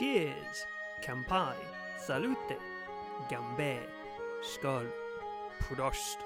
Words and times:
Cheers, 0.00 0.64
Kampai, 1.02 1.54
Salute, 1.98 2.56
Gambe, 3.28 3.80
Skull, 4.40 4.86
Prost. 5.60 6.16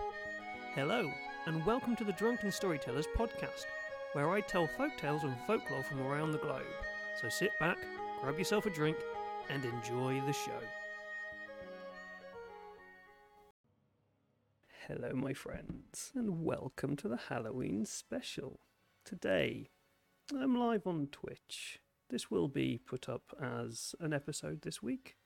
Hello, 0.76 1.10
and 1.46 1.66
welcome 1.66 1.96
to 1.96 2.04
the 2.04 2.12
Drunken 2.12 2.52
Storytellers 2.52 3.08
podcast, 3.16 3.64
where 4.12 4.30
I 4.30 4.42
tell 4.42 4.68
folktales 4.68 5.24
and 5.24 5.34
folklore 5.44 5.82
from 5.82 6.02
around 6.02 6.30
the 6.30 6.38
globe. 6.38 6.62
So 7.20 7.28
sit 7.28 7.50
back, 7.58 7.78
grab 8.22 8.38
yourself 8.38 8.64
a 8.66 8.70
drink, 8.70 8.96
and 9.48 9.64
enjoy 9.64 10.22
the 10.24 10.32
show. 10.32 10.60
Hello, 14.86 15.14
my 15.14 15.32
friends, 15.32 16.12
and 16.14 16.44
welcome 16.44 16.94
to 16.94 17.08
the 17.08 17.18
Halloween 17.28 17.86
special. 17.86 18.60
Today, 19.04 19.70
I'm 20.32 20.56
live 20.56 20.86
on 20.86 21.08
Twitch. 21.10 21.80
This 22.10 22.30
will 22.30 22.48
be 22.48 22.78
put 22.78 23.08
up 23.08 23.34
as 23.40 23.94
an 23.98 24.12
episode 24.12 24.62
this 24.62 24.82
week, 24.82 25.16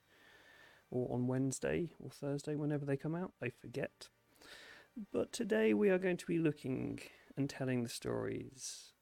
or 0.91 1.13
on 1.13 1.27
Wednesday 1.27 1.91
or 1.99 2.11
Thursday, 2.11 2.55
whenever 2.55 2.85
they 2.85 2.97
come 2.97 3.15
out. 3.15 3.33
I 3.43 3.51
forget. 3.51 4.09
But 5.13 5.33
today 5.33 5.75
we 5.75 5.91
are 5.91 5.99
going 5.99 6.17
to 6.17 6.27
be 6.27 6.39
looking 6.39 7.01
and 7.37 7.51
telling 7.51 7.83
the 7.83 7.89
stories 7.89 8.93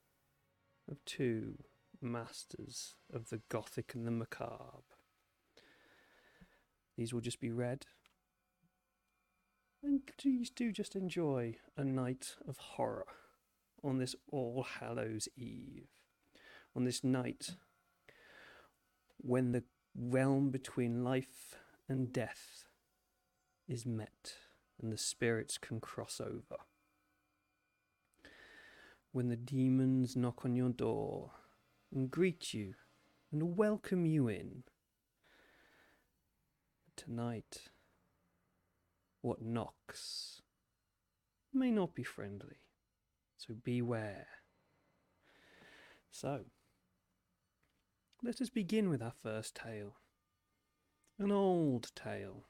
of 0.91 1.05
two 1.05 1.59
masters 2.01 2.95
of 3.13 3.31
the 3.31 3.41
Gothic 3.49 3.95
and 3.95 4.07
the 4.07 4.11
Macabre. 4.11 4.83
These 6.97 7.13
will 7.13 7.21
just 7.21 7.41
be 7.41 7.51
read. 7.51 7.87
And 9.83 10.01
please 10.19 10.51
do 10.51 10.73
just 10.73 10.97
enjoy 10.97 11.57
a 11.77 11.85
night 11.85 12.37
of 12.49 12.57
horror 12.57 13.07
on 13.85 13.99
this 13.99 14.17
All 14.31 14.67
Hallows 14.81 15.29
Eve. 15.37 15.89
On 16.75 16.85
this 16.85 17.05
night 17.05 17.57
when 19.19 19.53
the 19.53 19.65
realm 19.95 20.51
between 20.51 21.05
life 21.05 21.57
and 21.89 22.13
death 22.13 22.65
is 23.69 23.87
met 23.87 24.35
and 24.81 24.93
the 24.93 24.99
spirits 24.99 25.59
can 25.59 25.81
cross 25.81 26.21
over. 26.21 26.61
When 29.13 29.29
the 29.29 29.37
demons 29.37 30.17
knock 30.17 30.45
on 30.45 30.55
your 30.55 30.69
door 30.69 31.31
and 31.95 32.11
greet 32.11 32.53
you 32.53 32.75
and 33.33 33.57
welcome 33.57 34.05
you 34.05 34.29
in. 34.29 34.65
Tonight, 36.97 37.71
what 39.23 39.43
knocks 39.43 40.43
may 41.53 41.71
not 41.71 41.95
be 41.95 42.03
friendly, 42.03 42.59
so 43.37 43.55
beware. 43.63 44.27
So, 46.11 46.45
let 48.27 48.41
us 48.41 48.51
begin 48.51 48.91
with 48.91 49.01
our 49.01 49.13
first 49.23 49.55
tale. 49.55 49.95
An 51.17 51.31
old 51.31 51.93
tale, 51.95 52.49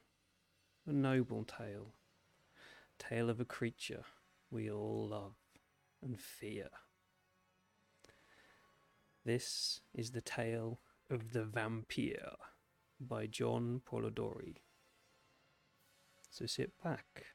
a 0.87 0.93
noble 0.93 1.45
tale, 1.45 1.93
tale 2.99 3.29
of 3.29 3.41
a 3.41 3.45
creature 3.45 4.05
we 4.51 4.71
all 4.71 5.09
love 5.11 5.35
and 6.03 6.19
fear. 6.19 6.69
This 9.27 9.83
is 9.93 10.13
the 10.13 10.23
tale 10.23 10.81
of 11.11 11.35
the 11.35 11.45
vampire 11.45 12.37
by 12.99 13.27
John 13.27 13.83
Polidori. 13.87 14.57
So 16.31 16.47
sit 16.47 16.73
back, 16.83 17.27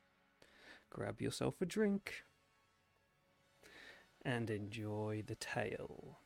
grab 0.89 1.21
yourself 1.21 1.61
a 1.61 1.67
drink, 1.67 2.23
and 4.25 4.49
enjoy 4.49 5.21
the 5.27 5.35
tale. 5.35 6.17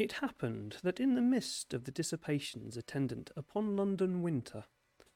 It 0.00 0.12
happened 0.12 0.78
that 0.82 0.98
in 0.98 1.14
the 1.14 1.20
midst 1.20 1.74
of 1.74 1.84
the 1.84 1.90
dissipations 1.90 2.74
attendant 2.78 3.30
upon 3.36 3.76
London 3.76 4.22
winter, 4.22 4.64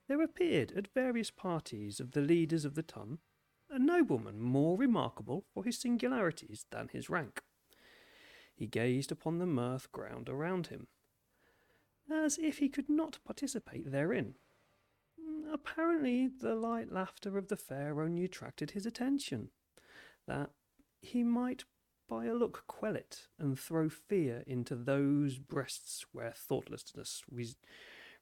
there 0.09 0.21
appeared 0.21 0.72
at 0.72 0.93
various 0.93 1.31
parties 1.31 2.00
of 2.00 2.11
the 2.11 2.21
leaders 2.21 2.67
of 2.67 2.75
the 2.75 2.83
ton 2.83 3.21
a 3.71 3.78
nobleman 3.78 4.43
more 4.43 4.77
remarkable 4.77 5.47
for 5.55 5.65
his 5.65 5.78
singularities 5.78 6.67
than 6.71 6.89
his 6.89 7.09
rank. 7.09 7.41
He 8.55 8.67
gazed 8.67 9.11
upon 9.11 9.39
the 9.39 9.47
mirth 9.47 9.91
ground 9.91 10.28
around 10.28 10.67
him, 10.67 10.89
as 12.11 12.37
if 12.37 12.59
he 12.59 12.69
could 12.69 12.91
not 12.91 13.21
participate 13.25 13.91
therein. 13.91 14.34
Apparently, 15.50 16.28
the 16.28 16.55
light 16.55 16.93
laughter 16.93 17.39
of 17.39 17.49
the 17.49 17.56
fair 17.56 18.03
only 18.03 18.23
attracted 18.23 18.73
his 18.73 18.84
attention, 18.84 19.49
that 20.27 20.50
he 21.00 21.25
might 21.25 21.65
by 22.09 22.27
a 22.27 22.35
look 22.35 22.65
quell 22.67 22.97
it 22.97 23.29
and 23.39 23.59
throw 23.59 23.89
fear 23.89 24.45
into 24.47 24.75
those 24.75 25.39
breasts 25.39 26.07
where 26.13 26.33
thoughtlessness 26.33 27.23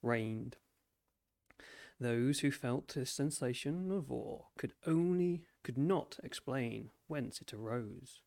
reigned. 0.02 0.56
Those 2.00 2.40
who 2.40 2.50
felt 2.50 2.94
this 2.94 3.12
sensation 3.12 3.90
of 3.92 4.10
awe 4.10 4.46
could 4.58 4.72
only 4.86 5.44
could 5.62 5.78
not 5.78 6.18
explain 6.24 6.90
whence 7.06 7.40
it 7.40 7.52
arose. 7.52 8.22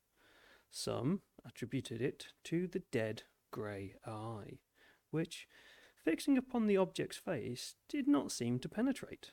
Some 0.72 1.22
attributed 1.46 2.02
it 2.02 2.28
to 2.46 2.68
the 2.68 2.84
dead 2.92 3.24
grey 3.52 3.96
eye, 4.06 4.60
which, 5.12 5.48
fixing 6.04 6.38
upon 6.38 6.68
the 6.68 6.78
object's 6.78 7.18
face, 7.18 7.76
did 7.90 8.08
not 8.08 8.32
seem 8.32 8.60
to 8.60 8.70
penetrate, 8.70 9.32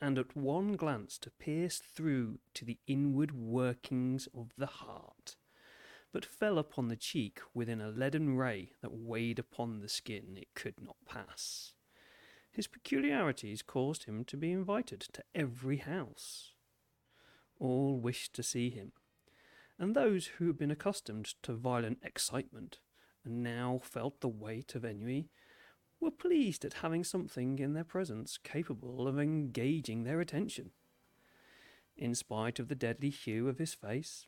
and 0.00 0.18
at 0.18 0.36
one 0.36 0.76
glance 0.76 1.18
to 1.18 1.30
pierce 1.30 1.78
through 1.78 2.38
to 2.54 2.64
the 2.64 2.78
inward 2.86 3.32
workings 3.32 4.28
of 4.34 4.52
the 4.56 4.66
heart, 4.66 5.36
but 6.12 6.24
fell 6.24 6.58
upon 6.58 6.88
the 6.88 6.96
cheek 6.96 7.40
within 7.54 7.80
a 7.80 7.90
leaden 7.90 8.36
ray 8.36 8.72
that 8.80 8.92
weighed 8.92 9.38
upon 9.38 9.80
the 9.80 9.88
skin 9.88 10.36
it 10.36 10.48
could 10.54 10.80
not 10.80 10.96
pass. 11.06 11.74
His 12.50 12.66
peculiarities 12.66 13.62
caused 13.62 14.04
him 14.04 14.24
to 14.24 14.36
be 14.36 14.50
invited 14.50 15.00
to 15.00 15.22
every 15.34 15.76
house. 15.76 16.54
All 17.58 18.00
wished 18.00 18.34
to 18.34 18.42
see 18.42 18.70
him, 18.70 18.92
and 19.78 19.94
those 19.94 20.26
who 20.26 20.46
had 20.46 20.58
been 20.58 20.70
accustomed 20.70 21.26
to 21.42 21.52
violent 21.52 21.98
excitement 22.02 22.80
and 23.24 23.42
now 23.42 23.80
felt 23.82 24.20
the 24.20 24.28
weight 24.28 24.74
of 24.74 24.84
ennui 24.84 25.28
were 26.00 26.10
pleased 26.10 26.64
at 26.64 26.74
having 26.74 27.04
something 27.04 27.58
in 27.58 27.74
their 27.74 27.84
presence 27.84 28.38
capable 28.42 29.06
of 29.06 29.18
engaging 29.18 30.04
their 30.04 30.20
attention. 30.20 30.70
In 31.96 32.14
spite 32.14 32.58
of 32.58 32.68
the 32.68 32.74
deadly 32.74 33.10
hue 33.10 33.48
of 33.48 33.58
his 33.58 33.74
face, 33.74 34.26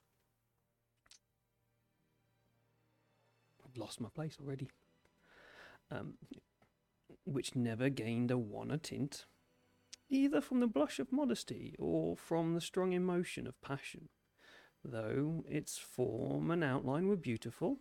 I've 3.64 3.76
lost 3.76 4.00
my 4.00 4.10
place 4.14 4.36
already. 4.40 4.68
Um, 5.90 6.14
which 7.24 7.54
never 7.54 7.88
gained 7.88 8.30
a 8.30 8.38
a 8.38 8.78
tint, 8.78 9.26
either 10.08 10.40
from 10.40 10.60
the 10.60 10.66
blush 10.66 10.98
of 10.98 11.12
modesty 11.12 11.74
or 11.78 12.16
from 12.16 12.54
the 12.54 12.60
strong 12.60 12.92
emotion 12.92 13.46
of 13.46 13.60
passion. 13.60 14.08
Though 14.84 15.44
its 15.48 15.78
form 15.78 16.50
and 16.50 16.64
outline 16.64 17.06
were 17.06 17.16
beautiful, 17.16 17.78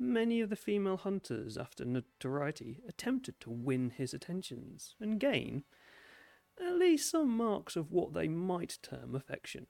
many 0.00 0.40
of 0.40 0.48
the 0.48 0.56
female 0.56 0.96
hunters 0.96 1.58
after 1.58 1.84
notoriety 1.84 2.80
attempted 2.88 3.38
to 3.38 3.50
win 3.50 3.90
his 3.90 4.14
attentions 4.14 4.96
and 4.98 5.20
gain 5.20 5.62
at 6.60 6.76
least 6.76 7.10
some 7.10 7.28
marks 7.28 7.76
of 7.76 7.92
what 7.92 8.12
they 8.12 8.28
might 8.28 8.78
term 8.82 9.14
affection. 9.14 9.66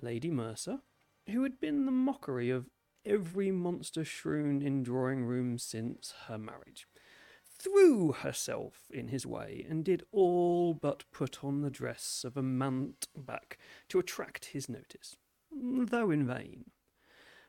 Lady 0.00 0.30
Mercer, 0.30 0.80
who 1.28 1.42
had 1.42 1.60
been 1.60 1.86
the 1.86 1.92
mockery 1.92 2.50
of 2.50 2.68
every 3.04 3.50
monster 3.50 4.04
shrewn 4.04 4.62
in 4.62 4.82
drawing 4.82 5.24
rooms 5.24 5.62
since 5.62 6.14
her 6.26 6.38
marriage, 6.38 6.86
threw 7.46 8.12
herself 8.12 8.88
in 8.90 9.08
his 9.08 9.26
way 9.26 9.64
and 9.68 9.84
did 9.84 10.02
all 10.12 10.74
but 10.74 11.04
put 11.12 11.44
on 11.44 11.62
the 11.62 11.70
dress 11.70 12.24
of 12.26 12.36
a 12.36 12.42
mant 12.42 13.06
back 13.16 13.58
to 13.88 13.98
attract 13.98 14.46
his 14.46 14.68
notice, 14.68 15.16
though 15.52 16.10
in 16.10 16.26
vain. 16.26 16.64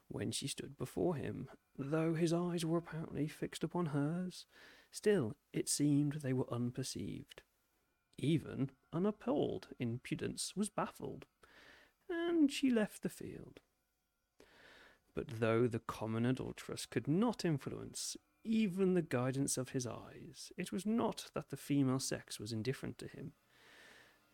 When 0.07 0.31
she 0.31 0.47
stood 0.47 0.77
before 0.77 1.15
him, 1.15 1.49
though 1.77 2.13
his 2.13 2.31
eyes 2.31 2.63
were 2.63 2.77
apparently 2.77 3.27
fixed 3.27 3.63
upon 3.63 3.87
hers, 3.87 4.45
still 4.91 5.35
it 5.51 5.67
seemed 5.67 6.13
they 6.13 6.33
were 6.33 6.51
unperceived. 6.51 7.41
Even 8.17 8.71
unappalled 8.93 9.69
impudence 9.79 10.55
was 10.55 10.69
baffled, 10.69 11.25
and 12.09 12.51
she 12.51 12.69
left 12.69 13.01
the 13.01 13.09
field. 13.09 13.59
But 15.13 15.39
though 15.39 15.67
the 15.67 15.79
common 15.79 16.25
adulteress 16.25 16.85
could 16.85 17.07
not 17.07 17.43
influence 17.43 18.15
even 18.45 18.93
the 18.93 19.01
guidance 19.01 19.57
of 19.57 19.69
his 19.69 19.87
eyes. 19.87 20.51
It 20.55 20.71
was 20.71 20.85
not 20.85 21.31
that 21.33 21.49
the 21.49 21.57
female 21.57 21.99
sex 21.99 22.39
was 22.39 22.53
indifferent 22.53 22.97
to 22.99 23.07
him. 23.07 23.33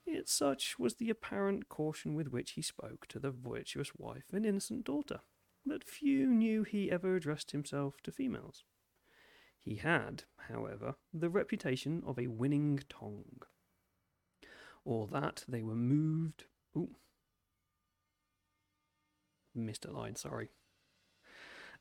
Yet 0.05 0.27
such 0.27 0.77
was 0.77 0.95
the 0.95 1.09
apparent 1.09 1.69
caution 1.69 2.13
with 2.13 2.27
which 2.27 2.51
he 2.51 2.61
spoke 2.61 3.07
to 3.07 3.19
the 3.19 3.31
virtuous 3.31 3.95
wife 3.95 4.33
and 4.33 4.45
innocent 4.45 4.83
daughter, 4.83 5.21
that 5.65 5.83
few 5.83 6.27
knew 6.27 6.63
he 6.63 6.91
ever 6.91 7.15
addressed 7.15 7.51
himself 7.51 8.01
to 8.03 8.11
females. 8.11 8.63
He 9.59 9.75
had, 9.75 10.23
however, 10.47 10.95
the 11.13 11.29
reputation 11.29 12.01
of 12.05 12.17
a 12.17 12.27
winning 12.27 12.79
tongue, 12.89 13.41
or 14.83 15.07
that 15.07 15.45
they 15.47 15.61
were 15.61 15.75
moved. 15.75 16.45
Ooh. 16.75 16.95
A 19.55 19.91
line, 19.91 20.15
sorry. 20.15 20.49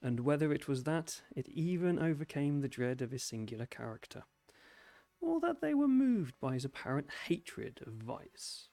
and 0.02 0.20
whether 0.20 0.52
it 0.52 0.66
was 0.66 0.84
that 0.84 1.22
it 1.36 1.48
even 1.48 1.98
overcame 1.98 2.60
the 2.60 2.68
dread 2.68 3.02
of 3.02 3.10
his 3.10 3.22
singular 3.22 3.66
character, 3.66 4.24
or 5.20 5.40
that 5.40 5.60
they 5.60 5.74
were 5.74 5.88
moved 5.88 6.34
by 6.40 6.54
his 6.54 6.64
apparent 6.64 7.08
hatred 7.28 7.80
of 7.86 7.94
vice. 7.94 8.69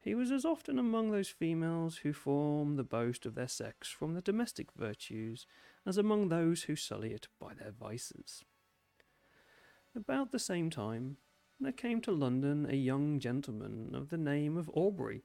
He 0.00 0.14
was 0.14 0.30
as 0.30 0.44
often 0.44 0.78
among 0.78 1.10
those 1.10 1.28
females 1.28 1.98
who 1.98 2.12
form 2.12 2.76
the 2.76 2.84
boast 2.84 3.26
of 3.26 3.34
their 3.34 3.48
sex 3.48 3.88
from 3.88 4.12
their 4.12 4.22
domestic 4.22 4.72
virtues 4.72 5.46
as 5.84 5.98
among 5.98 6.28
those 6.28 6.64
who 6.64 6.76
sully 6.76 7.12
it 7.12 7.28
by 7.40 7.54
their 7.54 7.72
vices. 7.72 8.44
About 9.94 10.30
the 10.30 10.38
same 10.38 10.70
time, 10.70 11.16
there 11.58 11.72
came 11.72 12.00
to 12.02 12.12
London 12.12 12.66
a 12.70 12.76
young 12.76 13.18
gentleman 13.18 13.94
of 13.94 14.10
the 14.10 14.18
name 14.18 14.56
of 14.56 14.70
Aubrey. 14.72 15.24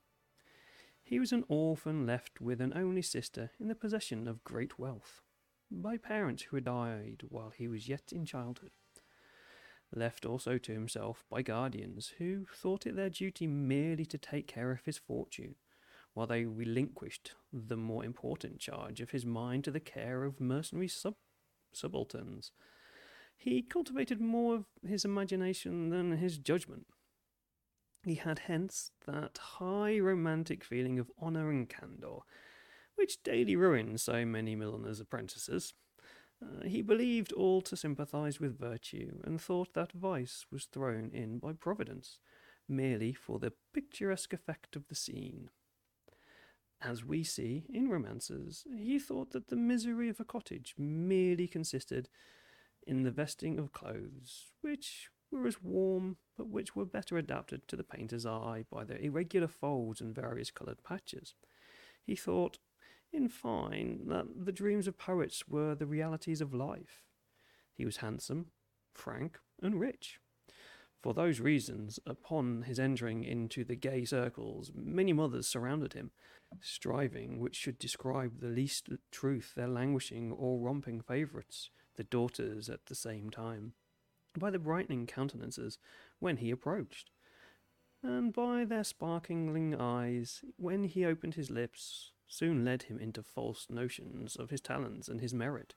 He 1.04 1.20
was 1.20 1.31
an 1.31 1.46
orphan 1.48 2.08
left 2.08 2.42
with 2.42 2.60
an 2.60 2.74
only 2.75 3.04
sister 3.04 3.52
in 3.60 3.68
the 3.68 3.75
possession 3.75 4.28
of 4.28 4.44
great 4.44 4.80
wealth, 4.80 5.22
by 5.70 5.98
parents 5.98 6.44
who 6.44 6.56
had 6.56 6.66
died 6.66 7.24
while 7.30 7.52
he 7.52 7.68
was 7.68 7.88
yet 7.88 8.12
in 8.12 8.25
childhood 8.25 8.72
left 9.95 10.25
also 10.25 10.57
to 10.57 10.72
himself 10.74 11.24
by 11.30 11.42
guardians 11.42 12.13
who 12.18 12.45
thought 12.54 12.86
it 12.86 12.95
their 12.95 13.10
duty 13.10 13.48
merely 13.48 14.06
to 14.06 14.18
take 14.18 14.48
care 14.48 14.72
of 14.72 14.86
his 14.86 14.98
fortune, 14.98 15.56
while 16.13 16.28
they 16.28 16.45
relinquished 16.45 17.34
the 17.51 17.78
more 17.78 18.04
important 18.04 18.60
charge 18.60 19.01
of 19.01 19.12
his 19.12 19.25
mind 19.25 19.63
to 19.63 19.72
the 19.72 19.80
care 19.80 20.24
of 20.24 20.40
mercenary 20.40 20.88
sub- 20.88 21.16
subalterns. 21.72 22.51
He 23.38 23.62
cultivated 23.62 24.22
more 24.22 24.56
of 24.56 24.66
his 24.88 25.06
imagination 25.06 25.90
than 25.90 26.18
his 26.18 26.38
judgment. 26.38 26.88
He 28.06 28.16
had 28.16 28.39
hence 28.39 28.92
that 29.06 29.38
high 29.38 30.00
romantic 30.00 30.63
feeling 30.63 31.00
of 31.00 31.12
honour 31.22 31.50
and 31.50 31.68
candour, 31.69 32.24
which 32.96 33.24
daily 33.24 33.56
ruins 33.56 34.04
so 34.04 34.25
many 34.25 34.56
milliners' 34.56 35.00
apprentices. 35.00 35.74
Uh, 36.44 36.68
he 36.68 36.81
believed 36.81 37.31
all 37.34 37.62
to 37.62 37.78
sympathize 37.78 38.40
with 38.40 38.60
virtue, 38.60 39.19
and 39.24 39.40
thought 39.40 39.74
that 39.74 39.92
vice 39.92 40.45
was 40.51 40.66
thrown 40.66 41.12
in 41.13 41.40
by 41.40 41.54
Providence, 41.54 42.19
merely 42.68 43.13
for 43.13 43.40
the 43.40 43.54
picturesque 43.74 44.34
effect 44.34 44.75
of 44.75 44.88
the 44.88 44.95
scene. 44.95 45.50
As 46.81 47.06
we 47.06 47.24
see 47.24 47.63
in 47.69 47.90
romances, 47.90 48.66
he 48.75 49.00
thought 49.00 49.31
that 49.31 49.48
the 49.48 49.56
misery 49.56 50.10
of 50.10 50.19
a 50.19 50.25
cottage 50.25 50.75
merely 50.78 51.48
consisted 51.48 52.10
in 52.86 53.04
the 53.04 53.12
vesting 53.12 53.57
of 53.57 53.72
clothes, 53.72 54.48
which 54.62 55.10
were 55.31 55.48
as 55.48 55.62
warm, 55.62 56.18
but 56.38 56.48
which 56.48 56.75
were 56.75 56.86
better 56.86 57.18
adapted 57.18 57.68
to 57.68 57.78
the 57.78 57.84
painter's 57.84 58.25
eye 58.25 58.66
by 58.69 58.84
their 58.84 59.00
irregular 59.00 59.48
folds 59.48 60.01
and 60.01 60.13
various 60.13 60.51
coloured 60.51 60.84
patches. 60.84 61.36
He 62.06 62.16
thought 62.16 62.60
in 63.13 63.30
fine, 63.30 64.01
that 64.07 64.25
the 64.45 64.51
dreams 64.51 64.88
of 64.88 64.98
poets 64.98 65.48
were 65.48 65.75
the 65.75 65.86
realities 65.86 66.42
of 66.42 66.54
life. 66.54 67.04
He 67.74 67.86
was 67.86 67.98
handsome, 67.98 68.48
frank, 68.92 69.39
and 69.62 69.80
rich. 69.80 70.19
For 71.01 71.13
those 71.13 71.42
reasons, 71.42 72.00
upon 72.06 72.63
his 72.63 72.80
entering 72.80 73.25
into 73.25 73.65
the 73.65 73.75
gay 73.75 74.06
circles, 74.06 74.71
many 74.74 75.12
mothers 75.12 75.48
surrounded 75.48 75.94
him, 75.94 76.12
striving 76.62 77.39
which 77.39 77.57
should 77.57 77.77
describe 77.77 78.39
the 78.39 78.48
least 78.48 78.88
truth 79.12 79.54
their 79.54 79.68
languishing 79.68 80.31
or 80.31 80.60
romping 80.60 81.01
favourites, 81.01 81.69
the 81.95 82.06
daughters 82.06 82.69
at 82.69 82.86
the 82.86 82.95
same 82.95 83.30
time, 83.30 83.74
by 84.39 84.50
the 84.50 84.60
brightening 84.60 85.06
countenances 85.06 85.77
when 86.19 86.38
he 86.38 86.50
approached, 86.50 87.12
and 88.01 88.31
by 88.31 88.63
their 88.63 88.86
sparkling 88.86 89.75
eyes 89.75 90.42
when 90.56 90.86
he 90.86 91.06
opened 91.06 91.36
his 91.36 91.51
lips, 91.51 92.12
soon 92.34 92.66
led 92.66 92.84
him 92.84 92.98
into 92.98 93.22
false 93.22 93.68
notions 93.70 94.36
of 94.36 94.50
his 94.50 94.60
talents 94.60 95.08
and 95.08 95.22
his 95.22 95.36
merit. 95.36 95.76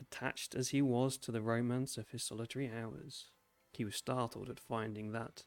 Attached 0.00 0.54
as 0.54 0.68
he 0.68 0.80
was 0.80 1.16
to 1.18 1.32
the 1.32 1.42
romance 1.42 1.98
of 1.98 2.10
his 2.10 2.22
solitary 2.22 2.70
hours, 2.70 3.30
he 3.72 3.84
was 3.84 3.96
startled 3.96 4.48
at 4.48 4.60
finding 4.60 5.10
that, 5.10 5.44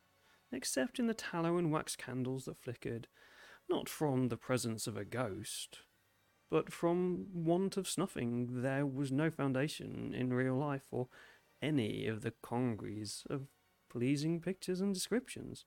except 0.52 1.00
in 1.00 1.08
the 1.08 1.14
tallow 1.14 1.58
and 1.58 1.72
wax 1.72 1.96
candles 1.96 2.44
that 2.44 2.58
flickered, 2.58 3.08
not 3.70 3.88
from 3.88 4.28
the 4.28 4.36
presence 4.36 4.86
of 4.86 4.98
a 4.98 5.06
ghost, 5.06 5.80
but 6.50 6.74
from 6.74 7.28
want 7.34 7.78
of 7.78 7.88
snuffing, 7.88 8.62
there 8.62 8.86
was 8.86 9.12
no 9.14 9.30
foundation 9.30 10.14
in 10.14 10.34
real 10.34 10.56
life 10.56 10.84
for 10.90 11.08
any 11.62 12.06
of 12.06 12.22
the 12.22 12.34
congeries 12.42 13.24
of 13.30 13.48
pleasing 13.90 14.42
pictures 14.42 14.82
and 14.82 14.94
descriptions, 14.94 15.64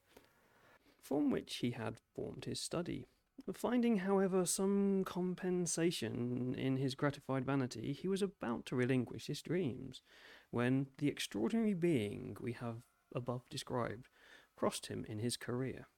from 1.02 1.30
which 1.30 1.56
he 1.56 1.70
had 1.70 1.96
formed 2.14 2.44
his 2.44 2.60
study. 2.60 3.06
Finding, 3.54 3.98
however, 3.98 4.46
some 4.46 5.04
compensation 5.04 6.54
in 6.56 6.76
his 6.76 6.94
gratified 6.94 7.44
vanity, 7.44 7.92
he 7.92 8.06
was 8.08 8.22
about 8.22 8.64
to 8.66 8.76
relinquish 8.76 9.26
his 9.26 9.42
dreams, 9.42 10.02
when 10.50 10.86
the 10.98 11.08
extraordinary 11.08 11.74
being 11.74 12.36
we 12.40 12.52
have 12.52 12.82
above 13.14 13.48
described 13.48 14.08
crossed 14.56 14.86
him 14.86 15.04
in 15.08 15.18
his 15.18 15.36
career. 15.36 15.88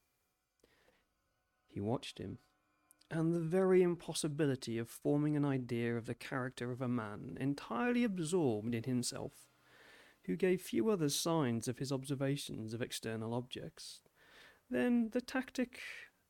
He 1.68 1.80
watched 1.80 2.18
him, 2.18 2.38
and 3.10 3.34
the 3.34 3.40
very 3.40 3.82
impossibility 3.82 4.78
of 4.78 4.88
forming 4.88 5.36
an 5.36 5.44
idea 5.44 5.96
of 5.96 6.06
the 6.06 6.14
character 6.14 6.70
of 6.70 6.80
a 6.80 6.88
man 6.88 7.36
entirely 7.40 8.04
absorbed 8.04 8.74
in 8.74 8.84
himself, 8.84 9.32
who 10.24 10.36
gave 10.36 10.62
few 10.62 10.88
other 10.88 11.08
signs 11.08 11.68
of 11.68 11.78
his 11.78 11.92
observations 11.92 12.72
of 12.72 12.80
external 12.80 13.34
objects, 13.34 14.00
then 14.70 15.10
the 15.10 15.20
tactic 15.20 15.80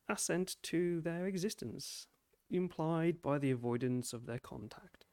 assent 0.09 0.57
to 0.63 1.01
their 1.01 1.25
existence, 1.25 2.07
implied 2.49 3.21
by 3.21 3.39
the 3.39 3.51
avoidance 3.51 4.13
of 4.13 4.25
their 4.25 4.39
contact, 4.39 5.05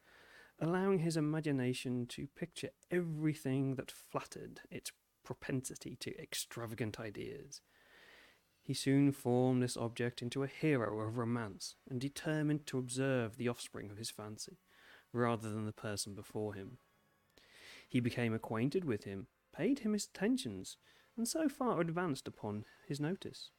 allowing 0.59 1.01
his 1.01 1.17
imagination 1.17 2.07
to 2.07 2.27
picture 2.27 2.71
everything 2.91 3.77
that 3.77 3.91
flattered 3.91 4.61
its 4.71 4.93
propensity 5.25 5.97
to 5.97 6.17
extravagant 6.19 6.99
ideas. 6.99 7.61
He 8.63 8.75
soon 8.75 9.13
formed 9.13 9.63
this 9.63 9.77
object 9.77 10.23
into 10.23 10.43
a 10.43 10.49
hero 10.49 11.01
of 11.01 11.17
romance, 11.17 11.77
and 11.89 12.01
determined 12.01 12.67
to 12.67 12.79
observe 12.79 13.37
the 13.37 13.49
offspring 13.49 13.91
of 13.91 13.97
his 13.97 14.11
fancy, 14.11 14.59
rather 15.13 15.51
than 15.51 15.67
the 15.67 15.73
person 15.73 16.15
before 16.15 16.55
him. 16.55 16.79
He 17.89 18.01
became 18.01 18.35
acquainted 18.35 18.85
with 18.85 19.05
him, 19.05 19.29
paid 19.53 19.81
him 19.81 19.93
his 19.93 20.07
attentions, 20.07 20.77
and 21.17 21.27
so 21.27 21.49
far 21.49 21.81
advanced 21.81 22.29
upon 22.29 22.65
his 22.87 23.01
notice 23.01 23.51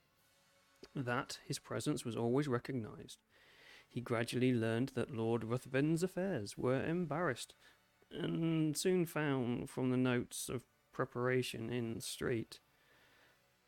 that 0.95 1.39
his 1.45 1.59
presence 1.59 2.05
was 2.05 2.15
always 2.15 2.47
recognized. 2.47 3.19
He 3.87 4.01
gradually 4.01 4.53
learned 4.53 4.93
that 4.95 5.13
Lord 5.13 5.43
Ruthven's 5.43 6.03
affairs 6.03 6.57
were 6.57 6.83
embarrassed, 6.83 7.55
and 8.11 8.75
soon 8.77 9.05
found 9.05 9.69
from 9.69 9.89
the 9.89 9.97
notes 9.97 10.49
of 10.49 10.63
preparation 10.91 11.69
in 11.69 11.93
the 11.93 12.01
street 12.01 12.59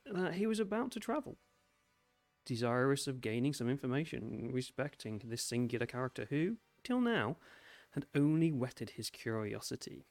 that 0.06 0.36
he 0.36 0.48
was 0.48 0.60
about 0.60 0.92
to 0.92 1.00
travel. 1.00 1.38
Desirous 2.46 3.08
of 3.08 3.22
gaining 3.22 3.54
some 3.54 3.70
information 3.70 4.50
respecting 4.52 5.22
this 5.24 5.44
singular 5.44 5.86
character 5.86 6.28
who, 6.30 6.58
till 6.84 7.00
now, 7.00 7.38
had 7.92 8.06
only 8.16 8.52
whetted 8.52 8.92
his 8.92 9.10
curiosity, 9.10 10.06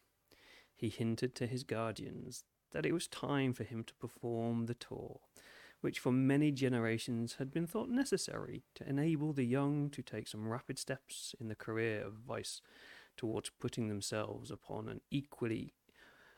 he 0.75 0.89
hinted 0.89 1.35
to 1.35 1.47
his 1.47 1.63
guardians 1.63 2.45
that 2.73 2.87
it 2.87 2.93
was 2.93 3.07
time 3.07 3.53
for 3.53 3.65
him 3.65 3.85
to 3.85 3.95
perform 3.95 4.67
the 4.67 4.75
tour 4.75 5.21
which 5.83 5.99
for 5.99 6.13
many 6.13 6.51
generations 6.51 7.35
had 7.39 7.53
been 7.53 7.67
thought 7.67 7.89
necessary 7.89 8.63
to 8.75 8.89
enable 8.89 9.33
the 9.33 9.45
young 9.45 9.91
to 9.91 10.01
take 10.01 10.29
some 10.29 10.49
rapid 10.49 10.79
steps 10.79 11.35
in 11.41 11.49
the 11.49 11.55
career 11.55 12.03
of 12.07 12.15
vice 12.15 12.63
towards 13.17 13.51
putting 13.61 13.89
themselves 13.89 14.51
upon 14.51 14.89
an 14.89 15.01
equally 15.11 15.75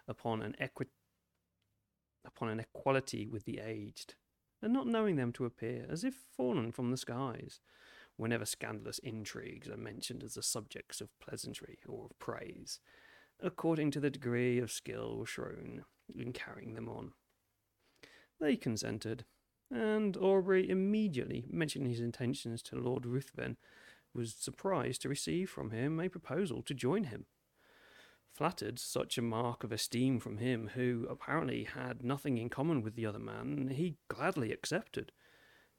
upon 0.09 0.43
an 0.43 0.57
equi- 0.59 0.89
upon 2.27 2.49
an 2.49 2.59
equality 2.59 3.27
with 3.27 3.45
the 3.45 3.61
aged, 3.61 4.15
and 4.63 4.73
not 4.73 4.87
knowing 4.87 5.17
them 5.17 5.33
to 5.33 5.45
appear 5.45 5.87
as 5.91 6.05
if 6.05 6.15
fallen 6.37 6.73
from 6.73 6.91
the 6.91 6.97
skies, 6.97 7.61
whenever 8.17 8.47
scandalous 8.47 8.99
intrigues 9.01 9.69
are 9.69 9.77
mentioned 9.77 10.23
as 10.23 10.35
the 10.35 10.43
subjects 10.43 11.01
of 11.01 11.19
pleasantry 11.21 11.79
or 11.87 12.07
of 12.07 12.19
praise, 12.19 12.81
according 13.41 13.91
to 13.91 14.01
the 14.01 14.11
degree 14.11 14.59
of 14.59 14.73
skill 14.73 15.25
shown 15.27 15.85
in 16.15 16.33
carrying 16.33 16.75
them 16.75 16.89
on. 16.89 17.13
They 18.41 18.57
consented, 18.57 19.25
and 19.71 20.17
Aubrey 20.17 20.69
immediately 20.69 21.47
mentioning 21.51 21.91
his 21.91 22.01
intentions 22.01 22.63
to 22.63 22.77
Lord 22.77 23.07
Ruthven, 23.07 23.57
was 24.15 24.35
surprised 24.35 25.03
to 25.03 25.09
receive 25.09 25.51
from 25.51 25.71
him 25.71 25.99
a 25.99 26.09
proposal 26.09 26.63
to 26.63 26.75
join 26.75 27.05
him. 27.05 27.27
Flattered 28.33 28.79
such 28.79 29.17
a 29.17 29.23
mark 29.23 29.65
of 29.65 29.73
esteem 29.73 30.19
from 30.19 30.39
him, 30.39 30.71
who 30.75 31.07
apparently 31.09 31.65
had 31.65 32.05
nothing 32.05 32.39
in 32.39 32.49
common 32.49 32.83
with 32.83 32.97
the 32.97 33.07
other 33.07 33.19
man, 33.19 33.69
he 33.69 33.97
gladly 34.09 34.53
accepted, 34.53 35.13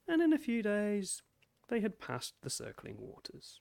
and 0.07 0.21
in 0.21 0.33
a 0.33 0.37
few 0.37 0.61
days 0.61 1.21
they 1.67 1.79
had 1.79 1.99
passed 1.99 2.35
the 2.41 2.49
circling 2.49 2.97
waters. 2.99 3.59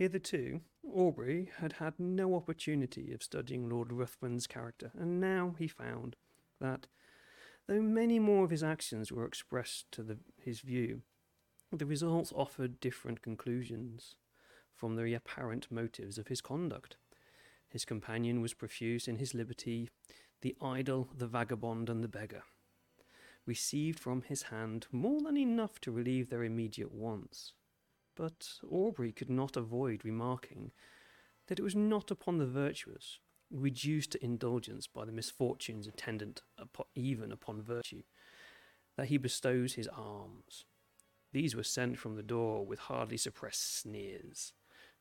Hitherto, 0.00 0.62
Aubrey 0.82 1.50
had 1.58 1.74
had 1.74 2.00
no 2.00 2.34
opportunity 2.34 3.12
of 3.12 3.22
studying 3.22 3.68
Lord 3.68 3.92
Ruthven's 3.92 4.46
character, 4.46 4.92
and 4.94 5.20
now 5.20 5.54
he 5.58 5.68
found 5.68 6.16
that, 6.58 6.86
though 7.66 7.82
many 7.82 8.18
more 8.18 8.42
of 8.42 8.48
his 8.48 8.62
actions 8.62 9.12
were 9.12 9.26
expressed 9.26 9.92
to 9.92 10.02
the, 10.02 10.16
his 10.42 10.60
view, 10.60 11.02
The 11.70 11.84
results 11.84 12.32
offered 12.34 12.80
different 12.80 13.20
conclusions 13.20 14.14
from 14.72 14.96
the 14.96 15.12
apparent 15.12 15.70
motives 15.70 16.16
of 16.16 16.28
his 16.28 16.40
conduct. 16.40 16.96
His 17.68 17.84
companion 17.84 18.40
was 18.40 18.54
profuse 18.54 19.06
in 19.06 19.18
his 19.18 19.34
liberty, 19.34 19.90
the 20.40 20.56
idle, 20.62 21.10
the 21.14 21.26
vagabond, 21.26 21.90
and 21.90 22.02
the 22.02 22.08
beggar 22.08 22.44
received 23.44 23.98
from 23.98 24.22
his 24.22 24.44
hand 24.44 24.86
more 24.92 25.20
than 25.20 25.36
enough 25.36 25.78
to 25.82 25.92
relieve 25.92 26.30
their 26.30 26.44
immediate 26.44 26.90
wants. 26.90 27.52
But 28.20 28.58
Aubrey 28.70 29.12
could 29.12 29.30
not 29.30 29.56
avoid 29.56 30.04
remarking 30.04 30.72
that 31.46 31.58
it 31.58 31.62
was 31.62 31.74
not 31.74 32.10
upon 32.10 32.36
the 32.36 32.46
virtuous, 32.46 33.18
reduced 33.50 34.12
to 34.12 34.22
indulgence 34.22 34.86
by 34.86 35.06
the 35.06 35.12
misfortunes 35.12 35.86
attendant 35.86 36.42
upon, 36.58 36.84
even 36.94 37.32
upon 37.32 37.62
virtue, 37.62 38.02
that 38.98 39.06
he 39.06 39.16
bestows 39.16 39.72
his 39.72 39.88
alms. 39.88 40.66
These 41.32 41.56
were 41.56 41.62
sent 41.62 41.98
from 41.98 42.16
the 42.16 42.22
door 42.22 42.66
with 42.66 42.78
hardly 42.78 43.16
suppressed 43.16 43.78
sneers. 43.78 44.52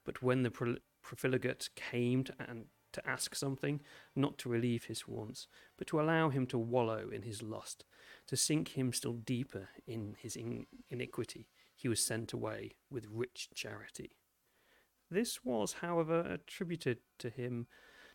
But 0.06 0.24
when 0.24 0.44
the 0.44 0.80
profligate 1.02 1.72
came 1.76 2.24
to, 2.24 2.34
and 2.40 2.68
to 2.94 3.06
ask 3.06 3.36
something, 3.36 3.82
not 4.16 4.38
to 4.38 4.50
relieve 4.50 4.86
his 4.86 5.10
wants, 5.10 5.50
but 5.78 5.88
to 5.88 6.00
allow 6.00 6.30
him 6.30 6.48
to 6.48 6.58
wallow 6.58 7.10
in 7.10 7.24
his 7.24 7.44
lust, 7.44 7.84
to 8.28 8.38
sink 8.38 8.78
him 8.78 8.94
still 8.94 9.16
deeper 9.16 9.68
in 9.86 10.16
his 10.22 10.38
in- 10.38 10.68
iniquity, 10.90 11.50
he 11.80 11.88
was 11.88 12.04
sent 12.04 12.34
away 12.34 12.76
with 12.92 13.08
rich 13.10 13.50
charity. 13.56 14.12
This 15.10 15.46
was, 15.46 15.74
however, 15.82 16.20
attributed 16.22 17.00
to 17.20 17.30
him 17.30 17.68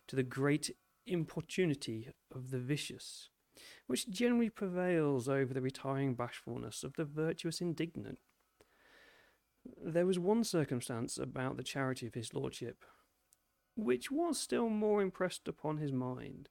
to 0.07 0.15
the 0.15 0.23
great 0.23 0.69
importunity 1.07 2.09
of 2.33 2.51
the 2.51 2.59
vicious, 2.59 3.29
which 3.87 4.07
generally 4.09 4.51
prevails 4.51 5.27
over 5.27 5.51
the 5.51 5.61
retiring 5.61 6.13
bashfulness 6.13 6.83
of 6.83 6.93
the 6.93 7.05
virtuous 7.05 7.59
indignant. 7.59 8.19
There 9.83 10.05
was 10.05 10.19
one 10.19 10.43
circumstance 10.43 11.17
about 11.17 11.57
the 11.57 11.63
charity 11.63 12.05
of 12.05 12.13
his 12.13 12.35
lordship 12.35 12.85
which 13.75 14.09
was 14.09 14.39
still 14.39 14.69
more 14.69 15.01
impressed 15.01 15.47
upon 15.47 15.77
his 15.77 15.91
mind. 15.91 16.49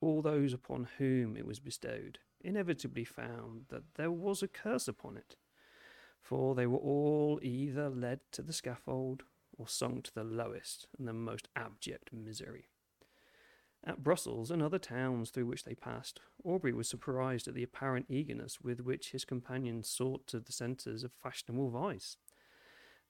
All 0.00 0.22
those 0.22 0.52
upon 0.52 0.88
whom 0.98 1.36
it 1.36 1.46
was 1.46 1.60
bestowed 1.60 2.18
inevitably 2.40 3.04
found 3.04 3.66
that 3.68 3.82
there 3.96 4.10
was 4.10 4.42
a 4.42 4.48
curse 4.48 4.88
upon 4.88 5.16
it, 5.16 5.36
for 6.20 6.54
they 6.54 6.66
were 6.66 6.78
all 6.78 7.40
either 7.42 7.88
led 7.88 8.20
to 8.32 8.42
the 8.42 8.52
scaffold 8.52 9.22
or 9.56 9.68
sunk 9.68 10.04
to 10.04 10.14
the 10.14 10.24
lowest 10.24 10.86
and 10.98 11.06
the 11.06 11.12
most 11.12 11.48
abject 11.56 12.12
misery. 12.12 12.66
At 13.82 14.02
Brussels 14.02 14.50
and 14.50 14.62
other 14.62 14.78
towns 14.78 15.30
through 15.30 15.46
which 15.46 15.64
they 15.64 15.74
passed, 15.74 16.20
Aubrey 16.44 16.72
was 16.72 16.88
surprised 16.88 17.48
at 17.48 17.54
the 17.54 17.62
apparent 17.62 18.06
eagerness 18.10 18.60
with 18.60 18.80
which 18.80 19.12
his 19.12 19.24
companions 19.24 19.88
sought 19.88 20.26
to 20.28 20.40
the 20.40 20.52
centres 20.52 21.02
of 21.02 21.12
fashionable 21.12 21.70
vice. 21.70 22.16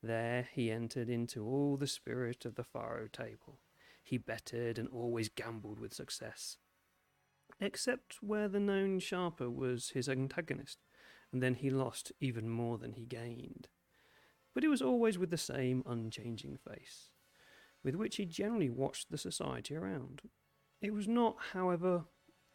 There 0.02 0.48
he 0.52 0.70
entered 0.70 1.08
into 1.08 1.44
all 1.44 1.76
the 1.76 1.88
spirit 1.88 2.44
of 2.44 2.54
the 2.54 2.64
faro 2.64 3.08
table. 3.08 3.58
He 4.02 4.16
betted 4.16 4.78
and 4.78 4.88
always 4.88 5.28
gambled 5.28 5.78
with 5.78 5.92
success, 5.92 6.56
except 7.60 8.22
where 8.22 8.48
the 8.48 8.60
known 8.60 8.98
sharper 8.98 9.50
was 9.50 9.90
his 9.90 10.08
antagonist, 10.08 10.78
and 11.32 11.42
then 11.42 11.54
he 11.54 11.70
lost 11.70 12.12
even 12.20 12.48
more 12.48 12.78
than 12.78 12.92
he 12.92 13.04
gained. 13.04 13.68
But 14.54 14.64
it 14.64 14.68
was 14.68 14.82
always 14.82 15.18
with 15.18 15.30
the 15.30 15.38
same 15.38 15.82
unchanging 15.86 16.58
face, 16.58 17.10
with 17.84 17.94
which 17.94 18.16
he 18.16 18.26
generally 18.26 18.70
watched 18.70 19.10
the 19.10 19.18
society 19.18 19.76
around. 19.76 20.22
It 20.82 20.92
was 20.92 21.06
not, 21.06 21.36
however, 21.52 22.04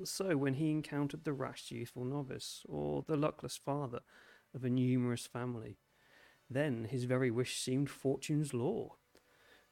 so 0.04 0.36
when 0.36 0.56
he 0.56 0.72
encountered 0.72 1.24
the 1.24 1.34
rash 1.34 1.72
youthful 1.72 2.04
novice, 2.04 2.64
or 2.68 3.04
the 3.08 3.16
luckless 3.16 3.56
father 3.56 4.00
of 4.54 4.64
a 4.64 4.70
numerous 4.70 5.26
family, 5.26 5.78
then 6.50 6.86
his 6.86 7.06
very 7.06 7.32
wish 7.32 7.58
seemed 7.58 7.90
fortune's 7.90 8.54
law. 8.54 8.96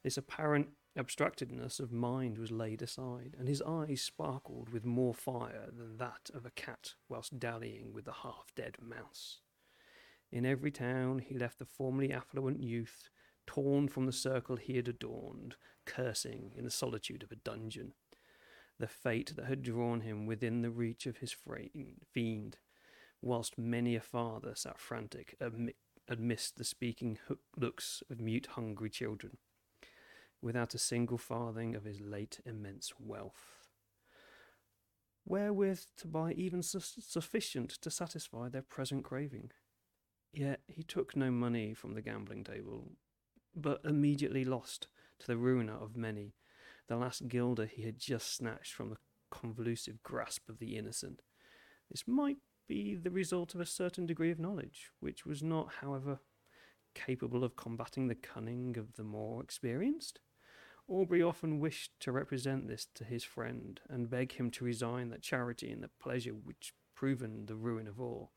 This 0.03 0.17
apparent 0.17 0.69
abstractedness 0.97 1.79
of 1.79 1.91
mind 1.91 2.37
was 2.37 2.51
laid 2.51 2.81
aside, 2.81 3.35
and 3.37 3.47
his 3.47 3.61
eyes 3.63 4.01
sparkled 4.01 4.69
with 4.69 4.85
more 4.85 5.13
fire 5.13 5.69
than 5.71 5.97
that 5.97 6.29
of 6.33 6.45
a 6.45 6.51
cat 6.51 6.93
whilst 7.09 7.39
dallying 7.39 7.93
with 7.93 8.05
the 8.05 8.13
half 8.23 8.51
dead 8.55 8.77
mouse. 8.81 9.39
In 10.31 10.45
every 10.45 10.71
town 10.71 11.19
he 11.19 11.37
left 11.37 11.59
the 11.59 11.65
formerly 11.65 12.11
affluent 12.11 12.61
youth, 12.61 13.09
torn 13.45 13.87
from 13.87 14.05
the 14.05 14.11
circle 14.11 14.55
he 14.55 14.75
had 14.75 14.87
adorned, 14.87 15.55
cursing 15.85 16.51
in 16.55 16.63
the 16.63 16.71
solitude 16.71 17.23
of 17.23 17.31
a 17.31 17.35
dungeon. 17.35 17.93
The 18.79 18.87
fate 18.87 19.33
that 19.35 19.45
had 19.45 19.61
drawn 19.61 20.01
him 20.01 20.25
within 20.25 20.61
the 20.61 20.71
reach 20.71 21.05
of 21.05 21.17
his 21.17 21.35
fiend, 22.11 22.57
whilst 23.21 23.57
many 23.57 23.95
a 23.95 24.01
father 24.01 24.53
sat 24.55 24.79
frantic 24.79 25.37
amidst 26.07 26.57
the 26.57 26.63
speaking 26.63 27.19
looks 27.55 28.01
of 28.09 28.19
mute, 28.19 28.47
hungry 28.51 28.89
children, 28.89 29.37
without 30.43 30.73
a 30.73 30.77
single 30.77 31.17
farthing 31.17 31.73
of 31.73 31.85
his 31.85 32.01
late 32.01 32.39
immense 32.45 32.91
wealth, 32.99 33.69
wherewith 35.25 35.79
to 35.95 36.07
buy 36.07 36.33
even 36.33 36.61
su- 36.61 36.79
sufficient 36.81 37.69
to 37.69 37.89
satisfy 37.89 38.49
their 38.49 38.61
present 38.61 39.05
craving. 39.05 39.51
Yet 40.33 40.59
he 40.67 40.83
took 40.83 41.15
no 41.15 41.31
money 41.31 41.73
from 41.73 41.93
the 41.93 42.01
gambling 42.01 42.43
table, 42.43 42.91
but 43.55 43.81
immediately 43.85 44.43
lost, 44.43 44.87
to 45.19 45.27
the 45.27 45.37
ruin 45.37 45.69
of 45.69 45.95
many, 45.95 46.33
the 46.87 46.97
last 46.97 47.29
guilder 47.29 47.65
he 47.65 47.83
had 47.83 47.97
just 47.97 48.35
snatched 48.35 48.73
from 48.73 48.89
the 48.89 48.97
convulsive 49.31 50.03
grasp 50.03 50.49
of 50.49 50.59
the 50.59 50.75
innocent. 50.75 51.21
This 51.89 52.03
might 52.05 52.37
be 52.67 52.95
the 52.95 53.11
result 53.11 53.55
of 53.55 53.61
a 53.61 53.65
certain 53.65 54.05
degree 54.05 54.31
of 54.31 54.39
knowledge, 54.39 54.89
which 54.99 55.25
was 55.25 55.41
not, 55.41 55.75
however, 55.79 56.19
capable 56.95 57.43
of 57.43 57.55
combating 57.55 58.07
the 58.07 58.15
cunning 58.15 58.77
of 58.77 58.93
the 58.93 59.03
more 59.03 59.41
experienced. 59.41 60.19
Aubrey 60.87 61.21
often 61.21 61.59
wished 61.59 61.91
to 62.01 62.11
represent 62.11 62.67
this 62.67 62.87
to 62.93 63.03
his 63.03 63.23
friend 63.23 63.79
and 63.89 64.09
beg 64.09 64.33
him 64.33 64.51
to 64.51 64.65
resign 64.65 65.09
that 65.09 65.21
charity 65.21 65.71
and 65.71 65.81
the 65.81 65.89
pleasure 65.99 66.33
which 66.33 66.73
proven 66.93 67.45
the 67.45 67.55
ruin 67.55 67.87
of 67.87 67.99
all 67.99 68.31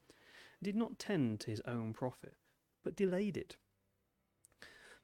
did 0.63 0.77
not 0.77 0.99
tend 0.99 1.41
to 1.41 1.51
his 1.51 1.61
own 1.67 1.93
profit, 1.93 2.37
but 2.83 2.97
delayed 2.97 3.37
it. 3.37 3.57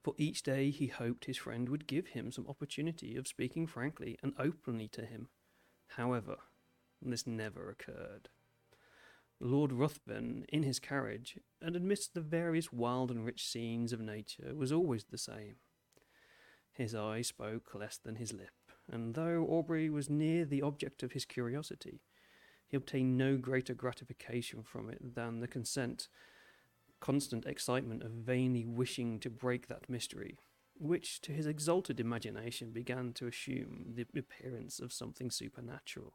For 0.02 0.14
each 0.16 0.42
day 0.42 0.70
he 0.70 0.86
hoped 0.88 1.26
his 1.26 1.36
friend 1.36 1.68
would 1.68 1.86
give 1.86 2.08
him 2.08 2.32
some 2.32 2.46
opportunity 2.48 3.16
of 3.16 3.28
speaking 3.28 3.66
frankly 3.66 4.18
and 4.22 4.34
openly 4.38 4.88
to 4.88 5.04
him. 5.04 5.28
However, 5.88 6.36
this 7.00 7.26
never 7.26 7.70
occurred. 7.70 8.28
Lord 9.38 9.72
Ruthven, 9.72 10.44
in 10.48 10.62
his 10.62 10.78
carriage, 10.78 11.38
and 11.60 11.74
amidst 11.74 12.14
the 12.14 12.20
various 12.20 12.72
wild 12.72 13.10
and 13.10 13.24
rich 13.24 13.44
scenes 13.44 13.92
of 13.92 14.00
nature, 14.00 14.54
was 14.54 14.72
always 14.72 15.04
the 15.04 15.18
same. 15.18 15.56
His 16.72 16.94
eye 16.94 17.22
spoke 17.22 17.74
less 17.74 17.98
than 17.98 18.16
his 18.16 18.32
lip, 18.32 18.72
and 18.90 19.14
though 19.14 19.46
Aubrey 19.46 19.90
was 19.90 20.08
near 20.08 20.44
the 20.44 20.62
object 20.62 21.02
of 21.02 21.12
his 21.12 21.24
curiosity, 21.24 22.00
he 22.66 22.76
obtained 22.76 23.18
no 23.18 23.36
greater 23.36 23.74
gratification 23.74 24.62
from 24.62 24.88
it 24.88 25.14
than 25.14 25.40
the 25.40 25.48
consent, 25.48 26.08
constant 27.00 27.44
excitement 27.44 28.02
of 28.02 28.12
vainly 28.12 28.64
wishing 28.64 29.20
to 29.20 29.28
break 29.28 29.68
that 29.68 29.90
mystery, 29.90 30.38
which 30.78 31.20
to 31.20 31.32
his 31.32 31.46
exalted 31.46 32.00
imagination 32.00 32.70
began 32.70 33.12
to 33.12 33.26
assume 33.26 33.92
the 33.94 34.06
appearance 34.18 34.80
of 34.80 34.92
something 34.92 35.30
supernatural. 35.30 36.14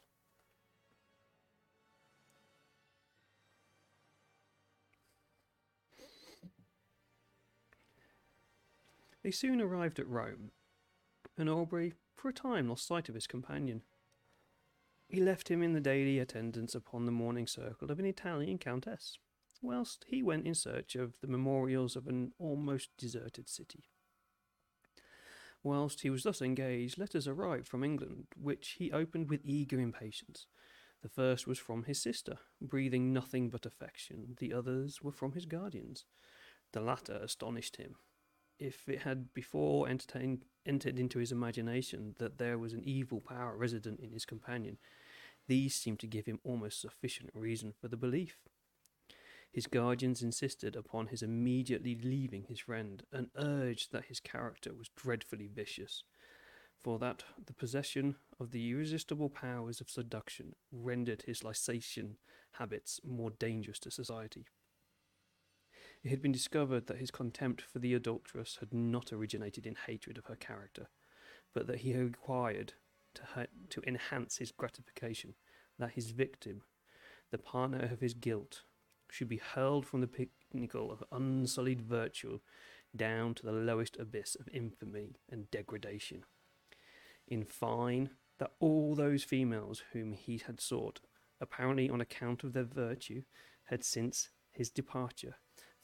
They 9.27 9.31
soon 9.31 9.59
arrived 9.59 9.99
at 9.99 10.07
Rome, 10.07 10.51
and 11.37 11.49
Aubrey 11.49 11.95
for 12.15 12.29
a 12.29 12.33
time 12.33 12.69
lost 12.69 12.87
sight 12.87 13.09
of 13.09 13.15
his 13.15 13.27
companion. 13.27 13.81
He 15.09 15.19
left 15.19 15.49
him 15.49 15.61
in 15.61 15.73
the 15.73 15.81
daily 15.81 16.17
attendance 16.17 16.73
upon 16.73 17.05
the 17.05 17.11
morning 17.11 17.45
circle 17.45 17.91
of 17.91 17.99
an 17.99 18.05
Italian 18.05 18.57
countess, 18.57 19.19
whilst 19.61 20.05
he 20.07 20.23
went 20.23 20.47
in 20.47 20.55
search 20.55 20.95
of 20.95 21.19
the 21.19 21.27
memorials 21.27 21.97
of 21.97 22.07
an 22.07 22.31
almost 22.39 22.91
deserted 22.97 23.49
city. 23.49 23.89
Whilst 25.61 26.03
he 26.03 26.09
was 26.09 26.23
thus 26.23 26.41
engaged, 26.41 26.97
letters 26.97 27.27
arrived 27.27 27.67
from 27.67 27.83
England, 27.83 28.27
which 28.41 28.77
he 28.79 28.93
opened 28.93 29.29
with 29.29 29.41
eager 29.43 29.77
impatience. 29.77 30.47
The 31.01 31.09
first 31.09 31.45
was 31.45 31.59
from 31.59 31.83
his 31.83 32.01
sister, 32.01 32.37
breathing 32.61 33.11
nothing 33.11 33.49
but 33.49 33.65
affection. 33.65 34.37
The 34.39 34.53
others 34.53 35.01
were 35.01 35.11
from 35.11 35.33
his 35.33 35.45
guardians. 35.45 36.05
The 36.71 36.79
latter 36.79 37.19
astonished 37.21 37.75
him, 37.75 37.95
if 38.59 38.87
it 38.89 39.01
had 39.01 39.33
before 39.33 39.87
entertained, 39.87 40.45
entered 40.65 40.99
into 40.99 41.19
his 41.19 41.31
imagination 41.31 42.15
that 42.19 42.37
there 42.37 42.57
was 42.57 42.73
an 42.73 42.83
evil 42.83 43.21
power 43.21 43.55
resident 43.55 43.99
in 43.99 44.11
his 44.11 44.25
companion, 44.25 44.77
these 45.47 45.75
seemed 45.75 45.99
to 45.99 46.07
give 46.07 46.25
him 46.25 46.39
almost 46.43 46.81
sufficient 46.81 47.29
reason 47.33 47.73
for 47.79 47.87
the 47.87 47.97
belief. 47.97 48.39
His 49.51 49.67
guardians 49.67 50.21
insisted 50.21 50.75
upon 50.75 51.07
his 51.07 51.23
immediately 51.23 51.95
leaving 51.95 52.43
his 52.43 52.59
friend, 52.59 53.03
and 53.11 53.29
urged 53.35 53.91
that 53.91 54.05
his 54.05 54.19
character 54.19 54.73
was 54.73 54.89
dreadfully 54.95 55.47
vicious, 55.47 56.03
for 56.77 56.99
that 56.99 57.23
the 57.45 57.53
possession 57.53 58.17
of 58.39 58.51
the 58.51 58.69
irresistible 58.69 59.29
powers 59.29 59.81
of 59.81 59.89
seduction 59.89 60.55
rendered 60.71 61.23
his 61.23 61.43
licentious 61.43 62.15
habits 62.51 62.99
more 63.03 63.31
dangerous 63.31 63.79
to 63.79 63.89
society. 63.89 64.45
It 66.07 66.11
had 66.11 66.21
been 66.21 66.31
discovered 66.31 66.87
that 66.87 66.99
his 66.99 67.11
contempt 67.11 67.61
for 67.61 67.79
the 67.79 67.93
adulteress 67.93 68.59
had 68.61 68.73
not 68.73 69.11
originated 69.11 69.67
in 69.67 69.75
hatred 69.87 70.17
of 70.17 70.23
her 70.27 70.37
character, 70.37 70.87
but 71.53 71.67
that 71.67 71.79
he 71.79 71.91
had 71.91 72.01
required 72.01 72.75
to, 73.13 73.23
ha- 73.35 73.47
to 73.69 73.81
enhance 73.85 74.37
his 74.37 74.53
gratification 74.53 75.33
that 75.77 75.91
his 75.91 76.11
victim, 76.11 76.61
the 77.29 77.37
partner 77.37 77.89
of 77.91 77.99
his 77.99 78.13
guilt, 78.13 78.61
should 79.11 79.27
be 79.27 79.41
hurled 79.53 79.85
from 79.85 79.99
the 79.99 80.29
pinnacle 80.53 80.93
of 80.93 81.03
unsullied 81.11 81.81
virtue 81.81 82.39
down 82.95 83.33
to 83.33 83.43
the 83.43 83.51
lowest 83.51 83.97
abyss 83.97 84.35
of 84.35 84.47
infamy 84.53 85.17
and 85.29 85.51
degradation. 85.51 86.23
In 87.27 87.43
fine, 87.43 88.11
that 88.39 88.53
all 88.61 88.95
those 88.95 89.25
females 89.25 89.83
whom 89.91 90.13
he 90.13 90.37
had 90.47 90.61
sought, 90.61 91.01
apparently 91.41 91.89
on 91.89 91.99
account 91.99 92.45
of 92.45 92.53
their 92.53 92.63
virtue, 92.63 93.23
had 93.65 93.83
since 93.83 94.29
his 94.53 94.69
departure 94.69 95.35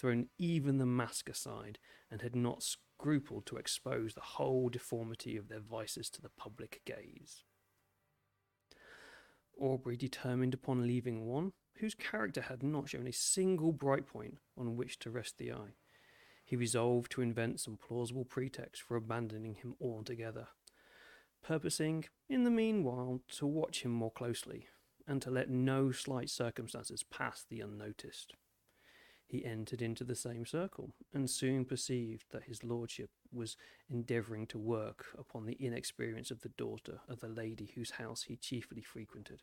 thrown 0.03 0.27
even 0.37 0.79
the 0.79 0.85
mask 0.85 1.29
aside 1.29 1.79
and 2.11 2.21
had 2.21 2.35
not 2.35 2.61
scrupled 2.61 3.45
to 3.45 3.55
expose 3.55 4.13
the 4.13 4.19
whole 4.19 4.67
deformity 4.67 5.37
of 5.37 5.47
their 5.47 5.61
vices 5.61 6.09
to 6.09 6.21
the 6.21 6.27
public 6.27 6.81
gaze. 6.83 7.45
Aubrey 9.57 9.95
determined 9.95 10.53
upon 10.53 10.85
leaving 10.85 11.25
one 11.25 11.53
whose 11.77 11.95
character 11.95 12.41
had 12.41 12.61
not 12.61 12.89
shown 12.89 13.07
a 13.07 13.13
single 13.13 13.71
bright 13.71 14.05
point 14.05 14.39
on 14.57 14.75
which 14.75 14.99
to 14.99 15.09
rest 15.09 15.37
the 15.37 15.53
eye. 15.53 15.75
He 16.43 16.57
resolved 16.57 17.09
to 17.13 17.21
invent 17.21 17.61
some 17.61 17.77
plausible 17.77 18.25
pretext 18.25 18.81
for 18.81 18.97
abandoning 18.97 19.55
him 19.55 19.75
altogether, 19.79 20.49
purposing, 21.41 22.03
in 22.27 22.43
the 22.43 22.51
meanwhile, 22.51 23.21
to 23.37 23.47
watch 23.47 23.83
him 23.83 23.91
more 23.91 24.11
closely, 24.11 24.67
and 25.07 25.21
to 25.21 25.31
let 25.31 25.49
no 25.49 25.93
slight 25.93 26.29
circumstances 26.29 27.03
pass 27.03 27.45
the 27.49 27.61
unnoticed. 27.61 28.33
He 29.33 29.45
entered 29.45 29.81
into 29.81 30.03
the 30.03 30.13
same 30.13 30.45
circle, 30.45 30.93
and 31.11 31.27
soon 31.27 31.65
perceived 31.65 32.25
that 32.29 32.43
his 32.43 32.63
lordship 32.63 33.09
was 33.31 33.57
endeavouring 33.89 34.45
to 34.45 34.59
work 34.59 35.07
upon 35.17 35.47
the 35.47 35.57
inexperience 35.59 36.29
of 36.29 36.41
the 36.41 36.49
daughter 36.49 36.99
of 37.09 37.19
the 37.19 37.29
lady 37.29 37.71
whose 37.73 37.89
house 37.89 38.21
he 38.21 38.35
chiefly 38.35 38.83
frequented. 38.83 39.41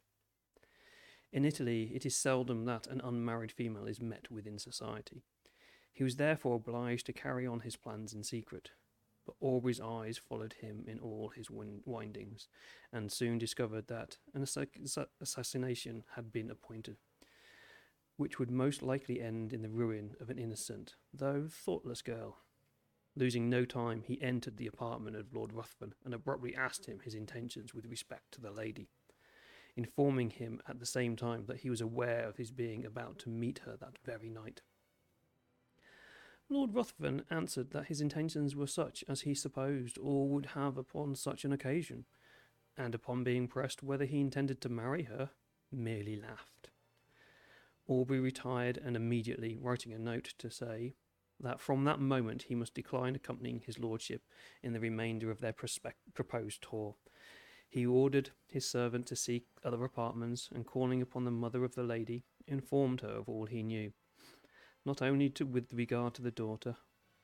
In 1.33 1.45
Italy, 1.45 1.91
it 1.93 2.07
is 2.07 2.17
seldom 2.17 2.67
that 2.67 2.87
an 2.87 3.01
unmarried 3.01 3.51
female 3.51 3.87
is 3.87 4.01
met 4.01 4.31
with 4.31 4.47
in 4.47 4.61
society. 4.61 5.25
He 5.93 6.05
was 6.05 6.15
therefore 6.15 6.55
obliged 6.55 7.07
to 7.07 7.13
carry 7.13 7.45
on 7.45 7.59
his 7.59 7.75
plans 7.75 8.13
in 8.13 8.23
secret, 8.23 8.71
but 9.27 9.35
Aubrey's 9.41 9.81
eyes 9.81 10.19
followed 10.19 10.53
him 10.53 10.85
in 10.87 11.01
all 11.01 11.31
his 11.31 11.49
windings, 11.51 12.47
and 12.93 13.11
soon 13.11 13.39
discovered 13.39 13.89
that 13.89 14.19
an 14.35 14.47
assassination 15.21 16.05
had 16.15 16.31
been 16.31 16.49
appointed, 16.49 16.99
which 18.21 18.39
would 18.39 18.51
most 18.51 18.83
likely 18.83 19.19
end 19.19 19.51
in 19.51 19.63
the 19.63 19.71
ruin 19.71 20.15
of 20.21 20.29
an 20.29 20.39
innocent, 20.39 20.95
though 21.11 21.47
thoughtless 21.49 22.03
girl. 22.03 22.37
Losing 23.17 23.49
no 23.49 23.65
time, 23.65 24.03
he 24.07 24.21
entered 24.21 24.59
the 24.59 24.67
apartment 24.67 25.17
of 25.17 25.33
Lord 25.33 25.55
Ruthven 25.55 25.95
and 26.05 26.13
abruptly 26.13 26.55
asked 26.55 26.85
him 26.85 27.01
his 27.03 27.15
intentions 27.15 27.73
with 27.73 27.87
respect 27.87 28.33
to 28.33 28.41
the 28.43 28.51
lady, 28.51 28.91
informing 29.75 30.29
him 30.29 30.61
at 30.69 30.81
the 30.81 30.85
same 30.85 31.17
time 31.17 31.47
that 31.47 31.61
he 31.61 31.71
was 31.71 31.81
aware 31.81 32.29
of 32.29 32.37
his 32.37 32.51
being 32.51 32.85
about 32.85 33.19
to 33.21 33.31
meet 33.31 33.61
her 33.65 33.75
that 33.81 33.97
very 34.05 34.29
night. 34.29 34.61
Lord 36.51 36.75
Ruthven 36.75 37.25
answered 37.31 37.71
that 37.71 37.87
his 37.87 38.03
intentions 38.03 38.55
were 38.55 38.67
such 38.67 39.03
as 39.09 39.23
he 39.23 39.35
supposed 39.35 39.97
all 39.97 40.29
would 40.29 40.47
have 40.47 40.77
upon 40.77 41.15
such 41.15 41.47
an 41.47 41.55
occasion, 41.55 42.05
and 42.77 42.95
upon 42.95 43.25
being 43.25 43.49
pressed 43.49 43.83
whether 43.83 44.05
he 44.05 44.21
intended 44.21 44.61
to 44.61 44.69
marry 44.69 45.05
her, 45.05 45.31
merely 45.73 46.17
laughed. 46.17 46.70
Aubrey 47.91 48.21
retired 48.21 48.79
and 48.79 48.97
immediately, 48.97 49.59
writing 49.61 49.93
a 49.93 49.99
note 49.99 50.33
to 50.39 50.51
say 50.51 50.95
that 51.41 51.61
from 51.61 51.85
that 51.85 52.01
moment 52.01 52.45
he 52.45 52.55
must 52.55 52.73
decline 52.73 53.15
accompanying 53.15 53.61
his 53.61 53.79
lordship 53.79 54.23
in 54.63 54.73
the 54.73 54.81
remainder 54.81 55.31
of 55.31 55.41
their 55.41 55.55
proposed 56.15 56.63
tour. 56.63 56.95
He 57.69 57.85
ordered 57.85 58.31
his 58.47 58.69
servant 58.69 59.07
to 59.09 59.17
seek 59.17 59.47
other 59.65 59.85
apartments, 59.85 60.49
and 60.55 60.65
calling 60.65 61.03
upon 61.03 61.25
the 61.25 61.31
mother 61.31 61.65
of 61.65 61.75
the 61.75 61.83
lady, 61.83 62.25
informed 62.47 63.03
her 63.03 63.09
of 63.09 63.29
all 63.29 63.47
he 63.47 63.63
knew 63.63 63.93
not 64.85 65.03
only 65.03 65.29
to, 65.31 65.45
with 65.45 65.73
regard 65.73 66.15
to 66.15 66.23
the 66.23 66.31
daughter, 66.31 66.77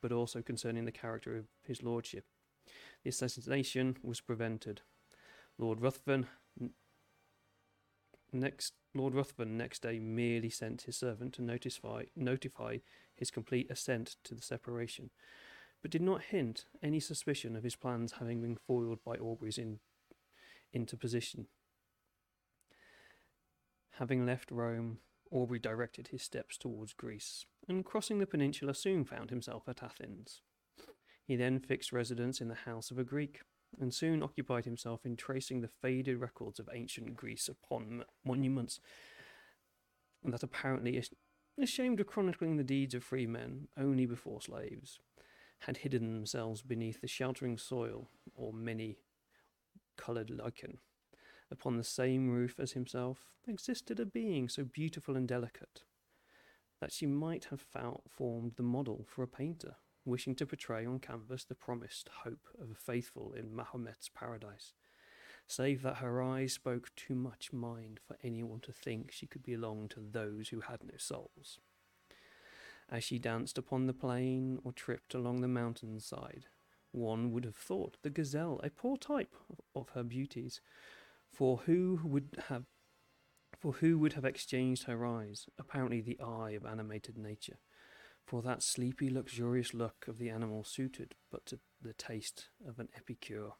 but 0.02 0.12
also 0.12 0.42
concerning 0.42 0.84
the 0.84 0.92
character 0.92 1.36
of 1.36 1.46
his 1.62 1.82
lordship. 1.82 2.26
The 3.02 3.10
assassination 3.10 3.96
was 4.02 4.20
prevented. 4.20 4.82
Lord 5.58 5.80
Ruthven 5.80 6.26
next 8.40 8.74
Lord 8.94 9.14
Ruthven 9.14 9.56
next 9.56 9.82
day 9.82 9.98
merely 9.98 10.50
sent 10.50 10.82
his 10.82 10.96
servant 10.96 11.34
to 11.34 11.42
notify 11.42 12.04
notify 12.14 12.78
his 13.14 13.30
complete 13.30 13.70
assent 13.70 14.16
to 14.24 14.34
the 14.34 14.42
separation, 14.42 15.10
but 15.82 15.90
did 15.90 16.02
not 16.02 16.24
hint 16.24 16.66
any 16.82 17.00
suspicion 17.00 17.56
of 17.56 17.64
his 17.64 17.76
plans 17.76 18.14
having 18.18 18.40
been 18.40 18.56
foiled 18.56 19.02
by 19.04 19.16
Aubrey's 19.16 19.58
in, 19.58 19.80
interposition. 20.72 21.46
Having 23.98 24.26
left 24.26 24.50
Rome, 24.50 24.98
Aubrey 25.30 25.58
directed 25.58 26.08
his 26.08 26.22
steps 26.22 26.56
towards 26.58 26.92
Greece, 26.92 27.46
and 27.68 27.84
crossing 27.84 28.18
the 28.18 28.26
peninsula 28.26 28.74
soon 28.74 29.04
found 29.04 29.30
himself 29.30 29.68
at 29.68 29.82
Athens. 29.82 30.42
He 31.24 31.36
then 31.36 31.58
fixed 31.58 31.92
residence 31.92 32.40
in 32.40 32.48
the 32.48 32.54
house 32.54 32.90
of 32.90 32.98
a 32.98 33.04
Greek, 33.04 33.40
and 33.80 33.92
soon 33.92 34.22
occupied 34.22 34.64
himself 34.64 35.04
in 35.04 35.16
tracing 35.16 35.60
the 35.60 35.68
faded 35.68 36.18
records 36.18 36.58
of 36.58 36.68
ancient 36.72 37.16
Greece 37.16 37.48
upon 37.48 38.04
monuments 38.24 38.80
and 40.24 40.32
that 40.32 40.42
apparently, 40.42 41.02
ashamed 41.60 42.00
of 42.00 42.06
chronicling 42.06 42.56
the 42.56 42.64
deeds 42.64 42.94
of 42.94 43.04
free 43.04 43.26
men 43.26 43.68
only 43.76 44.06
before 44.06 44.40
slaves, 44.40 44.98
had 45.60 45.78
hidden 45.78 46.14
themselves 46.14 46.62
beneath 46.62 47.00
the 47.00 47.06
sheltering 47.06 47.56
soil 47.56 48.08
or 48.34 48.52
many 48.52 48.98
coloured 49.96 50.30
lichen. 50.30 50.78
Upon 51.50 51.76
the 51.76 51.84
same 51.84 52.28
roof 52.28 52.58
as 52.58 52.72
himself 52.72 53.30
existed 53.46 54.00
a 54.00 54.04
being 54.04 54.48
so 54.48 54.64
beautiful 54.64 55.16
and 55.16 55.28
delicate 55.28 55.82
that 56.80 56.92
she 56.92 57.06
might 57.06 57.46
have 57.46 57.64
formed 58.08 58.52
the 58.56 58.62
model 58.64 59.06
for 59.08 59.22
a 59.22 59.28
painter 59.28 59.76
wishing 60.06 60.34
to 60.36 60.46
portray 60.46 60.86
on 60.86 60.98
canvas 61.00 61.44
the 61.44 61.54
promised 61.54 62.08
hope 62.22 62.48
of 62.60 62.70
a 62.70 62.74
faithful 62.74 63.32
in 63.32 63.54
Mahomet's 63.54 64.08
paradise, 64.08 64.72
save 65.46 65.82
that 65.82 65.96
her 65.96 66.22
eyes 66.22 66.52
spoke 66.52 66.90
too 66.96 67.14
much 67.14 67.52
mind 67.52 68.00
for 68.06 68.16
anyone 68.22 68.60
to 68.60 68.72
think 68.72 69.10
she 69.12 69.26
could 69.26 69.42
belong 69.42 69.88
to 69.88 70.00
those 70.00 70.48
who 70.48 70.60
had 70.60 70.82
no 70.84 70.96
souls. 70.96 71.58
As 72.88 73.02
she 73.02 73.18
danced 73.18 73.58
upon 73.58 73.86
the 73.86 73.92
plain 73.92 74.60
or 74.62 74.72
tripped 74.72 75.12
along 75.12 75.40
the 75.40 75.48
mountain 75.48 75.98
side, 75.98 76.46
one 76.92 77.32
would 77.32 77.44
have 77.44 77.56
thought 77.56 77.98
the 78.02 78.10
gazelle 78.10 78.60
a 78.62 78.70
poor 78.70 78.96
type 78.96 79.34
of 79.74 79.88
her 79.90 80.04
beauties, 80.04 80.60
for 81.32 81.58
who 81.66 82.00
would 82.04 82.38
have 82.48 82.64
for 83.58 83.72
who 83.72 83.98
would 83.98 84.12
have 84.12 84.24
exchanged 84.24 84.84
her 84.84 85.04
eyes, 85.06 85.46
apparently 85.58 86.00
the 86.00 86.20
eye 86.20 86.50
of 86.50 86.66
animated 86.66 87.16
nature, 87.16 87.58
for 88.26 88.42
that 88.42 88.62
sleepy, 88.62 89.08
luxurious 89.08 89.72
look 89.72 90.06
of 90.08 90.18
the 90.18 90.30
animal 90.30 90.64
suited 90.64 91.14
but 91.30 91.46
to 91.46 91.60
the 91.80 91.92
taste 91.92 92.48
of 92.66 92.78
an 92.78 92.88
epicure? 92.96 93.52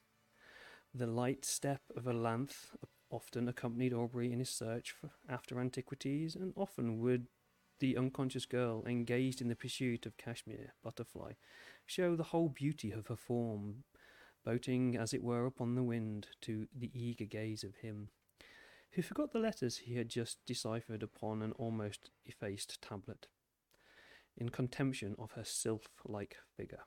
The 0.93 1.07
light 1.07 1.45
step 1.45 1.83
of 1.97 2.05
Ianthe 2.05 2.75
often 3.11 3.49
accompanied 3.49 3.93
Aubrey 3.93 4.33
in 4.33 4.41
his 4.41 4.51
search 4.51 4.91
for, 4.91 5.11
after 5.29 5.61
antiquities, 5.61 6.35
and 6.35 6.53
often 6.57 6.99
would 6.99 7.29
the 7.79 7.97
unconscious 7.97 8.47
girl, 8.47 8.85
engaged 8.87 9.41
in 9.41 9.49
the 9.49 9.55
pursuit 9.55 10.07
of 10.07 10.17
Cashmere 10.17 10.75
butterfly, 10.83 11.33
show 11.85 12.17
the 12.17 12.25
whole 12.25 12.49
beauty 12.49 12.91
of 12.91 13.07
her 13.09 13.17
form, 13.17 13.85
boating 14.45 14.97
as 14.97 15.13
it 15.13 15.23
were 15.23 15.47
upon 15.47 15.75
the 15.75 15.83
wind 15.83 16.29
to 16.41 16.67
the 16.75 16.91
eager 16.95 17.25
gaze 17.25 17.63
of 17.63 17.77
him, 17.77 18.09
who 18.93 19.03
forgot 19.03 19.33
the 19.33 19.39
letters 19.39 19.79
he 19.79 19.97
had 19.97 20.09
just 20.09 20.39
deciphered 20.47 21.03
upon 21.03 21.43
an 21.43 21.53
almost 21.53 22.11
effaced 22.25 22.81
tablet, 22.81 23.29
in 24.37 24.49
contemption 24.51 25.15
of 25.19 25.33
her 25.33 25.45
sylph 25.45 25.89
like 26.05 26.37
figure. 26.57 26.85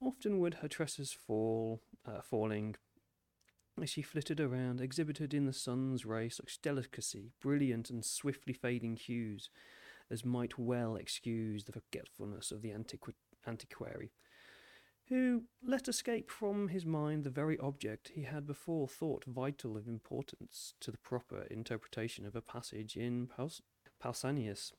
Often 0.00 0.38
would 0.40 0.54
her 0.54 0.68
tresses 0.68 1.12
fall, 1.12 1.80
uh, 2.06 2.20
falling, 2.20 2.76
as 3.80 3.90
she 3.90 4.02
flitted 4.02 4.40
around, 4.40 4.80
exhibited 4.80 5.34
in 5.34 5.46
the 5.46 5.52
sun's 5.52 6.04
ray 6.04 6.28
such 6.28 6.60
delicacy, 6.62 7.32
brilliant 7.40 7.90
and 7.90 8.04
swiftly 8.04 8.52
fading 8.52 8.96
hues, 8.96 9.50
as 10.10 10.24
might 10.24 10.58
well 10.58 10.96
excuse 10.96 11.64
the 11.64 11.72
forgetfulness 11.72 12.52
of 12.52 12.62
the 12.62 12.70
antiqu- 12.70 13.14
antiquary, 13.46 14.12
who 15.08 15.44
let 15.62 15.88
escape 15.88 16.30
from 16.30 16.68
his 16.68 16.86
mind 16.86 17.24
the 17.24 17.30
very 17.30 17.58
object 17.58 18.12
he 18.14 18.22
had 18.22 18.46
before 18.46 18.86
thought 18.86 19.24
vital 19.24 19.76
of 19.76 19.88
importance 19.88 20.74
to 20.80 20.90
the 20.90 20.98
proper 20.98 21.42
interpretation 21.50 22.24
of 22.26 22.36
a 22.36 22.40
passage 22.40 22.96
in 22.96 23.26
Paus- 23.26 23.62
Pausanias. 24.02 24.72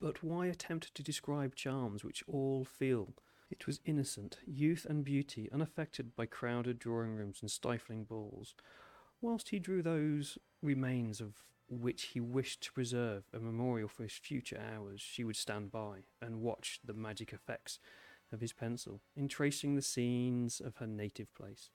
But 0.00 0.22
why 0.22 0.46
attempt 0.46 0.94
to 0.94 1.02
describe 1.02 1.54
charms 1.54 2.04
which 2.04 2.24
all 2.26 2.64
feel? 2.64 3.14
It 3.50 3.66
was 3.66 3.80
innocent, 3.84 4.38
youth 4.46 4.86
and 4.88 5.04
beauty, 5.04 5.48
unaffected 5.52 6.16
by 6.16 6.26
crowded 6.26 6.78
drawing 6.78 7.14
rooms 7.14 7.38
and 7.40 7.50
stifling 7.50 8.04
balls, 8.04 8.54
whilst 9.20 9.50
he 9.50 9.58
drew 9.58 9.82
those 9.82 10.38
remains 10.62 11.20
of 11.20 11.44
which 11.68 12.02
he 12.06 12.20
wished 12.20 12.62
to 12.62 12.72
preserve 12.72 13.24
a 13.32 13.38
memorial 13.38 13.88
for 13.88 14.02
his 14.02 14.12
future 14.12 14.60
hours, 14.60 15.00
she 15.00 15.24
would 15.24 15.36
stand 15.36 15.70
by 15.70 16.00
and 16.20 16.42
watch 16.42 16.80
the 16.84 16.92
magic 16.92 17.32
effects 17.32 17.78
of 18.32 18.40
his 18.40 18.52
pencil 18.52 19.00
in 19.16 19.28
tracing 19.28 19.74
the 19.74 19.82
scenes 19.82 20.60
of 20.60 20.76
her 20.76 20.86
native 20.86 21.32
place. 21.34 21.70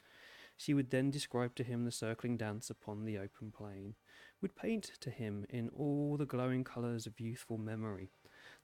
She 0.60 0.74
would 0.74 0.89
then 0.89 1.10
describe 1.10 1.56
to 1.56 1.63
him 1.63 1.86
the 1.86 1.91
circling 1.91 2.36
dance 2.36 2.69
upon 2.69 3.06
the 3.06 3.17
open 3.17 3.50
plain, 3.50 3.95
would 4.41 4.58
paint 4.58 4.91
to 5.00 5.10
him 5.10 5.45
in 5.50 5.69
all 5.69 6.17
the 6.17 6.26
glowing 6.26 6.65
colours 6.65 7.08
of 7.08 7.17
youthful 7.17 7.58
memory 7.58 8.12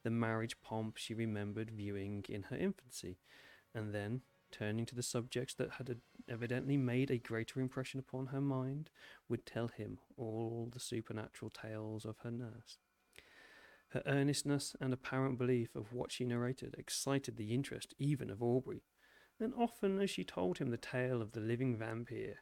the 0.03 0.09
marriage 0.09 0.59
pomp 0.61 0.97
she 0.97 1.13
remembered 1.13 1.71
viewing 1.71 2.25
in 2.27 2.43
her 2.43 2.57
infancy, 2.57 3.17
and 3.73 3.95
then, 3.95 4.23
turning 4.51 4.85
to 4.85 4.93
the 4.93 5.01
subjects 5.01 5.53
that 5.53 5.71
had 5.71 6.01
evidently 6.27 6.75
made 6.75 7.09
a 7.09 7.17
greater 7.17 7.61
impression 7.61 8.01
upon 8.01 8.27
her 8.27 8.41
mind, 8.41 8.89
would 9.29 9.45
tell 9.45 9.69
him 9.69 9.97
all 10.17 10.69
the 10.73 10.81
supernatural 10.81 11.49
tales 11.49 12.03
of 12.03 12.17
her 12.23 12.31
nurse. 12.31 12.77
Her 13.89 14.03
earnestness 14.05 14.75
and 14.81 14.91
apparent 14.91 15.37
belief 15.37 15.73
of 15.77 15.93
what 15.93 16.11
she 16.11 16.25
narrated 16.25 16.75
excited 16.77 17.37
the 17.37 17.53
interest 17.53 17.93
even 17.97 18.29
of 18.29 18.43
Aubrey, 18.43 18.83
and 19.39 19.53
often 19.55 19.99
as 19.99 20.09
she 20.09 20.23
told 20.23 20.57
him 20.57 20.69
the 20.69 20.77
tale 20.77 21.21
of 21.21 21.31
the 21.33 21.39
living 21.39 21.77
vampire 21.77 22.37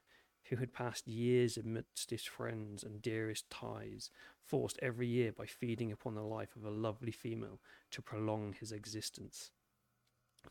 who 0.50 0.58
had 0.58 0.74
passed 0.74 1.08
years 1.08 1.58
amidst 1.58 2.10
his 2.10 2.26
friends 2.26 2.84
and 2.84 3.02
dearest 3.02 3.50
ties, 3.50 4.10
forced 4.46 4.78
every 4.82 5.08
year 5.08 5.32
by 5.32 5.46
feeding 5.46 5.92
upon 5.92 6.16
the 6.16 6.22
life 6.22 6.56
of 6.56 6.66
a 6.66 6.70
lovely 6.70 7.12
female 7.12 7.60
to 7.90 8.02
prolong 8.02 8.54
his 8.60 8.72
existence. 8.72 9.52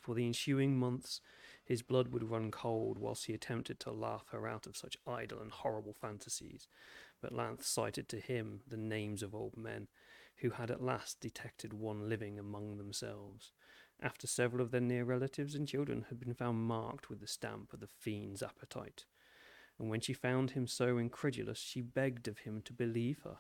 For 0.00 0.14
the 0.14 0.26
ensuing 0.26 0.78
months, 0.78 1.20
his 1.64 1.82
blood 1.82 2.08
would 2.08 2.30
run 2.30 2.50
cold 2.50 2.98
whilst 2.98 3.26
he 3.26 3.34
attempted 3.34 3.78
to 3.80 3.92
laugh 3.92 4.28
her 4.30 4.48
out 4.48 4.66
of 4.66 4.76
such 4.76 4.96
idle 5.06 5.40
and 5.40 5.50
horrible 5.50 5.92
fantasies. 5.92 6.66
But 7.20 7.32
Ianthe 7.32 7.62
cited 7.62 8.08
to 8.08 8.18
him 8.18 8.62
the 8.66 8.78
names 8.78 9.22
of 9.22 9.34
old 9.34 9.56
men 9.56 9.88
who 10.38 10.50
had 10.50 10.70
at 10.70 10.82
last 10.82 11.20
detected 11.20 11.74
one 11.74 12.08
living 12.08 12.38
among 12.38 12.78
themselves, 12.78 13.52
after 14.02 14.26
several 14.26 14.62
of 14.62 14.70
their 14.70 14.80
near 14.80 15.04
relatives 15.04 15.54
and 15.54 15.68
children 15.68 16.06
had 16.08 16.18
been 16.18 16.34
found 16.34 16.58
marked 16.58 17.08
with 17.08 17.20
the 17.20 17.26
stamp 17.26 17.72
of 17.72 17.80
the 17.80 17.86
fiend's 17.86 18.42
appetite. 18.42 19.04
And 19.78 19.88
when 19.88 20.00
she 20.00 20.12
found 20.12 20.50
him 20.50 20.66
so 20.66 20.98
incredulous, 20.98 21.58
she 21.58 21.80
begged 21.80 22.28
of 22.28 22.38
him 22.38 22.62
to 22.62 22.72
believe 22.72 23.20
her, 23.24 23.38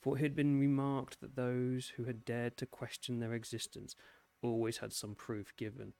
for 0.00 0.16
it 0.16 0.20
had 0.20 0.34
been 0.34 0.58
remarked 0.58 1.20
that 1.20 1.36
those 1.36 1.92
who 1.96 2.04
had 2.04 2.24
dared 2.24 2.56
to 2.58 2.66
question 2.66 3.20
their 3.20 3.34
existence 3.34 3.94
always 4.42 4.78
had 4.78 4.92
some 4.92 5.14
proof 5.14 5.54
given, 5.56 5.92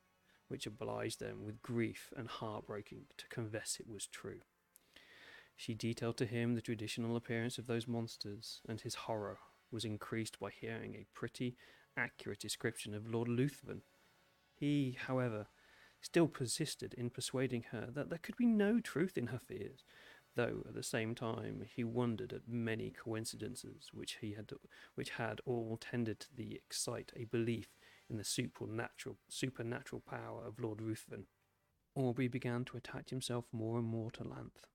which 0.49 0.67
obliged 0.67 1.21
them 1.21 1.45
with 1.45 1.63
grief 1.63 2.13
and 2.17 2.29
heartbreaking 2.29 3.07
to 3.17 3.29
confess 3.29 3.79
it 3.79 3.89
was 3.89 4.07
true. 4.07 4.41
She 5.57 5.75
detailed 5.75 6.17
to 6.19 6.27
him 6.27 6.55
the 6.55 6.63
traditional 6.63 7.17
appearance 7.17 7.59
of 7.59 7.67
those 7.67 7.87
monsters, 7.87 8.61
and 8.69 8.81
his 8.81 8.95
horror 8.95 9.39
was 9.71 9.85
increased 9.85 10.41
by 10.41 10.51
hearing 10.51 10.95
a 10.95 11.07
pretty 11.15 11.57
accurate 11.97 12.41
description 12.41 12.95
of 12.95 13.07
Lord 13.07 13.29
Ruthven. 13.29 13.83
He, 14.61 14.99
however, 15.07 15.49
still 16.03 16.29
persisted 16.29 16.93
in 16.93 17.09
persuading 17.09 17.65
her 17.71 17.89
that 17.95 18.11
there 18.11 18.19
could 18.19 18.37
be 18.37 18.45
no 18.45 18.79
truth 18.79 19.17
in 19.17 19.29
her 19.29 19.39
fears, 19.39 19.85
though 20.35 20.63
at 20.69 20.75
the 20.75 20.83
same 20.83 21.15
time 21.15 21.65
he 21.67 21.83
wondered 21.83 22.35
at 22.35 22.47
many 22.47 22.91
coincidences 22.91 23.89
which 23.95 24.19
he 24.21 24.35
had 24.35 24.53
which 24.95 25.11
had 25.11 25.41
all 25.47 25.79
tended 25.79 26.21
to 26.21 26.37
the 26.37 26.57
excite 26.57 27.11
a 27.17 27.25
belief 27.25 27.69
in 28.11 28.19
the 28.19 28.25
supernatural 28.25 29.17
supernatural 29.29 30.03
power 30.03 30.45
of 30.45 30.61
Lord 30.61 30.83
Ruthven. 30.83 31.25
Aubrey 31.95 32.29
began 32.29 32.67
to 32.67 32.77
attach 32.77 33.09
himself 33.09 33.47
more 33.53 33.79
and 33.79 33.89
more 33.89 34.11
to 34.11 34.25
Ianthe. 34.25 34.67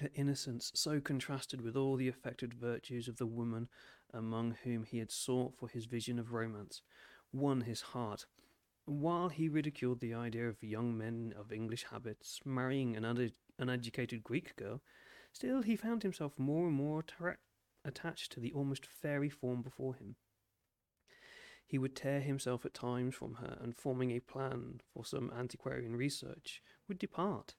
Her 0.00 0.10
innocence 0.16 0.72
so 0.74 1.00
contrasted 1.00 1.60
with 1.60 1.76
all 1.76 1.94
the 1.94 2.08
affected 2.08 2.52
virtues 2.52 3.06
of 3.06 3.18
the 3.18 3.26
woman 3.26 3.68
among 4.12 4.56
whom 4.64 4.82
he 4.82 4.98
had 4.98 5.12
sought 5.12 5.54
for 5.56 5.68
his 5.68 5.84
vision 5.84 6.18
of 6.18 6.32
romance, 6.32 6.82
won 7.32 7.60
his 7.60 7.80
heart. 7.80 8.26
While 8.86 9.30
he 9.30 9.48
ridiculed 9.48 10.00
the 10.00 10.12
idea 10.12 10.48
of 10.48 10.62
young 10.62 10.96
men 10.96 11.32
of 11.36 11.52
English 11.52 11.84
habits 11.84 12.40
marrying 12.44 12.96
an 12.96 13.04
un- 13.04 13.32
uneducated 13.58 14.22
Greek 14.22 14.56
girl, 14.56 14.82
still 15.32 15.62
he 15.62 15.74
found 15.74 16.02
himself 16.02 16.38
more 16.38 16.66
and 16.66 16.76
more 16.76 17.02
attached 17.84 18.32
to 18.32 18.40
the 18.40 18.52
almost 18.52 18.86
fairy 18.86 19.30
form 19.30 19.62
before 19.62 19.94
him. 19.94 20.16
He 21.66 21.78
would 21.78 21.96
tear 21.96 22.20
himself 22.20 22.66
at 22.66 22.74
times 22.74 23.14
from 23.14 23.34
her, 23.34 23.58
and 23.60 23.74
forming 23.74 24.10
a 24.10 24.20
plan 24.20 24.82
for 24.92 25.04
some 25.04 25.30
antiquarian 25.30 25.96
research, 25.96 26.62
would 26.86 26.98
depart, 26.98 27.54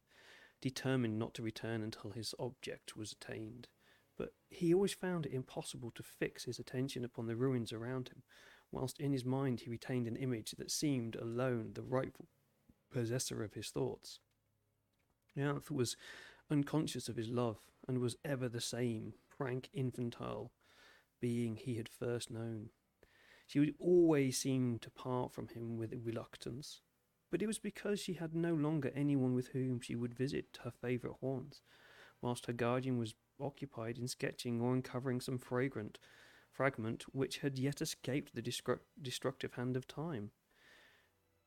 determined 0.61 1.17
not 1.17 1.33
to 1.33 1.41
return 1.41 1.81
until 1.81 2.11
his 2.11 2.35
object 2.39 2.95
was 2.95 3.11
attained. 3.11 3.67
But 4.15 4.33
he 4.47 4.73
always 4.73 4.93
found 4.93 5.25
it 5.25 5.33
impossible 5.33 5.91
to 5.91 6.03
fix 6.03 6.45
his 6.45 6.59
attention 6.59 7.03
upon 7.03 7.25
the 7.25 7.35
ruins 7.35 7.73
around 7.73 8.09
him, 8.09 8.23
whilst 8.75 8.99
in 8.99 9.13
his 9.13 9.23
mind 9.23 9.61
he 9.61 9.69
retained 9.69 10.05
an 10.05 10.17
image 10.17 10.51
that 10.57 10.69
seemed 10.69 11.15
alone 11.15 11.71
the 11.73 11.81
rightful 11.81 12.27
possessor 12.91 13.41
of 13.41 13.53
his 13.53 13.69
thoughts. 13.69 14.19
Ianthe 15.37 15.71
was 15.71 15.95
unconscious 16.51 17.07
of 17.07 17.15
his 17.15 17.29
love, 17.29 17.57
and 17.87 17.99
was 17.99 18.17
ever 18.25 18.49
the 18.49 18.61
same 18.61 19.13
frank 19.29 19.69
infantile 19.73 20.51
being 21.21 21.55
he 21.55 21.75
had 21.75 21.87
first 21.87 22.29
known. 22.29 22.69
She 23.47 23.59
would 23.59 23.75
always 23.79 24.37
seem 24.37 24.79
to 24.79 24.89
part 24.89 25.31
from 25.31 25.47
him 25.47 25.77
with 25.77 25.93
reluctance, 26.03 26.81
but 27.31 27.41
it 27.41 27.47
was 27.47 27.59
because 27.59 27.99
she 27.99 28.13
had 28.13 28.35
no 28.35 28.53
longer 28.53 28.91
anyone 28.93 29.33
with 29.33 29.47
whom 29.49 29.79
she 29.79 29.95
would 29.95 30.13
visit 30.13 30.59
her 30.63 30.71
favourite 30.71 31.17
haunts, 31.21 31.61
whilst 32.21 32.47
her 32.47 32.53
guardian 32.53 32.97
was 32.97 33.15
occupied 33.39 33.97
in 33.97 34.07
sketching 34.07 34.59
or 34.59 34.73
uncovering 34.73 35.21
some 35.21 35.37
fragrant 35.37 35.97
fragment 36.55 37.03
which 37.13 37.39
had 37.39 37.59
yet 37.59 37.81
escaped 37.81 38.33
the 38.33 38.41
destru- 38.41 38.79
destructive 39.01 39.53
hand 39.53 39.75
of 39.75 39.87
time. 39.87 40.31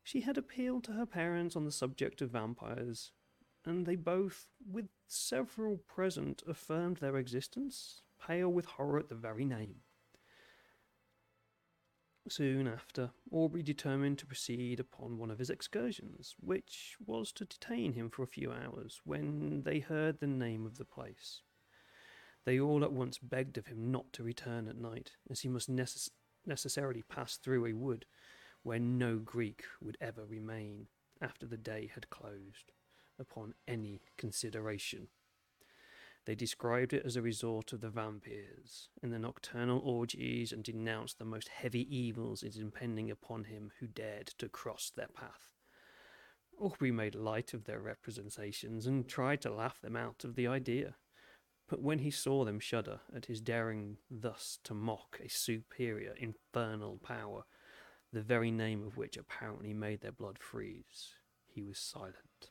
She 0.02 0.20
had 0.20 0.38
appealed 0.38 0.84
to 0.84 0.92
her 0.92 1.06
parents 1.06 1.56
on 1.56 1.64
the 1.64 1.72
subject 1.72 2.20
of 2.20 2.30
vampires, 2.30 3.12
and 3.64 3.86
they 3.86 3.96
both, 3.96 4.46
with 4.70 4.88
several 5.06 5.78
present, 5.78 6.42
affirmed 6.46 6.98
their 6.98 7.16
existence, 7.16 8.02
pale 8.24 8.48
with 8.48 8.66
horror 8.66 8.98
at 8.98 9.08
the 9.08 9.14
very 9.14 9.44
name. 9.44 9.76
Soon 12.28 12.66
after, 12.66 13.10
Aubrey 13.30 13.62
determined 13.62 14.18
to 14.18 14.26
proceed 14.26 14.78
upon 14.80 15.16
one 15.16 15.30
of 15.30 15.38
his 15.38 15.48
excursions, 15.48 16.36
which 16.38 16.96
was 17.06 17.32
to 17.32 17.46
detain 17.46 17.94
him 17.94 18.10
for 18.10 18.22
a 18.22 18.26
few 18.26 18.52
hours, 18.52 19.00
when 19.04 19.62
they 19.62 19.78
heard 19.78 20.20
the 20.20 20.26
name 20.26 20.66
of 20.66 20.76
the 20.76 20.84
place. 20.84 21.40
They 22.48 22.58
all 22.58 22.82
at 22.82 22.94
once 22.94 23.18
begged 23.18 23.58
of 23.58 23.66
him 23.66 23.90
not 23.90 24.10
to 24.14 24.22
return 24.22 24.68
at 24.68 24.78
night, 24.78 25.12
as 25.28 25.40
he 25.40 25.50
must 25.50 25.70
necess- 25.70 26.08
necessarily 26.46 27.02
pass 27.02 27.36
through 27.36 27.66
a 27.66 27.74
wood 27.74 28.06
where 28.62 28.78
no 28.78 29.18
Greek 29.18 29.64
would 29.82 29.98
ever 30.00 30.24
remain 30.24 30.88
after 31.20 31.44
the 31.44 31.58
day 31.58 31.90
had 31.94 32.08
closed, 32.08 32.72
upon 33.18 33.52
any 33.66 34.00
consideration. 34.16 35.08
They 36.24 36.34
described 36.34 36.94
it 36.94 37.04
as 37.04 37.16
a 37.16 37.20
resort 37.20 37.74
of 37.74 37.82
the 37.82 37.90
vampires 37.90 38.88
and 39.02 39.12
the 39.12 39.18
nocturnal 39.18 39.80
orgies 39.80 40.50
and 40.50 40.64
denounced 40.64 41.18
the 41.18 41.26
most 41.26 41.48
heavy 41.48 41.94
evils 41.94 42.42
impending 42.42 43.10
upon 43.10 43.44
him 43.44 43.72
who 43.78 43.86
dared 43.86 44.28
to 44.38 44.48
cross 44.48 44.88
their 44.88 45.08
path. 45.08 45.52
Aubrey 46.58 46.92
made 46.92 47.14
light 47.14 47.52
of 47.52 47.64
their 47.64 47.80
representations 47.80 48.86
and 48.86 49.06
tried 49.06 49.42
to 49.42 49.52
laugh 49.52 49.82
them 49.82 49.96
out 49.96 50.24
of 50.24 50.34
the 50.34 50.46
idea. 50.46 50.96
But 51.68 51.82
when 51.82 51.98
he 51.98 52.10
saw 52.10 52.44
them 52.44 52.60
shudder 52.60 53.00
at 53.14 53.26
his 53.26 53.40
daring 53.40 53.98
thus 54.10 54.58
to 54.64 54.74
mock 54.74 55.20
a 55.22 55.28
superior 55.28 56.14
infernal 56.18 56.98
power, 56.98 57.44
the 58.12 58.22
very 58.22 58.50
name 58.50 58.86
of 58.86 58.96
which 58.96 59.18
apparently 59.18 59.74
made 59.74 60.00
their 60.00 60.12
blood 60.12 60.38
freeze, 60.38 61.14
he 61.46 61.62
was 61.62 61.78
silent. 61.78 62.50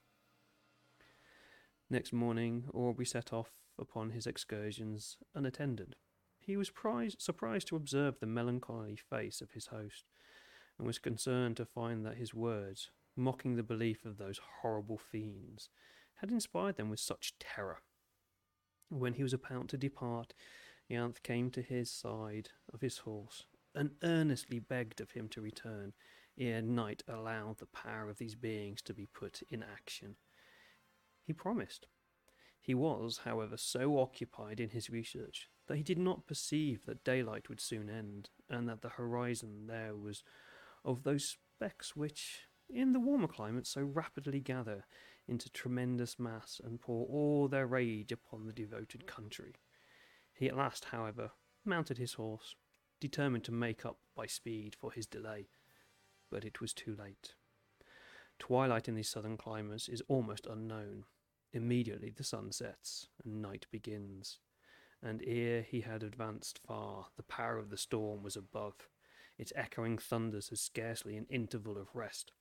Next 1.90 2.14
morning, 2.14 2.66
Aubrey 2.74 3.06
set 3.06 3.34
off 3.34 3.50
upon 3.80 4.12
his 4.12 4.28
excursions 4.28 5.18
unattended. 5.34 5.96
He 6.40 6.56
was 6.56 6.70
prized, 6.70 7.22
surprised 7.22 7.68
to 7.70 7.76
observe 7.76 8.20
the 8.20 8.28
melancholy 8.28 8.96
face 8.96 9.42
of 9.42 9.52
his 9.52 9.68
host, 9.68 10.06
and 10.78 10.86
was 10.86 11.00
concerned 11.00 11.58
to 11.58 11.66
find 11.66 12.06
that 12.06 12.18
his 12.18 12.34
words, 12.34 12.92
mocking 13.16 13.56
the 13.56 13.64
belief 13.64 14.06
of 14.06 14.18
those 14.18 14.40
horrible 14.62 14.98
fiends, 14.98 15.70
had 16.16 16.30
inspired 16.30 16.76
them 16.76 16.90
with 16.90 17.00
such 17.00 17.34
terror. 17.40 17.80
When 18.90 19.14
he 19.14 19.24
was 19.24 19.34
about 19.34 19.68
to 19.70 19.78
depart, 19.78 20.34
Ianthe 20.90 21.22
came 21.22 21.52
to 21.52 21.62
his 21.62 21.92
side 21.92 22.50
of 22.74 22.82
his 22.82 23.00
horse 23.00 23.46
and 23.76 23.92
earnestly 24.02 24.60
begged 24.60 25.02
of 25.02 25.12
him 25.12 25.28
to 25.30 25.42
return 25.42 25.94
ere 26.38 26.62
night 26.62 27.04
allowed 27.08 27.58
the 27.58 27.66
power 27.66 28.10
of 28.10 28.18
these 28.18 28.36
beings 28.36 28.82
to 28.84 28.94
be 28.94 29.08
put 29.08 29.42
in 29.50 29.64
action. 29.64 30.16
He 31.24 31.34
promised, 31.34 31.88
he 32.62 32.74
was, 32.74 33.20
however, 33.20 33.58
so 33.58 34.00
occupied 34.00 34.60
in 34.60 34.70
his 34.70 34.90
research 34.90 35.50
that 35.68 35.78
he 35.78 35.84
did 35.84 35.98
not 35.98 36.28
perceive 36.28 36.86
that 36.86 37.04
daylight 37.04 37.50
would 37.50 37.62
soon 37.62 37.90
end, 37.90 38.30
and 38.50 38.68
that 38.70 38.82
the 38.82 38.90
horizon 38.90 39.68
there 39.68 39.96
was 39.96 40.24
of 40.86 41.04
those 41.04 41.38
specks 41.56 41.96
which, 41.96 42.48
in 42.70 42.94
the 42.94 43.00
warmer 43.00 43.28
climate, 43.28 43.68
so 43.68 43.82
rapidly 43.82 44.40
gather 44.40 44.86
into 45.28 45.50
tremendous 45.50 46.18
mass 46.18 46.62
and 46.64 46.82
pour 46.82 47.06
all 47.08 47.48
their 47.48 47.68
rage 47.68 48.12
upon 48.12 48.46
the 48.46 48.54
devoted 48.54 49.06
country. 49.06 49.56
He 50.34 50.48
at 50.48 50.56
last, 50.56 50.86
however, 50.86 51.32
mounted 51.66 51.98
his 51.98 52.14
horse, 52.14 52.56
determined 53.00 53.44
to 53.46 53.52
make 53.52 53.86
up 53.86 53.98
by 54.16 54.28
speed 54.28 54.76
for 54.76 54.92
his 54.92 55.06
delay, 55.06 55.50
but 56.30 56.46
it 56.46 56.62
was 56.62 56.74
too 56.74 56.96
late. 56.96 57.34
Twilight 58.40 58.88
in 58.88 58.96
these 58.96 59.10
southern 59.10 59.38
climates 59.38 59.90
is 59.90 60.02
almost 60.08 60.46
unknown. 60.46 61.06
Immediately 61.54 62.12
the 62.16 62.24
sun 62.24 62.52
sets 62.52 63.08
and 63.24 63.42
night 63.42 63.66
begins, 63.72 64.40
and 65.02 65.24
ere 65.26 65.62
he 65.62 65.82
had 65.82 66.04
advanced 66.04 66.60
far, 66.66 67.08
the 67.16 67.24
power 67.24 67.58
of 67.58 67.70
the 67.70 67.78
storm 67.78 68.24
was 68.24 68.36
above. 68.36 68.90
Its 69.38 69.54
echoing 69.56 69.98
thunders 69.98 70.50
had 70.50 70.60
scarcely 70.60 71.18
an 71.18 71.26
interval 71.30 71.78
of 71.78 71.96
rest. 71.96 72.32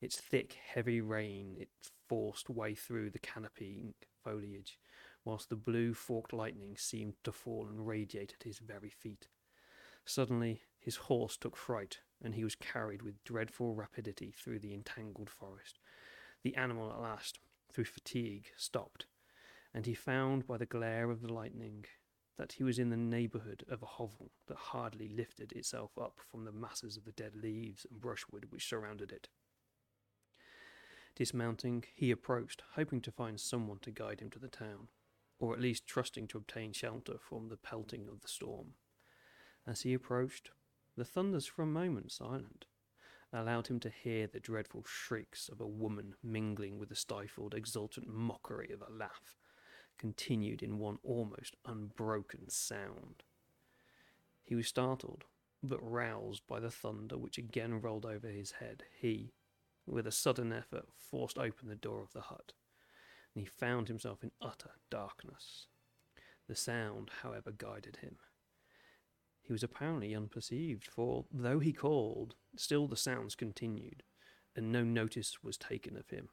Its 0.00 0.16
thick, 0.18 0.54
heavy 0.54 1.00
rain, 1.00 1.56
its 1.58 1.90
forced 2.08 2.48
way 2.48 2.74
through 2.74 3.10
the 3.10 3.18
canopying 3.18 3.94
foliage, 4.24 4.78
whilst 5.24 5.48
the 5.48 5.56
blue 5.56 5.94
forked 5.94 6.32
lightning 6.32 6.76
seemed 6.76 7.14
to 7.24 7.32
fall 7.32 7.66
and 7.68 7.86
radiate 7.86 8.34
at 8.38 8.44
his 8.44 8.58
very 8.58 8.90
feet. 8.90 9.28
Suddenly 10.04 10.62
his 10.78 10.96
horse 10.96 11.36
took 11.36 11.56
fright, 11.56 11.98
and 12.22 12.34
he 12.34 12.44
was 12.44 12.54
carried 12.54 13.02
with 13.02 13.22
dreadful 13.24 13.74
rapidity 13.74 14.32
through 14.32 14.60
the 14.60 14.72
entangled 14.72 15.28
forest. 15.28 15.78
The 16.42 16.56
animal 16.56 16.90
at 16.90 17.00
last, 17.00 17.38
through 17.70 17.84
fatigue, 17.84 18.46
stopped, 18.56 19.06
and 19.74 19.84
he 19.84 19.94
found 19.94 20.46
by 20.46 20.56
the 20.56 20.66
glare 20.66 21.10
of 21.10 21.20
the 21.20 21.32
lightning 21.32 21.84
that 22.38 22.52
he 22.52 22.64
was 22.64 22.78
in 22.78 22.88
the 22.88 22.96
neighbourhood 22.96 23.64
of 23.68 23.82
a 23.82 23.86
hovel 23.86 24.30
that 24.46 24.56
hardly 24.56 25.08
lifted 25.08 25.52
itself 25.52 25.90
up 26.00 26.20
from 26.30 26.44
the 26.44 26.52
masses 26.52 26.96
of 26.96 27.04
the 27.04 27.12
dead 27.12 27.34
leaves 27.34 27.84
and 27.90 28.00
brushwood 28.00 28.46
which 28.50 28.68
surrounded 28.68 29.12
it. 29.12 29.28
Dismounting, 31.18 31.82
he 31.96 32.12
approached, 32.12 32.62
hoping 32.76 33.00
to 33.00 33.10
find 33.10 33.40
someone 33.40 33.80
to 33.80 33.90
guide 33.90 34.20
him 34.20 34.30
to 34.30 34.38
the 34.38 34.46
town, 34.46 34.86
or 35.40 35.52
at 35.52 35.60
least 35.60 35.84
trusting 35.84 36.28
to 36.28 36.38
obtain 36.38 36.72
shelter 36.72 37.18
from 37.18 37.48
the 37.48 37.56
pelting 37.56 38.06
of 38.06 38.20
the 38.20 38.28
storm. 38.28 38.74
As 39.66 39.80
he 39.80 39.94
approached, 39.94 40.52
the 40.96 41.04
thunders 41.04 41.44
for 41.44 41.62
a 41.62 41.66
moment 41.66 42.12
silent 42.12 42.66
allowed 43.32 43.66
him 43.66 43.80
to 43.80 43.90
hear 43.90 44.28
the 44.28 44.38
dreadful 44.38 44.84
shrieks 44.86 45.48
of 45.48 45.60
a 45.60 45.66
woman 45.66 46.14
mingling 46.22 46.78
with 46.78 46.88
the 46.88 46.94
stifled, 46.94 47.52
exultant 47.52 48.06
mockery 48.06 48.70
of 48.70 48.80
a 48.80 48.92
laugh, 48.92 49.34
continued 49.98 50.62
in 50.62 50.78
one 50.78 50.98
almost 51.02 51.56
unbroken 51.66 52.48
sound. 52.48 53.24
He 54.44 54.54
was 54.54 54.68
startled, 54.68 55.24
but 55.64 55.80
roused 55.82 56.46
by 56.46 56.60
the 56.60 56.70
thunder 56.70 57.18
which 57.18 57.38
again 57.38 57.80
rolled 57.80 58.06
over 58.06 58.28
his 58.28 58.52
head. 58.52 58.84
He, 59.00 59.32
with 59.88 60.06
a 60.06 60.12
sudden 60.12 60.52
effort, 60.52 60.86
forced 60.96 61.38
open 61.38 61.68
the 61.68 61.76
door 61.76 62.02
of 62.02 62.12
the 62.12 62.22
hut, 62.22 62.52
and 63.34 63.42
he 63.42 63.46
found 63.46 63.88
himself 63.88 64.22
in 64.22 64.30
utter 64.40 64.72
darkness. 64.90 65.66
The 66.46 66.54
sound, 66.54 67.10
however, 67.22 67.52
guided 67.52 67.96
him. 67.96 68.16
He 69.42 69.52
was 69.52 69.62
apparently 69.62 70.14
unperceived, 70.14 70.86
for 70.86 71.24
though 71.32 71.58
he 71.58 71.72
called, 71.72 72.34
still 72.56 72.86
the 72.86 72.96
sounds 72.96 73.34
continued, 73.34 74.02
and 74.54 74.70
no 74.70 74.84
notice 74.84 75.42
was 75.42 75.56
taken 75.56 75.96
of 75.96 76.10
him. 76.10 76.28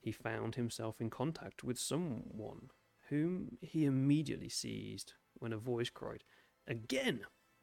He 0.00 0.12
found 0.12 0.54
himself 0.54 1.00
in 1.00 1.10
contact 1.10 1.62
with 1.62 1.78
someone 1.78 2.70
whom 3.08 3.58
he 3.60 3.84
immediately 3.84 4.48
seized 4.48 5.14
when 5.34 5.52
a 5.52 5.58
voice 5.58 5.90
cried, 5.90 6.24
Again! 6.66 7.20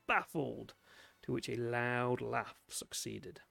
Baffled! 0.08 0.74
To 1.24 1.34
which 1.34 1.50
a 1.50 1.56
loud 1.56 2.22
laugh 2.22 2.56
succeeded. 2.68 3.42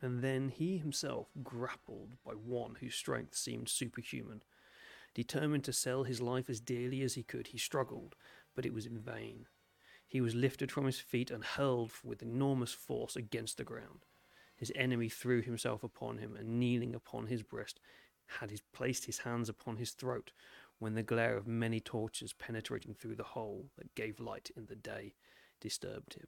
And 0.00 0.22
then 0.22 0.48
he 0.48 0.78
himself 0.78 1.28
grappled 1.42 2.16
by 2.24 2.32
one 2.32 2.76
whose 2.80 2.94
strength 2.94 3.34
seemed 3.34 3.68
superhuman. 3.68 4.42
Determined 5.14 5.64
to 5.64 5.72
sell 5.72 6.04
his 6.04 6.20
life 6.20 6.48
as 6.48 6.60
dearly 6.60 7.02
as 7.02 7.14
he 7.14 7.22
could, 7.22 7.48
he 7.48 7.58
struggled, 7.58 8.14
but 8.54 8.64
it 8.64 8.72
was 8.72 8.86
in 8.86 8.98
vain. 8.98 9.46
He 10.06 10.20
was 10.20 10.34
lifted 10.34 10.72
from 10.72 10.86
his 10.86 11.00
feet 11.00 11.30
and 11.30 11.44
hurled 11.44 11.92
with 12.04 12.22
enormous 12.22 12.72
force 12.72 13.16
against 13.16 13.56
the 13.56 13.64
ground. 13.64 14.06
His 14.56 14.72
enemy 14.74 15.08
threw 15.08 15.40
himself 15.40 15.82
upon 15.82 16.18
him, 16.18 16.36
and 16.36 16.60
kneeling 16.60 16.94
upon 16.94 17.26
his 17.26 17.42
breast, 17.42 17.80
had 18.38 18.50
his, 18.50 18.60
placed 18.60 19.06
his 19.06 19.18
hands 19.18 19.48
upon 19.48 19.76
his 19.76 19.92
throat, 19.92 20.32
when 20.78 20.94
the 20.94 21.02
glare 21.02 21.36
of 21.36 21.46
many 21.46 21.80
torches 21.80 22.32
penetrating 22.32 22.94
through 22.94 23.16
the 23.16 23.22
hole 23.22 23.70
that 23.76 23.94
gave 23.94 24.20
light 24.20 24.50
in 24.56 24.66
the 24.66 24.76
day 24.76 25.14
disturbed 25.60 26.14
him. 26.14 26.26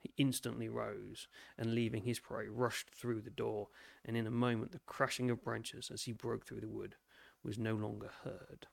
He 0.00 0.14
instantly 0.16 0.68
rose, 0.68 1.28
and 1.58 1.74
leaving 1.74 2.04
his 2.04 2.18
prey, 2.18 2.48
rushed 2.48 2.90
through 2.90 3.20
the 3.20 3.30
door, 3.30 3.68
and 4.04 4.16
in 4.16 4.26
a 4.26 4.30
moment 4.30 4.72
the 4.72 4.80
crashing 4.86 5.30
of 5.30 5.44
branches 5.44 5.90
as 5.92 6.04
he 6.04 6.12
broke 6.12 6.46
through 6.46 6.62
the 6.62 6.68
wood 6.68 6.96
was 7.42 7.58
no 7.58 7.74
longer 7.74 8.10
heard. 8.24 8.66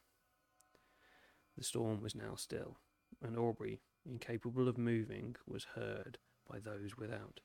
The 1.58 1.64
storm 1.64 2.02
was 2.02 2.16
now 2.16 2.36
still, 2.36 2.78
and 3.22 3.38
Aubrey 3.38 3.82
incapable 4.06 4.70
of 4.70 4.78
moving, 4.78 5.36
was 5.46 5.66
heard 5.76 6.18
by 6.50 6.60
those 6.60 6.98
without. 6.98 7.42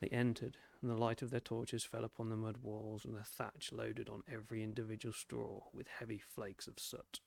They 0.00 0.08
entered, 0.08 0.56
and 0.80 0.90
the 0.90 0.96
light 0.96 1.22
of 1.22 1.30
their 1.30 1.40
torches 1.40 1.84
fell 1.84 2.04
upon 2.04 2.30
the 2.30 2.36
mud 2.36 2.58
walls 2.58 3.04
and 3.04 3.14
the 3.14 3.22
thatch 3.22 3.70
loaded 3.70 4.08
on 4.08 4.22
every 4.32 4.62
individual 4.62 5.12
straw 5.12 5.60
with 5.72 5.86
heavy 5.86 6.18
flakes 6.18 6.66
of 6.66 6.78
soot. 6.78 7.20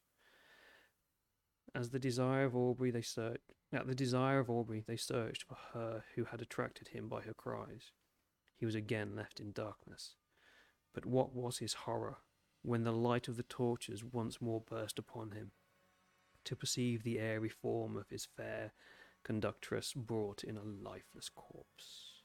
As 1.76 1.92
the 1.92 2.00
desire 2.00 2.46
of 2.46 2.56
Aubrey 2.56 2.92
they 2.92 3.02
searched 3.02 3.54
at 3.76 3.88
the 3.88 3.96
desire 3.96 4.40
of 4.40 4.50
Aubrey 4.50 4.84
they 4.86 4.98
searched 4.98 5.44
for 5.44 5.58
her 5.74 6.04
who 6.16 6.26
had 6.26 6.42
attracted 6.42 6.90
him 6.90 7.08
by 7.08 7.22
her 7.22 7.34
cries. 7.34 7.92
He 8.56 8.66
was 8.66 8.76
again 8.76 9.16
left 9.16 9.40
in 9.40 9.52
darkness. 9.52 10.16
But 10.94 11.06
what 11.06 11.34
was 11.34 11.58
his 11.58 11.74
horror 11.74 12.18
when 12.62 12.84
the 12.84 12.94
light 12.94 13.28
of 13.28 13.36
the 13.36 13.44
torches 13.44 14.04
once 14.04 14.42
more 14.42 14.62
burst 14.62 14.98
upon 14.98 15.32
him 15.32 15.52
to 16.46 16.56
perceive 16.56 17.04
the 17.04 17.20
airy 17.20 17.50
form 17.50 17.98
of 17.98 18.10
his 18.10 18.26
fair 18.26 18.74
conductress 19.24 19.94
brought 19.94 20.44
in 20.44 20.58
a 20.58 20.64
lifeless 20.64 21.30
corpse. 21.30 22.22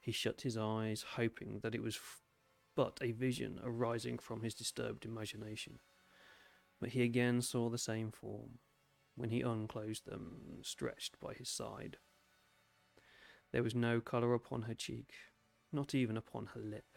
He 0.00 0.12
shut 0.12 0.42
his 0.42 0.56
eyes, 0.56 1.04
hoping 1.16 1.60
that 1.62 1.74
it 1.74 1.82
was 1.82 1.96
f- 1.96 2.22
but 2.74 2.98
a 3.02 3.12
vision 3.12 3.60
arising 3.62 4.18
from 4.18 4.42
his 4.42 4.54
disturbed 4.54 5.04
imagination. 5.04 5.80
But 6.78 6.90
he 6.90 7.02
again 7.02 7.42
saw 7.42 7.68
the 7.68 7.78
same 7.78 8.10
form 8.10 8.60
when 9.20 9.30
he 9.30 9.42
unclosed 9.42 10.06
them, 10.06 10.60
stretched 10.62 11.20
by 11.20 11.34
his 11.34 11.50
side. 11.50 11.98
There 13.52 13.62
was 13.62 13.74
no 13.74 14.00
colour 14.00 14.32
upon 14.32 14.62
her 14.62 14.74
cheek, 14.74 15.12
not 15.70 15.94
even 15.94 16.16
upon 16.16 16.46
her 16.54 16.60
lip. 16.60 16.96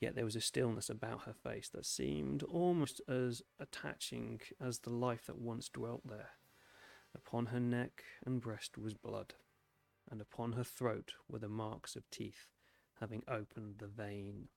Yet 0.00 0.14
there 0.14 0.24
was 0.24 0.36
a 0.36 0.40
stillness 0.40 0.88
about 0.88 1.22
her 1.22 1.32
face 1.32 1.68
that 1.70 1.86
seemed 1.86 2.44
almost 2.44 3.00
as 3.08 3.42
attaching 3.58 4.40
as 4.60 4.78
the 4.78 4.90
life 4.90 5.26
that 5.26 5.38
once 5.38 5.68
dwelt 5.68 6.02
there. 6.06 6.30
Upon 7.16 7.46
her 7.46 7.60
neck 7.60 8.04
and 8.24 8.40
breast 8.40 8.78
was 8.78 8.94
blood, 8.94 9.34
and 10.08 10.20
upon 10.20 10.52
her 10.52 10.64
throat 10.64 11.14
were 11.28 11.40
the 11.40 11.48
marks 11.48 11.96
of 11.96 12.08
teeth, 12.10 12.46
having 13.00 13.24
opened 13.26 13.76
the 13.78 13.88
vein. 13.88 14.48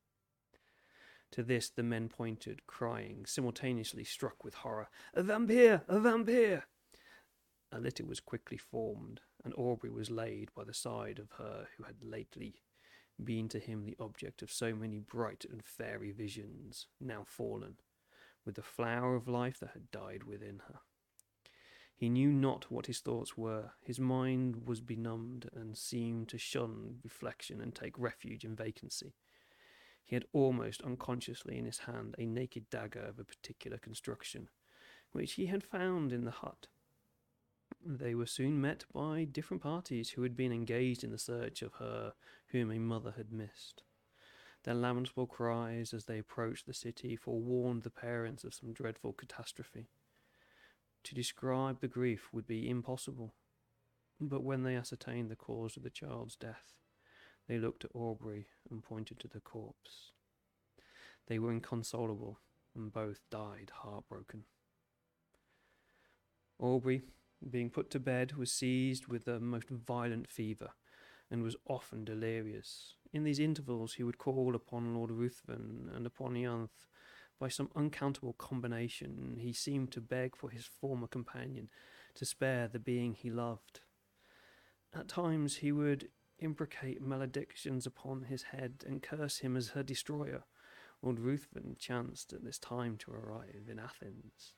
To 1.32 1.44
this 1.44 1.70
the 1.70 1.84
men 1.84 2.10
pointed, 2.10 2.66
crying, 2.68 3.26
simultaneously 3.26 4.04
struck 4.04 4.44
with 4.44 4.56
horror, 4.56 4.90
A 5.14 5.24
vampire! 5.24 5.84
A 5.88 6.00
vampire! 6.00 6.66
A 7.72 7.80
litter 7.80 8.06
was 8.06 8.20
quickly 8.20 8.58
formed, 8.58 9.22
and 9.44 9.54
Aubrey 9.56 9.90
was 9.90 10.10
laid 10.10 10.54
by 10.56 10.64
the 10.64 10.74
side 10.74 11.20
of 11.20 11.32
her 11.34 11.68
who 11.76 11.84
had 11.84 12.02
lately 12.02 12.64
been 13.24 13.50
to 13.50 13.60
him 13.60 13.84
the 13.84 13.98
object 14.00 14.42
of 14.42 14.52
so 14.52 14.76
many 14.76 15.00
bright 15.00 15.46
and 15.50 15.66
fairy 15.66 16.12
visions, 16.12 16.88
now 17.00 17.24
fallen, 17.26 17.78
with 18.46 18.56
the 18.56 18.62
flower 18.62 19.16
of 19.16 19.28
life 19.28 19.60
that 19.60 19.72
had 19.72 19.92
died 19.92 20.24
within 20.24 20.62
her. 20.68 20.80
He 21.96 22.10
knew 22.10 22.32
not 22.32 22.70
what 22.70 22.86
his 22.86 23.00
thoughts 23.00 23.36
were. 23.36 23.72
His 23.82 24.00
mind 24.00 24.68
was 24.68 24.82
benumbed 24.82 25.50
and 25.54 25.76
seemed 25.76 26.30
to 26.30 26.38
shun 26.38 27.00
reflection 27.04 27.60
and 27.60 27.74
take 27.74 27.98
refuge 27.98 28.46
in 28.46 28.56
vacancy. 28.56 29.16
He 30.08 30.16
had 30.16 30.26
almost 30.32 30.82
unconsciously 30.84 31.58
in 31.58 31.66
his 31.66 31.80
hand 31.80 32.16
a 32.18 32.26
naked 32.26 32.70
dagger 32.70 33.02
of 33.02 33.20
a 33.20 33.26
particular 33.26 33.78
construction, 33.78 34.48
which 35.12 35.34
he 35.34 35.48
had 35.48 35.66
found 35.66 36.14
in 36.14 36.24
the 36.24 36.32
hut. 36.32 36.68
They 37.86 38.16
were 38.16 38.26
soon 38.26 38.62
met 38.62 38.86
by 38.94 39.26
different 39.26 39.62
parties 39.62 40.12
who 40.12 40.24
had 40.24 40.38
been 40.38 40.54
engaged 40.54 41.04
in 41.04 41.12
the 41.12 41.18
search 41.18 41.62
of 41.62 41.74
her 41.74 42.14
whom 42.48 42.72
a 42.72 42.80
mother 42.80 43.16
had 43.18 43.34
missed. 43.34 43.84
Their 44.64 44.76
lamentable 44.76 45.28
cries 45.28 45.94
as 45.94 46.06
they 46.06 46.20
approached 46.20 46.66
the 46.66 46.74
city 46.74 47.18
forewarned 47.18 47.84
the 47.84 47.90
parents 47.90 48.46
of 48.46 48.54
some 48.54 48.72
dreadful 48.72 49.12
catastrophe. 49.12 49.90
To 51.04 51.16
describe 51.16 51.82
the 51.82 51.90
grief 51.90 52.30
would 52.32 52.48
be 52.48 52.70
impossible, 52.70 53.34
but 54.22 54.42
when 54.44 54.64
they 54.64 54.78
ascertained 54.78 55.30
the 55.30 55.36
cause 55.36 55.76
of 55.76 55.84
the 55.84 55.90
child's 55.90 56.38
death, 56.38 56.76
they 57.48 57.58
looked 57.58 57.86
at 57.86 57.96
Aubrey 57.96 58.48
and 58.70 58.84
pointed 58.84 59.20
to 59.20 59.28
the 59.28 59.40
corpse. 59.40 60.12
They 61.28 61.40
were 61.40 61.52
inconsolable, 61.52 62.40
and 62.76 62.92
both 62.92 63.22
died 63.30 63.72
heartbroken. 63.74 64.44
Aubrey 66.60 67.04
being 67.50 67.70
put 67.70 67.90
to 67.92 68.00
bed, 68.00 68.34
was 68.34 68.52
seized 68.52 69.08
with 69.08 69.28
a 69.28 69.40
most 69.40 69.70
violent 69.70 70.30
fever, 70.30 70.72
and 71.30 71.44
was 71.44 71.56
often 71.68 72.06
delirious. 72.06 72.96
In 73.14 73.24
these 73.24 73.40
intervals 73.40 73.94
he 73.94 74.04
would 74.04 74.18
call 74.18 74.56
upon 74.56 74.96
Lord 74.96 75.12
Ruthven 75.12 75.90
and 75.94 76.06
upon 76.06 76.34
Ianthe, 76.34 76.88
By 77.40 77.50
some 77.50 77.70
uncountable 77.76 78.34
combination, 78.34 79.38
he 79.40 79.54
seemed 79.54 79.92
to 79.92 80.02
beg 80.02 80.36
for 80.36 80.50
his 80.50 80.66
former 80.66 81.06
companion 81.06 81.70
to 82.16 82.26
spare 82.26 82.68
the 82.68 82.80
being 82.80 83.14
he 83.14 83.30
loved. 83.30 83.82
At 84.92 85.08
times 85.08 85.58
he 85.58 85.72
would 85.72 86.10
imprecate 86.40 87.02
maledictions 87.02 87.86
upon 87.86 88.24
his 88.24 88.44
head 88.44 88.84
and 88.86 89.02
curse 89.02 89.40
him 89.40 89.58
as 89.58 89.70
her 89.70 89.84
destroyer. 89.84 90.44
Lord 91.02 91.20
Ruthven 91.20 91.76
chanced 91.80 92.34
at 92.34 92.44
this 92.44 92.58
time 92.58 92.98
to 92.98 93.12
arrive 93.12 93.68
in 93.70 93.80
Athens, 93.80 94.54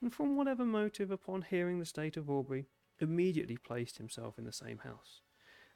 and 0.00 0.12
from 0.12 0.36
whatever 0.36 0.64
motive, 0.64 1.10
upon 1.10 1.42
hearing 1.42 1.78
the 1.78 1.86
state 1.86 2.16
of 2.16 2.30
Aubrey, 2.30 2.66
immediately 2.98 3.56
placed 3.56 3.98
himself 3.98 4.38
in 4.38 4.44
the 4.44 4.52
same 4.52 4.78
house, 4.78 5.20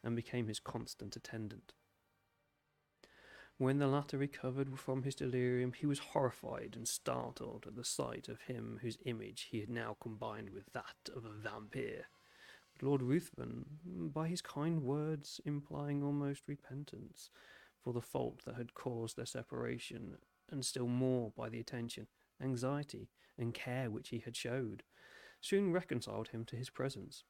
and 0.02 0.16
became 0.16 0.48
his 0.48 0.60
constant 0.60 1.16
attendant. 1.16 1.74
When 3.58 3.78
the 3.78 3.88
latter 3.88 4.16
recovered 4.16 4.78
from 4.78 5.02
his 5.02 5.14
delirium, 5.14 5.74
he 5.74 5.84
was 5.84 5.98
horrified 5.98 6.76
and 6.76 6.88
startled 6.88 7.66
at 7.66 7.76
the 7.76 7.84
sight 7.84 8.26
of 8.26 8.40
him 8.40 8.78
whose 8.80 8.96
image 9.04 9.48
he 9.50 9.60
had 9.60 9.68
now 9.68 9.98
combined 10.00 10.48
with 10.48 10.72
that 10.72 11.10
of 11.14 11.26
a 11.26 11.30
vampire. 11.30 12.06
Lord 12.82 13.02
Ruthven, 13.02 14.10
by 14.12 14.28
his 14.28 14.42
kind 14.42 14.82
words 14.82 15.40
implying 15.44 16.02
almost 16.02 16.42
repentance 16.46 17.30
for 17.82 17.92
the 17.92 18.00
fault 18.00 18.42
that 18.44 18.56
had 18.56 18.74
caused 18.74 19.16
their 19.16 19.26
separation, 19.26 20.16
and 20.50 20.64
still 20.64 20.86
more 20.86 21.32
by 21.36 21.48
the 21.48 21.60
attention, 21.60 22.06
anxiety, 22.42 23.08
and 23.38 23.54
care 23.54 23.90
which 23.90 24.10
he 24.10 24.18
had 24.18 24.36
showed, 24.36 24.82
soon 25.40 25.72
reconciled 25.72 26.28
him 26.28 26.44
to 26.44 26.56
his 26.56 26.70
presence. 26.70 27.24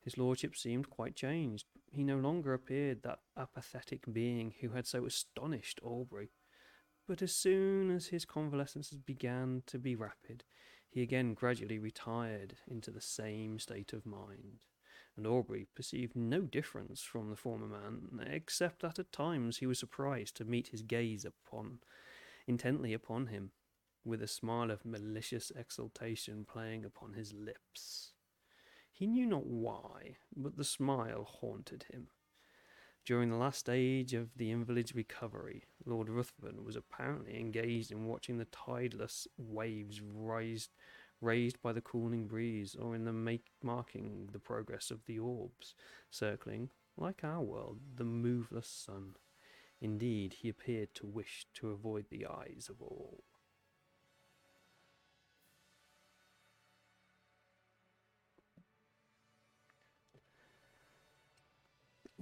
His 0.00 0.16
lordship 0.16 0.56
seemed 0.56 0.88
quite 0.90 1.14
changed. 1.14 1.66
He 1.92 2.02
no 2.02 2.16
longer 2.16 2.54
appeared 2.54 3.02
that 3.02 3.20
apathetic 3.36 4.04
being 4.12 4.54
who 4.60 4.70
had 4.70 4.86
so 4.86 5.04
astonished 5.04 5.80
Aubrey. 5.82 6.30
But 7.06 7.22
as 7.22 7.34
soon 7.34 7.90
as 7.90 8.06
his 8.06 8.24
convalescence 8.24 8.90
began 8.90 9.62
to 9.66 9.78
be 9.78 9.94
rapid, 9.94 10.44
he 10.90 11.02
again 11.02 11.34
gradually 11.34 11.78
retired 11.78 12.56
into 12.68 12.90
the 12.90 13.00
same 13.00 13.58
state 13.58 13.92
of 13.92 14.04
mind, 14.04 14.64
and 15.16 15.26
Aubrey 15.26 15.66
perceived 15.74 16.16
no 16.16 16.42
difference 16.42 17.00
from 17.00 17.30
the 17.30 17.36
former 17.36 17.66
man, 17.66 18.26
except 18.28 18.82
that 18.82 18.98
at 18.98 19.12
times 19.12 19.58
he 19.58 19.66
was 19.66 19.78
surprised 19.78 20.36
to 20.36 20.44
meet 20.44 20.68
his 20.68 20.82
gaze 20.82 21.24
upon 21.24 21.78
intently 22.46 22.92
upon 22.92 23.26
him, 23.26 23.52
with 24.04 24.22
a 24.22 24.26
smile 24.26 24.70
of 24.70 24.84
malicious 24.84 25.52
exultation 25.54 26.44
playing 26.44 26.84
upon 26.84 27.12
his 27.12 27.32
lips. 27.32 28.12
He 28.92 29.06
knew 29.06 29.26
not 29.26 29.46
why, 29.46 30.16
but 30.36 30.56
the 30.56 30.64
smile 30.64 31.24
haunted 31.24 31.84
him. 31.90 32.08
During 33.06 33.30
the 33.30 33.36
last 33.36 33.60
stage 33.60 34.12
of 34.12 34.36
the 34.36 34.50
invalid's 34.50 34.94
recovery, 34.94 35.64
Lord 35.86 36.08
Ruthven 36.08 36.64
was 36.64 36.76
apparently 36.76 37.38
engaged 37.38 37.90
in 37.90 38.06
watching 38.06 38.36
the 38.36 38.44
tideless 38.46 39.26
waves 39.38 40.00
raised, 40.02 40.70
raised 41.20 41.60
by 41.62 41.72
the 41.72 41.80
cooling 41.80 42.26
breeze, 42.26 42.74
or 42.74 42.94
in 42.94 43.04
the 43.04 43.12
make, 43.12 43.46
marking 43.62 44.28
the 44.32 44.38
progress 44.38 44.90
of 44.90 45.04
the 45.06 45.18
orbs, 45.18 45.74
circling, 46.10 46.70
like 46.96 47.24
our 47.24 47.40
world, 47.40 47.80
the 47.96 48.04
moveless 48.04 48.68
sun. 48.68 49.16
Indeed, 49.80 50.34
he 50.34 50.50
appeared 50.50 50.94
to 50.96 51.06
wish 51.06 51.46
to 51.54 51.70
avoid 51.70 52.06
the 52.10 52.26
eyes 52.26 52.68
of 52.68 52.82
all. 52.82 53.24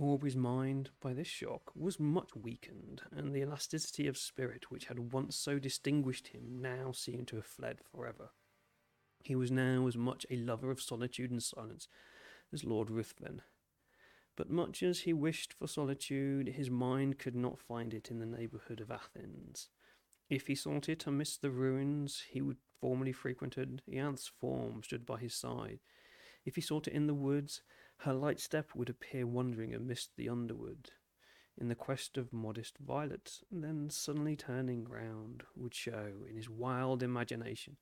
Aubrey's 0.01 0.37
mind, 0.37 0.91
by 1.01 1.13
this 1.13 1.27
shock, 1.27 1.73
was 1.75 1.99
much 1.99 2.31
weakened, 2.37 3.03
and 3.11 3.35
the 3.35 3.43
elasticity 3.43 4.07
of 4.07 4.17
spirit 4.17 4.71
which 4.71 4.85
had 4.85 5.13
once 5.13 5.35
so 5.35 5.59
distinguished 5.59 6.29
him 6.29 6.61
now 6.61 6.93
seemed 6.93 7.27
to 7.29 7.37
have 7.37 7.47
fled 7.47 7.81
forever. 7.91 8.31
He 9.25 9.35
was 9.35 9.51
now 9.51 9.89
as 9.89 9.97
much 9.97 10.25
a 10.31 10.37
lover 10.37 10.71
of 10.71 10.81
solitude 10.81 11.33
and 11.33 11.43
silence 11.43 11.89
as 12.53 12.65
Lord 12.65 12.91
Ruthven. 12.91 13.43
But 14.37 14.51
much 14.51 14.85
as 14.85 15.01
he 15.01 15.13
wished 15.13 15.53
for 15.53 15.67
solitude, 15.67 16.51
his 16.51 16.71
mind 16.71 17.19
could 17.19 17.35
not 17.35 17.59
find 17.59 17.93
it 17.93 18.09
in 18.09 18.21
the 18.21 18.27
neighbourhood 18.27 18.81
of 18.81 18.93
Athens. 18.93 19.69
If 20.31 20.47
he 20.47 20.55
sought 20.55 20.89
it 20.89 21.07
amidst 21.07 21.43
the 21.43 21.51
ruins 21.51 22.23
he 22.31 22.41
would 22.41 22.59
formerly 22.81 23.13
frequented, 23.13 23.83
Ianthe's 23.89 24.29
form 24.29 24.85
stood 24.85 25.05
by 25.05 25.19
his 25.19 25.35
side. 25.35 25.81
If 26.45 26.55
he 26.55 26.61
sought 26.61 26.87
it 26.87 26.95
in 26.95 27.09
the 27.09 27.15
woods, 27.15 27.63
her 27.99 28.15
light 28.15 28.41
step 28.41 28.75
would 28.75 28.89
appear 28.89 29.27
wandering 29.27 29.75
amidst 29.75 30.17
the 30.17 30.29
underwood, 30.29 30.91
in 31.57 31.69
the 31.69 31.75
quest 31.75 32.17
of 32.17 32.33
modest 32.33 32.79
violets, 32.79 33.43
and 33.51 33.65
then 33.65 33.91
suddenly 33.91 34.37
turning 34.37 34.85
round, 34.85 35.43
would 35.57 35.75
show, 35.75 36.13
in 36.29 36.37
his 36.37 36.49
wild 36.49 37.03
imagination, 37.03 37.77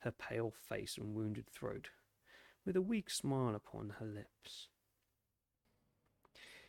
her 0.00 0.12
pale 0.12 0.50
face 0.50 0.96
and 0.96 1.14
wounded 1.14 1.48
throat, 1.48 1.90
with 2.64 2.76
a 2.76 2.82
weak 2.82 3.10
smile 3.10 3.54
upon 3.54 3.94
her 3.98 4.06
lips. 4.06 4.68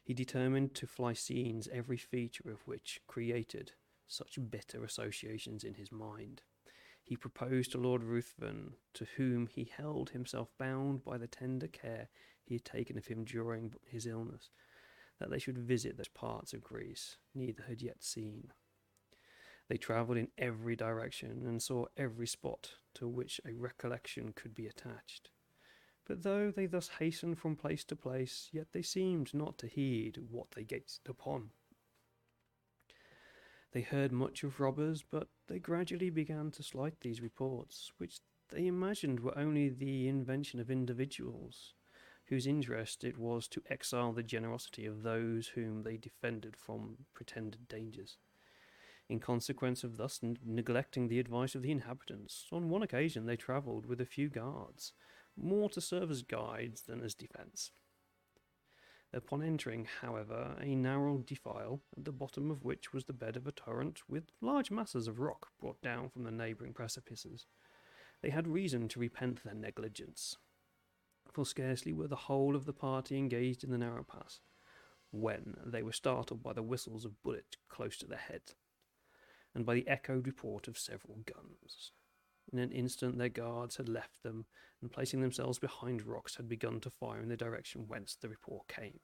He 0.04 0.14
determined 0.14 0.74
to 0.76 0.88
fly 0.88 1.14
scenes 1.14 1.68
every 1.72 1.98
feature 1.98 2.50
of 2.50 2.66
which 2.66 3.02
created 3.08 3.74
such 4.08 4.40
bitter 4.50 4.84
associations 4.84 5.64
in 5.64 5.74
his 5.76 5.92
mind 5.92 6.42
he 7.08 7.16
proposed 7.16 7.72
to 7.72 7.78
Lord 7.78 8.04
Ruthven, 8.04 8.74
to 8.94 9.08
whom 9.16 9.48
he 9.48 9.64
held 9.64 10.10
himself 10.10 10.50
bound 10.58 11.06
by 11.06 11.18
the 11.18 11.26
tender 11.26 11.68
care 11.68 12.10
he 12.48 12.56
had 12.56 12.66
taken 12.66 12.98
of 12.98 13.08
him 13.08 13.24
during 13.24 13.74
his 13.86 14.08
illness, 14.08 14.50
that 15.20 15.30
they 15.30 15.40
should 15.40 15.58
visit 15.58 15.98
those 15.98 16.08
parts 16.08 16.54
of 16.54 16.64
Greece 16.64 17.18
neither 17.36 17.64
had 17.68 17.82
yet 17.82 18.04
seen. 18.04 18.52
They 19.68 19.78
travelled 19.78 20.18
in 20.18 20.30
every 20.38 20.76
direction 20.76 21.44
and 21.46 21.62
saw 21.62 21.86
every 21.98 22.28
spot 22.28 22.76
to 22.96 23.08
which 23.08 23.42
a 23.46 23.54
recollection 23.54 24.32
could 24.34 24.56
be 24.56 24.66
attached. 24.66 25.30
But 26.06 26.24
though 26.24 26.52
they 26.52 26.68
thus 26.68 26.88
hastened 27.00 27.38
from 27.38 27.58
place 27.58 27.84
to 27.86 27.96
place, 27.96 28.48
yet 28.54 28.68
they 28.72 28.82
seemed 28.82 29.34
not 29.34 29.58
to 29.58 29.68
heed 29.68 30.20
what 30.30 30.52
they 30.52 30.64
gazed 30.64 31.10
upon. 31.10 31.50
They 33.74 33.82
heard 33.82 34.14
much 34.14 34.44
of 34.44 34.62
robbers, 34.62 35.04
but 35.04 35.28
they 35.48 35.60
gradually 35.60 36.10
began 36.10 36.52
to 36.52 36.64
slight 36.64 37.02
these 37.02 37.22
reports, 37.22 37.92
which 37.98 38.22
they 38.50 38.68
imagined 38.68 39.20
were 39.20 39.38
only 39.38 39.68
the 39.68 40.08
invention 40.08 40.62
of 40.62 40.72
individuals, 40.72 41.74
whose 42.30 42.48
interest 42.48 43.04
it 43.04 43.18
was 43.18 43.48
to 43.48 43.64
exile 43.70 44.12
the 44.12 44.24
generosity 44.24 44.86
of 44.86 45.04
those 45.04 45.50
whom 45.50 45.84
they 45.84 45.98
defended 45.98 46.56
from 46.58 46.98
pretended 47.14 47.68
dangers. 47.68 48.18
In 49.10 49.20
consequence 49.20 49.84
of 49.84 49.96
thus 49.96 50.20
neglecting 50.46 51.08
the 51.08 51.20
advice 51.20 51.56
of 51.56 51.62
the 51.62 51.72
inhabitants, 51.72 52.46
on 52.52 52.70
one 52.70 52.84
occasion 52.84 53.26
they 53.26 53.38
travelled 53.38 53.86
with 53.86 54.02
a 54.02 54.06
few 54.06 54.28
guards, 54.28 54.92
more 55.38 55.70
to 55.70 55.80
serve 55.80 56.12
as 56.12 56.24
guides 56.24 56.82
than 56.82 57.02
as 57.02 57.14
defence. 57.14 57.72
Upon 59.14 59.42
entering, 59.42 59.88
however, 60.02 60.58
a 60.60 60.76
narrow 60.76 61.20
defile, 61.20 61.80
at 61.96 62.04
the 62.04 62.12
bottom 62.12 62.52
of 62.52 62.66
which 62.66 62.92
was 62.92 63.06
the 63.06 63.14
bed 63.14 63.38
of 63.38 63.48
a 63.48 63.54
torrent, 63.54 64.02
with 64.10 64.32
large 64.42 64.70
masses 64.70 65.08
of 65.08 65.20
rock 65.20 65.48
brought 65.62 65.82
down 65.82 66.10
from 66.10 66.24
the 66.24 66.32
neighbouring 66.32 66.74
precipices, 66.74 67.46
they 68.22 68.32
had 68.32 68.48
reason 68.48 68.90
to 68.90 69.00
repent 69.00 69.44
their 69.44 69.54
negligence. 69.54 70.36
Scarcely 71.46 71.94
were 71.94 72.08
the 72.08 72.16
whole 72.16 72.56
of 72.56 72.66
the 72.66 72.74
party 72.74 73.18
engaged 73.18 73.64
in 73.64 73.72
the 73.72 73.78
narrow 73.78 74.04
pass, 74.04 74.40
when 75.12 75.56
they 75.66 75.84
were 75.84 75.92
startled 75.92 76.42
by 76.42 76.54
the 76.54 76.64
whistles 76.64 77.06
of 77.06 77.22
bullets 77.24 77.58
close 77.70 77.98
to 77.98 78.08
their 78.08 78.18
heads, 78.18 78.56
and 79.54 79.66
by 79.66 79.76
the 79.76 79.88
echoed 79.88 80.26
report 80.28 80.68
of 80.68 80.78
several 80.78 81.20
guns. 81.26 81.92
In 82.52 82.60
an 82.60 82.72
instant 82.72 83.18
their 83.18 83.30
guards 83.30 83.78
had 83.78 83.90
left 83.90 84.24
them, 84.24 84.46
and 84.82 84.92
placing 84.92 85.22
themselves 85.22 85.60
behind 85.60 86.06
rocks 86.06 86.36
had 86.36 86.48
begun 86.48 86.80
to 86.82 86.90
fire 86.90 87.22
in 87.22 87.30
the 87.30 87.38
direction 87.38 87.88
whence 87.88 88.16
the 88.16 88.30
report 88.30 88.68
came. 88.68 89.00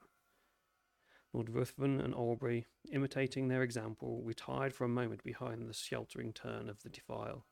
Lord 1.32 1.50
Ruthven 1.50 2.00
and 2.00 2.14
Aubrey, 2.14 2.66
imitating 2.92 3.48
their 3.48 3.62
example, 3.62 4.22
retired 4.22 4.72
for 4.72 4.84
a 4.84 4.88
moment 4.88 5.24
behind 5.24 5.68
the 5.68 5.74
sheltering 5.74 6.32
turn 6.32 6.68
of 6.68 6.82
the 6.82 6.88
defile, 6.88 7.44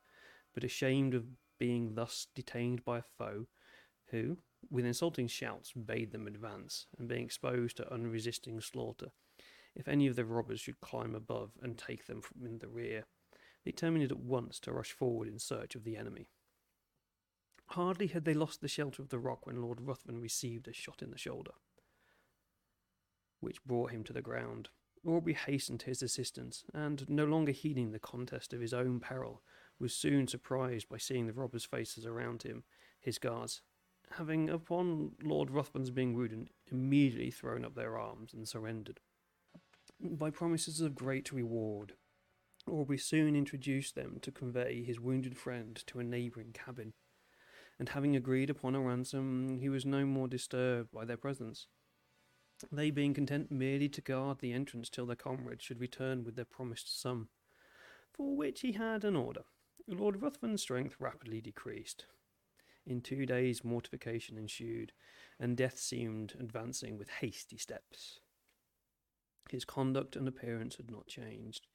but 0.54 0.64
ashamed 0.64 1.14
of 1.14 1.26
being 1.58 1.94
thus 1.94 2.28
detained 2.34 2.84
by 2.84 2.98
a 2.98 3.02
foe, 3.02 3.48
who, 4.06 4.38
with 4.70 4.86
insulting 4.86 5.26
shouts, 5.26 5.72
bade 5.72 6.12
them 6.12 6.26
advance, 6.26 6.86
and 6.98 7.08
being 7.08 7.24
exposed 7.24 7.76
to 7.76 7.92
unresisting 7.92 8.60
slaughter, 8.60 9.08
if 9.74 9.88
any 9.88 10.06
of 10.06 10.16
the 10.16 10.24
robbers 10.24 10.60
should 10.60 10.80
climb 10.80 11.14
above 11.14 11.52
and 11.62 11.78
take 11.78 12.06
them 12.06 12.20
from 12.20 12.44
in 12.46 12.58
the 12.58 12.68
rear, 12.68 13.06
they 13.64 13.70
determined 13.70 14.10
at 14.10 14.18
once 14.18 14.58
to 14.60 14.72
rush 14.72 14.92
forward 14.92 15.28
in 15.28 15.38
search 15.38 15.74
of 15.74 15.84
the 15.84 15.96
enemy. 15.96 16.28
Hardly 17.66 18.08
had 18.08 18.24
they 18.24 18.34
lost 18.34 18.60
the 18.60 18.68
shelter 18.68 19.00
of 19.00 19.08
the 19.08 19.18
rock 19.18 19.46
when 19.46 19.62
Lord 19.62 19.80
Ruthven 19.80 20.20
received 20.20 20.68
a 20.68 20.72
shot 20.72 21.00
in 21.00 21.10
the 21.10 21.18
shoulder, 21.18 21.52
which 23.40 23.64
brought 23.64 23.92
him 23.92 24.04
to 24.04 24.12
the 24.12 24.20
ground. 24.20 24.68
Aubrey 25.06 25.32
hastened 25.32 25.80
to 25.80 25.86
his 25.86 26.02
assistance, 26.02 26.64
and, 26.74 27.08
no 27.08 27.24
longer 27.24 27.50
heeding 27.50 27.90
the 27.90 27.98
contest 27.98 28.52
of 28.52 28.60
his 28.60 28.74
own 28.74 29.00
peril, 29.00 29.42
was 29.78 29.94
soon 29.94 30.28
surprised 30.28 30.88
by 30.88 30.98
seeing 30.98 31.26
the 31.26 31.32
robbers' 31.32 31.64
faces 31.64 32.06
around 32.06 32.42
him, 32.42 32.62
his 33.00 33.18
guards, 33.18 33.62
having, 34.14 34.50
upon 34.50 35.12
Lord 35.22 35.50
Ruthven's 35.50 35.90
being 35.90 36.14
wounded, 36.14 36.50
immediately 36.70 37.30
thrown 37.30 37.64
up 37.64 37.74
their 37.74 37.98
arms 37.98 38.32
and 38.32 38.48
surrendered. 38.48 39.00
By 40.00 40.30
promises 40.30 40.80
of 40.80 40.94
great 40.94 41.32
reward, 41.32 41.94
Aubrey 42.66 42.98
soon 42.98 43.34
introduced 43.34 43.94
them 43.94 44.18
to 44.22 44.30
convey 44.30 44.84
his 44.84 45.00
wounded 45.00 45.36
friend 45.36 45.82
to 45.86 45.98
a 45.98 46.04
neighbouring 46.04 46.52
cabin, 46.52 46.92
and 47.78 47.88
having 47.88 48.14
agreed 48.14 48.50
upon 48.50 48.74
a 48.74 48.80
ransom, 48.80 49.58
he 49.60 49.68
was 49.68 49.84
no 49.84 50.04
more 50.04 50.28
disturbed 50.28 50.92
by 50.92 51.04
their 51.04 51.16
presence. 51.16 51.66
They 52.70 52.90
being 52.90 53.14
content 53.14 53.50
merely 53.50 53.88
to 53.88 54.00
guard 54.00 54.38
the 54.38 54.52
entrance 54.52 54.88
till 54.88 55.06
their 55.06 55.16
comrades 55.16 55.64
should 55.64 55.80
return 55.80 56.22
with 56.22 56.36
their 56.36 56.44
promised 56.44 57.00
sum, 57.00 57.28
for 58.12 58.36
which 58.36 58.60
he 58.60 58.72
had 58.72 59.04
an 59.04 59.16
order. 59.16 59.42
Lord 59.88 60.22
Ruthven's 60.22 60.62
strength 60.62 60.96
rapidly 61.00 61.40
decreased. 61.40 62.06
In 62.86 63.00
two 63.00 63.26
days, 63.26 63.64
mortification 63.64 64.36
ensued, 64.36 64.92
and 65.38 65.56
death 65.56 65.78
seemed 65.78 66.34
advancing 66.38 66.98
with 66.98 67.08
hasty 67.08 67.56
steps. 67.56 68.20
His 69.50 69.64
conduct 69.64 70.16
and 70.16 70.26
appearance 70.26 70.76
had 70.76 70.90
not 70.90 71.06
changed. 71.06 71.66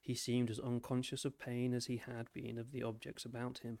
He 0.00 0.14
seemed 0.14 0.50
as 0.50 0.60
unconscious 0.60 1.24
of 1.24 1.38
pain 1.38 1.72
as 1.72 1.86
he 1.86 1.96
had 1.96 2.32
been 2.32 2.58
of 2.58 2.70
the 2.70 2.82
objects 2.82 3.24
about 3.24 3.58
him. 3.58 3.78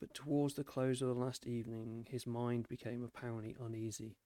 But 0.00 0.14
towards 0.14 0.54
the 0.54 0.64
close 0.64 1.00
of 1.00 1.08
the 1.08 1.14
last 1.14 1.46
evening, 1.46 2.06
his 2.10 2.26
mind 2.26 2.68
became 2.68 3.02
apparently 3.02 3.54
uneasy, 3.60 4.16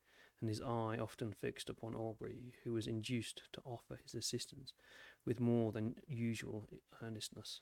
and 0.41 0.49
his 0.49 0.63
eye 0.63 0.99
often 0.99 1.33
fixed 1.33 1.69
upon 1.69 1.95
Aubrey, 1.95 2.55
who 2.65 2.73
was 2.73 2.87
induced 2.87 3.43
to 3.53 3.61
offer 3.65 3.99
his 4.03 4.15
assistance 4.15 4.73
with 5.27 5.41
more 5.41 5.73
than 5.73 5.97
usual 6.07 6.69
earnestness. 7.03 7.61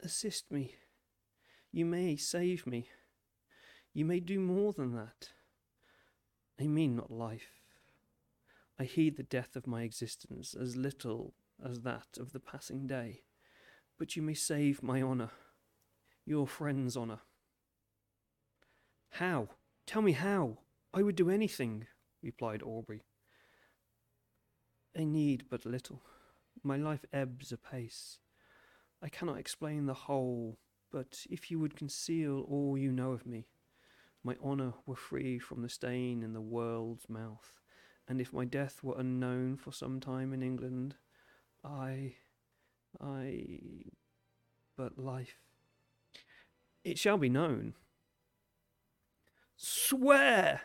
Assist 0.00 0.50
me. 0.50 0.76
You 1.72 1.84
may 1.84 2.16
save 2.16 2.66
me. 2.66 2.88
You 3.92 4.04
may 4.04 4.20
do 4.20 4.40
more 4.40 4.72
than 4.72 4.94
that. 4.94 5.30
I 6.60 6.66
mean 6.66 6.96
not 6.96 7.10
life. 7.10 7.60
I 8.78 8.84
heed 8.84 9.16
the 9.16 9.22
death 9.22 9.56
of 9.56 9.66
my 9.66 9.82
existence 9.82 10.54
as 10.58 10.76
little 10.76 11.34
as 11.64 11.80
that 11.80 12.18
of 12.18 12.32
the 12.32 12.40
passing 12.40 12.86
day, 12.86 13.22
but 13.98 14.16
you 14.16 14.22
may 14.22 14.34
save 14.34 14.82
my 14.82 15.02
honour, 15.02 15.30
your 16.24 16.46
friend's 16.46 16.96
honour. 16.96 17.20
How? 19.10 19.48
Tell 19.86 20.02
me 20.02 20.12
how. 20.12 20.58
I 20.94 21.02
would 21.02 21.16
do 21.16 21.30
anything, 21.30 21.86
replied 22.22 22.62
Aubrey. 22.62 23.02
I 24.96 25.04
need 25.04 25.44
but 25.50 25.66
little. 25.66 26.02
My 26.62 26.76
life 26.76 27.04
ebbs 27.12 27.52
apace. 27.52 28.18
I 29.02 29.08
cannot 29.08 29.38
explain 29.38 29.86
the 29.86 29.94
whole, 29.94 30.58
but 30.90 31.26
if 31.30 31.50
you 31.50 31.58
would 31.58 31.76
conceal 31.76 32.40
all 32.48 32.76
you 32.76 32.92
know 32.92 33.12
of 33.12 33.26
me, 33.26 33.46
my 34.22 34.36
honour 34.44 34.74
were 34.86 34.96
free 34.96 35.38
from 35.38 35.62
the 35.62 35.68
stain 35.68 36.22
in 36.22 36.32
the 36.32 36.40
world's 36.40 37.08
mouth, 37.08 37.60
and 38.08 38.20
if 38.20 38.32
my 38.32 38.44
death 38.44 38.82
were 38.82 38.98
unknown 38.98 39.56
for 39.56 39.72
some 39.72 40.00
time 40.00 40.32
in 40.32 40.42
England, 40.42 40.96
I. 41.64 42.14
I. 43.00 43.42
But 44.76 44.98
life. 44.98 45.38
It 46.84 46.98
shall 46.98 47.18
be 47.18 47.28
known. 47.28 47.74
Swear! 49.56 50.62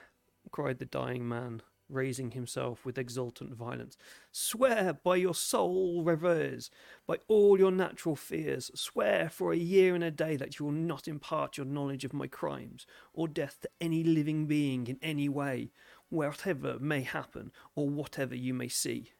cried 0.51 0.79
the 0.79 0.85
dying 0.85 1.27
man, 1.27 1.61
raising 1.89 2.31
himself 2.31 2.85
with 2.85 2.97
exultant 2.97 3.53
violence. 3.53 3.97
Swear 4.31 4.93
by 4.93 5.15
your 5.17 5.35
soul 5.35 6.03
reveres, 6.03 6.71
by 7.07 7.17
all 7.27 7.59
your 7.59 7.71
natural 7.71 8.15
fears, 8.15 8.71
swear 8.73 9.29
for 9.29 9.51
a 9.53 9.57
year 9.57 9.95
and 9.95 10.03
a 10.03 10.11
day 10.11 10.35
that 10.35 10.59
you 10.59 10.65
will 10.65 10.71
not 10.71 11.07
impart 11.07 11.57
your 11.57 11.65
knowledge 11.65 12.05
of 12.05 12.13
my 12.13 12.27
crimes 12.27 12.85
or 13.13 13.27
death 13.27 13.59
to 13.61 13.69
any 13.79 14.03
living 14.03 14.45
being 14.47 14.87
in 14.87 14.97
any 15.01 15.29
way, 15.29 15.71
whatever 16.09 16.79
may 16.79 17.01
happen 17.01 17.51
or 17.75 17.89
whatever 17.89 18.35
you 18.35 18.53
may 18.53 18.67
see. 18.67 19.11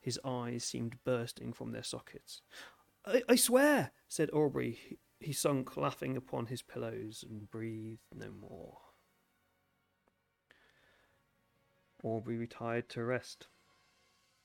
His 0.00 0.18
eyes 0.24 0.64
seemed 0.64 1.02
bursting 1.04 1.52
from 1.52 1.72
their 1.72 1.82
sockets. 1.82 2.42
I, 3.04 3.22
I 3.28 3.36
swear, 3.36 3.92
said 4.08 4.30
Aubrey. 4.32 4.98
He 5.20 5.32
sunk 5.32 5.76
laughing 5.76 6.16
upon 6.16 6.46
his 6.46 6.62
pillows 6.62 7.24
and 7.28 7.50
breathed 7.50 8.00
no 8.14 8.30
more. 8.30 8.78
Aubrey 12.02 12.36
retired 12.36 12.88
to 12.90 13.04
rest, 13.04 13.48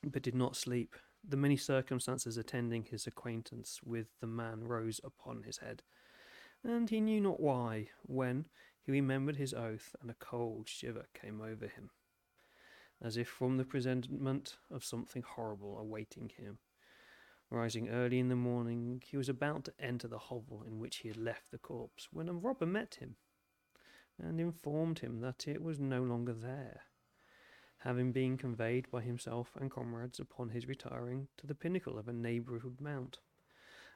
but 0.04 0.22
did 0.22 0.36
not 0.36 0.56
sleep. 0.56 0.96
The 1.28 1.38
many 1.38 1.58
circumstances 1.58 2.38
attending 2.38 2.86
his 2.86 3.08
acquaintance 3.08 3.80
with 3.84 4.08
the 4.20 4.28
man 4.28 4.64
rose 4.64 5.00
upon 5.04 5.44
his 5.44 5.58
head, 5.58 5.84
and 6.64 6.90
he 6.90 7.02
knew 7.02 7.22
not 7.22 7.40
why, 7.40 7.90
when 8.04 8.46
he 8.82 8.92
remembered 8.92 9.38
his 9.38 9.54
oath, 9.54 9.96
and 10.02 10.12
a 10.12 10.16
cold 10.16 10.70
shiver 10.70 11.06
came 11.14 11.42
over 11.42 11.68
him 11.68 11.90
as 13.02 13.18
if 13.18 13.28
from 13.28 13.58
the 13.58 13.66
presentiment 13.66 14.58
of 14.72 14.84
something 14.84 15.22
horrible 15.22 15.78
awaiting 15.78 16.32
him. 16.38 16.58
Rising 17.50 17.90
early 17.90 18.20
in 18.20 18.30
the 18.30 18.36
morning, 18.36 19.02
he 19.06 19.18
was 19.18 19.30
about 19.30 19.66
to 19.66 19.74
enter 19.80 20.08
the 20.08 20.18
hovel 20.18 20.64
in 20.66 20.80
which 20.80 20.98
he 20.98 21.10
had 21.10 21.18
left 21.18 21.52
the 21.52 21.58
corpse 21.58 22.08
when 22.12 22.28
a 22.28 22.34
robber 22.34 22.66
met 22.66 22.96
him 22.96 23.16
and 24.18 24.40
informed 24.40 25.00
him 25.00 25.22
that 25.22 25.48
it 25.48 25.62
was 25.62 25.80
no 25.80 26.02
longer 26.02 26.34
there, 26.34 26.82
having 27.86 28.12
been 28.12 28.36
conveyed 28.36 28.90
by 28.90 29.00
himself 29.00 29.52
and 29.60 29.70
comrades 29.70 30.20
upon 30.20 30.50
his 30.50 30.68
retiring 30.68 31.28
to 31.38 31.46
the 31.46 31.54
pinnacle 31.54 32.00
of 32.00 32.08
a 32.08 32.14
neighbourhood 32.14 32.82
mount, 32.82 33.20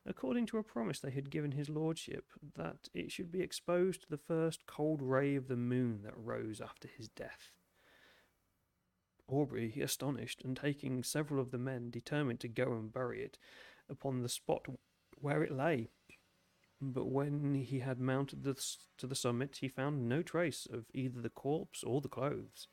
according 0.05 0.45
to 0.45 0.59
a 0.59 0.63
promise 0.63 0.99
they 0.99 1.09
had 1.09 1.31
given 1.31 1.51
his 1.51 1.69
lordship 1.69 2.25
that 2.55 2.87
it 2.93 3.11
should 3.11 3.31
be 3.31 3.41
exposed 3.41 4.03
to 4.03 4.09
the 4.09 4.17
first 4.17 4.67
cold 4.67 5.01
ray 5.01 5.35
of 5.35 5.47
the 5.47 5.55
moon 5.55 6.01
that 6.03 6.15
rose 6.15 6.61
after 6.61 6.87
his 6.87 7.09
death. 7.09 7.51
Aubrey, 9.27 9.81
astonished, 9.81 10.43
and 10.43 10.55
taking 10.55 11.03
several 11.03 11.41
of 11.41 11.49
the 11.49 11.57
men, 11.57 11.89
determined 11.89 12.39
to 12.39 12.47
go 12.47 12.73
and 12.73 12.93
bury 12.93 13.23
it 13.23 13.39
upon 13.89 14.21
the 14.21 14.29
spot 14.29 14.67
where 15.19 15.43
it 15.43 15.51
lay. 15.51 15.89
But 16.79 17.07
when 17.07 17.55
he 17.55 17.79
had 17.79 17.99
mounted 17.99 18.43
the, 18.43 18.55
to 18.99 19.07
the 19.07 19.15
summit, 19.15 19.57
he 19.61 19.67
found 19.67 20.07
no 20.07 20.21
trace 20.21 20.67
of 20.71 20.85
either 20.93 21.21
the 21.21 21.29
corpse 21.29 21.83
or 21.83 22.01
the 22.01 22.07
clothes, 22.07 22.67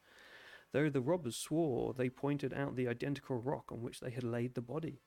though 0.72 0.90
the 0.90 1.00
robbers 1.00 1.36
swore 1.36 1.94
they 1.94 2.08
pointed 2.08 2.52
out 2.52 2.76
the 2.76 2.88
identical 2.88 3.36
rock 3.36 3.70
on 3.70 3.82
which 3.82 4.00
they 4.00 4.10
had 4.10 4.24
laid 4.24 4.54
the 4.54 4.60
body. 4.60 5.00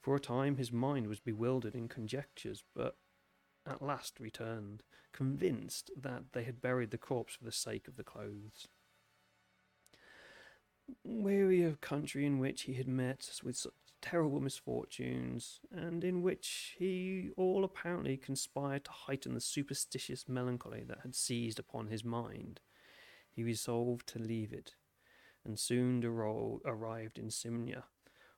For 0.00 0.14
a 0.14 0.20
time 0.20 0.56
his 0.56 0.72
mind 0.72 1.06
was 1.06 1.20
bewildered 1.20 1.74
in 1.74 1.88
conjectures, 1.88 2.62
but 2.74 2.96
at 3.66 3.82
last 3.82 4.20
returned, 4.20 4.82
convinced 5.12 5.90
that 5.96 6.32
they 6.32 6.44
had 6.44 6.60
buried 6.60 6.90
the 6.90 6.98
corpse 6.98 7.34
for 7.34 7.44
the 7.44 7.52
sake 7.52 7.88
of 7.88 7.96
the 7.96 8.04
clothes. 8.04 8.68
Weary 11.02 11.62
of 11.62 11.80
country 11.80 12.26
in 12.26 12.38
which 12.38 12.62
he 12.62 12.74
had 12.74 12.88
met 12.88 13.40
with 13.42 13.56
such 13.56 13.72
terrible 14.02 14.40
misfortunes, 14.40 15.60
and 15.72 16.04
in 16.04 16.20
which 16.20 16.74
he 16.78 17.30
all 17.38 17.64
apparently 17.64 18.18
conspired 18.18 18.84
to 18.84 18.90
heighten 18.90 19.32
the 19.32 19.40
superstitious 19.40 20.28
melancholy 20.28 20.84
that 20.84 21.00
had 21.00 21.14
seized 21.14 21.58
upon 21.58 21.86
his 21.86 22.04
mind, 22.04 22.60
he 23.34 23.42
resolved 23.42 24.06
to 24.08 24.18
leave 24.18 24.52
it, 24.52 24.74
and 25.44 25.58
soon 25.58 26.04
arrived 26.04 27.18
in 27.18 27.30
Smyrna. 27.30 27.84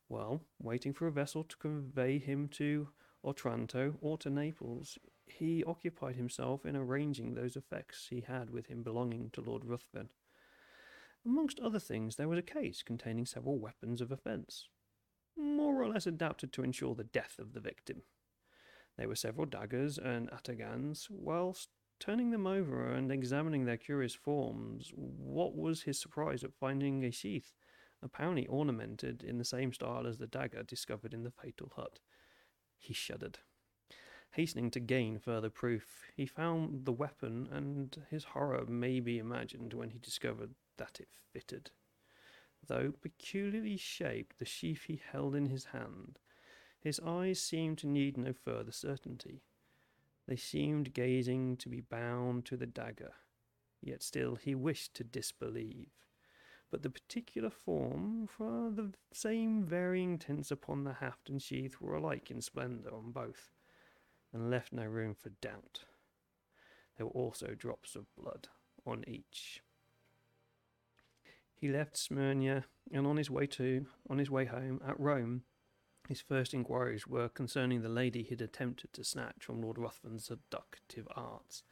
While 0.09 0.40
waiting 0.59 0.92
for 0.92 1.07
a 1.07 1.12
vessel 1.12 1.44
to 1.44 1.57
convey 1.57 2.18
him 2.18 2.49
to 2.51 2.88
Otranto 3.24 3.97
or 4.01 4.16
to 4.18 4.30
Naples, 4.30 4.99
he 5.26 5.64
occupied 5.64 6.16
himself 6.16 6.64
in 6.64 6.76
arranging 6.76 7.34
those 7.34 7.57
effects 7.57 8.07
he 8.09 8.20
had 8.20 8.51
with 8.51 8.66
him 8.66 8.82
belonging 8.82 9.30
to 9.30 9.40
Lord 9.40 9.64
Ruthven. 9.64 10.09
Amongst 11.24 11.59
other 11.59 11.80
things, 11.80 12.16
there 12.16 12.28
was 12.28 12.38
a 12.38 12.42
case 12.42 12.82
containing 12.82 13.26
several 13.26 13.59
weapons 13.59 14.01
of 14.01 14.12
offence, 14.12 14.68
more 15.36 15.82
or 15.82 15.88
less 15.88 16.07
adapted 16.07 16.53
to 16.53 16.62
ensure 16.62 16.94
the 16.94 17.05
death 17.05 17.36
of 17.40 17.53
the 17.53 17.61
victim. 17.61 18.03
There 18.97 19.09
were 19.09 19.16
several 19.16 19.47
daggers 19.47 19.99
and 19.99 20.30
atagans. 20.30 21.11
Whilst 21.11 21.68
turning 21.99 22.30
them 22.30 22.47
over 22.47 22.90
and 22.92 23.11
examining 23.11 23.64
their 23.64 23.76
curious 23.76 24.14
forms, 24.14 24.92
what 24.94 25.55
was 25.57 25.82
his 25.82 25.99
surprise 25.99 26.44
at 26.44 26.55
finding 26.55 27.05
a 27.05 27.11
sheath, 27.11 27.55
apparently 28.03 28.47
ornamented 28.47 29.22
in 29.22 29.38
the 29.38 29.44
same 29.44 29.72
style 29.72 30.07
as 30.07 30.18
the 30.18 30.26
dagger 30.26 30.62
discovered 30.62 31.14
in 31.14 31.22
the 31.22 31.30
fatal 31.30 31.72
hut. 31.76 32.01
He 32.78 32.92
shuddered. 32.92 33.38
Hastening 34.32 34.70
to 34.72 34.80
gain 34.80 35.18
further 35.18 35.49
proof, 35.49 36.05
he 36.14 36.26
found 36.26 36.84
the 36.84 36.92
weapon, 36.92 37.49
and 37.51 38.05
his 38.11 38.24
horror 38.24 38.66
may 38.66 39.01
be 39.01 39.18
imagined 39.18 39.72
when 39.72 39.90
he 39.90 39.99
discovered 39.99 40.55
that 40.76 41.01
it 41.01 41.09
fitted. 41.32 41.70
Though 42.66 42.92
peculiarly 42.92 43.76
shaped, 43.76 44.38
the 44.38 44.44
sheath 44.44 44.84
he 44.84 45.01
held 45.11 45.34
in 45.34 45.47
his 45.47 45.66
hand, 45.66 46.18
his 46.78 47.01
eyes 47.01 47.40
seemed 47.40 47.78
to 47.78 47.86
need 47.86 48.16
no 48.16 48.32
further 48.32 48.72
certainty. 48.72 49.42
They 50.26 50.36
seemed 50.36 50.92
gazing 50.92 51.56
to 51.58 51.68
be 51.68 51.80
bound 51.80 52.44
to 52.46 52.56
the 52.56 52.66
dagger, 52.66 53.12
yet 53.80 54.02
still 54.02 54.34
he 54.34 54.54
wished 54.54 54.94
to 54.94 55.04
disbelieve. 55.04 55.90
But 56.70 56.82
the 56.82 56.90
particular 56.90 57.50
form, 57.50 58.26
for 58.26 58.70
the 58.70 58.92
same 59.12 59.64
varying 59.64 60.18
tints 60.18 60.50
upon 60.50 60.82
the 60.82 60.94
haft 60.94 61.28
and 61.28 61.40
sheath 61.40 61.80
were 61.80 61.94
alike 61.94 62.30
in 62.30 62.42
splendour 62.42 62.92
on 62.92 63.12
both, 63.12 63.52
and 64.32 64.50
left 64.50 64.72
no 64.72 64.84
room 64.84 65.14
for 65.14 65.30
doubt. 65.30 65.84
There 66.96 67.06
were 67.06 67.12
also 67.12 67.54
drops 67.54 67.94
of 67.94 68.12
blood 68.16 68.48
on 68.84 69.04
each. 69.06 69.62
He 71.54 71.68
left 71.68 71.96
Smyrna 71.96 72.64
and 72.92 73.06
on 73.06 73.16
his 73.16 73.30
way 73.30 73.46
to 73.46 73.86
on 74.10 74.18
his 74.18 74.30
way 74.30 74.44
home 74.44 74.80
at 74.86 74.98
Rome, 74.98 75.44
His 76.09 76.20
first 76.20 76.54
inquiries 76.54 77.07
were 77.07 77.28
concerning 77.28 77.82
the 77.82 77.88
lady 77.88 78.22
he 78.22 78.30
had 78.30 78.40
attempted 78.40 78.92
to 78.92 79.04
snatch 79.04 79.44
from 79.44 79.61
Lord 79.61 79.76
Ruthven's 79.76 80.26
seductive 80.26 81.09
arts. 81.16 81.64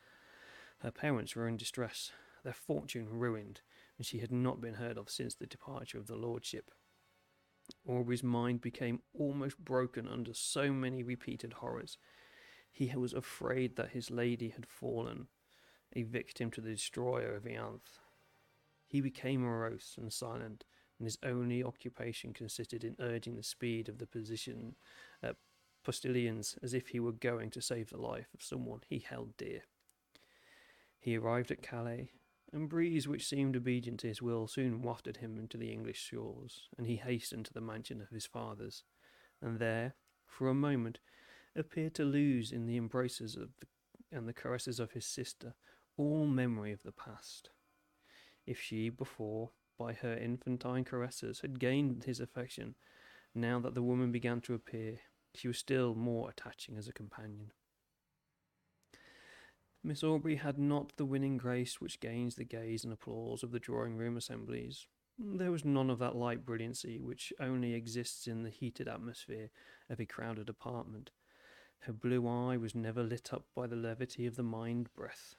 Her 0.81 0.91
parents 0.91 1.37
were 1.37 1.47
in 1.47 1.57
distress, 1.57 2.11
their 2.43 2.53
fortune 2.53 3.09
ruined, 3.09 3.61
and 3.97 4.05
she 4.05 4.19
had 4.19 4.33
not 4.33 4.61
been 4.61 4.75
heard 4.75 4.99
of 4.99 5.09
since 5.09 5.35
the 5.35 5.47
departure 5.47 5.99
of 5.99 6.09
the 6.09 6.17
lordship. 6.17 6.73
Aubrey's 7.87 8.25
mind 8.25 8.61
became 8.61 9.03
almost 9.15 9.59
broken 9.59 10.09
under 10.09 10.35
so 10.35 10.73
many 10.73 11.03
repeated 11.03 11.55
horrors. 11.55 11.97
He 12.71 12.93
was 12.95 13.13
afraid 13.13 13.77
that 13.77 13.91
his 13.91 14.11
lady 14.11 14.49
had 14.51 14.67
fallen, 14.67 15.29
a 15.95 16.03
victim 16.03 16.51
to 16.51 16.61
the 16.61 16.71
destroyer 16.71 17.37
of 17.37 17.45
Ianthe. 17.45 18.01
He 18.87 19.01
became 19.01 19.41
morose 19.43 19.95
and 19.97 20.13
silent, 20.13 20.65
and 21.05 21.07
his 21.07 21.19
only 21.23 21.63
occupation 21.63 22.33
consisted 22.33 22.83
in 22.83 22.97
urging 22.99 23.37
the 23.37 23.43
speed 23.43 23.91
of 23.91 23.99
the 23.99 24.07
position 24.07 24.75
uh, 25.23 25.35
postilions 25.85 26.57
as 26.63 26.73
if 26.73 26.89
he 26.89 26.99
were 26.99 27.13
going 27.13 27.51
to 27.51 27.61
save 27.61 27.91
the 27.91 28.01
life 28.01 28.29
of 28.33 28.43
someone 28.43 28.81
he 28.89 29.01
held 29.01 29.37
dear. 29.37 29.65
He 30.99 31.19
arrived 31.19 31.51
at 31.51 31.61
Calais 31.61 32.09
and 32.55 32.71
breeze 32.71 33.07
which 33.07 33.27
seemed 33.27 33.55
obedient 33.55 34.01
to 34.01 34.07
his 34.07 34.23
will 34.23 34.47
soon 34.47 34.81
wafted 34.81 35.19
him 35.19 35.37
into 35.39 35.59
the 35.59 35.71
English 35.71 35.99
shores, 35.99 36.71
and 36.79 36.87
he 36.87 36.97
hastened 36.97 37.45
to 37.45 37.53
the 37.53 37.61
mansion 37.61 38.01
of 38.01 38.09
his 38.09 38.25
fathers, 38.25 38.83
and 39.43 39.59
there, 39.59 39.97
for 40.27 40.49
a 40.49 40.55
moment, 40.55 41.01
appeared 41.55 41.95
to 41.97 42.05
lose 42.05 42.51
in 42.51 42.65
the 42.65 42.79
embraces 42.79 43.37
of 43.37 43.51
the, 43.61 43.67
and 44.11 44.27
the 44.27 44.33
caresses 44.33 44.81
of 44.81 44.93
his 44.93 45.05
sister 45.05 45.55
all 45.99 46.27
memory 46.27 46.73
of 46.73 46.83
the 46.83 46.93
past. 46.93 47.51
If 48.47 48.59
she 48.59 48.89
before, 48.89 49.51
by 49.79 49.93
her 49.93 50.17
infantine 50.17 50.85
caresses, 50.85 51.41
had 51.41 51.61
gained 51.61 52.05
his 52.05 52.21
affection, 52.21 52.75
now 53.35 53.59
that 53.61 53.75
the 53.75 53.83
woman 53.83 54.13
began 54.13 54.41
to 54.43 54.55
appear, 54.55 55.01
she 55.35 55.49
was 55.49 55.59
still 55.59 55.95
more 55.95 56.31
attaching 56.31 56.77
as 56.77 56.89
a 56.89 56.93
companion. 56.93 57.51
Miss 59.83 60.03
Aubrey 60.03 60.37
had 60.37 60.59
not 60.59 60.97
the 60.97 61.05
winning 61.05 61.37
grace 61.37 61.81
which 61.81 62.01
gains 62.01 62.37
the 62.37 62.45
gaze 62.45 62.85
and 62.85 62.93
applause 62.93 63.43
of 63.43 63.51
the 63.51 63.59
drawing 63.59 63.97
room 63.97 64.17
assemblies. 64.17 64.87
There 65.19 65.53
was 65.53 65.65
none 65.65 65.91
of 65.91 65.99
that 65.99 66.17
light 66.17 66.47
brilliancy 66.47 67.01
which 67.01 67.33
only 67.39 67.75
exists 67.75 68.27
in 68.27 68.43
the 68.43 68.51
heated 68.51 68.89
atmosphere 68.89 69.51
of 69.91 70.01
a 70.01 70.07
crowded 70.07 70.49
apartment. 70.49 71.11
Her 71.81 71.93
blue 71.93 72.27
eye 72.27 72.57
was 72.57 72.75
never 72.75 73.03
lit 73.03 73.33
up 73.33 73.45
by 73.55 73.67
the 73.67 73.77
levity 73.77 74.27
of 74.27 74.37
the 74.37 74.43
mind 74.43 74.89
breath. 74.95 75.35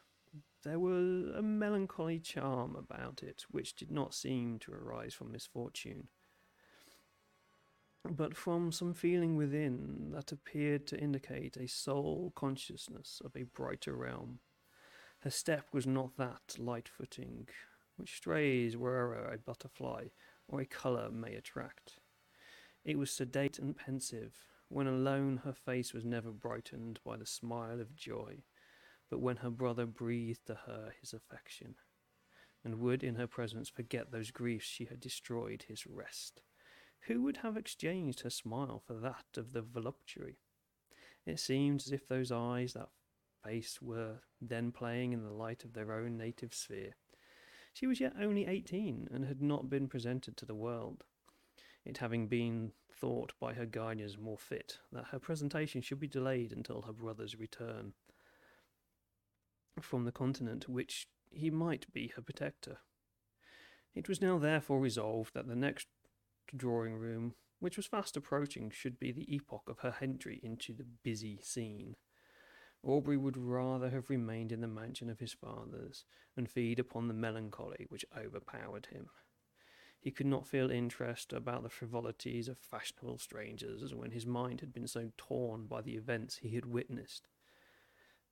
There 0.64 0.80
was 0.80 1.36
a 1.36 1.42
melancholy 1.42 2.20
charm 2.20 2.76
about 2.76 3.22
it 3.22 3.46
which 3.52 3.76
did 3.76 3.92
not 3.92 4.14
seem 4.14 4.58
to 4.60 4.74
arise 4.74 5.14
from 5.14 5.32
misfortune, 5.32 6.08
but 8.04 8.36
from 8.36 8.72
some 8.72 8.94
feeling 8.94 9.36
within 9.36 10.12
that 10.12 10.32
appeared 10.32 10.88
to 10.88 11.00
indicate 11.00 11.58
a 11.58 11.68
soul 11.68 12.34
consciousness 12.36 13.22
of 13.24 13.36
a 13.36 13.44
brighter 13.44 13.96
realm. 13.96 14.40
Her 15.20 15.30
step 15.30 15.68
was 15.72 15.88
not 15.88 16.18
that 16.18 16.58
light 16.60 16.90
footing 16.90 17.48
which 17.98 18.18
strays 18.18 18.76
wherever 18.76 19.32
a 19.32 19.38
butterfly 19.38 20.08
or 20.48 20.62
a 20.62 20.66
colour 20.66 21.10
may 21.10 21.36
attract. 21.36 22.00
It 22.84 22.98
was 22.98 23.12
sedate 23.12 23.58
and 23.58 23.76
pensive. 23.76 24.36
When 24.68 24.88
alone, 24.88 25.42
her 25.44 25.54
face 25.54 25.94
was 25.94 26.04
never 26.04 26.32
brightened 26.32 27.00
by 27.06 27.18
the 27.18 27.26
smile 27.26 27.80
of 27.80 27.96
joy, 27.96 28.44
but 29.10 29.20
when 29.20 29.38
her 29.38 29.50
brother 29.50 29.86
breathed 29.86 30.46
to 30.48 30.56
her 30.66 30.94
his 31.00 31.14
affection, 31.14 31.76
and 32.64 32.80
would 32.80 33.04
in 33.04 33.16
her 33.16 33.28
presence 33.28 33.70
forget 33.70 34.12
those 34.12 34.32
griefs 34.32 34.66
she 34.66 34.86
had 34.86 35.00
destroyed 35.00 35.66
his 35.68 35.86
rest. 35.86 36.42
Who 37.02 37.22
would 37.22 37.38
have 37.38 37.56
exchanged 37.56 38.22
her 38.22 38.30
smile 38.32 38.82
for 38.86 38.96
that 38.96 39.38
of 39.38 39.54
the 39.54 39.62
voluptuary? 39.62 40.40
It 41.26 41.40
seemed 41.40 41.82
as 41.82 41.92
if 41.92 42.08
those 42.08 42.32
eyes, 42.32 42.74
that 42.74 42.90
face, 43.44 43.80
were 43.82 44.22
then 44.42 44.72
playing 44.72 45.14
in 45.14 45.24
the 45.24 45.32
light 45.32 45.64
of 45.64 45.74
their 45.74 45.92
own 45.92 46.18
native 46.18 46.54
sphere. 46.54 46.96
She 47.74 47.86
was 47.86 48.00
yet 48.00 48.14
only 48.20 48.48
eighteen, 48.48 49.08
and 49.12 49.26
had 49.26 49.42
not 49.42 49.70
been 49.70 49.88
presented 49.88 50.36
to 50.38 50.46
the 50.46 50.56
world, 50.56 51.04
it 51.84 51.98
having 51.98 52.28
been 52.28 52.72
thought 52.92 53.34
by 53.40 53.54
her 53.54 53.66
guardians 53.66 54.18
more 54.18 54.38
fit 54.38 54.80
that 54.92 55.06
her 55.12 55.20
presentation 55.20 55.82
should 55.82 56.00
be 56.00 56.08
delayed 56.08 56.52
until 56.52 56.82
her 56.84 56.94
brother's 56.94 57.38
return 57.38 57.94
from 59.82 60.06
the 60.06 60.12
continent, 60.12 60.70
which 60.70 61.08
he 61.32 61.50
might 61.50 61.92
be 61.92 62.14
her 62.16 62.22
protector. 62.22 62.80
It 63.94 64.10
was 64.10 64.22
now 64.22 64.38
therefore 64.38 64.80
resolved 64.80 65.34
that 65.34 65.48
the 65.48 65.56
next 65.56 65.88
drawing 66.56 66.96
room, 66.96 67.36
which 67.60 67.78
was 67.78 67.86
fast 67.86 68.18
approaching, 68.18 68.70
should 68.70 69.00
be 69.00 69.12
the 69.12 69.34
epoch 69.34 69.64
of 69.68 69.80
her 69.80 69.96
entry 70.02 70.40
into 70.44 70.74
the 70.74 70.86
busy 71.04 71.40
scene. 71.42 71.96
Aubrey 72.84 73.18
would 73.18 73.38
rather 73.38 73.90
have 73.90 74.10
remained 74.10 74.52
in 74.52 74.62
the 74.62 74.68
mansion 74.68 75.10
of 75.10 75.20
his 75.20 75.34
fathers 75.34 76.06
and 76.38 76.50
feed 76.50 76.78
upon 76.78 77.08
the 77.08 77.14
melancholy 77.14 77.88
which 77.90 78.06
overpowered 78.16 78.88
him. 78.88 79.10
He 80.00 80.12
could 80.12 80.28
not 80.28 80.46
feel 80.46 80.70
interest 80.70 81.34
about 81.34 81.64
the 81.64 81.70
frivolities 81.70 82.48
of 82.48 82.60
fashionable 82.60 83.18
strangers 83.18 83.96
when 83.96 84.12
his 84.12 84.26
mind 84.26 84.60
had 84.60 84.72
been 84.72 84.88
so 84.88 85.12
torn 85.18 85.66
by 85.66 85.82
the 85.82 85.96
events 85.96 86.38
he 86.38 86.54
had 86.54 86.66
witnessed. 86.66 87.28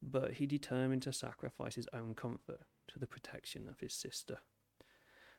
But 0.06 0.34
he 0.34 0.45
determined 0.45 1.01
to 1.04 1.14
sacrifice 1.14 1.76
his 1.76 1.88
own 1.93 2.14
comfort 2.14 2.60
to 2.89 2.99
the 2.99 3.08
protection 3.08 3.70
of 3.70 3.80
his 3.80 3.93
sister. 3.93 4.39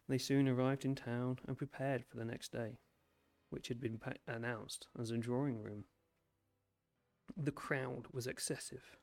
They 0.09 0.17
soon 0.17 0.49
arrived 0.49 0.87
in 0.87 0.95
town 0.95 1.39
and 1.47 1.57
prepared 1.57 2.05
for 2.05 2.17
the 2.17 2.25
next 2.25 2.51
day, 2.51 2.79
which 3.51 3.69
had 3.69 3.79
been 3.79 4.01
announced 4.27 4.89
as 4.99 5.11
a 5.11 5.19
drawing 5.19 5.63
room. 5.63 5.85
The 7.37 7.53
crowd 7.53 8.07
was 8.11 8.27
excessive. 8.27 8.97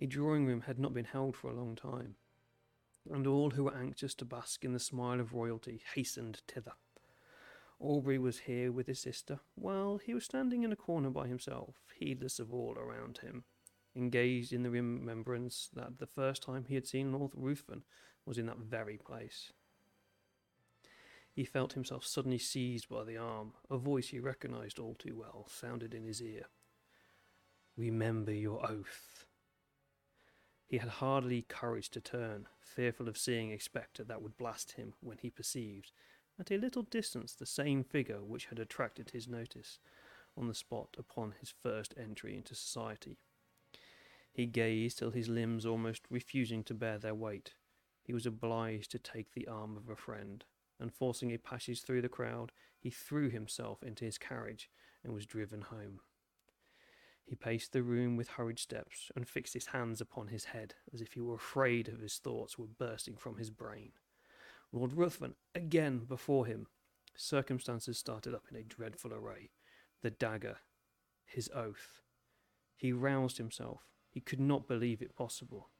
A 0.00 0.06
drawing 0.06 0.46
room 0.46 0.62
had 0.62 0.80
not 0.80 0.94
been 0.94 1.04
held 1.04 1.36
for 1.36 1.48
a 1.48 1.54
long 1.54 1.76
time, 1.76 2.16
and 3.08 3.26
all 3.26 3.50
who 3.50 3.64
were 3.64 3.76
anxious 3.76 4.14
to 4.16 4.24
bask 4.24 4.64
in 4.64 4.72
the 4.72 4.80
smile 4.80 5.20
of 5.20 5.32
royalty 5.32 5.82
hastened 5.94 6.42
thither. 6.48 6.72
Aubrey 7.78 8.18
was 8.18 8.40
here 8.40 8.72
with 8.72 8.88
his 8.88 9.00
sister, 9.00 9.40
while 9.54 9.98
he 9.98 10.12
was 10.14 10.24
standing 10.24 10.64
in 10.64 10.72
a 10.72 10.76
corner 10.76 11.10
by 11.10 11.28
himself, 11.28 11.76
heedless 11.94 12.38
of 12.38 12.52
all 12.52 12.76
around 12.78 13.18
him, 13.18 13.44
engaged 13.94 14.52
in 14.52 14.62
the 14.62 14.70
remembrance 14.70 15.68
that 15.74 15.98
the 15.98 16.06
first 16.06 16.42
time 16.42 16.64
he 16.68 16.74
had 16.74 16.86
seen 16.86 17.12
Lord 17.12 17.32
Ruthven 17.34 17.82
was 18.24 18.38
in 18.38 18.46
that 18.46 18.58
very 18.58 18.96
place. 18.96 19.52
He 21.32 21.44
felt 21.44 21.72
himself 21.72 22.04
suddenly 22.04 22.38
seized 22.38 22.88
by 22.88 23.04
the 23.04 23.16
arm. 23.16 23.54
A 23.70 23.78
voice 23.78 24.08
he 24.08 24.20
recognized 24.20 24.78
all 24.78 24.94
too 24.94 25.16
well 25.16 25.46
sounded 25.48 25.94
in 25.94 26.04
his 26.04 26.20
ear. 26.20 26.46
Remember 27.76 28.32
your 28.32 28.70
oath. 28.70 29.24
He 30.66 30.78
had 30.78 30.88
hardly 30.88 31.42
courage 31.42 31.90
to 31.90 32.00
turn, 32.00 32.48
fearful 32.60 33.08
of 33.08 33.18
seeing 33.18 33.50
a 33.50 33.58
spectre 33.58 34.04
that 34.04 34.22
would 34.22 34.36
blast 34.36 34.72
him 34.72 34.94
when 35.00 35.18
he 35.18 35.30
perceived, 35.30 35.92
at 36.38 36.50
a 36.50 36.56
little 36.56 36.82
distance, 36.82 37.34
the 37.34 37.46
same 37.46 37.84
figure 37.84 38.22
which 38.22 38.46
had 38.46 38.58
attracted 38.58 39.10
his 39.10 39.28
notice 39.28 39.78
on 40.36 40.48
the 40.48 40.54
spot 40.54 40.96
upon 40.98 41.34
his 41.40 41.52
first 41.62 41.94
entry 41.98 42.36
into 42.36 42.54
society. 42.54 43.18
He 44.32 44.46
gazed 44.46 44.98
till 44.98 45.10
his 45.10 45.28
limbs 45.28 45.66
almost 45.66 46.02
refusing 46.10 46.64
to 46.64 46.74
bear 46.74 46.98
their 46.98 47.14
weight. 47.14 47.54
He 48.02 48.14
was 48.14 48.26
obliged 48.26 48.90
to 48.92 48.98
take 48.98 49.32
the 49.32 49.46
arm 49.46 49.76
of 49.76 49.88
a 49.88 49.96
friend 49.96 50.44
and 50.82 50.92
forcing 50.92 51.32
a 51.32 51.38
passage 51.38 51.82
through 51.82 52.02
the 52.02 52.08
crowd, 52.08 52.50
he 52.76 52.90
threw 52.90 53.30
himself 53.30 53.82
into 53.82 54.04
his 54.04 54.18
carriage 54.18 54.68
and 55.04 55.14
was 55.14 55.26
driven 55.26 55.62
home. 55.62 56.00
He 57.24 57.36
paced 57.36 57.72
the 57.72 57.84
room 57.84 58.16
with 58.16 58.30
hurried 58.30 58.58
steps 58.58 59.10
and 59.14 59.26
fixed 59.26 59.54
his 59.54 59.66
hands 59.66 60.00
upon 60.00 60.26
his 60.26 60.46
head 60.46 60.74
as 60.92 61.00
if 61.00 61.12
he 61.12 61.20
were 61.20 61.36
afraid 61.36 61.88
of 61.88 62.00
his 62.00 62.18
thoughts 62.18 62.58
were 62.58 62.66
bursting 62.66 63.16
from 63.16 63.36
his 63.36 63.48
brain. 63.48 63.92
Lord 64.72 64.92
Ruthven 64.92 65.34
again 65.54 66.00
before 66.00 66.46
him. 66.46 66.66
Circumstances 67.14 67.96
started 67.96 68.34
up 68.34 68.46
in 68.50 68.56
a 68.56 68.64
dreadful 68.64 69.14
array. 69.14 69.50
The 70.02 70.10
dagger, 70.10 70.56
his 71.24 71.48
oath. 71.54 72.00
He 72.74 72.92
roused 72.92 73.38
himself. 73.38 73.91
He 74.12 74.20
could 74.20 74.40
not 74.40 74.68
believe 74.68 75.00
it 75.00 75.16
possible. 75.16 75.70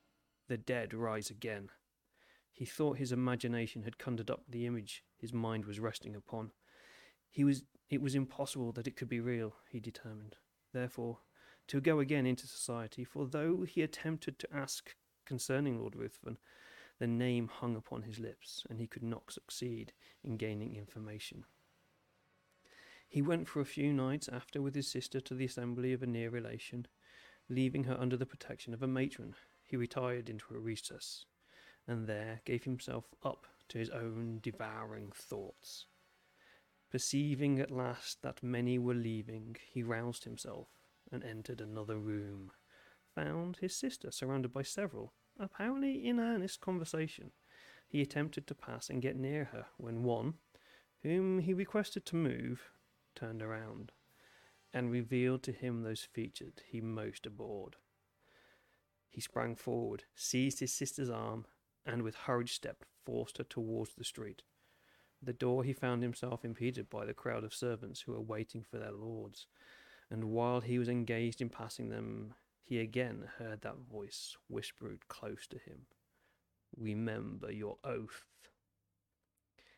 The 0.48 0.56
dead 0.56 0.94
rise 0.94 1.28
again. 1.28 1.68
He 2.50 2.64
thought 2.64 2.96
his 2.96 3.12
imagination 3.12 3.82
had 3.82 3.98
conjured 3.98 4.30
up 4.30 4.44
the 4.48 4.66
image 4.66 5.04
his 5.18 5.34
mind 5.34 5.66
was 5.66 5.78
resting 5.78 6.16
upon. 6.16 6.52
He 7.30 7.44
was 7.44 7.64
it 7.90 8.00
was 8.00 8.14
impossible 8.14 8.72
that 8.72 8.86
it 8.86 8.96
could 8.96 9.10
be 9.10 9.20
real, 9.20 9.54
he 9.68 9.78
determined. 9.78 10.36
Therefore, 10.72 11.18
to 11.68 11.78
go 11.78 12.00
again 12.00 12.24
into 12.24 12.46
society, 12.46 13.04
for 13.04 13.26
though 13.26 13.64
he 13.64 13.82
attempted 13.82 14.38
to 14.38 14.48
ask 14.50 14.94
concerning 15.26 15.78
Lord 15.78 15.94
Ruthven, 15.94 16.38
the 16.98 17.06
name 17.06 17.48
hung 17.48 17.76
upon 17.76 18.02
his 18.02 18.18
lips, 18.18 18.64
and 18.70 18.80
he 18.80 18.86
could 18.86 19.02
not 19.02 19.30
succeed 19.30 19.92
in 20.24 20.38
gaining 20.38 20.74
information. 20.74 21.44
He 23.08 23.20
went 23.20 23.46
for 23.46 23.60
a 23.60 23.66
few 23.66 23.92
nights 23.92 24.26
after 24.26 24.62
with 24.62 24.74
his 24.74 24.88
sister 24.88 25.20
to 25.20 25.34
the 25.34 25.44
assembly 25.44 25.92
of 25.92 26.02
a 26.02 26.06
near 26.06 26.30
relation. 26.30 26.86
Leaving 27.48 27.84
her 27.84 27.98
under 27.98 28.16
the 28.16 28.26
protection 28.26 28.72
of 28.72 28.82
a 28.82 28.86
matron, 28.86 29.34
he 29.64 29.76
retired 29.76 30.28
into 30.28 30.54
a 30.54 30.58
recess 30.58 31.24
and 31.86 32.06
there 32.06 32.40
gave 32.44 32.64
himself 32.64 33.04
up 33.24 33.46
to 33.68 33.78
his 33.78 33.90
own 33.90 34.38
devouring 34.42 35.10
thoughts. 35.14 35.86
Perceiving 36.90 37.58
at 37.58 37.70
last 37.70 38.22
that 38.22 38.42
many 38.42 38.78
were 38.78 38.94
leaving, 38.94 39.56
he 39.72 39.82
roused 39.82 40.24
himself 40.24 40.68
and 41.10 41.24
entered 41.24 41.60
another 41.60 41.98
room. 41.98 42.52
Found 43.14 43.56
his 43.56 43.74
sister 43.74 44.10
surrounded 44.10 44.52
by 44.52 44.62
several, 44.62 45.12
apparently 45.38 46.06
in 46.06 46.20
earnest 46.20 46.60
conversation. 46.60 47.32
He 47.88 48.00
attempted 48.00 48.46
to 48.46 48.54
pass 48.54 48.88
and 48.88 49.02
get 49.02 49.16
near 49.16 49.44
her 49.46 49.66
when 49.76 50.02
one, 50.02 50.34
whom 51.02 51.40
he 51.40 51.52
requested 51.52 52.06
to 52.06 52.16
move, 52.16 52.70
turned 53.14 53.42
around 53.42 53.92
and 54.72 54.90
revealed 54.90 55.42
to 55.42 55.52
him 55.52 55.82
those 55.82 56.02
features 56.02 56.54
he 56.66 56.80
most 56.80 57.26
abhorred. 57.26 57.76
He 59.08 59.20
sprang 59.20 59.56
forward, 59.56 60.04
seized 60.14 60.60
his 60.60 60.72
sister's 60.72 61.10
arm, 61.10 61.46
and 61.84 62.02
with 62.02 62.14
hurried 62.14 62.48
step 62.48 62.84
forced 63.04 63.38
her 63.38 63.44
towards 63.44 63.94
the 63.94 64.04
street. 64.04 64.42
At 65.20 65.26
the 65.26 65.32
door 65.32 65.64
he 65.64 65.72
found 65.72 66.02
himself 66.02 66.44
impeded 66.44 66.88
by 66.88 67.04
the 67.04 67.14
crowd 67.14 67.44
of 67.44 67.54
servants 67.54 68.00
who 68.00 68.12
were 68.12 68.20
waiting 68.20 68.62
for 68.62 68.78
their 68.78 68.92
lords, 68.92 69.46
and 70.10 70.24
while 70.24 70.60
he 70.60 70.78
was 70.78 70.88
engaged 70.88 71.40
in 71.40 71.48
passing 71.48 71.90
them, 71.90 72.34
he 72.62 72.78
again 72.78 73.28
heard 73.38 73.60
that 73.60 73.78
voice 73.90 74.36
whispered 74.48 75.08
close 75.08 75.46
to 75.48 75.58
him, 75.58 75.86
Remember 76.76 77.52
your 77.52 77.76
oath. 77.84 78.24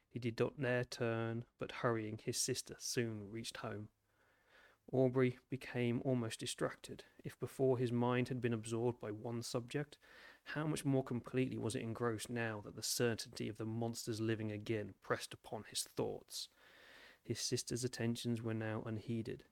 He 0.09 0.21
did 0.21 0.39
not 0.39 0.61
dare 0.61 0.85
turn, 0.85 1.45
but 1.59 1.73
hurrying, 1.73 2.21
his 2.23 2.37
sister 2.37 2.77
soon 2.79 3.31
reached 3.33 3.57
home. 3.57 3.89
Aubrey 4.93 5.39
became 5.51 6.01
almost 6.05 6.41
distracted. 6.41 7.05
If 7.25 7.39
before 7.41 7.79
his 7.79 7.91
mind 7.91 8.29
had 8.29 8.41
been 8.41 8.53
absorbed 8.53 9.01
by 9.01 9.11
one 9.11 9.43
subject, 9.43 9.99
how 10.45 10.67
much 10.67 10.85
more 10.85 11.03
completely 11.03 11.57
was 11.57 11.75
it 11.75 11.83
engrossed 11.83 12.31
now 12.31 12.61
that 12.65 12.77
the 12.77 12.83
certainty 12.83 13.49
of 13.49 13.57
the 13.57 13.65
monster's 13.65 14.21
living 14.21 14.53
again 14.53 14.95
pressed 15.03 15.33
upon 15.33 15.65
his 15.69 15.89
thoughts? 15.97 16.49
His 17.23 17.41
sister's 17.41 17.85
attentions 17.85 18.43
were 18.43 18.55
now 18.55 18.83
unheeded, 18.85 19.45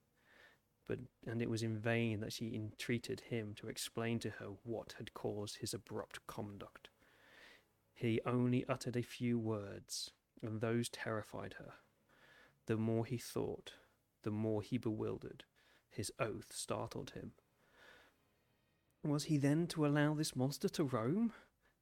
but 0.86 0.98
and 1.26 1.40
it 1.40 1.48
was 1.48 1.62
in 1.62 1.78
vain 1.78 2.20
that 2.20 2.34
she 2.34 2.54
entreated 2.54 3.20
him 3.20 3.54
to 3.56 3.68
explain 3.68 4.18
to 4.20 4.30
her 4.30 4.48
what 4.62 4.94
had 4.98 5.14
caused 5.14 5.56
his 5.56 5.72
abrupt 5.72 6.26
conduct. 6.26 6.90
He 7.94 8.20
only 8.26 8.66
uttered 8.68 8.96
a 8.96 9.02
few 9.02 9.38
words, 9.38 10.10
and 10.42 10.60
those 10.60 10.90
terrified 10.90 11.54
her. 11.58 11.74
The 12.66 12.76
more 12.76 13.06
he 13.06 13.16
thought, 13.16 13.72
the 14.22 14.30
more 14.30 14.62
he 14.62 14.78
bewildered. 14.78 15.44
His 15.90 16.12
oath 16.18 16.52
startled 16.52 17.10
him. 17.10 17.32
Was 19.04 19.24
he 19.24 19.36
then 19.36 19.66
to 19.68 19.84
allow 19.84 20.14
this 20.14 20.36
monster 20.36 20.68
to 20.70 20.84
roam, 20.84 21.32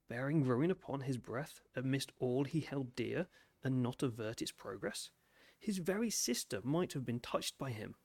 bearing 0.09 0.43
ruin 0.43 0.71
upon 0.71 1.01
his 1.01 1.17
breath 1.17 1.61
amidst 1.75 2.11
all 2.19 2.43
he 2.43 2.61
held 2.61 2.95
dear, 2.95 3.27
and 3.63 3.83
not 3.83 4.01
avert 4.01 4.41
its 4.41 4.51
progress? 4.51 5.11
His 5.59 5.77
very 5.77 6.09
sister 6.09 6.59
might 6.63 6.93
have 6.93 7.05
been 7.05 7.19
touched 7.19 7.57
by 7.59 7.69
him. 7.69 7.95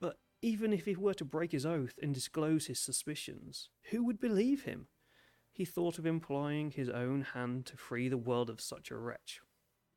But 0.00 0.18
even 0.40 0.72
if 0.72 0.84
he 0.84 0.94
were 0.94 1.14
to 1.14 1.24
break 1.24 1.50
his 1.50 1.66
oath 1.66 1.98
and 2.00 2.14
disclose 2.14 2.66
his 2.66 2.78
suspicions, 2.78 3.68
who 3.90 4.04
would 4.04 4.20
believe 4.20 4.62
him? 4.62 4.86
He 5.50 5.64
thought 5.64 5.98
of 5.98 6.06
employing 6.06 6.70
his 6.70 6.88
own 6.88 7.22
hand 7.22 7.66
to 7.66 7.76
free 7.76 8.08
the 8.08 8.16
world 8.16 8.48
of 8.48 8.60
such 8.60 8.90
a 8.90 8.96
wretch. 8.96 9.40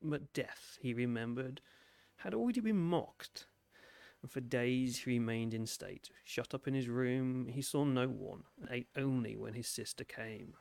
But 0.02 0.32
death, 0.32 0.78
he 0.80 0.94
remembered, 0.94 1.60
had 2.22 2.34
already 2.34 2.60
been 2.60 2.76
mocked, 2.76 3.46
and 4.22 4.30
for 4.30 4.40
days 4.40 4.98
he 4.98 5.10
remained 5.12 5.54
in 5.54 5.66
state. 5.66 6.10
Shut 6.24 6.54
up 6.54 6.68
in 6.68 6.74
his 6.74 6.88
room, 6.88 7.48
he 7.48 7.62
saw 7.62 7.84
no 7.84 8.08
one, 8.08 8.44
and 8.60 8.68
ate 8.70 8.88
only 8.96 9.36
when 9.36 9.54
his 9.54 9.68
sister 9.68 10.04
came, 10.04 10.54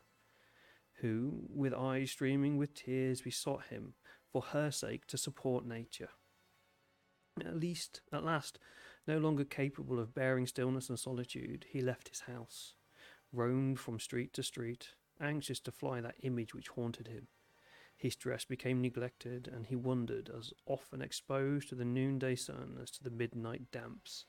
who, 1.01 1.43
with 1.49 1.73
eyes 1.73 2.11
streaming 2.11 2.57
with 2.57 2.73
tears, 2.73 3.21
besought 3.21 3.65
him, 3.65 3.93
for 4.31 4.41
her 4.41 4.71
sake, 4.71 5.05
to 5.07 5.17
support 5.17 5.65
nature. 5.65 6.09
At 7.45 7.57
least, 7.57 8.01
at 8.11 8.23
last, 8.23 8.59
no 9.07 9.17
longer 9.17 9.43
capable 9.43 9.99
of 9.99 10.13
bearing 10.13 10.47
stillness 10.47 10.89
and 10.89 10.99
solitude, 10.99 11.65
he 11.69 11.81
left 11.81 12.09
his 12.09 12.21
house, 12.21 12.75
roamed 13.33 13.79
from 13.79 13.99
street 13.99 14.33
to 14.33 14.43
street, 14.43 14.89
anxious 15.21 15.59
to 15.61 15.71
fly 15.71 15.99
that 15.99 16.15
image 16.21 16.53
which 16.53 16.69
haunted 16.69 17.07
him. 17.07 17.27
His 17.99 18.15
dress 18.15 18.45
became 18.45 18.81
neglected, 18.81 19.49
and 19.53 19.65
he 19.65 19.75
wandered 19.75 20.31
as 20.35 20.53
often 20.65 21.01
exposed 21.01 21.67
to 21.67 21.75
the 21.75 21.83
noonday 21.83 22.35
sun 22.35 22.79
as 22.81 22.89
to 22.91 23.03
the 23.03 23.09
midnight 23.09 23.71
damps. 23.73 24.23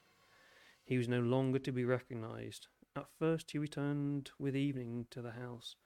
He 0.85 0.99
was 0.99 1.07
no 1.07 1.21
longer 1.21 1.61
to 1.61 1.71
be 1.71 1.85
recognized. 1.85 2.67
At 2.97 3.13
first 3.17 3.53
he 3.53 3.59
returned 3.59 4.33
with 4.41 4.57
evening 4.57 5.07
to 5.13 5.23
the 5.23 5.31
house, 5.31 5.77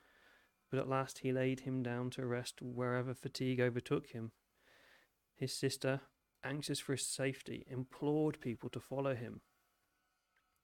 but 0.71 0.79
at 0.79 0.89
last 0.89 1.19
he 1.19 1.31
laid 1.31 1.61
him 1.61 1.83
down 1.83 2.09
to 2.13 2.25
rest 2.25 2.63
wherever 2.63 3.13
fatigue 3.13 3.61
overtook 3.61 4.07
him. 4.07 4.33
His 5.37 5.53
sister, 5.53 6.01
anxious 6.43 6.81
for 6.81 6.93
his 6.93 7.07
safety, 7.07 7.67
implored 7.69 8.41
people 8.41 8.71
to 8.71 8.81
follow 8.81 9.15
him, 9.15 9.43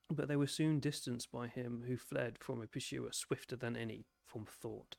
but 0.09 0.27
they 0.27 0.37
were 0.37 0.47
soon 0.47 0.81
distanced 0.81 1.31
by 1.31 1.49
him 1.49 1.85
who 1.87 1.99
fled 1.99 2.39
from 2.39 2.63
a 2.63 2.67
pursuer 2.67 3.13
swifter 3.13 3.57
than 3.57 3.77
any 3.77 4.07
from 4.25 4.47
thought. 4.47 4.97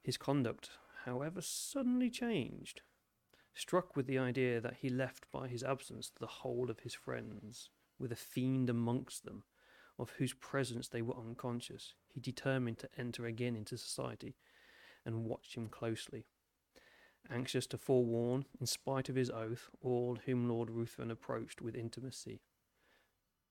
His 0.00 0.16
conduct 0.16 0.70
however, 1.04 1.40
suddenly 1.40 2.10
changed, 2.10 2.82
struck 3.54 3.96
with 3.96 4.06
the 4.06 4.18
idea 4.18 4.60
that 4.60 4.76
he 4.80 4.88
left 4.88 5.30
by 5.30 5.48
his 5.48 5.62
absence 5.62 6.10
the 6.18 6.26
whole 6.26 6.70
of 6.70 6.80
his 6.80 6.94
friends, 6.94 7.70
with 7.98 8.12
a 8.12 8.16
fiend 8.16 8.70
amongst 8.70 9.24
them, 9.24 9.44
of 9.98 10.10
whose 10.10 10.32
presence 10.34 10.88
they 10.88 11.02
were 11.02 11.16
unconscious, 11.16 11.94
he 12.08 12.20
determined 12.20 12.78
to 12.78 12.88
enter 12.96 13.26
again 13.26 13.54
into 13.54 13.76
society 13.76 14.36
and 15.04 15.24
watch 15.24 15.54
him 15.56 15.68
closely. 15.68 16.24
Anxious 17.30 17.66
to 17.68 17.78
forewarn, 17.78 18.46
in 18.60 18.66
spite 18.66 19.08
of 19.08 19.14
his 19.14 19.30
oath, 19.30 19.70
all 19.80 20.18
whom 20.26 20.48
Lord 20.48 20.70
Ruthven 20.70 21.10
approached 21.10 21.60
with 21.60 21.76
intimacy. 21.76 22.40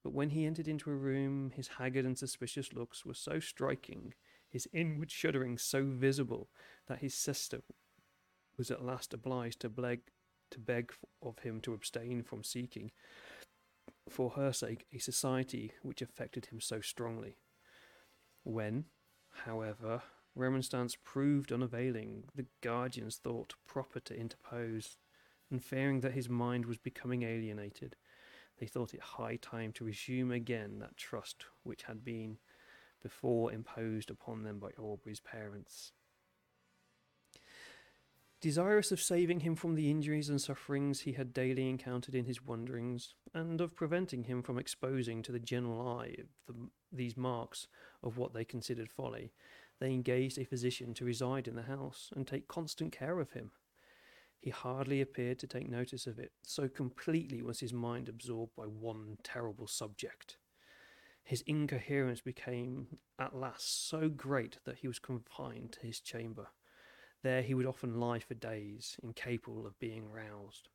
But 0.03 0.13
when 0.13 0.31
he 0.31 0.45
entered 0.45 0.67
into 0.67 0.89
a 0.89 0.95
room, 0.95 1.51
his 1.55 1.67
haggard 1.67 2.05
and 2.05 2.17
suspicious 2.17 2.73
looks 2.73 3.05
were 3.05 3.13
so 3.13 3.39
striking 3.39 4.13
his 4.51 4.67
inward 4.73 5.09
shuddering 5.09 5.57
so 5.57 5.85
visible 5.85 6.49
that 6.87 6.99
his 6.99 7.15
sister 7.15 7.61
was 8.57 8.69
at 8.69 8.83
last 8.83 9.13
obliged 9.13 9.61
to 9.61 9.69
beg, 9.69 10.01
to 10.51 10.59
beg 10.59 10.91
of 11.23 11.39
him 11.39 11.61
to 11.61 11.73
abstain 11.73 12.21
from 12.21 12.43
seeking, 12.43 12.91
for 14.09 14.31
her 14.31 14.51
sake, 14.51 14.85
a 14.93 14.99
society 14.99 15.71
which 15.81 16.01
affected 16.01 16.47
him 16.47 16.59
so 16.59 16.81
strongly. 16.81 17.37
When, 18.43 18.85
however, 19.45 20.03
remonstrance 20.35 20.97
proved 21.01 21.51
unavailing, 21.51 22.25
the 22.35 22.47
guardians 22.61 23.17
thought 23.17 23.53
proper 23.65 24.01
to 24.01 24.19
interpose, 24.19 24.97
and 25.49 25.63
fearing 25.63 26.01
that 26.01 26.13
his 26.13 26.29
mind 26.29 26.65
was 26.65 26.77
becoming 26.77 27.23
alienated, 27.23 27.95
they 28.57 28.65
thought 28.65 28.93
it 28.93 29.01
high 29.01 29.37
time 29.37 29.71
to 29.73 29.85
resume 29.85 30.31
again 30.31 30.79
that 30.79 30.97
trust 30.97 31.45
which 31.63 31.83
had 31.83 32.03
been 32.03 32.37
before 33.01 33.51
imposed 33.51 34.09
upon 34.09 34.43
them 34.43 34.59
by 34.59 34.69
Aubrey's 34.77 35.19
parents. 35.19 35.91
Desirous 38.41 38.91
of 38.91 38.99
saving 38.99 39.41
him 39.41 39.55
from 39.55 39.75
the 39.75 39.91
injuries 39.91 40.27
and 40.27 40.41
sufferings 40.41 41.01
he 41.01 41.11
had 41.11 41.31
daily 41.31 41.69
encountered 41.69 42.15
in 42.15 42.25
his 42.25 42.43
wanderings, 42.43 43.13
and 43.35 43.61
of 43.61 43.75
preventing 43.75 44.23
him 44.23 44.41
from 44.41 44.57
exposing 44.57 45.21
to 45.21 45.31
the 45.31 45.39
general 45.39 45.99
eye 45.99 46.15
the, 46.47 46.55
these 46.91 47.15
marks 47.15 47.67
of 48.01 48.17
what 48.17 48.33
they 48.33 48.43
considered 48.43 48.89
folly, 48.89 49.31
they 49.79 49.93
engaged 49.93 50.39
a 50.39 50.43
physician 50.43 50.95
to 50.95 51.05
reside 51.05 51.47
in 51.47 51.55
the 51.55 51.61
house 51.61 52.09
and 52.15 52.25
take 52.25 52.47
constant 52.47 52.91
care 52.91 53.19
of 53.19 53.31
him. 53.33 53.51
He 54.39 54.49
hardly 54.49 55.01
appeared 55.01 55.37
to 55.39 55.47
take 55.47 55.69
notice 55.69 56.07
of 56.07 56.17
it, 56.17 56.31
so 56.41 56.67
completely 56.67 57.43
was 57.43 57.59
his 57.59 57.73
mind 57.73 58.09
absorbed 58.09 58.55
by 58.55 58.63
one 58.63 59.17
terrible 59.23 59.67
subject. 59.67 60.37
His 61.23 61.41
incoherence 61.47 62.21
became 62.21 62.99
at 63.17 63.35
last 63.35 63.87
so 63.87 64.09
great 64.09 64.57
that 64.65 64.79
he 64.79 64.87
was 64.87 64.99
confined 64.99 65.71
to 65.73 65.79
his 65.85 65.99
chamber. 65.99 66.47
There 67.23 67.41
he 67.41 67.53
would 67.53 67.65
often 67.65 67.99
lie 67.99 68.19
for 68.19 68.33
days, 68.33 68.97
incapable 69.03 69.65
of 69.65 69.79
being 69.79 70.11
roused. 70.11 70.69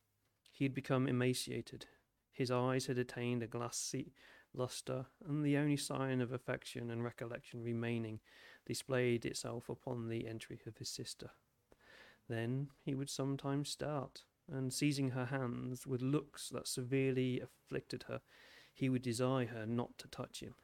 He 0.52 0.64
had 0.64 0.74
become 0.74 1.08
emaciated. 1.08 1.86
His 2.32 2.50
eyes 2.50 2.86
had 2.86 2.98
attained 2.98 3.42
a 3.42 3.46
glassy 3.46 4.14
lustre, 4.54 5.06
and 5.26 5.44
the 5.44 5.56
only 5.56 5.76
sign 5.76 6.20
of 6.20 6.32
affection 6.32 6.90
and 6.90 7.04
recollection 7.04 7.62
remaining 7.62 8.20
displayed 8.64 9.24
itself 9.26 9.68
upon 9.68 10.08
the 10.08 10.26
entry 10.26 10.60
of 10.66 10.76
his 10.78 10.88
sister. 10.88 11.30
Then 12.28 12.70
he 12.82 12.94
would 12.94 13.10
sometimes 13.10 13.68
start, 13.68 14.24
and 14.48 14.72
seizing 14.72 15.10
her 15.10 15.26
hands 15.26 15.86
with 15.86 16.02
looks 16.02 16.48
that 16.50 16.68
severely 16.68 17.40
afflicted 17.40 18.04
her, 18.04 18.20
he 18.76 18.88
would 18.88 19.02
desire 19.02 19.46
her 19.46 19.64
not 19.66 19.96
to 19.98 20.08
touch 20.08 20.40
him. 20.40 20.54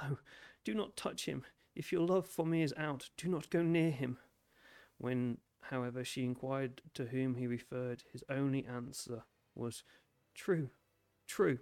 Oh, 0.00 0.18
do 0.64 0.74
not 0.74 0.96
touch 0.96 1.26
him. 1.26 1.44
If 1.74 1.90
your 1.92 2.06
love 2.06 2.26
for 2.26 2.46
me 2.46 2.62
is 2.62 2.72
out, 2.76 3.10
do 3.16 3.28
not 3.28 3.50
go 3.50 3.62
near 3.62 3.90
him. 3.90 4.18
When, 4.96 5.38
however, 5.62 6.04
she 6.04 6.24
inquired 6.24 6.82
to 6.94 7.06
whom 7.06 7.34
he 7.34 7.48
referred, 7.48 8.04
his 8.12 8.22
only 8.30 8.64
answer 8.64 9.24
was, 9.56 9.82
True, 10.34 10.70
true. 11.26 11.58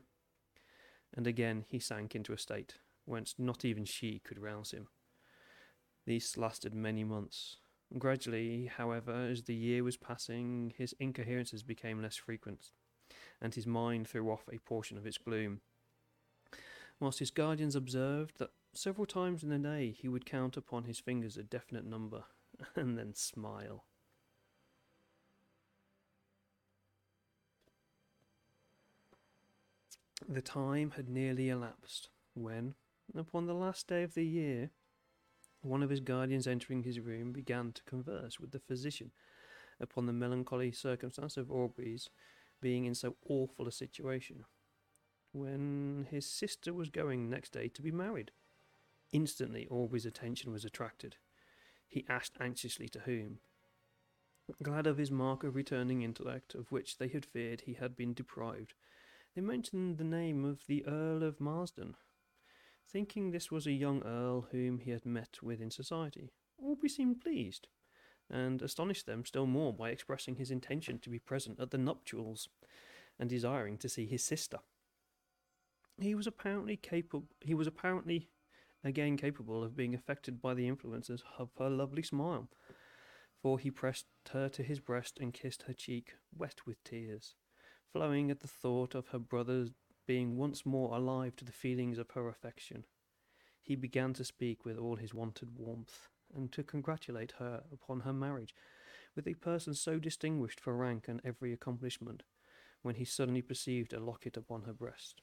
And 1.15 1.27
again 1.27 1.65
he 1.67 1.79
sank 1.79 2.15
into 2.15 2.35
a 2.35 2.39
state 2.39 2.75
whence 3.07 3.35
not 3.39 3.65
even 3.65 3.87
she 3.87 4.19
could 4.19 4.39
rouse 4.39 4.73
him. 4.73 4.89
These 6.05 6.37
lasted 6.37 6.75
many 6.75 7.05
months, 7.05 7.57
Gradually, 7.97 8.67
however, 8.67 9.29
as 9.31 9.45
the 9.45 9.55
year 9.55 9.83
was 9.83 9.97
passing, 9.97 10.75
his 10.77 10.95
incoherences 11.01 11.63
became 11.63 12.03
less 12.03 12.17
frequent, 12.17 12.71
and 13.41 13.55
his 13.55 13.67
mind 13.67 14.09
threw 14.09 14.31
off 14.31 14.49
a 14.53 14.59
portion 14.59 14.97
of 14.97 15.07
its 15.07 15.19
gloom. 15.19 15.61
Whilst 17.01 17.21
his 17.21 17.31
guardians 17.31 17.77
observed 17.77 18.39
that 18.39 18.51
several 18.73 19.07
times 19.07 19.43
in 19.43 19.51
the 19.51 19.59
day 19.59 19.95
he 19.97 20.09
would 20.09 20.27
count 20.27 20.57
upon 20.57 20.85
his 20.85 20.99
fingers 20.99 21.37
a 21.37 21.43
definite 21.43 21.87
number, 21.87 22.25
and 22.77 22.99
then 22.99 23.15
smile. 23.15 23.85
The 30.29 30.43
time 30.43 30.93
had 30.97 31.09
nearly 31.09 31.49
elapsed 31.49 32.11
when, 32.35 32.75
upon 33.17 33.47
the 33.47 33.55
last 33.55 33.87
day 33.87 34.03
of 34.03 34.15
the 34.15 34.27
year, 34.27 34.71
one 35.63 35.83
of 35.83 35.91
his 35.91 36.01
guardians 36.01 36.47
entering 36.47 36.83
his 36.83 37.01
room 37.01 37.33
began 37.33 37.73
to 37.73 37.83
converse 37.85 38.39
with 38.39 38.51
the 38.51 38.59
physician 38.59 39.13
upon 39.81 40.07
the 40.07 40.13
melancholy 40.13 40.73
circumstance 40.73 41.37
of 41.37 41.51
Aubrey's 41.51 42.11
being 42.61 42.85
in 42.85 42.95
so 42.95 43.17
awful 43.29 43.69
a 43.69 43.73
situation, 43.73 44.45
when 45.33 46.07
his 46.11 46.31
sister 46.31 46.73
was 46.73 46.91
going 46.91 47.29
next 47.29 47.53
day 47.53 47.69
to 47.69 47.83
be 47.83 47.91
married. 47.91 48.31
Instantly, 49.13 49.67
Aubrey's 49.71 50.07
attention 50.07 50.53
was 50.53 50.65
attracted. 50.65 51.17
He 51.87 52.05
asked 52.09 52.37
anxiously 52.41 52.89
to 52.91 53.01
whom. 53.01 53.39
Glad 54.63 54.87
of 54.87 54.99
his 54.99 55.11
mark 55.11 55.45
of 55.45 55.55
returning 55.55 56.03
intellect, 56.03 56.55
of 56.55 56.73
which 56.73 56.99
they 56.99 57.09
had 57.09 57.27
feared 57.27 57.63
he 57.63 57.75
had 57.75 57.97
been 57.97 58.15
deprived, 58.15 58.75
they 59.35 59.41
mentioned 59.41 59.99
the 59.99 60.05
name 60.05 60.45
of 60.45 60.67
the 60.67 60.87
Earl 60.87 61.23
of 61.23 61.41
Marsden, 61.41 61.97
thinking 62.91 63.31
this 63.31 63.51
was 63.51 63.67
a 63.67 63.73
young 63.73 64.03
earl 64.05 64.49
whom 64.51 64.79
he 64.79 64.91
had 64.91 65.05
met 65.05 65.43
with 65.43 65.61
in 65.61 65.71
society. 65.71 66.33
Aubrey 66.59 66.89
seemed 66.89 67.21
pleased, 67.21 67.69
and 68.31 68.61
astonished 68.63 69.07
them 69.07 69.25
still 69.25 69.47
more 69.47 69.73
by 69.73 69.91
expressing 69.91 70.37
his 70.37 70.51
intention 70.51 70.99
to 70.99 71.11
be 71.11 71.19
present 71.19 71.59
at 71.61 71.71
the 71.71 71.79
nuptials, 71.79 72.49
and 73.19 73.29
desiring 73.29 73.77
to 73.79 73.89
see 73.89 74.07
his 74.07 74.25
sister. 74.25 74.59
He 76.01 76.15
was 76.15 76.27
apparently 76.27 76.77
capable. 76.77 77.27
He 77.41 77.55
was 77.55 77.67
apparently 77.67 78.29
again 78.85 79.17
capable 79.17 79.65
of 79.65 79.77
being 79.77 79.95
affected 79.95 80.41
by 80.41 80.55
the 80.55 80.69
influences 80.69 81.23
of 81.39 81.51
her 81.59 81.69
lovely 81.69 82.03
smile, 82.03 82.49
for 83.43 83.59
he 83.59 83.71
pressed 83.71 84.07
her 84.31 84.49
to 84.51 84.63
his 84.63 84.79
breast 84.79 85.19
and 85.21 85.35
kissed 85.35 85.63
her 85.63 85.73
cheek, 85.73 86.15
wet 86.37 86.61
with 86.67 86.83
tears, 86.85 87.35
flowing 87.93 88.31
at 88.31 88.41
the 88.41 88.49
thought 88.49 88.95
of 88.95 89.09
her 89.09 89.19
brother's 89.19 89.71
being 90.07 90.37
once 90.37 90.65
more 90.65 90.95
alive 90.95 91.35
to 91.37 91.45
the 91.45 91.53
feelings 91.53 91.99
of 91.99 92.11
her 92.13 92.29
affection. 92.29 92.85
He 93.61 93.77
began 93.77 94.15
to 94.15 94.25
speak 94.25 94.65
with 94.65 94.79
all 94.79 94.97
his 94.97 95.13
wonted 95.13 95.51
warmth, 95.59 96.09
and 96.35 96.53
to 96.53 96.63
congratulate 96.63 97.35
her 97.39 97.63
upon 97.73 98.01
her 98.01 98.13
marriage 98.13 98.55
with 99.15 99.27
a 99.27 99.35
person 99.35 99.75
so 99.75 99.99
distinguished 99.99 100.61
for 100.61 100.77
rank 100.77 101.09
and 101.09 101.21
every 101.25 101.53
accomplishment, 101.53 102.23
when 102.83 102.95
he 102.95 103.05
suddenly 103.05 103.43
perceived 103.43 103.93
a 103.93 104.01
locket 104.01 104.37
upon 104.37 104.63
her 104.63 104.73
breast. 104.73 105.23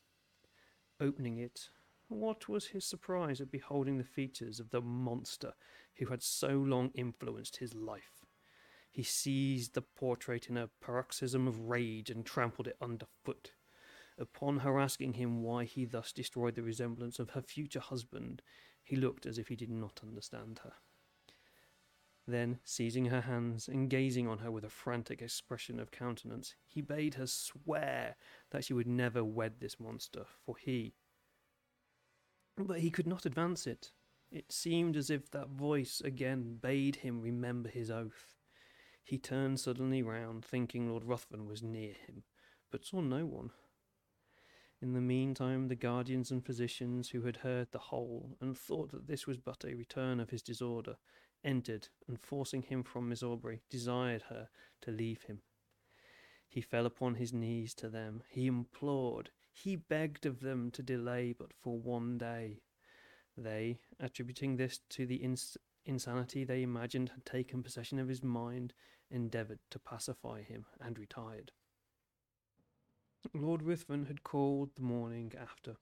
Opening 0.99 1.37
it, 1.37 1.69
what 2.07 2.47
was 2.47 2.67
his 2.67 2.85
surprise 2.85 3.41
at 3.41 3.51
beholding 3.51 3.97
the 3.97 4.03
features 4.03 4.59
of 4.59 4.69
the 4.69 4.81
monster 4.81 5.53
who 5.95 6.07
had 6.07 6.21
so 6.21 6.49
long 6.49 6.91
influenced 6.93 7.57
his 7.57 7.73
life? 7.73 8.25
He 8.91 9.03
seized 9.03 9.73
the 9.73 9.81
portrait 9.81 10.47
in 10.49 10.55
a 10.55 10.69
paroxysm 10.79 11.47
of 11.47 11.59
rage 11.61 12.09
and 12.09 12.25
trampled 12.25 12.67
it 12.67 12.77
under 12.79 13.07
foot. 13.23 13.53
Upon 14.17 14.59
her 14.59 14.79
asking 14.79 15.13
him 15.13 15.41
why 15.41 15.65
he 15.65 15.83
thus 15.83 16.13
destroyed 16.13 16.55
the 16.55 16.63
resemblance 16.63 17.19
of 17.19 17.31
her 17.31 17.41
future 17.41 17.81
husband, 17.81 18.41
he 18.83 18.95
looked 18.95 19.25
as 19.25 19.37
if 19.37 19.49
he 19.49 19.55
did 19.55 19.71
not 19.71 19.99
understand 20.01 20.61
her. 20.63 20.73
Then, 22.27 22.59
seizing 22.63 23.05
her 23.05 23.21
hands 23.21 23.67
and 23.67 23.89
gazing 23.89 24.27
on 24.27 24.39
her 24.39 24.49
with 24.49 24.63
a 24.63 24.69
frantic 24.69 25.21
expression 25.21 25.79
of 25.79 25.91
countenance, 25.91 26.55
he 26.65 26.81
bade 26.81 27.15
her 27.15 27.27
swear 27.27 28.15
that 28.49 28.65
she 28.65 28.73
would 28.73 28.87
never 28.87 29.23
wed 29.23 29.59
this 29.59 29.79
monster, 29.79 30.25
for 30.43 30.57
he. 30.57 30.95
But 32.57 32.79
he 32.79 32.89
could 32.89 33.05
not 33.05 33.25
advance 33.25 33.67
it. 33.67 33.91
It 34.31 34.51
seemed 34.51 34.97
as 34.97 35.11
if 35.11 35.29
that 35.31 35.49
voice 35.49 36.01
again 36.01 36.57
bade 36.59 36.97
him 36.97 37.21
remember 37.21 37.69
his 37.69 37.91
oath. 37.91 38.35
He 39.03 39.19
turned 39.19 39.59
suddenly 39.59 40.01
round, 40.01 40.43
thinking 40.43 40.89
Lord 40.89 41.03
Ruthven 41.03 41.45
was 41.45 41.61
near 41.61 41.93
him, 41.93 42.23
but 42.71 42.83
saw 42.83 43.01
no 43.01 43.25
one. 43.25 43.51
In 44.81 44.93
the 44.93 45.01
meantime, 45.01 45.67
the 45.67 45.75
guardians 45.75 46.31
and 46.31 46.43
physicians 46.43 47.09
who 47.09 47.21
had 47.21 47.37
heard 47.37 47.71
the 47.71 47.77
whole 47.77 48.35
and 48.41 48.57
thought 48.57 48.91
that 48.91 49.07
this 49.07 49.27
was 49.27 49.37
but 49.37 49.63
a 49.63 49.75
return 49.75 50.19
of 50.19 50.31
his 50.31 50.41
disorder, 50.41 50.97
entered, 51.45 51.87
and 52.07 52.19
forcing 52.19 52.63
him 52.63 52.83
from 52.83 53.07
Miss 53.07 53.23
Aubrey, 53.23 53.61
desired 53.69 54.23
her 54.23 54.49
to 54.81 54.91
leave 54.91 55.23
him. 55.23 55.41
He 56.49 56.59
fell 56.59 56.85
upon 56.85 57.15
his 57.15 57.31
knees 57.31 57.73
to 57.75 57.89
them, 57.89 58.23
he 58.29 58.47
implored, 58.47 59.31
he 59.53 59.77
begged 59.77 60.25
of 60.25 60.41
them 60.41 60.69
to 60.71 60.83
delay 60.83 61.31
but 61.31 61.53
for 61.53 61.79
one 61.79 62.17
day. 62.17 62.61
They, 63.37 63.79
attributing 63.99 64.57
this 64.57 64.79
to 64.89 65.05
the 65.05 65.15
ins- 65.15 65.57
insanity 65.85 66.43
they 66.43 66.61
imagined 66.61 67.09
had 67.09 67.25
taken 67.25 67.63
possession 67.63 67.99
of 67.99 68.09
his 68.09 68.21
mind, 68.21 68.73
endeavoured 69.09 69.59
to 69.71 69.79
pacify 69.79 70.41
him 70.41 70.65
and 70.81 70.99
retired. 70.99 71.51
Lord 73.33 73.63
Ruthven 73.63 74.05
had 74.05 74.23
called 74.23 74.71
the 74.75 74.81
morning 74.81 75.31
after 75.39 75.77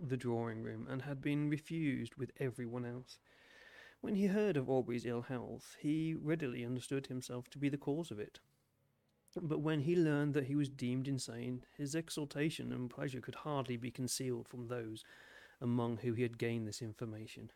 the 0.00 0.16
drawing 0.16 0.62
room 0.62 0.86
and 0.88 1.02
had 1.02 1.20
been 1.20 1.48
refused 1.48 2.16
with 2.16 2.32
every 2.38 2.66
one 2.66 2.84
else. 2.84 3.18
When 4.06 4.14
he 4.14 4.26
heard 4.26 4.56
of 4.56 4.70
Aubrey's 4.70 5.04
ill 5.04 5.22
health, 5.22 5.76
he 5.80 6.14
readily 6.14 6.64
understood 6.64 7.08
himself 7.08 7.50
to 7.50 7.58
be 7.58 7.68
the 7.68 7.76
cause 7.76 8.12
of 8.12 8.20
it. 8.20 8.38
But 9.34 9.58
when 9.58 9.80
he 9.80 9.96
learned 9.96 10.32
that 10.34 10.46
he 10.46 10.54
was 10.54 10.68
deemed 10.68 11.08
insane, 11.08 11.64
his 11.76 11.96
exultation 11.96 12.72
and 12.72 12.88
pleasure 12.88 13.20
could 13.20 13.34
hardly 13.34 13.76
be 13.76 13.90
concealed 13.90 14.46
from 14.46 14.68
those 14.68 15.02
among 15.60 15.96
whom 15.96 16.14
he 16.14 16.22
had 16.22 16.38
gained 16.38 16.68
this 16.68 16.82
information. 16.82 17.50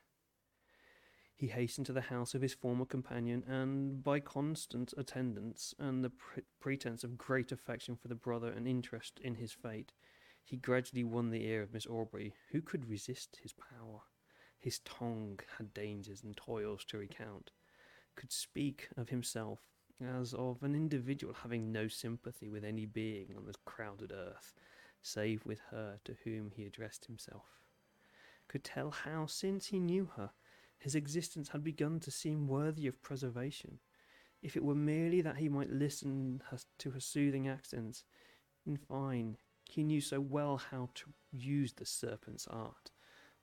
He 1.36 1.46
hastened 1.46 1.86
to 1.86 1.92
the 1.92 2.01
house 2.01 2.34
of 2.34 2.42
his 2.42 2.53
former 2.53 2.84
companion, 2.84 3.44
and 3.46 4.03
by 4.03 4.18
constant 4.18 4.92
attendance 4.98 5.72
and 5.78 6.03
the 6.03 6.11
pre- 6.11 6.42
pretense 6.59 7.05
of 7.05 7.16
great 7.16 7.53
affection 7.53 7.94
for 7.94 8.09
the 8.09 8.16
brother 8.16 8.51
and 8.51 8.66
interest 8.66 9.20
in 9.22 9.36
his 9.36 9.53
fate, 9.53 9.92
he 10.42 10.57
gradually 10.57 11.05
won 11.05 11.30
the 11.30 11.44
ear 11.44 11.62
of 11.62 11.72
Miss 11.72 11.86
Aubrey, 11.86 12.34
who 12.51 12.61
could 12.61 12.90
resist 12.90 13.38
his 13.40 13.53
power. 13.53 14.01
His 14.61 14.78
tongue 14.80 15.40
had 15.56 15.74
dangers 15.74 16.22
and 16.22 16.36
toils 16.36 16.84
to 16.86 16.98
recount, 16.98 17.50
could 18.14 18.30
speak 18.30 18.88
of 18.96 19.08
himself 19.08 19.61
as 20.00 20.34
of 20.34 20.62
an 20.62 20.74
individual 20.74 21.34
having 21.34 21.72
no 21.72 21.88
sympathy 21.88 22.48
with 22.48 22.64
any 22.64 22.84
being 22.84 23.34
on 23.36 23.46
the 23.46 23.54
crowded 23.64 24.12
earth, 24.12 24.54
save 25.02 25.44
with 25.46 25.61
her 25.70 25.98
to 26.04 26.14
whom 26.24 26.52
he 26.54 26.66
addressed 26.66 27.06
himself, 27.06 27.58
could 28.48 28.62
tell 28.62 28.90
how, 28.90 29.24
since 29.26 29.66
he 29.66 29.78
knew 29.78 30.11
her, 30.16 30.30
his 30.78 30.94
existence 30.94 31.48
had 31.48 31.64
begun 31.64 32.00
to 32.00 32.11
seem 32.11 32.46
worthy 32.46 32.86
of 32.86 33.02
preservation, 33.02 33.78
if 34.42 34.56
it 34.56 34.64
were 34.64 34.74
merely 34.74 35.20
that 35.20 35.36
he 35.36 35.48
might 35.48 35.70
listen 35.70 36.42
to 36.78 36.90
her 36.90 37.00
soothing 37.00 37.48
accents. 37.48 38.04
In 38.66 38.76
fine, 38.76 39.36
he 39.70 39.84
knew 39.84 40.00
so 40.00 40.20
well 40.20 40.56
how 40.56 40.90
to 40.94 41.12
use 41.32 41.72
the 41.74 41.86
serpent's 41.86 42.46
art, 42.46 42.90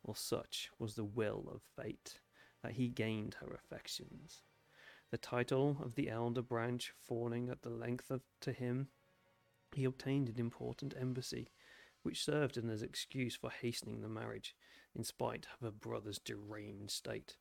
or 0.04 0.16
such 0.16 0.70
was 0.80 0.96
the 0.96 1.04
will 1.04 1.50
of 1.52 1.62
fate, 1.76 2.20
that 2.64 2.74
he 2.74 2.88
gained 2.88 3.36
her 3.36 3.54
affections. 3.54 4.42
The 5.12 5.18
title 5.18 5.78
of 5.82 5.96
the 5.96 6.10
elder 6.10 6.42
branch 6.42 6.94
falling 7.02 7.50
at 7.50 7.62
the 7.62 7.70
length 7.70 8.12
of 8.12 8.22
to 8.42 8.52
him, 8.52 8.90
he 9.74 9.84
obtained 9.84 10.30
an 10.30 10.40
important 10.40 10.94
embassy, 11.00 11.50
which 12.04 12.24
served 12.24 12.58
as 12.58 12.64
an 12.64 12.84
excuse 12.84 13.36
for 13.36 13.50
hastening 13.50 14.02
the 14.02 14.10
marriage, 14.10 14.56
in 14.96 15.04
spite 15.04 15.48
of 15.54 15.62
her 15.62 15.72
brother's 15.72 16.20
deranged 16.20 16.92
state, 16.92 17.38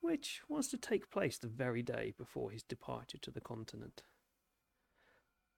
which 0.00 0.42
was 0.48 0.68
to 0.68 0.76
take 0.76 1.10
place 1.10 1.38
the 1.38 1.48
very 1.48 1.82
day 1.82 2.12
before 2.16 2.50
his 2.50 2.62
departure 2.62 3.18
to 3.18 3.30
the 3.30 3.40
continent. 3.40 4.02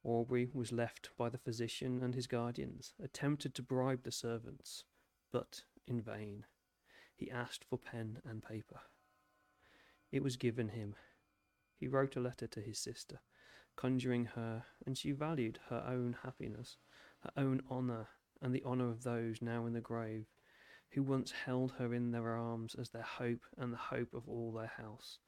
Aubrey 0.04 0.48
was 0.52 0.72
left 0.72 1.10
by 1.18 1.28
the 1.28 1.38
physician 1.38 2.02
and 2.02 2.14
his 2.14 2.26
guardians, 2.26 2.94
attempted 3.02 3.54
to 3.54 3.62
bribe 3.62 4.04
the 4.04 4.12
servants, 4.12 4.84
but 5.32 5.64
in 5.88 6.00
vain. 6.00 6.44
He 7.14 7.30
asked 7.30 7.64
for 7.64 7.78
pen 7.78 8.20
and 8.24 8.42
paper. 8.42 8.80
It 10.12 10.22
was 10.22 10.36
given 10.36 10.68
him. 10.68 10.94
He 11.76 11.88
wrote 11.88 12.16
a 12.16 12.20
letter 12.20 12.46
to 12.46 12.60
his 12.60 12.78
sister, 12.78 13.20
conjuring 13.76 14.26
her, 14.26 14.64
and 14.86 14.96
she 14.96 15.12
valued 15.12 15.58
her 15.68 15.84
own 15.88 16.16
happiness, 16.22 16.76
her 17.20 17.30
own 17.36 17.62
honour, 17.70 18.08
and 18.40 18.54
the 18.54 18.64
honour 18.64 18.88
of 18.88 19.02
those 19.02 19.42
now 19.42 19.66
in 19.66 19.72
the 19.72 19.80
grave, 19.80 20.26
who 20.90 21.02
once 21.02 21.32
held 21.32 21.72
her 21.72 21.92
in 21.92 22.10
their 22.10 22.28
arms 22.28 22.74
as 22.74 22.90
their 22.90 23.02
hope 23.02 23.44
and 23.56 23.72
the 23.72 23.76
hope 23.76 24.14
of 24.14 24.28
all 24.28 24.52
their 24.52 24.72
house, 24.78 25.18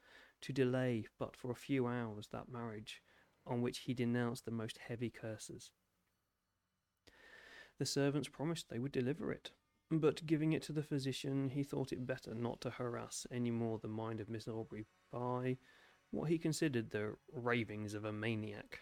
to 0.40 0.52
delay 0.52 1.06
but 1.18 1.36
for 1.36 1.50
a 1.50 1.56
few 1.56 1.86
hours 1.86 2.28
that 2.32 2.50
marriage 2.50 3.02
on 3.46 3.62
which 3.62 3.80
he 3.80 3.94
denounced 3.94 4.44
the 4.44 4.50
most 4.50 4.78
heavy 4.78 5.10
curses. 5.10 5.70
The 7.78 7.86
servants 7.86 8.28
promised 8.28 8.68
they 8.68 8.78
would 8.78 8.92
deliver 8.92 9.32
it, 9.32 9.50
but 9.90 10.24
giving 10.24 10.52
it 10.52 10.62
to 10.62 10.72
the 10.72 10.82
physician, 10.82 11.48
he 11.48 11.62
thought 11.62 11.92
it 11.92 12.06
better 12.06 12.34
not 12.34 12.60
to 12.60 12.70
harass 12.70 13.26
any 13.32 13.50
more 13.50 13.78
the 13.78 13.88
mind 13.88 14.20
of 14.20 14.28
Miss 14.28 14.46
Aubrey 14.46 14.86
by 15.12 15.56
what 16.10 16.30
he 16.30 16.38
considered 16.38 16.90
the 16.90 17.16
ravings 17.32 17.94
of 17.94 18.04
a 18.04 18.12
maniac. 18.12 18.80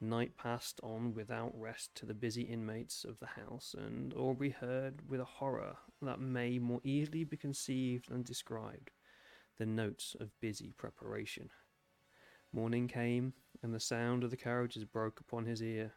Night 0.00 0.36
passed 0.36 0.78
on 0.84 1.12
without 1.12 1.52
rest 1.58 1.94
to 1.96 2.06
the 2.06 2.14
busy 2.14 2.42
inmates 2.42 3.04
of 3.04 3.18
the 3.18 3.26
house, 3.26 3.74
and 3.76 4.14
Aubrey 4.14 4.50
heard 4.50 5.08
with 5.08 5.20
a 5.20 5.24
horror 5.24 5.76
that 6.00 6.20
may 6.20 6.60
more 6.60 6.80
easily 6.84 7.24
be 7.24 7.36
conceived 7.36 8.08
than 8.08 8.22
described 8.22 8.92
the 9.58 9.66
notes 9.66 10.14
of 10.20 10.38
busy 10.40 10.72
preparation. 10.76 11.50
Morning 12.52 12.86
came, 12.86 13.32
and 13.62 13.74
the 13.74 13.80
sound 13.80 14.22
of 14.22 14.30
the 14.30 14.36
carriages 14.36 14.84
broke 14.84 15.18
upon 15.18 15.44
his 15.44 15.60
ear. 15.60 15.92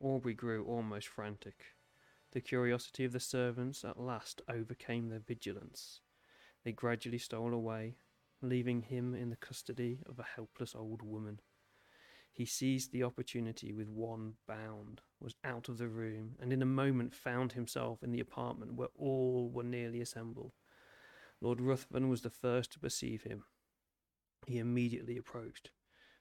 Aubrey 0.00 0.34
grew 0.34 0.64
almost 0.64 1.06
frantic. 1.06 1.64
The 2.34 2.40
curiosity 2.40 3.04
of 3.04 3.12
the 3.12 3.20
servants 3.20 3.84
at 3.84 4.00
last 4.00 4.42
overcame 4.48 5.08
their 5.08 5.20
vigilance. 5.20 6.00
They 6.64 6.72
gradually 6.72 7.18
stole 7.18 7.54
away, 7.54 7.94
leaving 8.42 8.82
him 8.82 9.14
in 9.14 9.30
the 9.30 9.36
custody 9.36 10.00
of 10.04 10.18
a 10.18 10.24
helpless 10.24 10.74
old 10.74 11.00
woman. 11.00 11.38
He 12.32 12.44
seized 12.44 12.90
the 12.90 13.04
opportunity 13.04 13.72
with 13.72 13.88
one 13.88 14.34
bound, 14.48 15.00
was 15.20 15.36
out 15.44 15.68
of 15.68 15.78
the 15.78 15.86
room, 15.86 16.34
and 16.40 16.52
in 16.52 16.60
a 16.60 16.66
moment 16.66 17.14
found 17.14 17.52
himself 17.52 18.02
in 18.02 18.10
the 18.10 18.18
apartment 18.18 18.74
where 18.74 18.88
all 18.98 19.48
were 19.48 19.62
nearly 19.62 20.00
assembled. 20.00 20.54
Lord 21.40 21.60
Ruthven 21.60 22.08
was 22.08 22.22
the 22.22 22.30
first 22.30 22.72
to 22.72 22.80
perceive 22.80 23.22
him. 23.22 23.44
He 24.48 24.58
immediately 24.58 25.16
approached, 25.16 25.70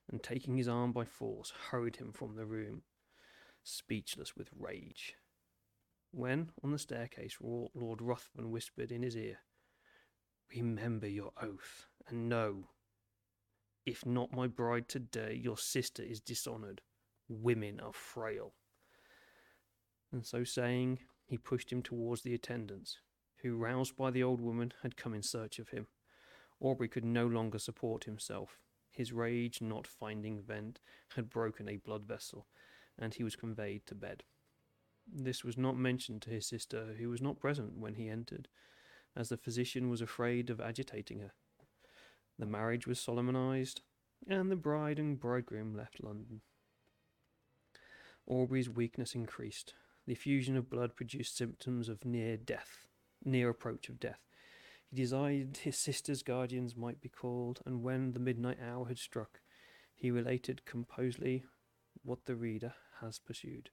and 0.07 0.22
taking 0.22 0.57
his 0.57 0.68
arm 0.68 0.91
by 0.91 1.05
force, 1.05 1.51
hurried 1.72 1.95
him 1.95 2.11
from 2.11 2.36
the 2.36 2.45
room, 2.45 2.84
speechless 3.64 4.36
with 4.36 4.49
rage. 4.55 5.16
When, 6.16 6.51
on 6.64 6.72
the 6.72 6.78
staircase, 6.78 7.38
Lord 7.41 7.99
Ruthven 7.99 8.51
whispered 8.51 8.91
in 8.91 9.01
his 9.01 9.18
ear, 9.18 9.39
Remember 10.55 11.07
your 11.07 11.32
oath, 11.41 11.88
and 12.07 12.30
know 12.30 12.68
if 13.84 14.05
not 14.05 14.32
my 14.32 14.45
bride 14.47 14.88
today, 14.88 15.34
your 15.41 15.57
sister 15.57 16.03
is 16.03 16.22
dishonoured. 16.22 16.82
Women 17.28 17.80
are 17.80 17.93
frail. 17.93 18.53
And 20.11 20.24
so 20.24 20.43
saying, 20.43 20.99
he 21.26 21.38
pushed 21.38 21.72
him 21.72 21.82
towards 21.82 22.22
the 22.22 22.36
attendants, 22.36 22.99
who, 23.41 23.57
roused 23.57 23.97
by 23.97 24.11
the 24.11 24.24
old 24.24 24.39
woman, 24.39 24.72
had 24.84 24.95
come 24.95 25.14
in 25.14 25.24
search 25.24 25.57
of 25.57 25.70
him. 25.70 25.88
Aubrey 26.59 26.88
could 26.88 27.03
no 27.03 27.26
longer 27.26 27.57
support 27.57 28.03
himself. 28.03 28.59
His 28.91 29.11
rage, 29.11 29.61
not 29.61 29.88
finding 29.88 30.43
vent, 30.43 30.80
had 31.16 31.30
broken 31.30 31.68
a 31.68 31.78
blood 31.78 32.05
vessel, 32.05 32.45
and 32.97 33.16
he 33.16 33.24
was 33.24 33.36
conveyed 33.36 33.88
to 33.88 33.95
bed. 33.95 34.24
This 35.12 35.43
was 35.43 35.58
not 35.58 35.78
mentioned 35.78 36.22
to 36.24 36.30
his 36.30 36.47
sister, 36.47 36.95
who 36.97 37.10
was 37.10 37.22
not 37.22 37.39
present 37.39 37.78
when 37.78 37.95
he 37.95 38.10
entered, 38.10 38.47
as 39.16 39.30
the 39.30 39.38
physician 39.38 39.89
was 39.89 40.01
afraid 40.01 40.49
of 40.49 40.60
agitating 40.60 41.20
her. 41.20 41.34
The 42.39 42.45
marriage 42.45 42.88
was 42.88 42.99
solemnized, 42.99 43.82
and 44.28 44.49
the 44.49 44.56
bride 44.56 44.99
and 44.99 45.20
bridegroom 45.20 45.76
left 45.76 46.04
London. 46.04 46.41
Aubrey's 48.26 48.70
weakness 48.70 49.14
increased. 49.14 49.76
The 50.06 50.14
effusion 50.14 50.58
of 50.58 50.70
blood 50.70 50.95
produced 50.95 51.38
symptoms 51.38 51.89
of 51.89 52.06
near 52.06 52.38
death, 52.38 52.88
near 53.24 53.49
approach 53.49 53.89
of 53.89 53.99
death. 53.99 54.20
He 54.89 54.95
desired 54.95 55.58
his 55.58 55.78
sister's 55.78 56.24
guardians 56.24 56.76
might 56.76 57.01
be 57.01 57.10
called, 57.10 57.62
and 57.66 57.84
when 57.84 58.14
the 58.14 58.20
midnight 58.20 58.60
hour 58.62 58.88
had 58.88 58.97
struck, 58.97 59.41
he 59.95 60.12
related 60.12 60.66
composedly 60.66 61.43
what 62.04 62.26
the 62.26 62.36
reader 62.36 62.74
has 62.99 63.20
pursued. 63.20 63.70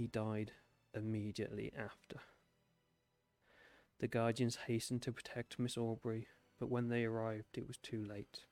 He 0.00 0.06
died 0.06 0.52
immediately 0.94 1.70
after. 1.76 2.20
The 3.98 4.08
guardians 4.08 4.56
hastened 4.66 5.02
to 5.02 5.12
protect 5.12 5.58
Miss 5.58 5.76
Aubrey, 5.76 6.26
but 6.58 6.70
when 6.70 6.88
they 6.88 7.04
arrived 7.04 7.58
it 7.58 7.68
was 7.68 7.76
too 7.76 8.02
late. 8.02 8.44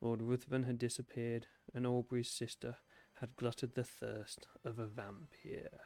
Lord 0.00 0.20
Ruthven 0.20 0.64
had 0.64 0.76
disappeared, 0.76 1.46
and 1.72 1.86
Aubrey's 1.86 2.28
sister 2.28 2.78
had 3.20 3.36
glutted 3.36 3.76
the 3.76 3.84
thirst 3.84 4.48
of 4.64 4.80
a 4.80 4.88
vampire. 4.88 5.78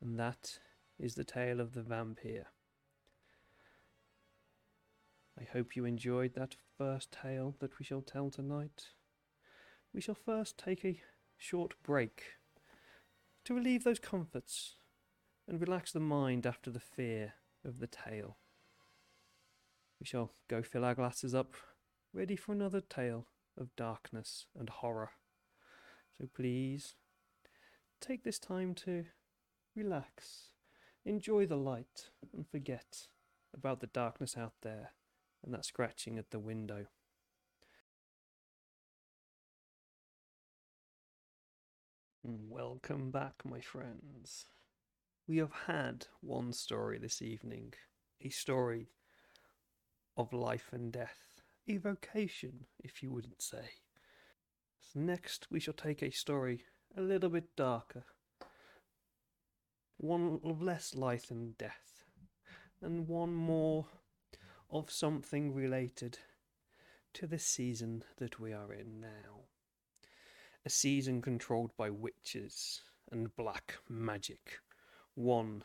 And 0.00 0.18
that 0.18 0.58
is 0.98 1.14
the 1.14 1.22
tale 1.22 1.60
of 1.60 1.74
the 1.74 1.82
vampire. 1.82 2.48
I 5.38 5.44
hope 5.44 5.76
you 5.76 5.84
enjoyed 5.84 6.34
that 6.34 6.56
first 6.76 7.12
tale 7.12 7.54
that 7.60 7.78
we 7.78 7.84
shall 7.84 8.02
tell 8.02 8.28
tonight. 8.28 8.88
We 9.94 10.00
shall 10.00 10.14
first 10.14 10.58
take 10.58 10.84
a 10.84 11.00
short 11.36 11.74
break 11.82 12.22
to 13.44 13.54
relieve 13.54 13.84
those 13.84 13.98
comforts 13.98 14.76
and 15.48 15.60
relax 15.60 15.92
the 15.92 16.00
mind 16.00 16.46
after 16.46 16.70
the 16.70 16.80
fear 16.80 17.34
of 17.64 17.78
the 17.80 17.86
tale. 17.86 18.36
We 20.00 20.06
shall 20.06 20.32
go 20.48 20.62
fill 20.62 20.84
our 20.84 20.94
glasses 20.94 21.34
up, 21.34 21.54
ready 22.12 22.36
for 22.36 22.52
another 22.52 22.80
tale 22.80 23.26
of 23.58 23.74
darkness 23.74 24.46
and 24.58 24.68
horror. 24.68 25.10
So 26.18 26.28
please 26.32 26.94
take 28.00 28.22
this 28.22 28.38
time 28.38 28.74
to 28.74 29.06
relax, 29.74 30.50
enjoy 31.04 31.46
the 31.46 31.56
light, 31.56 32.10
and 32.34 32.46
forget 32.46 33.08
about 33.54 33.80
the 33.80 33.86
darkness 33.86 34.36
out 34.36 34.54
there 34.62 34.92
and 35.44 35.54
that 35.54 35.64
scratching 35.64 36.18
at 36.18 36.30
the 36.30 36.38
window. 36.38 36.86
Welcome 42.24 43.12
back, 43.12 43.44
my 43.44 43.60
friends. 43.60 44.46
We 45.28 45.36
have 45.36 45.52
had 45.66 46.08
one 46.20 46.52
story 46.52 46.98
this 46.98 47.22
evening, 47.22 47.74
a 48.20 48.28
story 48.28 48.88
of 50.16 50.32
life 50.32 50.70
and 50.72 50.92
death, 50.92 51.42
evocation, 51.68 52.66
if 52.82 53.04
you 53.04 53.12
wouldn't 53.12 53.40
say. 53.40 53.70
So 54.80 54.98
next, 54.98 55.46
we 55.48 55.60
shall 55.60 55.74
take 55.74 56.02
a 56.02 56.10
story 56.10 56.64
a 56.96 57.02
little 57.02 57.30
bit 57.30 57.54
darker, 57.54 58.04
one 59.96 60.40
of 60.42 60.60
less 60.60 60.96
life 60.96 61.30
and 61.30 61.56
death, 61.56 62.02
and 62.82 63.06
one 63.06 63.32
more 63.32 63.86
of 64.72 64.90
something 64.90 65.54
related 65.54 66.18
to 67.14 67.28
the 67.28 67.38
season 67.38 68.02
that 68.16 68.40
we 68.40 68.52
are 68.52 68.72
in 68.72 69.00
now. 69.00 69.47
A 70.68 70.70
season 70.70 71.22
controlled 71.22 71.74
by 71.78 71.88
witches 71.88 72.82
and 73.10 73.34
black 73.34 73.78
magic 73.88 74.58
one 75.14 75.64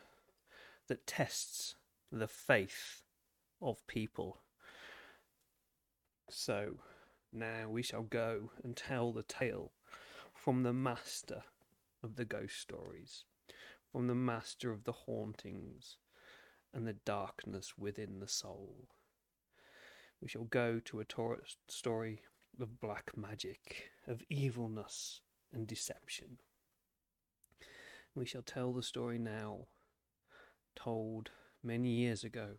that 0.88 1.06
tests 1.06 1.74
the 2.10 2.26
faith 2.26 3.02
of 3.60 3.86
people. 3.86 4.38
So 6.30 6.78
now 7.34 7.68
we 7.68 7.82
shall 7.82 8.04
go 8.04 8.52
and 8.62 8.74
tell 8.74 9.12
the 9.12 9.24
tale 9.24 9.72
from 10.32 10.62
the 10.62 10.72
master 10.72 11.44
of 12.02 12.16
the 12.16 12.24
ghost 12.24 12.58
stories, 12.58 13.24
from 13.92 14.06
the 14.06 14.14
master 14.14 14.70
of 14.70 14.84
the 14.84 14.92
hauntings 14.92 15.98
and 16.72 16.86
the 16.86 16.94
darkness 16.94 17.76
within 17.76 18.20
the 18.20 18.28
soul. 18.28 18.88
We 20.22 20.28
shall 20.28 20.44
go 20.44 20.80
to 20.86 21.00
a 21.00 21.04
story 21.68 22.22
of 22.60 22.80
black 22.80 23.16
magic, 23.16 23.90
of 24.06 24.22
evilness 24.30 25.20
and 25.52 25.66
deception. 25.66 26.38
We 28.14 28.26
shall 28.26 28.42
tell 28.42 28.72
the 28.72 28.82
story 28.82 29.18
now, 29.18 29.66
told 30.76 31.30
many 31.62 31.88
years 31.90 32.24
ago 32.24 32.56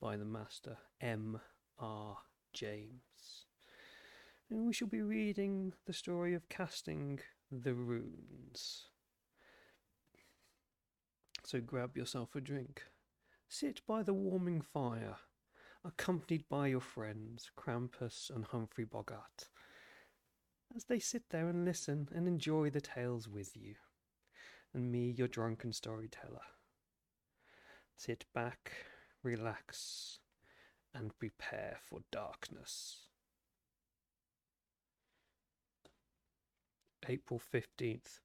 by 0.00 0.16
the 0.16 0.24
master 0.24 0.78
M. 1.00 1.40
R. 1.78 2.18
James. 2.52 3.46
And 4.50 4.66
we 4.66 4.72
shall 4.72 4.88
be 4.88 5.02
reading 5.02 5.72
the 5.86 5.92
story 5.92 6.34
of 6.34 6.48
casting 6.48 7.20
the 7.50 7.74
runes. 7.74 8.84
So 11.44 11.60
grab 11.60 11.96
yourself 11.96 12.34
a 12.34 12.40
drink, 12.40 12.82
sit 13.48 13.80
by 13.86 14.02
the 14.02 14.14
warming 14.14 14.60
fire, 14.60 15.16
accompanied 15.86 16.48
by 16.48 16.66
your 16.66 16.80
friends 16.80 17.50
Krampus 17.56 18.30
and 18.34 18.44
Humphrey 18.44 18.84
Bogart, 18.84 19.48
as 20.74 20.84
they 20.84 20.98
sit 20.98 21.24
there 21.30 21.48
and 21.48 21.64
listen 21.64 22.08
and 22.14 22.26
enjoy 22.26 22.70
the 22.70 22.80
tales 22.80 23.28
with 23.28 23.56
you 23.56 23.74
and 24.74 24.90
me, 24.90 25.14
your 25.16 25.28
drunken 25.28 25.72
storyteller. 25.72 26.40
Sit 27.96 28.26
back, 28.34 28.72
relax, 29.22 30.18
and 30.94 31.16
prepare 31.18 31.78
for 31.88 32.00
darkness. 32.12 33.06
April 37.08 37.40
15th, 37.40 38.20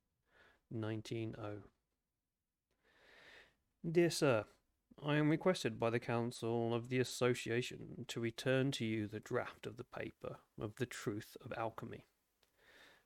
190. 0.70 1.34
Dear 3.90 4.10
Sir, 4.10 4.46
I 5.04 5.16
am 5.16 5.30
requested 5.30 5.80
by 5.80 5.90
the 5.90 6.00
Council 6.00 6.74
of 6.74 6.90
the 6.90 7.00
Association 7.00 8.06
to 8.08 8.20
return 8.20 8.72
to 8.74 8.86
you 8.86 9.08
the 9.08 9.20
draft 9.20 9.66
of 9.66 9.78
the 9.78 9.84
paper 9.84 10.38
of 10.60 10.76
the 10.76 10.86
Truth 10.86 11.38
of 11.44 11.54
Alchemy 11.58 12.06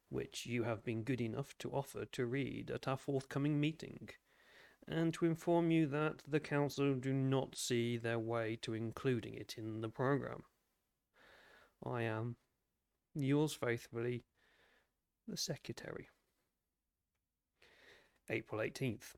which 0.10 0.46
you 0.46 0.64
have 0.64 0.84
been 0.84 1.04
good 1.04 1.22
enough 1.22 1.58
to 1.58 1.72
offer 1.72 2.06
to 2.06 2.26
read 2.26 2.72
at 2.72 2.88
our 2.88 2.98
forthcoming 2.98 3.60
meeting, 3.60 4.10
and 4.88 5.14
to 5.14 5.26
inform 5.26 5.72
you 5.72 5.88
that 5.88 6.22
the 6.28 6.40
Council 6.40 6.94
do 6.94 7.12
not 7.12 7.58
see 7.58 7.98
their 7.98 8.20
way 8.20 8.58
to 8.62 8.74
including 8.74 9.34
it 9.34 9.56
in 9.58 9.82
the 9.82 9.90
programme. 9.90 10.44
I 11.84 12.04
am, 12.04 12.36
yours 13.14 13.54
faithfully, 13.54 14.24
the 15.28 15.38
Secretary. 15.38 16.10
April 18.30 18.62
18th. 18.62 19.16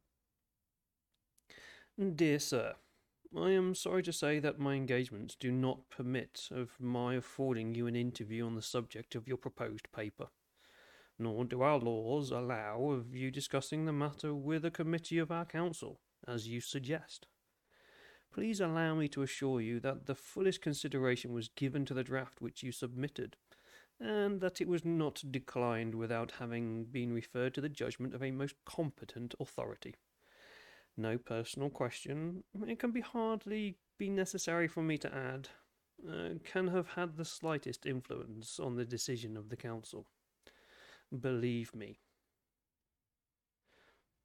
Dear 1.97 2.39
Sir, 2.39 2.75
I 3.35 3.51
am 3.51 3.73
sorry 3.73 4.03
to 4.03 4.13
say 4.13 4.39
that 4.39 4.59
my 4.59 4.75
engagements 4.75 5.35
do 5.35 5.51
not 5.51 5.89
permit 5.89 6.47
of 6.51 6.71
my 6.79 7.15
affording 7.15 7.73
you 7.75 7.87
an 7.87 7.95
interview 7.95 8.45
on 8.45 8.55
the 8.55 8.61
subject 8.61 9.15
of 9.15 9.27
your 9.27 9.37
proposed 9.37 9.91
paper 9.91 10.27
nor 11.19 11.45
do 11.45 11.61
our 11.61 11.79
laws 11.79 12.31
allow 12.31 12.91
of 12.91 13.15
you 13.15 13.31
discussing 13.31 13.85
the 13.85 13.93
matter 13.93 14.33
with 14.33 14.63
a 14.65 14.71
committee 14.71 15.17
of 15.17 15.31
our 15.31 15.45
council, 15.45 15.99
as 16.27 16.47
you 16.47 16.61
suggest. 16.61 17.27
Please 18.31 18.59
allow 18.59 18.93
me 18.93 19.07
to 19.07 19.23
assure 19.23 19.61
you 19.61 19.79
that 19.79 20.05
the 20.05 20.15
fullest 20.15 20.61
consideration 20.61 21.33
was 21.33 21.47
given 21.49 21.85
to 21.85 21.93
the 21.93 22.03
draft 22.03 22.39
which 22.39 22.61
you 22.61 22.71
submitted, 22.71 23.35
and 23.99 24.41
that 24.41 24.61
it 24.61 24.67
was 24.67 24.85
not 24.85 25.23
declined 25.31 25.95
without 25.95 26.33
having 26.39 26.85
been 26.85 27.13
referred 27.13 27.53
to 27.55 27.61
the 27.61 27.69
judgment 27.69 28.13
of 28.13 28.21
a 28.21 28.31
most 28.31 28.55
competent 28.65 29.33
authority. 29.39 29.95
No 30.97 31.19
personal 31.19 31.69
question, 31.69 32.43
it 32.67 32.79
can 32.79 32.91
be 32.91 33.01
hardly 33.01 33.77
be 33.99 34.09
necessary 34.09 34.67
for 34.67 34.81
me 34.81 34.97
to 34.97 35.13
add, 35.13 35.49
uh, 36.09 36.29
can 36.43 36.67
have 36.67 36.87
had 36.89 37.15
the 37.15 37.25
slightest 37.25 37.85
influence 37.85 38.59
on 38.59 38.75
the 38.75 38.85
decision 38.85 39.37
of 39.37 39.49
the 39.49 39.55
council. 39.55 40.07
Believe 41.19 41.75
me. 41.75 41.99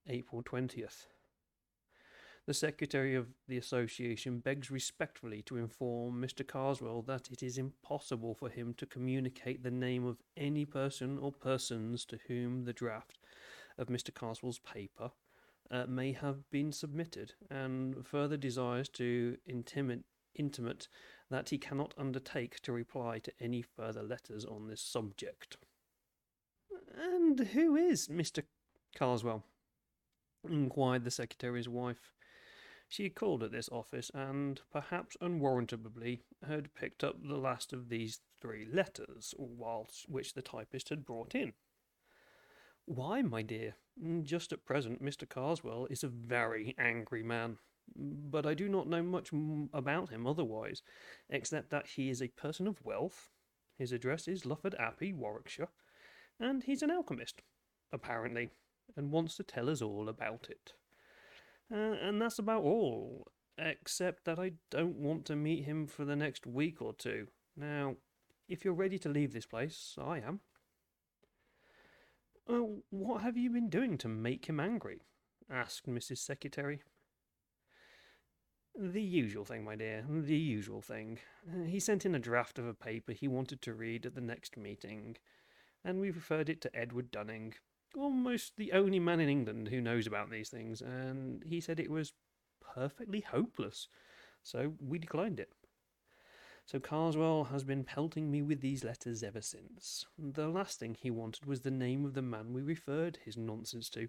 April 0.09 0.43
20th. 0.43 1.07
The 2.47 2.55
Secretary 2.55 3.15
of 3.15 3.29
the 3.47 3.59
Association 3.59 4.41
begs 4.41 4.71
respectfully 4.71 5.43
to 5.43 5.59
inform 5.59 6.21
Mr. 6.21 6.45
Karswell 6.45 7.07
that 7.07 7.31
it 7.31 7.43
is 7.43 7.57
impossible 7.57 8.35
for 8.35 8.49
him 8.49 8.75
to 8.79 8.87
communicate 8.87 9.63
the 9.63 9.71
name 9.71 10.05
of 10.05 10.23
any 10.37 10.65
person 10.65 11.19
or 11.19 11.31
persons 11.31 12.05
to 12.07 12.19
whom 12.27 12.65
the 12.65 12.73
draft 12.73 13.19
of 13.79 13.87
Mr. 13.87 14.11
Karswell's 14.11 14.59
paper 14.59 15.13
uh, 15.73 15.87
may 15.89 16.13
have 16.13 16.49
been 16.51 16.71
submitted, 16.71 17.33
and 17.51 18.07
further 18.07 18.37
desires 18.37 18.89
to 18.91 19.39
intimate, 19.47 20.05
intimate 20.35 20.87
that 21.31 21.49
he 21.49 21.59
cannot 21.59 21.95
undertake 21.97 22.61
to 22.61 22.73
reply 22.73 23.19
to 23.19 23.33
any 23.41 23.63
further 23.63 24.03
letters 24.03 24.45
on 24.45 24.69
this 24.69 24.83
subject. 24.83 25.57
And 26.95 27.41
who 27.41 27.75
is 27.75 28.09
Mr. 28.09 28.43
Karswell? 28.95 29.43
inquired 30.49 31.05
the 31.05 31.11
secretary's 31.11 31.69
wife. 31.69 32.13
She 32.89 33.05
had 33.05 33.15
called 33.15 33.43
at 33.43 33.53
this 33.53 33.71
office 33.71 34.11
and, 34.13 34.61
perhaps 34.71 35.17
unwarrantably, 35.21 36.25
had 36.47 36.75
picked 36.75 37.03
up 37.03 37.17
the 37.23 37.39
last 37.39 37.73
of 37.73 37.89
these 37.89 38.21
three 38.41 38.67
letters, 38.67 39.35
whilst 39.39 40.09
which 40.11 40.35
the 40.35 40.43
typist 40.43 40.91
had 40.91 41.07
brought 41.07 41.35
in. 41.35 41.55
Why, 42.87 43.23
my 43.23 43.43
dear, 43.43 43.77
just 44.23 44.53
at 44.53 44.65
present 44.65 45.03
Mr. 45.03 45.27
Karswell 45.27 45.87
is 45.91 46.03
a 46.03 46.09
very 46.09 46.75
angry 46.79 47.23
man, 47.23 47.59
but 47.97 48.45
I 48.45 48.55
do 48.55 48.69
not 48.69 48.89
know 48.89 49.03
much 49.03 49.31
about 49.73 50.11
him 50.11 50.27
otherwise, 50.27 50.83
except 51.31 51.71
that 51.71 51.87
he 51.87 52.11
is 52.11 52.21
a 52.21 52.29
person 52.29 52.67
of 52.67 52.85
wealth. 52.85 53.31
His 53.79 53.93
address 53.93 54.27
is 54.29 54.45
Lufford 54.45 54.75
Abbey, 54.79 55.13
Warwickshire, 55.13 55.69
and 56.41 56.63
he's 56.65 56.83
an 56.83 56.91
alchemist, 56.91 57.43
apparently, 57.93 58.51
and 58.97 59.13
wants 59.13 59.37
to 59.37 59.43
tell 59.43 59.71
us 59.71 59.81
all 59.81 60.09
about 60.09 60.49
it. 60.51 60.73
Uh, 61.73 61.97
and 62.03 62.21
that's 62.21 62.39
about 62.39 62.63
all, 62.63 63.29
except 63.59 64.25
that 64.25 64.39
I 64.39 64.53
don't 64.71 64.97
want 64.97 65.25
to 65.27 65.37
meet 65.37 65.65
him 65.65 65.87
for 65.87 66.05
the 66.05 66.17
next 66.17 66.47
week 66.47 66.83
or 66.83 66.93
two. 66.93 67.29
Now, 67.57 67.97
if 68.49 68.65
you're 68.65 68.75
ready 68.75 68.99
to 68.99 69.09
leave 69.09 69.33
this 69.33 69.47
place, 69.47 69.97
I 69.99 70.19
am. 70.19 70.41
Uh, 72.49 72.61
what 72.91 73.23
have 73.23 73.37
you 73.37 73.51
been 73.51 73.69
doing 73.69 73.97
to 73.99 74.09
make 74.09 74.47
him 74.47 74.59
angry? 74.59 75.03
asked 75.51 75.87
Mrs. 75.87 76.19
Secretary. 76.19 76.83
The 78.75 79.03
usual 79.03 79.45
thing, 79.45 79.65
my 79.65 79.77
dear, 79.77 80.05
the 80.09 80.37
usual 80.37 80.81
thing. 80.81 81.19
He 81.67 81.79
sent 81.79 82.07
in 82.07 82.15
a 82.15 82.19
draft 82.19 82.59
of 82.59 82.67
a 82.67 82.75
paper 82.75 83.13
he 83.13 83.29
wanted 83.29 83.61
to 83.63 83.75
read 83.75 84.07
at 84.07 84.15
the 84.15 84.21
next 84.21 84.57
meeting, 84.57 85.17
and 85.85 86.01
we 86.01 86.11
referred 86.11 86.49
it 86.49 86.61
to 86.63 86.75
Edward 86.75 87.11
Dunning, 87.11 87.55
almost 87.95 88.57
the 88.57 88.73
only 88.73 88.99
man 88.99 89.21
in 89.21 89.29
England 89.29 89.69
who 89.69 89.81
knows 89.81 90.07
about 90.07 90.31
these 90.31 90.49
things, 90.49 90.81
and 90.81 91.45
he 91.45 91.61
said 91.61 91.79
it 91.79 91.91
was 91.91 92.15
perfectly 92.75 93.21
hopeless, 93.21 93.89
so 94.43 94.73
we 94.81 94.99
declined 94.99 95.39
it. 95.39 95.53
So 96.65 96.79
Karswell 96.79 97.51
has 97.51 97.65
been 97.65 97.85
pelting 97.85 98.31
me 98.31 98.41
with 98.41 98.61
these 98.61 98.85
letters 98.85 99.23
ever 99.23 99.41
since. 99.41 100.07
The 100.19 100.49
last 100.49 100.79
thing 100.79 100.97
he 100.99 101.11
wanted 101.11 101.45
was 101.45 101.61
the 101.61 101.71
name 101.71 102.05
of 102.05 102.15
the 102.15 102.23
man 102.23 102.53
we 102.53 102.63
referred 102.63 103.19
his 103.25 103.37
nonsense 103.37 103.91
to. 103.91 104.09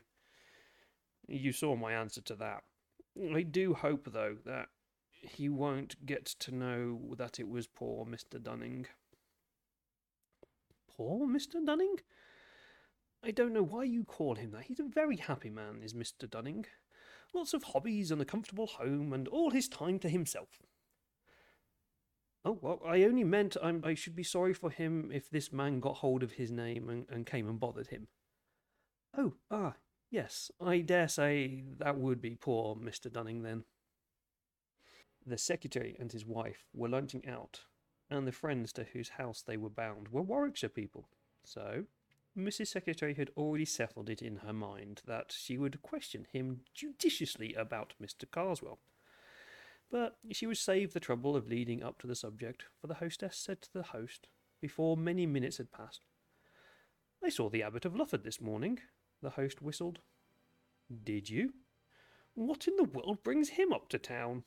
You 1.28 1.51
saw 1.51 1.76
my 1.76 1.93
answer 1.93 2.22
to 2.22 2.36
that. 2.36 2.64
I 3.34 3.41
do 3.43 3.74
hope, 3.74 4.10
though, 4.12 4.38
that 4.45 4.68
he 5.10 5.49
won't 5.49 6.06
get 6.06 6.26
to 6.26 6.54
know 6.54 7.16
that 7.18 7.39
it 7.39 7.47
was 7.47 7.68
poor 7.68 8.06
Mr. 8.06 8.41
Dunning. 8.41 8.88
Poor 10.95 11.28
Mr. 11.28 11.66
Dunning? 11.66 11.97
I 13.24 13.32
don't 13.32 13.54
know 13.54 13.64
why 13.64 13.86
you 13.86 14.04
call 14.04 14.36
him 14.36 14.51
that. 14.51 14.64
He's 14.64 14.80
a 14.80 14.84
very 14.84 15.18
happy 15.18 15.49
man, 15.49 15.82
is 15.82 15.93
Mr. 15.93 16.30
Dunning. 16.30 16.66
Lots 17.34 17.54
of 17.54 17.64
hobbies 17.64 18.12
and 18.12 18.22
a 18.22 18.26
comfortable 18.26 18.68
home, 18.68 19.14
and 19.14 19.28
all 19.28 19.51
his 19.51 19.68
time 19.68 19.97
to 19.99 20.10
himself. 20.10 20.62
Oh, 22.46 22.60
well, 22.62 22.82
I 22.86 23.04
only 23.04 23.24
meant 23.24 23.56
I'm, 23.62 23.82
i 23.86 23.94
should 23.94 24.16
be 24.16 24.24
sorry 24.24 24.54
for 24.54 24.70
him 24.70 25.12
if 25.14 25.30
this 25.30 25.54
man 25.54 25.80
got 25.80 25.98
hold 25.98 26.24
of 26.24 26.34
his 26.34 26.52
name 26.52 26.89
and, 26.89 27.06
and 27.10 27.26
came 27.26 27.48
and 27.48 27.60
bothered 27.60 27.88
him. 27.88 28.08
Oh, 29.18 29.34
ah, 29.50 29.76
yes, 30.12 30.52
I 30.60 30.80
dare 30.80 31.08
say 31.08 31.64
that 31.78 31.98
would 31.98 32.22
be 32.22 32.36
poor 32.36 32.76
Mr. 32.76 33.12
Dunning 33.12 33.44
then. 33.44 33.64
The 35.26 35.38
secretary 35.38 35.96
and 36.00 36.12
his 36.12 36.26
wife 36.26 36.66
were 36.74 36.89
lunching 36.89 37.28
out 37.28 37.62
and 38.10 38.28
the 38.28 38.32
friends 38.32 38.74
to 38.74 38.84
whose 38.84 39.10
house 39.10 39.41
they 39.41 39.58
were 39.58 39.70
bound 39.70 40.10
were 40.10 40.22
Warwickshire 40.22 40.70
people. 40.70 41.08
So, 41.44 41.86
Mrs. 42.38 42.68
Secretary 42.68 43.14
had 43.14 43.30
already 43.38 43.66
settled 43.66 44.10
it 44.10 44.22
in 44.22 44.38
her 44.38 44.54
mind 44.54 45.02
that 45.06 45.34
she 45.38 45.58
would 45.58 45.82
question 45.82 46.28
him 46.32 46.62
judiciously 46.74 47.54
about 47.54 47.94
Mr. 48.02 48.26
Karswell. 48.30 48.80
But 49.94 50.18
she 50.32 50.48
was 50.48 50.60
saved 50.60 50.96
the 50.96 51.00
trouble 51.00 51.36
of 51.36 51.48
leading 51.48 51.84
up 51.84 52.00
to 52.00 52.08
the 52.08 52.16
subject, 52.16 52.66
for 52.82 52.88
the 52.88 52.96
hostess 52.96 53.38
said 53.38 53.62
to 53.62 53.70
the 53.72 53.84
host, 53.84 54.28
before 54.60 54.98
many 54.98 55.28
minutes 55.28 55.58
had 55.58 55.72
passed, 55.72 56.02
I 57.24 57.30
saw 57.30 57.48
the 57.48 57.62
Abbot 57.62 57.86
of 57.86 57.96
Lufford 57.96 58.24
this 58.24 58.41
morning. 58.41 58.80
The 59.22 59.30
host 59.30 59.62
whistled. 59.62 60.00
Did 61.04 61.30
you? 61.30 61.54
What 62.34 62.68
in 62.68 62.76
the 62.76 62.86
world 62.86 63.22
brings 63.24 63.50
him 63.50 63.72
up 63.72 63.88
to 63.89 64.00
town? 64.00 64.46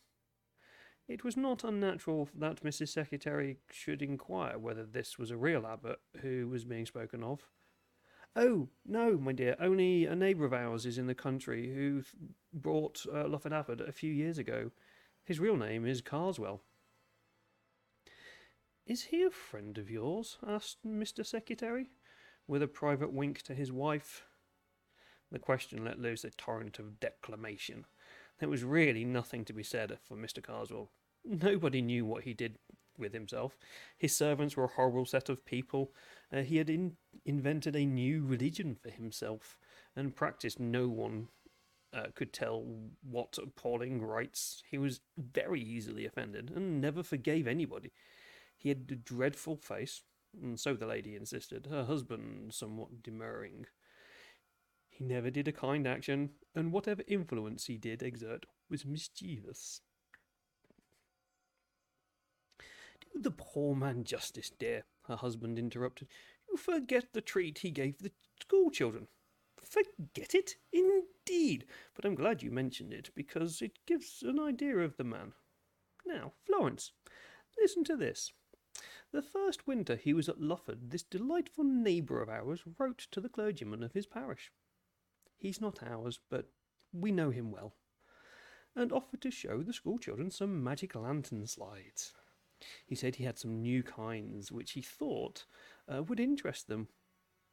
It 1.07 1.23
was 1.23 1.37
not 1.37 1.63
unnatural 1.63 2.29
that 2.35 2.65
Mrs. 2.65 2.89
Secretary 2.89 3.59
should 3.71 4.03
inquire 4.03 4.59
whether 4.59 4.85
this 4.85 5.17
was 5.17 5.31
a 5.31 5.37
real 5.37 5.65
abbot 5.65 6.01
who 6.23 6.49
was 6.49 6.65
being 6.65 6.87
spoken 6.87 7.23
of. 7.23 7.47
Oh, 8.35 8.69
no, 8.85 9.17
my 9.17 9.31
dear, 9.31 9.55
only 9.61 10.07
a 10.07 10.17
neighbour 10.17 10.45
of 10.45 10.53
ours 10.53 10.87
is 10.87 10.99
in 10.99 11.07
the 11.07 11.15
country 11.15 11.73
who 11.73 12.03
brought 12.53 13.07
uh, 13.15 13.29
Lufford 13.29 13.53
Abbot 13.53 13.81
a 13.81 13.93
few 13.93 14.13
years 14.13 14.39
ago. 14.39 14.73
His 15.27 15.41
real 15.41 15.57
name 15.57 15.85
is 15.85 16.03
Karswell. 16.03 16.61
Is 18.87 19.07
he 19.07 19.25
a 19.25 19.31
friend 19.31 19.77
of 19.77 19.91
yours? 19.91 20.39
asked 20.47 20.87
Mr. 20.87 21.27
Secretary, 21.27 21.91
with 22.47 22.63
a 22.63 22.69
private 22.69 23.13
wink 23.13 23.43
to 23.43 23.53
his 23.53 23.73
wife. 23.73 24.23
The 25.33 25.41
question 25.41 25.85
let 25.85 25.99
loose 25.99 26.23
a 26.23 26.31
torrent 26.31 26.79
of 26.79 27.01
declamation. 27.01 27.87
There 28.39 28.49
was 28.49 28.63
really 28.63 29.05
nothing 29.05 29.45
to 29.47 29.53
be 29.53 29.65
said 29.65 29.99
for 30.05 30.17
Mr. 30.17 30.41
Karswell. 30.41 30.91
Nobody 31.25 31.83
knew 31.83 32.05
what 32.05 32.23
he 32.23 32.33
did 32.33 32.59
with 32.97 33.13
himself. 33.13 33.59
His 33.99 34.17
servants 34.17 34.57
were 34.57 34.67
a 34.67 34.77
horrible 34.77 35.07
set 35.07 35.29
of 35.29 35.45
people. 35.45 35.93
Uh, 36.33 36.43
he 36.43 36.59
had 36.59 36.71
in- 36.71 36.99
invented 37.25 37.75
a 37.75 37.85
new 37.85 38.25
religion 38.25 38.77
for 38.77 38.91
himself 38.91 39.59
and 39.97 40.15
practiced 40.15 40.61
no 40.61 40.87
one 40.87 41.31
uh, 41.93 42.07
could 42.15 42.33
tell 42.33 42.65
what 43.03 43.39
appalling 43.43 44.03
rites. 44.03 44.63
He 44.71 44.79
was 44.79 45.01
very 45.17 45.61
easily 45.61 46.07
offended 46.07 46.53
and 46.55 46.81
never 46.81 47.03
forgave 47.03 47.47
anybody. 47.47 47.93
He 48.57 48.69
had 48.69 48.89
a 48.91 48.97
dreadful 48.97 49.57
face, 49.57 50.03
and 50.41 50.59
so 50.59 50.75
the 50.75 50.87
lady 50.87 51.15
insisted, 51.15 51.67
her 51.67 51.85
husband 51.85 52.55
somewhat 52.55 53.03
demurring. 53.03 53.67
He 54.89 55.05
never 55.05 55.31
did 55.31 55.47
a 55.47 55.53
kind 55.53 55.87
action, 55.87 56.31
and 56.55 56.73
whatever 56.73 57.03
influence 57.07 57.67
he 57.67 57.77
did 57.77 58.03
exert 58.03 58.47
was 58.71 58.87
mischievous. 58.87 59.83
Do 62.59 63.21
the 63.21 63.31
poor 63.31 63.75
man 63.75 64.05
justice, 64.05 64.51
dear, 64.51 64.85
her 65.07 65.17
husband 65.17 65.59
interrupted. 65.59 66.09
You 66.49 66.57
forget 66.57 67.13
the 67.13 67.21
treat 67.21 67.59
he 67.59 67.71
gave 67.71 67.99
the 67.99 68.13
school 68.41 68.71
children. 68.71 69.09
Forget 69.69 70.35
it? 70.35 70.57
Indeed. 70.73 71.67
But 71.95 72.05
I'm 72.05 72.15
glad 72.15 72.43
you 72.43 72.51
mentioned 72.51 72.93
it, 72.93 73.11
because 73.15 73.61
it 73.61 73.85
gives 73.87 74.23
an 74.23 74.39
idea 74.39 74.79
of 74.79 74.97
the 74.97 75.05
man. 75.05 75.33
Now, 76.07 76.33
Florence, 76.45 76.93
listen 77.59 77.83
to 77.85 77.97
this. 77.97 78.33
The 79.13 79.23
first 79.23 79.67
winter 79.67 79.97
he 79.97 80.13
was 80.13 80.29
at 80.29 80.41
Lufford, 80.41 80.91
this 80.91 81.03
delightful 81.03 81.65
neighbour 81.65 82.23
of 82.23 82.29
ours 82.29 82.63
wrote 82.79 83.07
to 83.11 83.21
the 83.21 83.29
clergyman 83.29 83.83
of 83.83 83.93
his 83.93 84.07
parish. 84.07 84.53
He's 85.37 85.61
not 85.61 85.83
ours, 85.83 86.21
but 86.31 86.51
we 86.93 87.13
know 87.13 87.31
him 87.31 87.51
well, 87.51 87.75
and 88.75 88.93
offered 88.93 89.21
to 89.23 89.31
show 89.31 89.63
the 89.63 89.73
school 89.73 89.99
children 89.99 90.31
some 90.31 90.63
magic 90.63 90.95
lantern 90.95 91.47
slides. 91.47 92.13
He 92.87 92.95
said 92.95 93.17
he 93.17 93.25
had 93.25 93.39
some 93.39 93.61
new 93.63 93.83
kinds 93.83 94.51
which 94.53 94.73
he 94.73 94.83
thought 94.83 95.45
uh, 95.93 96.03
would 96.03 96.21
interest 96.21 96.69
them. 96.69 96.89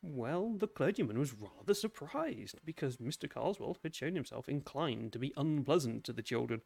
Well, 0.05 0.55
the 0.57 0.67
clergyman 0.67 1.17
was 1.17 1.33
rather 1.33 1.73
surprised 1.73 2.59
because 2.65 2.97
Mr. 2.97 3.29
Karswell 3.29 3.77
had 3.83 3.95
shown 3.95 4.15
himself 4.15 4.49
inclined 4.49 5.13
to 5.13 5.19
be 5.19 5.31
unpleasant 5.37 6.03
to 6.03 6.13
the 6.13 6.21
children, 6.21 6.61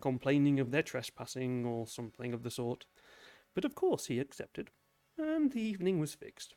complaining 0.00 0.60
of 0.60 0.70
their 0.70 0.84
trespassing 0.84 1.66
or 1.66 1.88
something 1.88 2.32
of 2.32 2.44
the 2.44 2.52
sort. 2.52 2.86
But 3.52 3.64
of 3.64 3.74
course 3.74 4.06
he 4.06 4.20
accepted, 4.20 4.70
and 5.18 5.50
the 5.50 5.60
evening 5.60 5.98
was 5.98 6.14
fixed. 6.14 6.54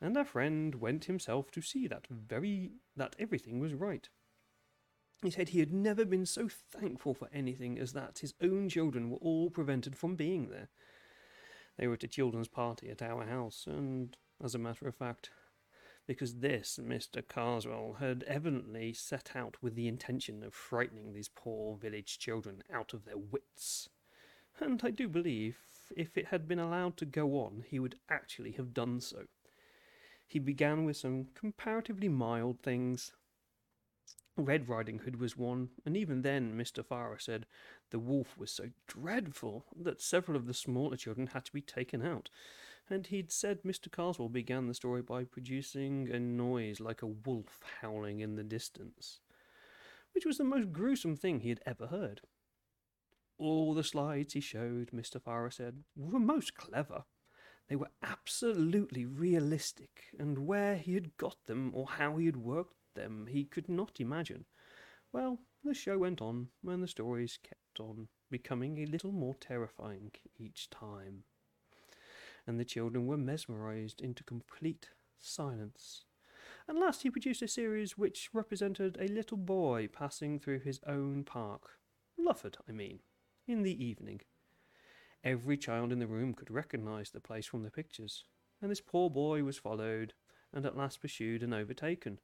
And 0.00 0.16
our 0.16 0.24
friend 0.24 0.76
went 0.76 1.04
himself 1.04 1.50
to 1.50 1.60
see 1.60 1.86
that 1.86 2.06
very 2.06 2.72
that 2.96 3.14
everything 3.18 3.60
was 3.60 3.74
right. 3.74 4.08
He 5.22 5.30
said 5.30 5.50
he 5.50 5.60
had 5.60 5.72
never 5.72 6.06
been 6.06 6.24
so 6.24 6.48
thankful 6.48 7.12
for 7.12 7.28
anything 7.30 7.78
as 7.78 7.92
that 7.92 8.20
his 8.20 8.32
own 8.42 8.70
children 8.70 9.10
were 9.10 9.18
all 9.18 9.50
prevented 9.50 9.96
from 9.96 10.16
being 10.16 10.48
there. 10.48 10.70
They 11.76 11.86
were 11.86 11.94
at 11.94 12.04
a 12.04 12.08
children's 12.08 12.48
party 12.48 12.88
at 12.88 13.02
our 13.02 13.26
house, 13.26 13.66
and, 13.66 14.16
as 14.42 14.54
a 14.54 14.58
matter 14.58 14.86
of 14.86 14.94
fact, 14.94 15.30
because 16.06 16.36
this 16.36 16.78
Mr. 16.82 17.22
Karswell 17.22 17.98
had 17.98 18.22
evidently 18.24 18.92
set 18.92 19.34
out 19.34 19.56
with 19.62 19.74
the 19.74 19.88
intention 19.88 20.42
of 20.42 20.54
frightening 20.54 21.12
these 21.12 21.28
poor 21.28 21.76
village 21.76 22.18
children 22.18 22.62
out 22.72 22.94
of 22.94 23.04
their 23.04 23.18
wits. 23.18 23.88
And 24.60 24.80
I 24.84 24.90
do 24.90 25.08
believe 25.08 25.58
if 25.96 26.16
it 26.16 26.26
had 26.26 26.48
been 26.48 26.58
allowed 26.58 26.96
to 26.98 27.04
go 27.04 27.38
on, 27.38 27.64
he 27.66 27.78
would 27.78 27.96
actually 28.08 28.52
have 28.52 28.72
done 28.72 29.00
so. 29.00 29.24
He 30.26 30.38
began 30.38 30.84
with 30.84 30.96
some 30.96 31.26
comparatively 31.34 32.08
mild 32.08 32.60
things, 32.60 33.12
Red 34.36 34.68
Riding 34.68 34.98
Hood 34.98 35.18
was 35.18 35.36
one, 35.36 35.70
and 35.86 35.96
even 35.96 36.20
then 36.20 36.56
Mr. 36.56 36.84
Farrer 36.84 37.18
said 37.18 37.46
the 37.90 37.98
wolf 37.98 38.36
was 38.36 38.50
so 38.50 38.70
dreadful 38.86 39.64
that 39.74 40.02
several 40.02 40.36
of 40.36 40.46
the 40.46 40.52
smaller 40.52 40.96
children 40.96 41.28
had 41.28 41.46
to 41.46 41.52
be 41.52 41.62
taken 41.62 42.04
out, 42.04 42.28
and 42.88 43.06
he'd 43.08 43.32
said 43.32 43.62
Mr. 43.62 43.90
Karswell 43.90 44.28
began 44.28 44.66
the 44.66 44.74
story 44.74 45.02
by 45.02 45.24
producing 45.24 46.10
a 46.10 46.18
noise 46.18 46.80
like 46.80 47.02
a 47.02 47.06
wolf 47.06 47.60
howling 47.80 48.20
in 48.20 48.36
the 48.36 48.44
distance, 48.44 49.20
which 50.12 50.24
was 50.24 50.38
the 50.38 50.44
most 50.44 50.72
gruesome 50.72 51.16
thing 51.16 51.40
he 51.40 51.48
had 51.48 51.60
ever 51.66 51.88
heard. 51.88 52.20
All 53.38 53.74
the 53.74 53.84
slides 53.84 54.32
he 54.32 54.40
showed, 54.40 54.90
Mr. 54.92 55.20
Farrer 55.20 55.50
said, 55.50 55.84
were 55.94 56.18
most 56.18 56.54
clever. 56.54 57.04
They 57.68 57.76
were 57.76 57.90
absolutely 58.02 59.04
realistic, 59.04 60.04
and 60.18 60.46
where 60.46 60.76
he 60.76 60.94
had 60.94 61.16
got 61.16 61.36
them 61.46 61.72
or 61.74 61.86
how 61.86 62.16
he 62.16 62.26
had 62.26 62.36
worked 62.36 62.76
them 62.94 63.26
he 63.28 63.44
could 63.44 63.68
not 63.68 64.00
imagine. 64.00 64.46
Well, 65.12 65.40
the 65.64 65.74
show 65.74 65.98
went 65.98 66.22
on, 66.22 66.48
and 66.66 66.82
the 66.82 66.88
stories 66.88 67.38
kept 67.42 67.80
on, 67.80 68.08
becoming 68.30 68.78
a 68.78 68.86
little 68.86 69.12
more 69.12 69.34
terrifying 69.34 70.12
each 70.38 70.70
time. 70.70 71.24
And 72.46 72.60
the 72.60 72.64
children 72.64 73.06
were 73.06 73.16
mesmerized 73.16 74.00
into 74.00 74.22
complete 74.22 74.90
silence. 75.18 76.04
And 76.68 76.78
last 76.78 77.02
he 77.02 77.10
produced 77.10 77.42
a 77.42 77.48
series 77.48 77.98
which 77.98 78.30
represented 78.32 78.96
a 79.00 79.08
little 79.08 79.36
boy 79.36 79.88
passing 79.88 80.38
through 80.38 80.60
his 80.60 80.80
own 80.86 81.24
park, 81.24 81.78
Lufford, 82.18 82.56
I 82.68 82.72
mean, 82.72 83.00
in 83.46 83.62
the 83.62 83.84
evening. 83.84 84.20
Every 85.22 85.56
child 85.56 85.92
in 85.92 85.98
the 85.98 86.06
room 86.06 86.34
could 86.34 86.50
recognize 86.50 87.10
the 87.10 87.20
place 87.20 87.46
from 87.46 87.62
the 87.62 87.70
pictures, 87.70 88.24
and 88.60 88.70
this 88.70 88.80
poor 88.80 89.10
boy 89.10 89.42
was 89.42 89.58
followed, 89.58 90.14
and 90.52 90.64
at 90.64 90.76
last 90.76 91.00
pursued 91.00 91.42
and 91.42 91.52
overtaken, 91.52 92.20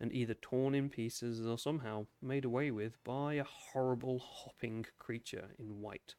and 0.00 0.12
either 0.12 0.34
torn 0.34 0.74
in 0.74 0.88
pieces 0.88 1.46
or 1.46 1.58
somehow 1.58 2.06
made 2.20 2.44
away 2.44 2.70
with 2.70 3.02
by 3.04 3.34
a 3.34 3.44
horrible 3.44 4.18
hopping 4.18 4.86
creature 4.98 5.50
in 5.58 5.80
white. 5.80 6.14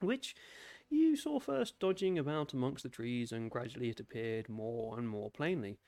Which 0.00 0.34
you 0.90 1.16
saw 1.16 1.40
first 1.40 1.78
dodging 1.78 2.18
about 2.18 2.52
amongst 2.52 2.82
the 2.82 2.88
trees, 2.88 3.32
and 3.32 3.50
gradually 3.50 3.90
it 3.90 4.00
appeared 4.00 4.48
more 4.48 4.98
and 4.98 5.08
more 5.08 5.30
plainly. 5.30 5.78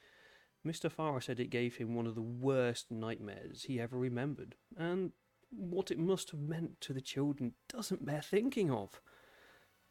Mr. 0.67 0.91
Farrer 0.91 1.21
said 1.21 1.41
it 1.41 1.51
gave 1.51 1.77
him 1.77 1.95
one 1.95 2.07
of 2.07 2.15
the 2.15 2.23
worst 2.23 2.91
nightmares 2.91 3.65
he 3.65 3.81
ever 3.81 3.99
remembered, 3.99 4.55
and 4.77 5.13
what 5.51 5.91
it 5.91 5.99
must 5.99 6.31
have 6.31 6.41
meant 6.41 6.81
to 6.81 6.93
the 6.93 7.01
children 7.01 7.53
doesn't 7.69 8.07
bear 8.07 8.23
thinking 8.23 8.71
of. 8.71 9.01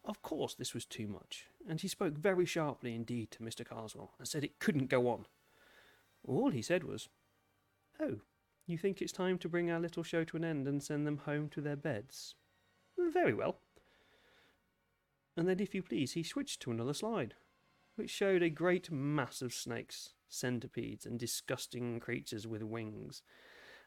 Of 0.03 0.22
course, 0.22 0.55
this 0.55 0.74
was 0.74 0.86
too 0.86 1.07
much, 1.07 1.45
and 1.68 1.80
he 1.80 1.88
spoke 1.88 2.18
very 2.18 2.45
sharply 2.45 2.95
indeed 2.95 3.32
to 3.32 3.43
Mr. 3.43 3.66
Karswell, 3.66 4.12
and 4.18 4.28
said 4.28 4.43
it 4.43 4.59
couldn't 4.59 4.89
go 4.89 5.07
on. 5.09 5.26
All 6.24 6.49
he 6.49 6.62
said 6.62 6.84
was, 6.84 7.09
Oh, 7.99 8.22
you 8.66 8.78
think 8.78 9.01
it's 9.01 9.12
time 9.12 9.38
to 9.39 9.49
bring 9.49 9.70
our 9.70 9.80
little 9.80 10.03
show 10.03 10.24
to 10.24 10.38
an 10.38 10.45
end 10.45 10.68
and 10.68 10.82
send 10.82 11.05
them 11.05 11.18
home 11.18 11.49
to 11.49 11.62
their 11.62 11.76
beds? 11.76 12.36
Very 12.97 13.34
well. 13.34 13.57
And 15.38 15.47
then, 15.47 15.59
if 15.59 15.73
you 15.73 15.82
please, 15.82 16.13
he 16.13 16.23
switched 16.23 16.61
to 16.61 16.71
another 16.71 16.93
slide, 16.93 17.36
which 17.95 18.09
showed 18.09 18.43
a 18.43 18.49
great 18.49 18.91
mass 18.91 19.41
of 19.41 19.53
snakes, 19.53 20.13
centipedes, 20.27 21.05
and 21.05 21.19
disgusting 21.19 21.99
creatures 21.99 22.47
with 22.47 22.63
wings. 22.63 23.21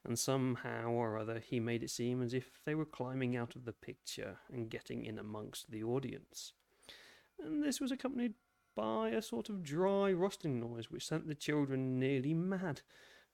And 0.04 0.18
somehow 0.18 0.90
or 0.90 1.18
other, 1.18 1.38
he 1.38 1.60
made 1.60 1.82
it 1.82 1.90
seem 1.90 2.22
as 2.22 2.34
if 2.34 2.60
they 2.64 2.74
were 2.74 2.84
climbing 2.84 3.36
out 3.36 3.56
of 3.56 3.64
the 3.64 3.72
picture 3.72 4.38
and 4.52 4.70
getting 4.70 5.04
in 5.04 5.18
amongst 5.18 5.70
the 5.70 5.82
audience. 5.82 6.52
And 7.38 7.62
this 7.62 7.80
was 7.80 7.90
accompanied 7.90 8.34
by 8.74 9.10
a 9.10 9.22
sort 9.22 9.48
of 9.48 9.62
dry 9.62 10.12
rustling 10.12 10.60
noise 10.60 10.90
which 10.90 11.06
sent 11.06 11.26
the 11.26 11.34
children 11.34 11.98
nearly 11.98 12.34
mad, 12.34 12.82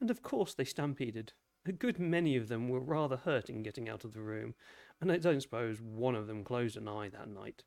and 0.00 0.10
of 0.10 0.22
course 0.22 0.54
they 0.54 0.64
stampeded. 0.64 1.32
A 1.66 1.72
good 1.72 1.98
many 1.98 2.36
of 2.36 2.48
them 2.48 2.68
were 2.68 2.80
rather 2.80 3.16
hurt 3.16 3.50
in 3.50 3.62
getting 3.62 3.88
out 3.88 4.04
of 4.04 4.12
the 4.12 4.22
room, 4.22 4.54
and 5.00 5.12
I 5.12 5.18
don't 5.18 5.42
suppose 5.42 5.80
one 5.80 6.14
of 6.14 6.26
them 6.26 6.44
closed 6.44 6.76
an 6.76 6.88
eye 6.88 7.08
that 7.10 7.28
night. 7.28 7.64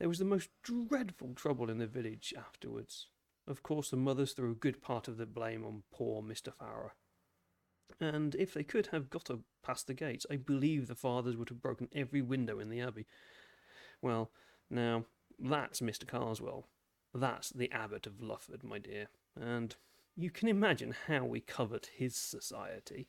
There 0.00 0.08
was 0.08 0.18
the 0.18 0.24
most 0.24 0.48
dreadful 0.62 1.34
trouble 1.34 1.68
in 1.70 1.76
the 1.76 1.86
village 1.86 2.32
afterwards. 2.36 3.08
Of 3.46 3.62
course, 3.62 3.90
the 3.90 3.98
mothers 3.98 4.32
threw 4.32 4.50
a 4.50 4.54
good 4.54 4.80
part 4.80 5.08
of 5.08 5.18
the 5.18 5.26
blame 5.26 5.62
on 5.62 5.82
poor 5.92 6.22
Mr. 6.22 6.54
Farrer. 6.54 6.94
And 8.00 8.34
if 8.34 8.54
they 8.54 8.64
could 8.64 8.88
have 8.88 9.10
got 9.10 9.30
past 9.62 9.86
the 9.86 9.94
gates, 9.94 10.24
I 10.30 10.36
believe 10.36 10.86
the 10.86 10.94
fathers 10.94 11.36
would 11.36 11.50
have 11.50 11.60
broken 11.60 11.88
every 11.94 12.22
window 12.22 12.58
in 12.58 12.70
the 12.70 12.80
abbey. 12.80 13.06
Well, 14.00 14.30
now, 14.70 15.04
that's 15.38 15.80
Mr. 15.80 16.06
Karswell. 16.06 16.64
That's 17.12 17.50
the 17.50 17.70
Abbot 17.70 18.06
of 18.06 18.22
Lufford, 18.22 18.64
my 18.64 18.78
dear, 18.78 19.08
and 19.38 19.74
you 20.16 20.30
can 20.30 20.48
imagine 20.48 20.94
how 21.08 21.24
we 21.24 21.40
covet 21.40 21.90
his 21.94 22.14
society. 22.16 23.08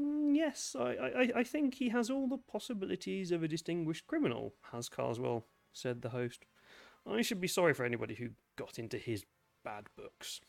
Mm, 0.00 0.34
yes, 0.34 0.76
I, 0.78 0.92
I, 0.92 1.30
I 1.36 1.44
think 1.44 1.74
he 1.74 1.88
has 1.90 2.10
all 2.10 2.28
the 2.28 2.38
possibilities 2.38 3.30
of 3.32 3.42
a 3.42 3.48
distinguished 3.48 4.06
criminal, 4.06 4.54
has 4.72 4.88
Karswell, 4.88 5.44
said 5.72 6.02
the 6.02 6.10
host. 6.10 6.44
I 7.06 7.22
should 7.22 7.40
be 7.40 7.48
sorry 7.48 7.74
for 7.74 7.84
anybody 7.84 8.14
who 8.14 8.30
got 8.56 8.78
into 8.78 8.98
his 8.98 9.24
bad 9.64 9.86
books. 9.96 10.40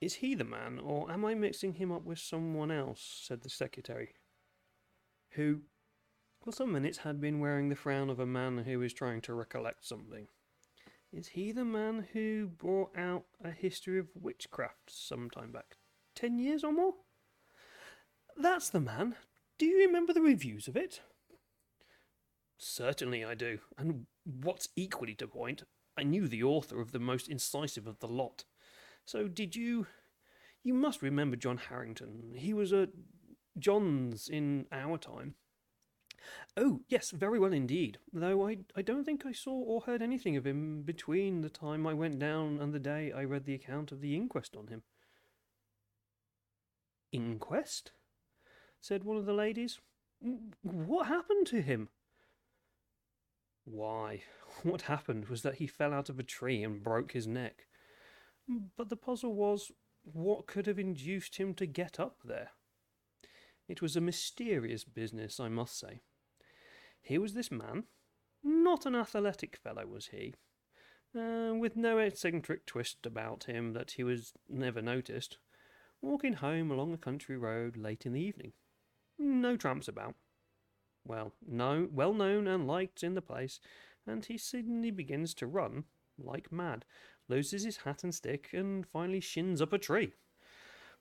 Is 0.00 0.14
he 0.14 0.34
the 0.34 0.44
man, 0.44 0.78
or 0.78 1.10
am 1.12 1.26
I 1.26 1.34
mixing 1.34 1.74
him 1.74 1.92
up 1.92 2.04
with 2.04 2.18
someone 2.18 2.70
else? 2.70 3.20
said 3.22 3.42
the 3.42 3.50
secretary, 3.50 4.14
who, 5.32 5.60
for 6.42 6.52
some 6.52 6.72
minutes, 6.72 6.98
had 6.98 7.20
been 7.20 7.38
wearing 7.38 7.68
the 7.68 7.76
frown 7.76 8.08
of 8.08 8.18
a 8.18 8.24
man 8.24 8.58
who 8.58 8.78
was 8.78 8.94
trying 8.94 9.20
to 9.22 9.34
recollect 9.34 9.84
something. 9.84 10.28
Is 11.12 11.28
he 11.28 11.50
the 11.50 11.64
man 11.64 12.06
who 12.12 12.46
brought 12.46 12.96
out 12.96 13.24
a 13.42 13.50
history 13.50 13.98
of 13.98 14.08
witchcraft 14.14 14.88
some 14.88 15.28
time 15.28 15.50
back? 15.50 15.76
Ten 16.14 16.38
years 16.38 16.62
or 16.62 16.72
more? 16.72 16.94
That's 18.36 18.70
the 18.70 18.80
man. 18.80 19.16
Do 19.58 19.66
you 19.66 19.78
remember 19.78 20.12
the 20.12 20.22
reviews 20.22 20.68
of 20.68 20.76
it? 20.76 21.00
Certainly 22.58 23.24
I 23.24 23.34
do, 23.34 23.58
and 23.76 24.06
what's 24.24 24.68
equally 24.76 25.14
to 25.16 25.26
point, 25.26 25.64
I 25.96 26.04
knew 26.04 26.28
the 26.28 26.44
author 26.44 26.80
of 26.80 26.92
the 26.92 26.98
most 26.98 27.28
incisive 27.28 27.86
of 27.86 27.98
the 27.98 28.06
lot. 28.06 28.44
So 29.04 29.26
did 29.26 29.56
you? 29.56 29.86
You 30.62 30.74
must 30.74 31.02
remember 31.02 31.36
John 31.36 31.56
Harrington. 31.56 32.34
He 32.36 32.54
was 32.54 32.72
at 32.72 32.90
John's 33.58 34.28
in 34.28 34.66
our 34.70 34.98
time. 34.98 35.34
Oh, 36.56 36.80
yes, 36.88 37.10
very 37.10 37.38
well 37.38 37.52
indeed. 37.52 37.98
Though 38.12 38.46
I, 38.46 38.58
I 38.76 38.82
don't 38.82 39.04
think 39.04 39.24
I 39.24 39.32
saw 39.32 39.52
or 39.52 39.82
heard 39.82 40.02
anything 40.02 40.36
of 40.36 40.46
him 40.46 40.82
between 40.82 41.40
the 41.40 41.50
time 41.50 41.86
I 41.86 41.94
went 41.94 42.18
down 42.18 42.58
and 42.60 42.72
the 42.72 42.78
day 42.78 43.12
I 43.12 43.24
read 43.24 43.44
the 43.44 43.54
account 43.54 43.92
of 43.92 44.00
the 44.00 44.14
inquest 44.14 44.56
on 44.56 44.68
him. 44.68 44.82
Inquest? 47.12 47.92
said 48.80 49.04
one 49.04 49.16
of 49.16 49.26
the 49.26 49.32
ladies. 49.32 49.78
What 50.62 51.06
happened 51.06 51.46
to 51.48 51.62
him? 51.62 51.88
Why, 53.64 54.22
what 54.62 54.82
happened 54.82 55.28
was 55.28 55.42
that 55.42 55.56
he 55.56 55.66
fell 55.66 55.92
out 55.92 56.08
of 56.08 56.18
a 56.18 56.24
tree 56.24 56.62
and 56.62 56.82
broke 56.82 57.12
his 57.12 57.26
neck. 57.26 57.66
But 58.76 58.88
the 58.88 58.96
puzzle 58.96 59.34
was 59.34 59.70
what 60.02 60.46
could 60.46 60.66
have 60.66 60.78
induced 60.78 61.36
him 61.36 61.54
to 61.54 61.66
get 61.66 62.00
up 62.00 62.18
there? 62.24 62.50
It 63.68 63.80
was 63.80 63.94
a 63.96 64.00
mysterious 64.00 64.82
business, 64.82 65.38
I 65.38 65.48
must 65.48 65.78
say. 65.78 66.00
Here 67.02 67.20
was 67.20 67.34
this 67.34 67.50
man, 67.50 67.84
not 68.42 68.86
an 68.86 68.94
athletic 68.94 69.56
fellow 69.56 69.86
was 69.86 70.08
he, 70.08 70.34
uh, 71.16 71.54
with 71.54 71.76
no 71.76 71.98
eccentric 71.98 72.66
twist 72.66 73.04
about 73.04 73.44
him 73.44 73.72
that 73.72 73.92
he 73.92 74.04
was 74.04 74.32
never 74.48 74.80
noticed, 74.80 75.38
walking 76.00 76.34
home 76.34 76.70
along 76.70 76.92
a 76.92 76.98
country 76.98 77.36
road 77.36 77.76
late 77.76 78.06
in 78.06 78.12
the 78.12 78.20
evening. 78.20 78.52
No 79.18 79.56
tramps 79.56 79.88
about. 79.88 80.14
Well, 81.06 81.32
no, 81.46 81.88
well 81.90 82.14
known 82.14 82.46
and 82.46 82.66
liked 82.66 83.02
in 83.02 83.14
the 83.14 83.22
place, 83.22 83.60
and 84.06 84.24
he 84.24 84.38
suddenly 84.38 84.90
begins 84.90 85.34
to 85.34 85.46
run 85.46 85.84
like 86.18 86.52
mad, 86.52 86.84
loses 87.28 87.64
his 87.64 87.78
hat 87.78 88.04
and 88.04 88.14
stick, 88.14 88.50
and 88.52 88.86
finally 88.86 89.20
shins 89.20 89.60
up 89.60 89.72
a 89.72 89.78
tree. 89.78 90.12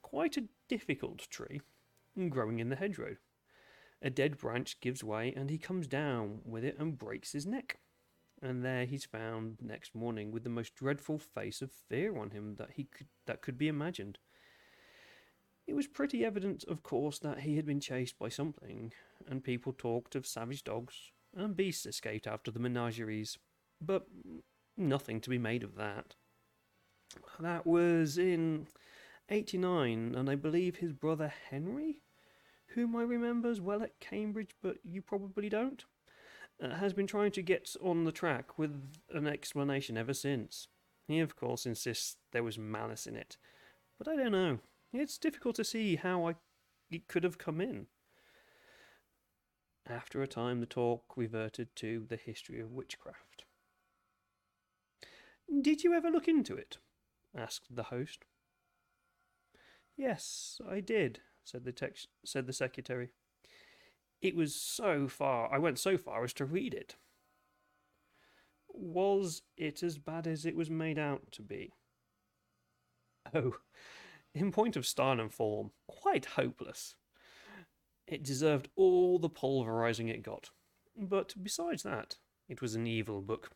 Quite 0.02 0.38
a 0.38 0.48
difficult 0.68 1.20
tree, 1.30 1.62
growing 2.30 2.60
in 2.60 2.70
the 2.70 2.76
hedgerow. 2.76 3.18
A 4.02 4.10
dead 4.10 4.38
branch 4.38 4.80
gives 4.80 5.04
way, 5.04 5.34
and 5.36 5.50
he 5.50 5.58
comes 5.58 5.88
down 5.88 6.42
with 6.46 6.64
it 6.64 6.78
and 6.80 6.98
breaks 6.98 7.34
his 7.34 7.46
neck. 7.46 7.80
And 8.42 8.64
there 8.64 8.86
he's 8.86 9.06
found 9.06 9.58
next 9.62 9.94
morning 9.94 10.32
with 10.32 10.44
the 10.44 10.50
most 10.50 10.76
dreadful 10.76 11.20
face 11.20 11.62
of 11.62 11.72
fear 11.72 12.18
on 12.18 12.32
him 12.32 12.56
that 12.56 12.72
he 12.72 12.86
could 12.86 13.08
that 13.26 13.42
could 13.42 13.58
be 13.58 13.68
imagined. 13.68 14.18
It 15.68 15.76
was 15.76 15.88
pretty 15.88 16.26
evident, 16.26 16.64
of 16.64 16.82
course, 16.82 17.20
that 17.20 17.42
he 17.42 17.58
had 17.58 17.66
been 17.66 17.82
chased 17.82 18.18
by 18.18 18.30
something, 18.30 18.94
and 19.28 19.44
people 19.44 19.74
talked 19.74 20.16
of 20.16 20.26
savage 20.26 20.64
dogs 20.64 21.12
and 21.36 21.56
beasts 21.56 21.86
escaped 21.86 22.26
after 22.26 22.50
the 22.50 22.60
menageries, 22.60 23.38
but 23.80 24.08
nothing 24.78 25.22
to 25.22 25.30
be 25.30 25.38
made 25.38 25.64
of 25.64 25.76
that. 25.76 26.16
That 27.40 27.68
was 27.68 28.18
in 28.18 28.68
89, 29.30 30.16
and 30.16 30.30
I 30.30 30.36
believe 30.36 30.78
his 30.78 30.94
brother 30.94 31.32
Henry, 31.50 32.02
whom 32.76 32.96
I 32.96 33.02
remember 33.04 33.50
as 33.50 33.62
well 33.62 33.84
at 33.84 34.00
Cambridge, 34.00 34.52
but 34.62 34.78
you 34.84 35.02
probably 35.02 35.50
don't, 35.50 35.84
uh, 36.62 36.76
has 36.76 36.94
been 36.94 37.08
trying 37.08 37.32
to 37.32 37.42
get 37.42 37.76
on 37.82 38.04
the 38.04 38.12
track 38.12 38.58
with 38.58 38.90
an 39.14 39.28
explanation 39.28 39.98
ever 39.98 40.14
since. 40.14 40.68
He, 41.08 41.20
of 41.20 41.36
course, 41.36 41.66
insists 41.66 42.18
there 42.32 42.44
was 42.44 42.58
malice 42.58 43.08
in 43.08 43.16
it, 43.16 43.38
but 43.98 44.08
I 44.08 44.16
don't 44.16 44.32
know. 44.32 44.60
It's 44.94 45.18
difficult 45.18 45.56
to 45.56 45.64
see 45.64 45.96
how 45.96 46.28
I 46.28 46.36
it 46.92 47.08
could 47.08 47.24
have 47.24 47.38
come 47.38 47.62
in. 47.62 47.88
After 49.88 50.22
a 50.22 50.28
time, 50.28 50.60
the 50.60 50.66
talk 50.66 51.04
reverted 51.16 51.76
to 51.78 52.06
the 52.08 52.16
history 52.16 52.60
of 52.60 52.72
witchcraft. 52.72 53.46
Did 55.62 55.84
you 55.84 55.94
ever 55.94 56.10
look 56.10 56.28
into 56.28 56.56
it? 56.56 56.78
asked 57.36 57.76
the 57.76 57.84
host. 57.84 58.26
Yes, 59.98 60.62
I 60.68 60.80
did, 60.80 61.22
said 61.50 61.66
the 61.66 61.72
text, 61.72 62.08
said 62.26 62.46
the 62.46 62.54
secretary. 62.54 63.10
It 64.22 64.36
was 64.36 64.54
so 64.54 65.08
far, 65.08 65.52
I 65.54 65.58
went 65.58 65.80
so 65.80 65.98
far 65.98 66.24
as 66.24 66.34
to 66.34 66.46
read 66.46 66.74
it. 66.74 66.96
Was 68.68 69.42
it 69.58 69.82
as 69.82 69.98
bad 69.98 70.28
as 70.28 70.46
it 70.46 70.56
was 70.56 70.70
made 70.70 71.00
out 71.00 71.32
to 71.32 71.42
be? 71.42 71.72
Oh, 73.34 73.56
in 74.34 74.52
point 74.52 74.76
of 74.76 74.86
style 74.86 75.20
and 75.20 75.34
form, 75.34 75.72
quite 75.88 76.26
hopeless. 76.26 76.96
It 78.08 78.24
deserved 78.24 78.70
all 78.76 79.20
the 79.20 79.30
pulverizing 79.30 80.08
it 80.08 80.24
got. 80.24 80.50
But 80.98 81.34
besides 81.42 81.84
that, 81.84 82.18
it 82.48 82.62
was 82.62 82.76
an 82.76 82.88
evil 82.88 83.22
book. 83.22 83.52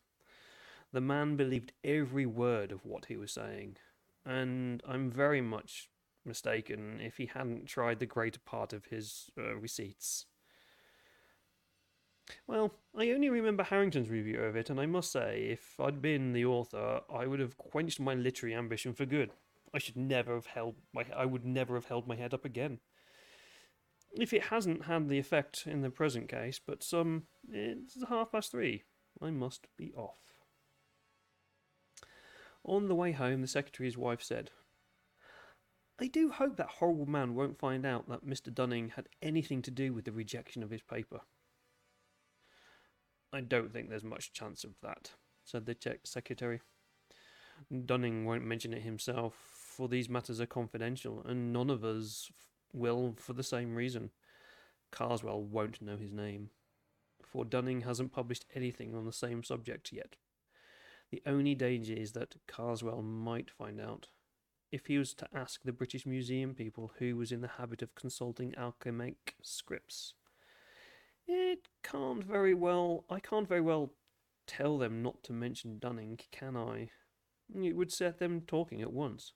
The 0.92 1.00
man 1.00 1.36
believed 1.36 1.72
every 1.82 2.26
word 2.26 2.70
of 2.70 2.84
what 2.86 3.06
he 3.06 3.16
was 3.16 3.32
saying, 3.32 3.76
and 4.24 4.82
I'm 4.86 5.10
very 5.10 5.40
much 5.40 5.90
mistaken 6.26 7.00
if 7.00 7.16
he 7.16 7.26
hadn't 7.26 7.66
tried 7.66 8.00
the 8.00 8.06
greater 8.06 8.40
part 8.40 8.72
of 8.72 8.86
his 8.86 9.30
uh, 9.38 9.54
receipts. 9.56 10.26
Well, 12.46 12.72
I 12.96 13.10
only 13.10 13.28
remember 13.28 13.62
Harrington's 13.62 14.08
review 14.08 14.40
of 14.40 14.56
it, 14.56 14.70
and 14.70 14.80
I 14.80 14.86
must 14.86 15.12
say, 15.12 15.48
if 15.50 15.78
I'd 15.78 16.00
been 16.00 16.32
the 16.32 16.46
author, 16.46 17.00
I 17.12 17.26
would 17.26 17.40
have 17.40 17.58
quenched 17.58 18.00
my 18.00 18.14
literary 18.14 18.54
ambition 18.54 18.94
for 18.94 19.04
good. 19.04 19.30
I 19.74 19.78
should 19.78 19.96
never 19.96 20.34
have 20.34 20.46
held 20.46 20.76
my 20.92 21.04
I 21.14 21.26
would 21.26 21.44
never 21.44 21.74
have 21.74 21.86
held 21.86 22.06
my 22.06 22.16
head 22.16 22.32
up 22.32 22.44
again. 22.44 22.78
If 24.12 24.32
it 24.32 24.44
hasn't 24.44 24.84
had 24.84 25.08
the 25.08 25.18
effect 25.18 25.64
in 25.66 25.82
the 25.82 25.90
present 25.90 26.28
case, 26.28 26.60
but 26.64 26.84
some 26.84 27.24
it's 27.50 27.96
half 28.08 28.30
past 28.32 28.52
three. 28.52 28.84
I 29.20 29.30
must 29.30 29.66
be 29.76 29.92
off. 29.94 30.18
On 32.64 32.88
the 32.88 32.94
way 32.94 33.12
home, 33.12 33.42
the 33.42 33.46
secretary's 33.46 33.98
wife 33.98 34.22
said, 34.22 34.50
I 36.00 36.08
do 36.08 36.30
hope 36.30 36.56
that 36.56 36.66
horrible 36.78 37.06
man 37.06 37.34
won't 37.34 37.58
find 37.58 37.86
out 37.86 38.08
that 38.08 38.26
Mr. 38.26 38.52
Dunning 38.52 38.90
had 38.96 39.08
anything 39.22 39.62
to 39.62 39.70
do 39.70 39.92
with 39.92 40.04
the 40.04 40.12
rejection 40.12 40.62
of 40.62 40.70
his 40.70 40.82
paper. 40.82 41.20
I 43.32 43.40
don't 43.40 43.72
think 43.72 43.88
there's 43.88 44.04
much 44.04 44.32
chance 44.32 44.64
of 44.64 44.74
that, 44.82 45.12
said 45.44 45.66
the 45.66 45.74
Czech 45.74 46.00
secretary. 46.04 46.60
Dunning 47.86 48.24
won't 48.24 48.44
mention 48.44 48.74
it 48.74 48.82
himself, 48.82 49.34
for 49.76 49.88
these 49.88 50.08
matters 50.08 50.40
are 50.40 50.46
confidential, 50.46 51.22
and 51.24 51.52
none 51.52 51.70
of 51.70 51.84
us 51.84 52.30
will 52.72 53.14
for 53.16 53.32
the 53.32 53.42
same 53.42 53.74
reason. 53.76 54.10
Karswell 54.92 55.42
won't 55.42 55.80
know 55.80 55.96
his 55.96 56.12
name, 56.12 56.50
for 57.22 57.44
Dunning 57.44 57.82
hasn't 57.82 58.12
published 58.12 58.46
anything 58.54 58.94
on 58.94 59.04
the 59.04 59.12
same 59.12 59.44
subject 59.44 59.92
yet. 59.92 60.16
The 61.10 61.22
only 61.26 61.54
danger 61.54 61.94
is 61.94 62.12
that 62.12 62.36
Karswell 62.48 63.02
might 63.02 63.50
find 63.50 63.80
out. 63.80 64.08
If 64.72 64.86
he 64.86 64.98
was 64.98 65.14
to 65.14 65.28
ask 65.32 65.62
the 65.62 65.72
British 65.72 66.04
Museum 66.04 66.54
people 66.54 66.92
who 66.98 67.16
was 67.16 67.30
in 67.30 67.40
the 67.40 67.48
habit 67.48 67.80
of 67.82 67.94
consulting 67.94 68.54
alchemic 68.56 69.34
scripts, 69.42 70.14
it 71.26 71.68
can't 71.82 72.24
very 72.24 72.54
well. 72.54 73.04
I 73.08 73.20
can't 73.20 73.48
very 73.48 73.60
well 73.60 73.92
tell 74.46 74.78
them 74.78 75.02
not 75.02 75.22
to 75.24 75.32
mention 75.32 75.78
Dunning, 75.78 76.18
can 76.32 76.56
I? 76.56 76.90
It 77.54 77.76
would 77.76 77.92
set 77.92 78.18
them 78.18 78.42
talking 78.46 78.82
at 78.82 78.92
once. 78.92 79.32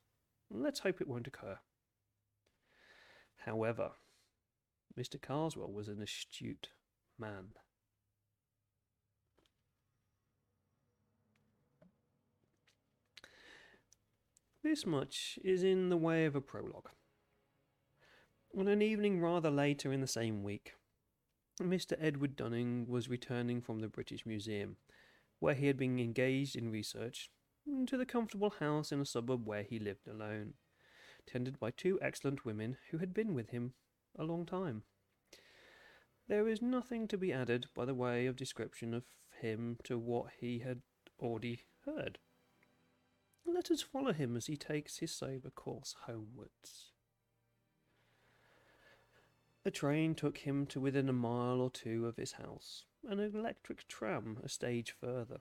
Let's 0.51 0.81
hope 0.81 1.01
it 1.01 1.09
won't 1.09 1.27
occur. 1.27 1.59
However, 3.45 3.93
Mr. 4.99 5.21
Karswell 5.21 5.73
was 5.73 5.89
an 5.89 6.03
astute 6.03 6.71
man. 7.19 7.53
This 14.69 14.85
much 14.85 15.39
is 15.43 15.63
in 15.63 15.89
the 15.89 15.97
way 15.97 16.27
of 16.27 16.37
a 16.37 16.43
prologue. 16.43 16.91
On 18.55 18.69
an 18.69 18.83
evening 18.83 19.19
rather 19.19 19.51
later 19.51 19.95
in 19.95 20.03
the 20.03 20.07
same 20.07 20.43
week, 20.43 20.75
Mr. 21.59 21.97
Edward 21.99 22.37
Dunning 22.37 22.85
was 22.87 23.09
returning 23.09 23.63
from 23.63 23.81
the 23.81 23.89
British 23.89 24.27
Museum, 24.27 24.77
where 25.39 25.55
he 25.55 25.69
had 25.69 25.79
been 25.79 25.99
engaged 25.99 26.55
in 26.55 26.71
research, 26.71 27.31
to 27.87 27.97
the 27.97 28.05
comfortable 28.05 28.51
house 28.51 28.93
in 28.93 29.01
a 29.01 29.07
suburb 29.07 29.47
where 29.47 29.63
he 29.63 29.79
lived 29.79 30.07
alone, 30.07 30.53
tended 31.27 31.59
by 31.59 31.71
two 31.71 31.99
excellent 32.03 32.45
women 32.45 32.77
who 32.91 32.99
had 32.99 33.15
been 33.15 33.33
with 33.33 33.49
him 33.49 33.73
a 34.19 34.25
long 34.25 34.45
time. 34.45 34.83
There 36.29 36.47
is 36.47 36.61
nothing 36.61 37.09
to 37.09 37.17
be 37.17 37.33
added 37.33 37.69
by 37.75 37.87
the 37.87 37.95
way 37.95 38.27
of 38.27 38.37
description 38.37 38.93
of 38.93 39.05
him 39.41 39.79
to 39.85 39.97
what 39.97 40.27
he 40.39 40.59
had 40.59 40.83
already 41.19 41.63
heard. 41.87 42.19
Let 43.53 43.71
us 43.71 43.83
follow 43.83 44.13
him 44.13 44.37
as 44.37 44.47
he 44.47 44.57
takes 44.57 44.99
his 44.99 45.11
sober 45.11 45.51
course 45.51 45.97
homewards. 46.07 46.93
The 49.65 49.71
train 49.71 50.15
took 50.15 50.39
him 50.39 50.65
to 50.67 50.81
within 50.81 51.09
a 51.09 51.13
mile 51.13 51.61
or 51.61 51.71
two 51.71 52.07
of 52.07 52.17
his 52.17 52.33
house, 52.33 52.85
an 53.07 53.19
electric 53.19 53.89
tram 53.89 54.39
a 54.45 54.49
stage 54.49 54.93
further. 54.93 55.41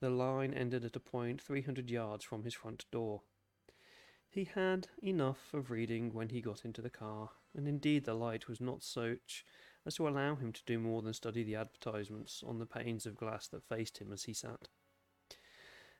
The 0.00 0.10
line 0.10 0.52
ended 0.52 0.84
at 0.84 0.96
a 0.96 1.00
point 1.00 1.40
three 1.40 1.62
hundred 1.62 1.90
yards 1.90 2.24
from 2.24 2.42
his 2.42 2.54
front 2.54 2.84
door. 2.90 3.22
He 4.28 4.44
had 4.44 4.88
enough 5.02 5.54
of 5.54 5.70
reading 5.70 6.12
when 6.12 6.30
he 6.30 6.40
got 6.40 6.64
into 6.64 6.82
the 6.82 6.90
car, 6.90 7.30
and 7.54 7.68
indeed 7.68 8.04
the 8.04 8.14
light 8.14 8.48
was 8.48 8.60
not 8.60 8.82
such 8.82 9.44
as 9.86 9.94
to 9.94 10.08
allow 10.08 10.34
him 10.34 10.52
to 10.52 10.64
do 10.66 10.78
more 10.78 11.00
than 11.00 11.14
study 11.14 11.42
the 11.42 11.54
advertisements 11.54 12.42
on 12.44 12.58
the 12.58 12.66
panes 12.66 13.06
of 13.06 13.16
glass 13.16 13.46
that 13.48 13.62
faced 13.62 13.98
him 13.98 14.12
as 14.12 14.24
he 14.24 14.32
sat. 14.32 14.68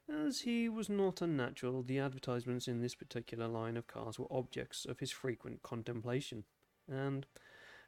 As 0.08 0.42
he 0.42 0.68
was 0.68 0.88
not 0.88 1.20
unnatural, 1.20 1.82
the 1.82 1.98
advertisements 1.98 2.68
in 2.68 2.80
this 2.80 2.94
particular 2.94 3.48
line 3.48 3.76
of 3.76 3.86
cars 3.86 4.18
were 4.18 4.30
objects 4.30 4.84
of 4.84 5.00
his 5.00 5.10
frequent 5.10 5.62
contemplation, 5.62 6.44
and, 6.88 7.26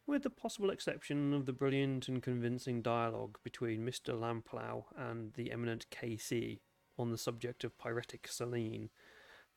with 0.07 0.23
the 0.23 0.31
possible 0.31 0.71
exception 0.71 1.33
of 1.33 1.47
the 1.47 1.53
brilliant 1.53 2.09
and 2.09 2.23
convincing 2.23 2.83
dialogue 2.83 3.39
between 3.45 3.87
Mr. 3.87 4.19
Lamplough 4.19 4.87
and 4.97 5.35
the 5.35 5.53
eminent 5.53 5.87
K.C. 5.91 6.61
on 6.99 7.11
the 7.11 7.19
subject 7.19 7.63
of 7.63 7.79
pyretic 7.79 8.27
saline, 8.27 8.91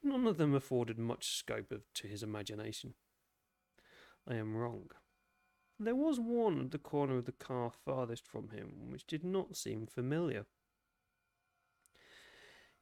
none 0.03 0.27
of 0.27 0.37
them 0.37 0.53
afforded 0.53 0.99
much 0.99 1.37
scope 1.37 1.71
of, 1.71 1.91
to 1.95 2.07
his 2.07 2.21
imagination. 2.21 2.93
I 4.27 4.35
am 4.35 4.55
wrong. 4.55 4.91
There 5.79 5.95
was 5.95 6.19
one 6.19 6.59
at 6.59 6.71
the 6.71 6.77
corner 6.77 7.17
of 7.17 7.25
the 7.25 7.31
car 7.31 7.71
farthest 7.71 8.27
from 8.27 8.49
him 8.49 8.91
which 8.91 9.07
did 9.07 9.23
not 9.23 9.57
seem 9.57 9.87
familiar. 9.87 10.45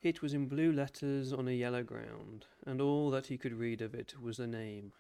It 0.02 0.22
was 0.22 0.34
in 0.34 0.48
blue 0.48 0.72
letters 0.72 1.34
on 1.34 1.50
a 1.50 1.52
yellow 1.52 1.84
ground, 1.84 2.46
and 2.66 2.80
all 2.80 3.10
that 3.12 3.28
he 3.28 3.38
could 3.38 3.54
read 3.54 3.82
of 3.82 3.94
it 3.94 4.22
was 4.22 4.40
a 4.40 4.48
name 4.48 4.94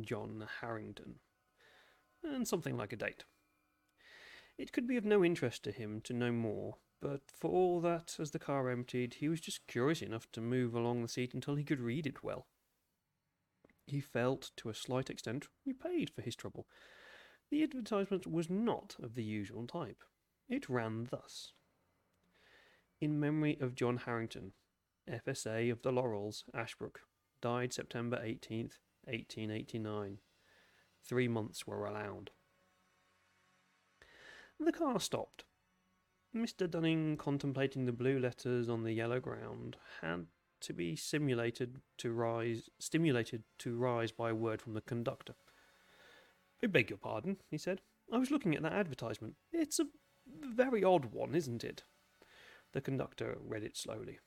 John 0.00 0.48
Harrington, 0.60 1.18
and 2.22 2.48
something 2.48 2.74
like 2.74 2.94
a 2.94 2.96
date. 2.96 3.24
It 4.56 4.72
could 4.72 4.86
be 4.86 4.96
of 4.96 5.04
no 5.04 5.22
interest 5.22 5.62
to 5.64 5.72
him 5.72 6.00
to 6.02 6.14
know 6.14 6.32
more, 6.32 6.78
but 7.02 7.30
for 7.30 7.50
all 7.50 7.82
that, 7.82 8.16
as 8.18 8.30
the 8.30 8.38
car 8.38 8.70
emptied, 8.70 9.14
he 9.14 9.28
was 9.28 9.42
just 9.42 9.66
curious 9.66 10.00
enough 10.00 10.32
to 10.32 10.40
move 10.40 10.74
along 10.74 11.02
the 11.02 11.08
seat 11.08 11.34
until 11.34 11.56
he 11.56 11.64
could 11.64 11.80
read 11.80 12.06
it 12.06 12.24
well. 12.24 12.46
He 13.86 14.00
felt, 14.00 14.52
to 14.56 14.70
a 14.70 14.74
slight 14.74 15.10
extent, 15.10 15.48
repaid 15.66 16.08
for 16.08 16.22
his 16.22 16.36
trouble. 16.36 16.66
The 17.50 17.62
advertisement 17.62 18.26
was 18.26 18.48
not 18.48 18.96
of 19.02 19.16
the 19.16 19.24
usual 19.24 19.66
type. 19.66 20.02
It 20.48 20.70
ran 20.70 21.08
thus 21.10 21.52
In 23.00 23.18
memory 23.18 23.56
of 23.60 23.74
John 23.74 23.96
Harrington, 23.96 24.52
FSA 25.08 25.72
of 25.72 25.80
the 25.80 25.90
Laurels, 25.90 26.44
Ashbrook, 26.52 27.00
died 27.40 27.72
September 27.72 28.18
18th, 28.18 28.76
1889. 29.04 30.18
Three 31.02 31.26
months 31.26 31.66
were 31.66 31.86
allowed. 31.86 32.30
The 34.58 34.72
car 34.72 35.00
stopped. 35.00 35.44
Mr. 36.36 36.70
Dunning, 36.70 37.16
contemplating 37.16 37.86
the 37.86 37.92
blue 37.92 38.18
letters 38.18 38.68
on 38.68 38.82
the 38.82 38.92
yellow 38.92 39.18
ground, 39.18 39.78
had 40.02 40.26
to 40.60 40.74
be 40.74 40.94
simulated 40.94 41.80
to 41.96 42.12
rise, 42.12 42.68
stimulated 42.78 43.44
to 43.60 43.76
rise 43.76 44.12
by 44.12 44.28
a 44.28 44.34
word 44.34 44.60
from 44.60 44.74
the 44.74 44.82
conductor. 44.82 45.34
I 46.62 46.66
beg 46.66 46.90
your 46.90 46.98
pardon, 46.98 47.38
he 47.50 47.56
said. 47.56 47.80
I 48.12 48.18
was 48.18 48.30
looking 48.30 48.54
at 48.54 48.62
that 48.62 48.74
advertisement. 48.74 49.36
It's 49.52 49.80
a 49.80 49.86
very 50.26 50.84
odd 50.84 51.06
one, 51.06 51.34
isn't 51.34 51.64
it? 51.64 51.84
The 52.72 52.80
conductor 52.80 53.38
read 53.44 53.64
it 53.64 53.76
slowly. 53.76 54.18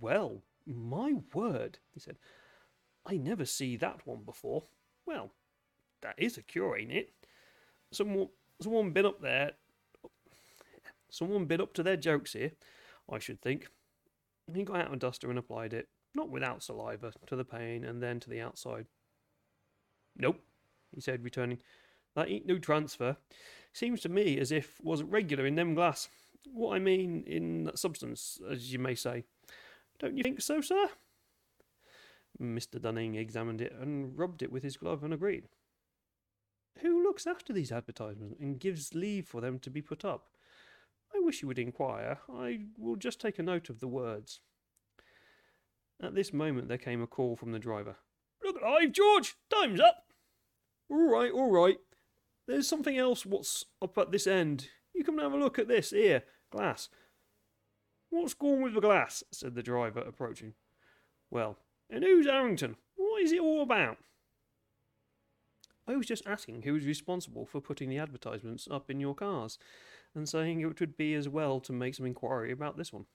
Well, 0.00 0.42
my 0.66 1.14
word, 1.32 1.78
he 1.94 2.00
said. 2.00 2.18
I 3.06 3.16
never 3.16 3.44
see 3.44 3.76
that 3.76 4.06
one 4.06 4.22
before. 4.24 4.64
Well, 5.06 5.32
that 6.02 6.14
is 6.18 6.36
a 6.36 6.42
cure, 6.42 6.76
ain't 6.76 6.92
it? 6.92 7.12
Someone, 7.90 8.28
someone 8.60 8.90
been 8.92 9.06
up 9.06 9.22
there. 9.22 9.52
Someone 11.10 11.46
been 11.46 11.62
up 11.62 11.72
to 11.74 11.82
their 11.82 11.96
jokes 11.96 12.34
here, 12.34 12.52
I 13.10 13.18
should 13.18 13.40
think. 13.40 13.68
He 14.52 14.62
got 14.62 14.80
out 14.80 14.92
a 14.92 14.96
duster 14.96 15.30
and 15.30 15.38
applied 15.38 15.72
it, 15.72 15.88
not 16.14 16.28
without 16.28 16.62
saliva, 16.62 17.12
to 17.26 17.36
the 17.36 17.44
pane 17.44 17.84
and 17.84 18.02
then 18.02 18.20
to 18.20 18.28
the 18.28 18.42
outside. 18.42 18.86
Nope, 20.16 20.40
he 20.94 21.00
said, 21.00 21.24
returning. 21.24 21.58
That 22.14 22.28
ain't 22.28 22.46
no 22.46 22.58
transfer. 22.58 23.16
Seems 23.72 24.00
to 24.02 24.08
me 24.10 24.38
as 24.38 24.52
if 24.52 24.78
wasn't 24.82 25.10
regular 25.10 25.46
in 25.46 25.54
them 25.54 25.74
glass. 25.74 26.08
What 26.46 26.74
I 26.74 26.78
mean 26.78 27.24
in 27.26 27.70
substance, 27.74 28.40
as 28.50 28.72
you 28.72 28.78
may 28.78 28.94
say. 28.94 29.24
Don't 29.98 30.16
you 30.16 30.22
think 30.22 30.40
so, 30.40 30.60
sir? 30.60 30.88
Mr. 32.40 32.80
Dunning 32.80 33.16
examined 33.16 33.60
it 33.60 33.72
and 33.72 34.16
rubbed 34.16 34.42
it 34.42 34.52
with 34.52 34.62
his 34.62 34.76
glove 34.76 35.02
and 35.02 35.12
agreed. 35.12 35.48
Who 36.80 37.02
looks 37.02 37.26
after 37.26 37.52
these 37.52 37.72
advertisements 37.72 38.36
and 38.40 38.60
gives 38.60 38.94
leave 38.94 39.26
for 39.26 39.40
them 39.40 39.58
to 39.60 39.70
be 39.70 39.82
put 39.82 40.04
up? 40.04 40.28
I 41.14 41.18
wish 41.18 41.42
you 41.42 41.48
would 41.48 41.58
inquire. 41.58 42.18
I 42.32 42.66
will 42.76 42.96
just 42.96 43.20
take 43.20 43.38
a 43.38 43.42
note 43.42 43.68
of 43.68 43.80
the 43.80 43.88
words. 43.88 44.40
At 46.00 46.14
this 46.14 46.32
moment 46.32 46.68
there 46.68 46.78
came 46.78 47.02
a 47.02 47.06
call 47.06 47.34
from 47.34 47.50
the 47.50 47.58
driver. 47.58 47.96
Look 48.44 48.60
alive, 48.60 48.92
George! 48.92 49.34
Time's 49.50 49.80
up! 49.80 50.04
All 50.88 51.10
right, 51.10 51.32
all 51.32 51.50
right. 51.50 51.78
There's 52.46 52.68
something 52.68 52.96
else 52.96 53.26
what's 53.26 53.64
up 53.82 53.98
at 53.98 54.12
this 54.12 54.26
end. 54.26 54.68
You 54.98 55.04
come 55.04 55.20
and 55.20 55.22
have 55.22 55.32
a 55.32 55.42
look 55.42 55.60
at 55.60 55.68
this, 55.68 55.90
here, 55.90 56.24
glass. 56.50 56.88
What's 58.10 58.34
gone 58.34 58.62
with 58.62 58.74
the 58.74 58.80
glass? 58.80 59.22
said 59.30 59.54
the 59.54 59.62
driver, 59.62 60.00
approaching. 60.00 60.54
Well, 61.30 61.56
and 61.88 62.02
who's 62.02 62.26
Arrington? 62.26 62.74
What 62.96 63.22
is 63.22 63.30
it 63.30 63.40
all 63.40 63.62
about? 63.62 63.98
I 65.86 65.94
was 65.94 66.04
just 66.04 66.26
asking 66.26 66.62
who 66.62 66.72
was 66.72 66.84
responsible 66.84 67.46
for 67.46 67.60
putting 67.60 67.88
the 67.88 67.98
advertisements 67.98 68.66
up 68.68 68.90
in 68.90 68.98
your 68.98 69.14
cars, 69.14 69.56
and 70.16 70.28
saying 70.28 70.60
it 70.60 70.80
would 70.80 70.96
be 70.96 71.14
as 71.14 71.28
well 71.28 71.60
to 71.60 71.72
make 71.72 71.94
some 71.94 72.06
inquiry 72.06 72.50
about 72.50 72.76
this 72.76 72.92
one. 72.92 73.06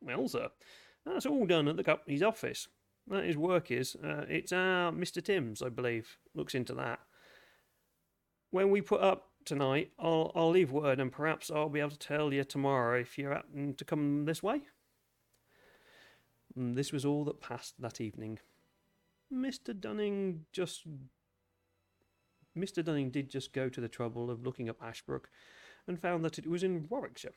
Well, 0.00 0.26
sir, 0.26 0.48
that's 1.06 1.26
all 1.26 1.46
done 1.46 1.68
at 1.68 1.76
the 1.76 1.84
company's 1.84 2.24
office. 2.24 2.66
That 3.06 3.22
his 3.22 3.36
work 3.36 3.70
is. 3.70 3.94
Uh, 4.02 4.24
it's 4.28 4.52
our 4.52 4.90
Mr. 4.90 5.22
Timms, 5.22 5.62
I 5.62 5.68
believe, 5.68 6.18
looks 6.34 6.56
into 6.56 6.74
that. 6.74 6.98
When 8.50 8.70
we 8.70 8.80
put 8.80 9.00
up 9.00 9.28
tonight, 9.44 9.92
I'll 9.98 10.32
I'll 10.34 10.50
leave 10.50 10.72
word, 10.72 11.00
and 11.00 11.12
perhaps 11.12 11.50
I'll 11.50 11.68
be 11.68 11.80
able 11.80 11.90
to 11.90 11.98
tell 11.98 12.32
you 12.32 12.44
tomorrow 12.44 13.00
if 13.00 13.18
you 13.18 13.28
happen 13.28 13.74
to 13.74 13.84
come 13.84 14.24
this 14.24 14.42
way. 14.42 14.62
And 16.56 16.72
mm, 16.72 16.76
this 16.76 16.92
was 16.92 17.04
all 17.04 17.24
that 17.24 17.40
passed 17.40 17.80
that 17.80 18.00
evening. 18.00 18.38
Mr. 19.32 19.78
Dunning 19.78 20.46
just. 20.52 20.82
Mr. 22.56 22.84
Dunning 22.84 23.10
did 23.10 23.30
just 23.30 23.52
go 23.52 23.68
to 23.68 23.80
the 23.80 23.88
trouble 23.88 24.30
of 24.30 24.46
looking 24.46 24.68
up 24.68 24.76
Ashbrook 24.80 25.28
and 25.88 26.00
found 26.00 26.24
that 26.24 26.38
it 26.38 26.46
was 26.46 26.62
in 26.62 26.86
Warwickshire. 26.88 27.34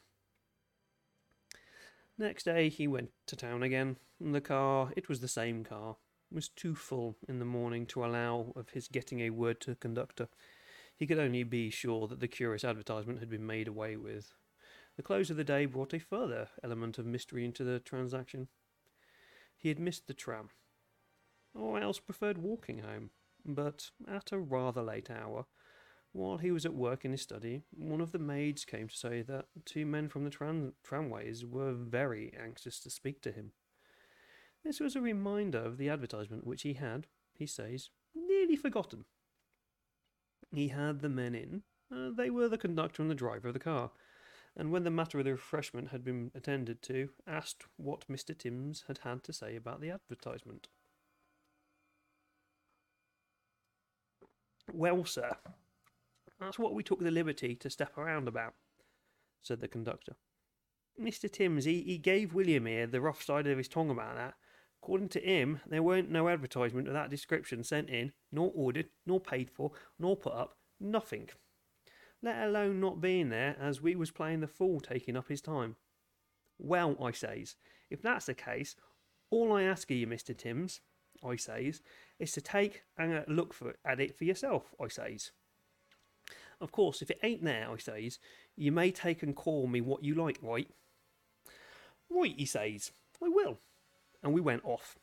Next 2.19 2.43
day 2.43 2.69
he 2.69 2.87
went 2.87 3.09
to 3.25 3.35
town 3.35 3.63
again, 3.63 3.97
and 4.19 4.33
the 4.33 4.41
car, 4.41 4.91
it 4.95 5.09
was 5.09 5.19
the 5.19 5.27
same 5.27 5.63
car, 5.63 5.97
was 6.31 6.49
too 6.49 6.75
full 6.75 7.15
in 7.27 7.39
the 7.39 7.45
morning 7.45 7.85
to 7.87 8.05
allow 8.05 8.53
of 8.55 8.69
his 8.69 8.87
getting 8.87 9.21
a 9.21 9.29
word 9.29 9.59
to 9.61 9.71
the 9.71 9.75
conductor. 9.75 10.27
He 10.97 11.05
could 11.05 11.19
only 11.19 11.43
be 11.43 11.69
sure 11.69 12.07
that 12.07 12.19
the 12.19 12.27
curious 12.27 12.63
advertisement 12.63 13.19
had 13.19 13.29
been 13.29 13.45
made 13.45 13.67
away 13.67 13.95
with. 13.95 14.33
The 14.95 15.03
close 15.03 15.29
of 15.29 15.37
the 15.37 15.43
day 15.43 15.67
brought 15.67 15.93
a 15.93 15.99
further 15.99 16.49
element 16.63 16.97
of 16.97 17.05
mystery 17.05 17.45
into 17.45 17.63
the 17.63 17.79
transaction. 17.79 18.47
He 19.55 19.69
had 19.69 19.79
missed 19.79 20.07
the 20.07 20.15
tram, 20.15 20.49
or 21.53 21.79
else 21.79 21.99
preferred 21.99 22.39
walking 22.39 22.79
home, 22.79 23.11
but 23.45 23.91
at 24.07 24.31
a 24.31 24.39
rather 24.39 24.81
late 24.81 25.11
hour, 25.11 25.45
while 26.13 26.37
he 26.37 26.49
was 26.49 26.65
at 26.65 26.73
work 26.73 27.05
in 27.05 27.11
his 27.11 27.21
study, 27.21 27.61
one 27.69 28.01
of 28.01 28.11
the 28.11 28.17
maids 28.17 28.65
came 28.65 28.87
to 28.87 28.95
say 28.97 29.21
that 29.21 29.45
two 29.65 29.85
men 29.85 30.09
from 30.09 30.23
the 30.23 30.31
tram- 30.31 30.73
tramways 30.83 31.45
were 31.45 31.73
very 31.73 32.33
anxious 32.35 32.79
to 32.79 32.89
speak 32.89 33.21
to 33.21 33.31
him. 33.31 33.51
This 34.63 34.79
was 34.79 34.95
a 34.95 35.01
reminder 35.01 35.59
of 35.59 35.77
the 35.77 35.89
advertisement 35.89 36.47
which 36.47 36.63
he 36.63 36.73
had, 36.73 37.05
he 37.33 37.45
says, 37.45 37.91
nearly 38.15 38.55
forgotten. 38.55 39.05
He 40.53 40.69
had 40.69 41.01
the 41.01 41.09
men 41.09 41.35
in. 41.35 41.63
Uh, 41.91 42.09
they 42.15 42.29
were 42.29 42.49
the 42.49 42.57
conductor 42.57 43.01
and 43.01 43.11
the 43.11 43.15
driver 43.15 43.47
of 43.47 43.53
the 43.53 43.59
car, 43.59 43.91
and 44.55 44.71
when 44.71 44.83
the 44.83 44.91
matter 44.91 45.19
of 45.19 45.25
the 45.25 45.31
refreshment 45.31 45.89
had 45.89 46.03
been 46.03 46.31
attended 46.35 46.81
to, 46.83 47.09
asked 47.25 47.63
what 47.77 48.07
Mr. 48.07 48.37
Timms 48.37 48.83
had 48.87 48.99
had 48.99 49.23
to 49.23 49.33
say 49.33 49.55
about 49.55 49.81
the 49.81 49.91
advertisement. 49.91 50.67
Well, 54.73 55.05
sir, 55.05 55.31
that's 56.39 56.59
what 56.59 56.73
we 56.73 56.83
took 56.83 56.99
the 56.99 57.11
liberty 57.11 57.55
to 57.55 57.69
step 57.69 57.97
around 57.97 58.27
about, 58.27 58.53
said 59.41 59.61
the 59.61 59.67
conductor. 59.67 60.15
Mr. 60.99 61.31
Timms, 61.31 61.65
he, 61.65 61.83
he 61.83 61.97
gave 61.97 62.33
William 62.33 62.65
here 62.65 62.87
the 62.87 62.99
rough 62.99 63.23
side 63.23 63.47
of 63.47 63.57
his 63.57 63.67
tongue 63.67 63.89
about 63.89 64.15
that. 64.15 64.33
According 64.81 65.09
to 65.09 65.19
him, 65.19 65.61
there 65.67 65.83
weren't 65.83 66.11
no 66.11 66.29
advertisement 66.29 66.87
of 66.87 66.93
that 66.93 67.09
description 67.09 67.63
sent 67.63 67.89
in, 67.89 68.13
nor 68.31 68.51
ordered, 68.55 68.87
nor 69.05 69.19
paid 69.19 69.49
for, 69.49 69.71
nor 69.99 70.15
put 70.15 70.33
up, 70.33 70.57
nothing. 70.79 71.29
Let 72.21 72.47
alone 72.47 72.79
not 72.79 73.01
being 73.01 73.29
there, 73.29 73.55
as 73.59 73.81
we 73.81 73.95
was 73.95 74.11
playing 74.11 74.39
the 74.39 74.47
fool 74.47 74.79
taking 74.79 75.17
up 75.17 75.27
his 75.27 75.41
time. 75.41 75.75
Well, 76.57 76.95
I 77.01 77.11
says, 77.11 77.55
if 77.89 78.01
that's 78.01 78.25
the 78.25 78.33
case, 78.33 78.75
all 79.29 79.53
I 79.53 79.63
ask 79.63 79.89
of 79.91 79.97
you, 79.97 80.07
Mr. 80.07 80.35
Timms, 80.35 80.81
I 81.23 81.35
says, 81.35 81.81
is 82.19 82.31
to 82.33 82.41
take 82.41 82.83
and 82.97 83.13
uh, 83.13 83.21
look 83.27 83.53
for, 83.53 83.75
at 83.85 83.99
it 83.99 84.17
for 84.17 84.23
yourself, 84.23 84.73
I 84.81 84.87
says. 84.87 85.31
Of 86.59 86.71
course, 86.71 87.01
if 87.01 87.11
it 87.11 87.19
ain't 87.21 87.43
there, 87.43 87.69
I 87.71 87.77
says, 87.77 88.19
you 88.55 88.71
may 88.71 88.91
take 88.91 89.21
and 89.21 89.35
call 89.35 89.67
me 89.67 89.81
what 89.81 90.03
you 90.03 90.15
like, 90.15 90.39
right? 90.41 90.67
Right, 92.09 92.33
he 92.35 92.45
says, 92.45 92.91
I 93.23 93.29
will. 93.29 93.59
And 94.23 94.33
we 94.33 94.41
went 94.41 94.65
off. 94.65 94.97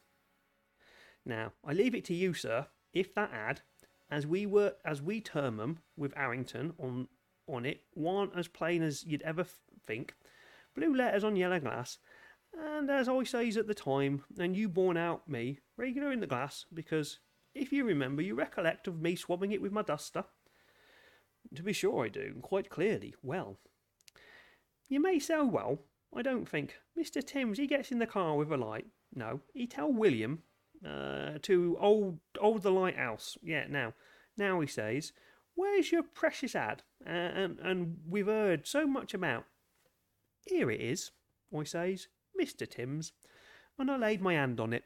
Now, 1.25 1.53
I 1.65 1.73
leave 1.73 1.95
it 1.95 2.05
to 2.07 2.15
you, 2.15 2.35
sir, 2.35 2.67
if 2.93 3.15
that 3.15 3.33
ad, 3.33 3.63
as 4.11 4.27
we 4.27 4.47
were 4.47 4.75
as 4.85 5.01
we 5.01 5.21
term 5.21 5.57
them 5.57 5.79
with 5.97 6.17
Arrington 6.17 6.75
on 6.79 7.09
on 7.47 7.67
it, 7.67 7.83
warn't 7.95 8.37
as 8.37 8.49
plain 8.49 8.83
as 8.83 9.05
you'd 9.05 9.23
ever 9.23 9.43
f- 9.43 9.59
think. 9.87 10.15
Blue 10.75 10.95
letters 10.95 11.25
on 11.25 11.37
yellow 11.37 11.61
glass, 11.61 11.99
and 12.53 12.91
as 12.91 13.09
I 13.09 13.23
says 13.25 13.57
at 13.57 13.67
the 13.67 13.75
time, 13.75 14.25
and 14.39 14.57
you 14.57 14.69
borne 14.69 14.97
out 14.97 15.29
me, 15.29 15.61
regular 15.77 16.13
in 16.13 16.21
the 16.21 16.27
glass, 16.27 16.65
because 16.73 17.19
if 17.55 17.73
you 17.73 17.85
remember, 17.85 18.23
you 18.23 18.35
recollect 18.35 18.89
of 18.89 19.01
me 19.01 19.15
swabbing 19.15 19.53
it 19.53 19.63
with 19.63 19.73
my 19.73 19.83
duster. 19.83 20.25
To 21.55 21.63
be 21.63 21.73
sure 21.73 22.05
I 22.05 22.09
do, 22.09 22.37
quite 22.43 22.71
clearly, 22.71 23.15
well. 23.23 23.59
You 24.89 25.01
may 25.01 25.19
say 25.19 25.41
well, 25.43 25.81
I 26.15 26.23
don't 26.23 26.49
think. 26.49 26.77
Mr. 26.99 27.25
Timms, 27.25 27.59
he 27.59 27.67
gets 27.67 27.93
in 27.93 27.99
the 27.99 28.07
car 28.07 28.37
with 28.37 28.51
a 28.51 28.57
light. 28.57 28.87
No, 29.15 29.41
he 29.53 29.67
tell 29.67 29.93
William 29.93 30.43
uh, 30.85 31.39
to 31.43 31.77
old 31.81 32.19
hold 32.39 32.63
the 32.63 32.71
lighthouse. 32.71 33.39
Yeah, 33.43 33.67
now. 33.69 33.95
Now 34.37 34.61
he 34.61 34.67
says, 34.67 35.13
Where's 35.55 35.93
your 35.93 36.03
precious 36.03 36.55
ad? 36.55 36.83
Uh, 37.07 37.11
and, 37.11 37.59
and 37.61 37.97
we've 38.09 38.27
heard 38.27 38.67
so 38.67 38.87
much 38.87 39.15
about. 39.15 39.45
Here 40.47 40.71
it 40.71 40.81
is, 40.81 41.13
I 41.57 41.65
says, 41.65 42.09
Mr. 42.41 42.69
Timms, 42.69 43.13
and 43.79 43.91
I 43.91 43.97
laid 43.97 44.21
my 44.21 44.35
hand 44.35 44.61
on 44.61 44.73
it. 44.73 44.85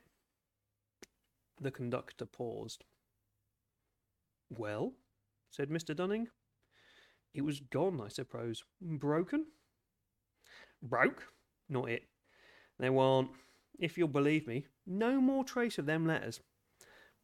The 1.60 1.70
conductor 1.70 2.26
paused. 2.26 2.84
Well, 4.50 4.92
said 5.50 5.70
Mr. 5.70 5.96
Dunning. 5.96 6.28
It 7.34 7.42
was 7.42 7.60
gone, 7.60 8.00
I 8.04 8.08
suppose. 8.08 8.62
Broken? 8.80 9.46
Broke? 10.82 11.24
Not 11.68 11.90
it. 11.90 12.04
There 12.78 12.92
warn't, 12.92 13.30
if 13.78 13.96
you'll 13.96 14.08
believe 14.08 14.46
me, 14.46 14.66
no 14.86 15.20
more 15.20 15.44
trace 15.44 15.78
of 15.78 15.86
them 15.86 16.06
letters. 16.06 16.40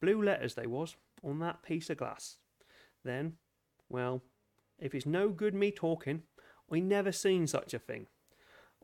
Blue 0.00 0.22
letters 0.22 0.54
they 0.54 0.66
was, 0.66 0.96
on 1.22 1.38
that 1.40 1.62
piece 1.62 1.90
of 1.90 1.96
glass. 1.96 2.36
Then, 3.04 3.34
well, 3.88 4.22
if 4.78 4.94
it's 4.94 5.06
no 5.06 5.28
good 5.28 5.54
me 5.54 5.70
talking, 5.70 6.22
I 6.72 6.80
never 6.80 7.12
seen 7.12 7.46
such 7.46 7.74
a 7.74 7.78
thing. 7.78 8.06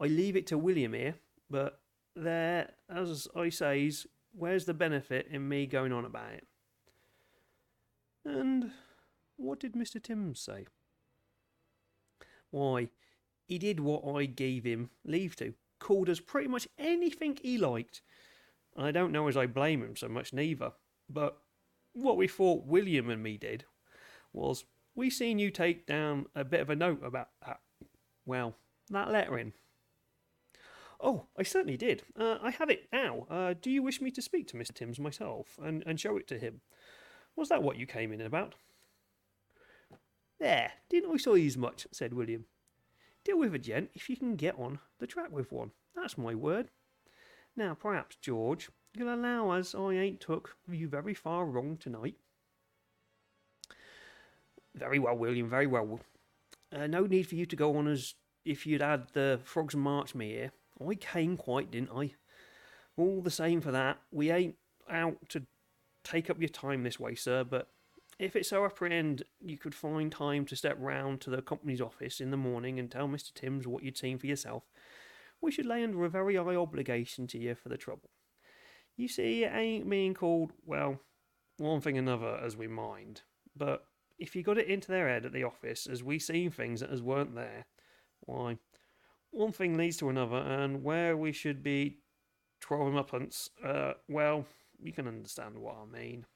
I 0.00 0.06
leave 0.06 0.36
it 0.36 0.46
to 0.48 0.58
William 0.58 0.92
here, 0.92 1.14
but 1.48 1.80
there, 2.16 2.70
as 2.88 3.28
I 3.36 3.50
says, 3.50 4.06
where's 4.32 4.64
the 4.64 4.74
benefit 4.74 5.28
in 5.30 5.48
me 5.48 5.66
going 5.66 5.92
on 5.92 6.04
about 6.04 6.32
it? 6.32 6.46
And 8.24 8.72
what 9.36 9.60
did 9.60 9.74
Mr. 9.74 10.02
Timms 10.02 10.40
say? 10.40 10.66
Why, 12.50 12.90
he 13.44 13.58
did 13.58 13.80
what 13.80 14.04
I 14.04 14.26
gave 14.26 14.64
him 14.64 14.90
leave 15.04 15.36
to, 15.36 15.54
called 15.80 16.08
us 16.08 16.20
pretty 16.20 16.48
much 16.48 16.68
anything 16.78 17.36
he 17.42 17.58
liked. 17.58 18.02
And 18.76 18.86
I 18.86 18.92
don't 18.92 19.12
know 19.12 19.26
as 19.26 19.36
I 19.36 19.46
blame 19.46 19.82
him 19.82 19.96
so 19.96 20.08
much 20.08 20.32
neither, 20.32 20.72
but 21.08 21.38
what 21.92 22.16
we 22.16 22.28
thought 22.28 22.66
William 22.66 23.10
and 23.10 23.22
me 23.22 23.36
did 23.36 23.64
was 24.32 24.64
we 24.94 25.10
seen 25.10 25.38
you 25.38 25.50
take 25.50 25.86
down 25.86 26.26
a 26.34 26.44
bit 26.44 26.60
of 26.60 26.70
a 26.70 26.76
note 26.76 27.02
about 27.04 27.30
that. 27.44 27.58
Well, 28.24 28.54
that 28.90 29.10
lettering. 29.10 29.54
Oh, 31.00 31.26
I 31.36 31.42
certainly 31.42 31.76
did. 31.76 32.02
Uh, 32.18 32.36
I 32.42 32.50
have 32.50 32.68
it 32.68 32.88
now. 32.92 33.26
Uh, 33.30 33.54
do 33.60 33.70
you 33.70 33.82
wish 33.82 34.00
me 34.00 34.10
to 34.10 34.22
speak 34.22 34.46
to 34.48 34.56
Mr. 34.56 34.74
Timms 34.74 35.00
myself 35.00 35.58
and, 35.62 35.82
and 35.86 35.98
show 35.98 36.16
it 36.16 36.28
to 36.28 36.38
him? 36.38 36.60
Was 37.36 37.48
that 37.48 37.62
what 37.62 37.78
you 37.78 37.86
came 37.86 38.12
in 38.12 38.20
about? 38.20 38.54
There, 40.38 40.72
didn't 40.88 41.12
I 41.12 41.16
say 41.16 41.46
as 41.46 41.56
much? 41.56 41.86
said 41.92 42.12
William. 42.12 42.44
Deal 43.30 43.38
with 43.38 43.54
a 43.54 43.60
gent 43.60 43.90
if 43.94 44.10
you 44.10 44.16
can 44.16 44.34
get 44.34 44.58
on 44.58 44.80
the 44.98 45.06
track 45.06 45.30
with 45.30 45.52
one. 45.52 45.70
That's 45.94 46.18
my 46.18 46.34
word. 46.34 46.68
Now, 47.56 47.76
perhaps, 47.80 48.16
George, 48.20 48.70
you'll 48.92 49.14
allow 49.14 49.50
us 49.50 49.72
I 49.72 49.92
ain't 49.92 50.20
took 50.20 50.56
you 50.68 50.88
very 50.88 51.14
far 51.14 51.44
wrong 51.44 51.76
tonight. 51.76 52.16
Very 54.74 54.98
well, 54.98 55.16
William, 55.16 55.48
very 55.48 55.68
well. 55.68 56.00
Uh, 56.72 56.88
no 56.88 57.06
need 57.06 57.28
for 57.28 57.36
you 57.36 57.46
to 57.46 57.54
go 57.54 57.76
on 57.76 57.86
as 57.86 58.14
if 58.44 58.66
you'd 58.66 58.80
had 58.80 59.06
the 59.12 59.38
Frogs 59.44 59.76
March 59.76 60.12
me 60.12 60.32
here. 60.32 60.50
I 60.84 60.96
came 60.96 61.36
quite, 61.36 61.70
didn't 61.70 61.92
I? 61.94 62.14
All 62.96 63.22
the 63.22 63.30
same 63.30 63.60
for 63.60 63.70
that, 63.70 63.98
we 64.10 64.32
ain't 64.32 64.56
out 64.90 65.18
to 65.28 65.42
take 66.02 66.30
up 66.30 66.40
your 66.40 66.48
time 66.48 66.82
this 66.82 66.98
way, 66.98 67.14
sir, 67.14 67.44
but 67.44 67.68
if 68.20 68.36
it's 68.36 68.50
so 68.50 68.66
apprehend 68.66 69.22
you 69.40 69.56
could 69.56 69.74
find 69.74 70.12
time 70.12 70.44
to 70.44 70.54
step 70.54 70.76
round 70.78 71.22
to 71.22 71.30
the 71.30 71.40
company's 71.40 71.80
office 71.80 72.20
in 72.20 72.30
the 72.30 72.36
morning 72.36 72.78
and 72.78 72.90
tell 72.90 73.08
Mr. 73.08 73.32
Timms 73.32 73.66
what 73.66 73.82
you'd 73.82 73.96
seen 73.96 74.18
for 74.18 74.26
yourself, 74.26 74.64
we 75.40 75.50
should 75.50 75.64
lay 75.64 75.82
under 75.82 76.04
a 76.04 76.10
very 76.10 76.36
high 76.36 76.54
obligation 76.54 77.26
to 77.28 77.38
you 77.38 77.54
for 77.54 77.70
the 77.70 77.78
trouble. 77.78 78.10
You 78.94 79.08
see, 79.08 79.44
it 79.44 79.52
ain't 79.54 79.88
being 79.88 80.12
called, 80.12 80.52
well, 80.66 81.00
one 81.56 81.80
thing 81.80 81.96
another 81.96 82.38
as 82.44 82.58
we 82.58 82.68
mind, 82.68 83.22
but 83.56 83.84
if 84.18 84.36
you 84.36 84.42
got 84.42 84.58
it 84.58 84.68
into 84.68 84.88
their 84.88 85.08
head 85.08 85.24
at 85.24 85.32
the 85.32 85.44
office 85.44 85.86
as 85.86 86.04
we 86.04 86.18
seen 86.18 86.50
things 86.50 86.80
that 86.80 86.90
as 86.90 87.00
weren't 87.00 87.34
there, 87.34 87.64
why, 88.20 88.58
one 89.30 89.52
thing 89.52 89.78
leads 89.78 89.96
to 89.96 90.10
another, 90.10 90.36
and 90.36 90.84
where 90.84 91.16
we 91.16 91.32
should 91.32 91.62
be 91.62 92.00
twelve 92.60 92.94
uppence, 92.94 93.48
uh, 93.64 93.94
well, 94.08 94.44
you 94.78 94.92
can 94.92 95.08
understand 95.08 95.58
what 95.58 95.76
I 95.82 95.86
mean. 95.86 96.26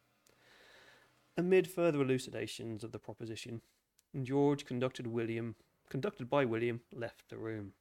Amid 1.36 1.68
further 1.68 2.00
elucidations 2.00 2.84
of 2.84 2.92
the 2.92 2.98
proposition, 2.98 3.60
George 4.22 4.64
conducted 4.64 5.06
William, 5.06 5.56
conducted 5.88 6.30
by 6.30 6.44
William, 6.44 6.80
left 6.92 7.28
the 7.28 7.38
room. 7.38 7.72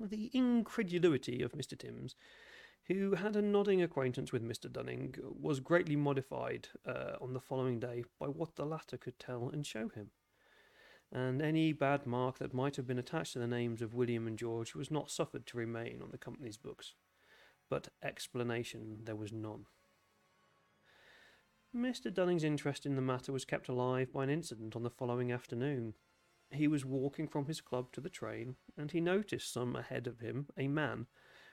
The 0.00 0.30
incredulity 0.34 1.42
of 1.42 1.52
Mr. 1.52 1.78
Timms 1.78 2.16
who 2.88 3.16
had 3.16 3.34
a 3.34 3.42
nodding 3.42 3.82
acquaintance 3.82 4.32
with 4.32 4.42
Mr. 4.42 4.72
Dunning, 4.72 5.14
was 5.20 5.58
greatly 5.60 5.96
modified 5.96 6.68
uh, 6.86 7.16
on 7.20 7.32
the 7.32 7.40
following 7.40 7.80
day 7.80 8.04
by 8.18 8.26
what 8.26 8.54
the 8.54 8.64
latter 8.64 8.96
could 8.96 9.18
tell 9.18 9.48
and 9.48 9.66
show 9.66 9.88
him. 9.88 10.10
And 11.12 11.42
any 11.42 11.72
bad 11.72 12.06
mark 12.06 12.38
that 12.38 12.54
might 12.54 12.76
have 12.76 12.86
been 12.86 12.98
attached 12.98 13.32
to 13.32 13.38
the 13.38 13.46
names 13.46 13.82
of 13.82 13.94
William 13.94 14.26
and 14.26 14.38
George 14.38 14.74
was 14.74 14.90
not 14.90 15.10
suffered 15.10 15.46
to 15.46 15.56
remain 15.56 16.00
on 16.00 16.10
the 16.10 16.18
company's 16.18 16.56
books. 16.56 16.94
But 17.68 17.88
explanation 18.02 18.98
there 19.04 19.16
was 19.16 19.32
none. 19.32 19.66
Mr. 21.76 22.12
Dunning's 22.12 22.42
interest 22.42 22.86
in 22.86 22.96
the 22.96 23.02
matter 23.02 23.32
was 23.32 23.44
kept 23.44 23.68
alive 23.68 24.10
by 24.10 24.24
an 24.24 24.30
incident 24.30 24.74
on 24.74 24.82
the 24.82 24.88
following 24.88 25.30
afternoon. 25.30 25.92
He 26.50 26.66
was 26.66 26.86
walking 26.86 27.28
from 27.28 27.44
his 27.46 27.60
club 27.60 27.92
to 27.92 28.00
the 28.00 28.08
train, 28.08 28.56
and 28.78 28.90
he 28.90 29.00
noticed 29.00 29.52
some 29.52 29.76
ahead 29.76 30.06
of 30.06 30.20
him 30.20 30.46
a 30.56 30.68
man 30.68 31.06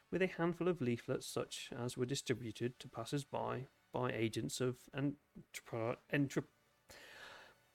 with 0.10 0.22
a 0.22 0.28
handful 0.28 0.70
of 0.70 0.80
leaflets 0.80 1.28
such 1.28 1.70
as 1.78 1.98
were 1.98 2.06
distributed 2.06 2.80
to 2.80 2.88
passers-by 2.88 3.68
by 3.92 4.12
agents 4.14 4.62
of 4.62 4.78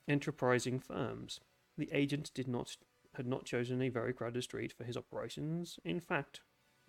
enterprising 0.09 0.81
firms. 0.81 1.41
The 1.77 1.91
agent 1.93 2.31
did 2.33 2.49
not 2.49 2.77
had 3.15 3.27
not 3.27 3.45
chosen 3.45 3.83
a 3.83 3.91
very 3.91 4.15
crowded 4.15 4.43
street 4.43 4.73
for 4.73 4.85
his 4.85 4.97
operations. 4.97 5.79
In 5.85 6.01
fact, 6.01 6.41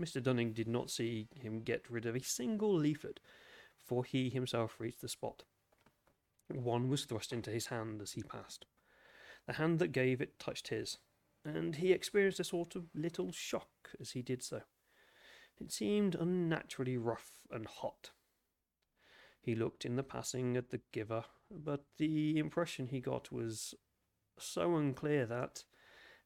Mr. 0.02 0.24
Dunning 0.24 0.54
did 0.54 0.68
not 0.70 0.90
see 0.90 1.28
him 1.36 1.64
get 1.64 1.90
rid 1.90 2.06
of 2.06 2.16
a 2.16 2.24
single 2.24 2.74
leaflet 2.74 3.20
before 3.90 4.04
he 4.04 4.30
himself 4.30 4.76
reached 4.78 5.02
the 5.02 5.10
spot. 5.10 5.42
One 6.48 6.90
was 6.90 7.06
thrust 7.06 7.34
into 7.34 7.50
his 7.50 7.66
hand 7.68 8.04
as 8.04 8.12
he 8.12 8.22
passed. 8.22 8.68
The 9.48 9.54
hand 9.54 9.80
that 9.80 9.92
gave 9.92 10.22
it 10.22 10.38
touched 10.38 10.68
his, 10.68 11.00
and 11.44 11.76
he 11.76 11.92
experienced 11.92 12.40
a 12.40 12.44
sort 12.44 12.76
of 12.76 12.84
little 12.94 13.32
shock 13.32 13.90
as 14.00 14.12
he 14.12 14.22
did 14.22 14.44
so. 14.44 14.62
It 15.60 15.72
seemed 15.72 16.14
unnaturally 16.14 17.00
rough 17.00 17.32
and 17.50 17.66
hot. 17.66 18.12
He 19.42 19.56
looked 19.56 19.86
in 19.86 19.96
the 19.96 20.04
passing 20.04 20.56
at 20.56 20.70
the 20.70 20.82
giver, 20.92 21.24
but 21.50 21.86
the 21.98 22.38
impression 22.38 22.90
he 22.90 23.00
got 23.00 23.32
was 23.32 23.74
so 24.38 24.76
unclear 24.76 25.26
that, 25.26 25.64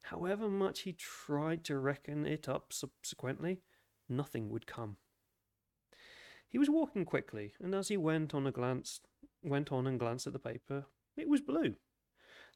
however 0.02 0.50
much 0.50 0.80
he 0.80 0.92
tried 0.92 1.64
to 1.64 1.78
reckon 1.78 2.26
it 2.26 2.46
up 2.46 2.74
subsequently, 2.74 3.62
nothing 4.06 4.50
would 4.50 4.66
come. 4.66 4.98
He 6.54 6.58
was 6.58 6.70
walking 6.70 7.04
quickly, 7.04 7.52
and 7.60 7.74
as 7.74 7.88
he 7.88 7.96
went 7.96 8.32
on 8.32 8.46
a 8.46 8.52
glance 8.52 9.00
went 9.42 9.72
on 9.72 9.88
and 9.88 9.98
glanced 9.98 10.28
at 10.28 10.32
the 10.32 10.38
paper, 10.38 10.86
it 11.16 11.28
was 11.28 11.40
blue. 11.40 11.74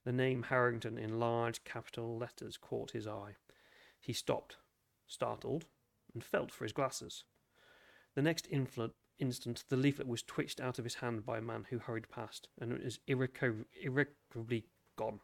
The 0.04 0.12
name 0.12 0.44
Harrington 0.44 0.96
in 0.96 1.18
large 1.18 1.64
capital 1.64 2.16
letters 2.16 2.56
caught 2.56 2.92
his 2.92 3.08
eye. 3.08 3.34
He 3.98 4.12
stopped, 4.12 4.58
startled, 5.08 5.64
and 6.14 6.22
felt 6.22 6.52
for 6.52 6.64
his 6.64 6.72
glasses. 6.72 7.24
The 8.14 8.22
next 8.22 8.48
infl- 8.52 8.92
instant, 9.18 9.64
the 9.68 9.76
leaflet 9.76 10.06
was 10.06 10.22
twitched 10.22 10.60
out 10.60 10.78
of 10.78 10.84
his 10.84 10.94
hand 10.94 11.26
by 11.26 11.38
a 11.38 11.42
man 11.42 11.66
who 11.68 11.80
hurried 11.80 12.08
past, 12.08 12.46
and 12.60 12.70
it 12.70 12.84
was 12.84 13.00
irreco- 13.08 13.64
irrecoverably 13.82 14.68
gone. 14.94 15.18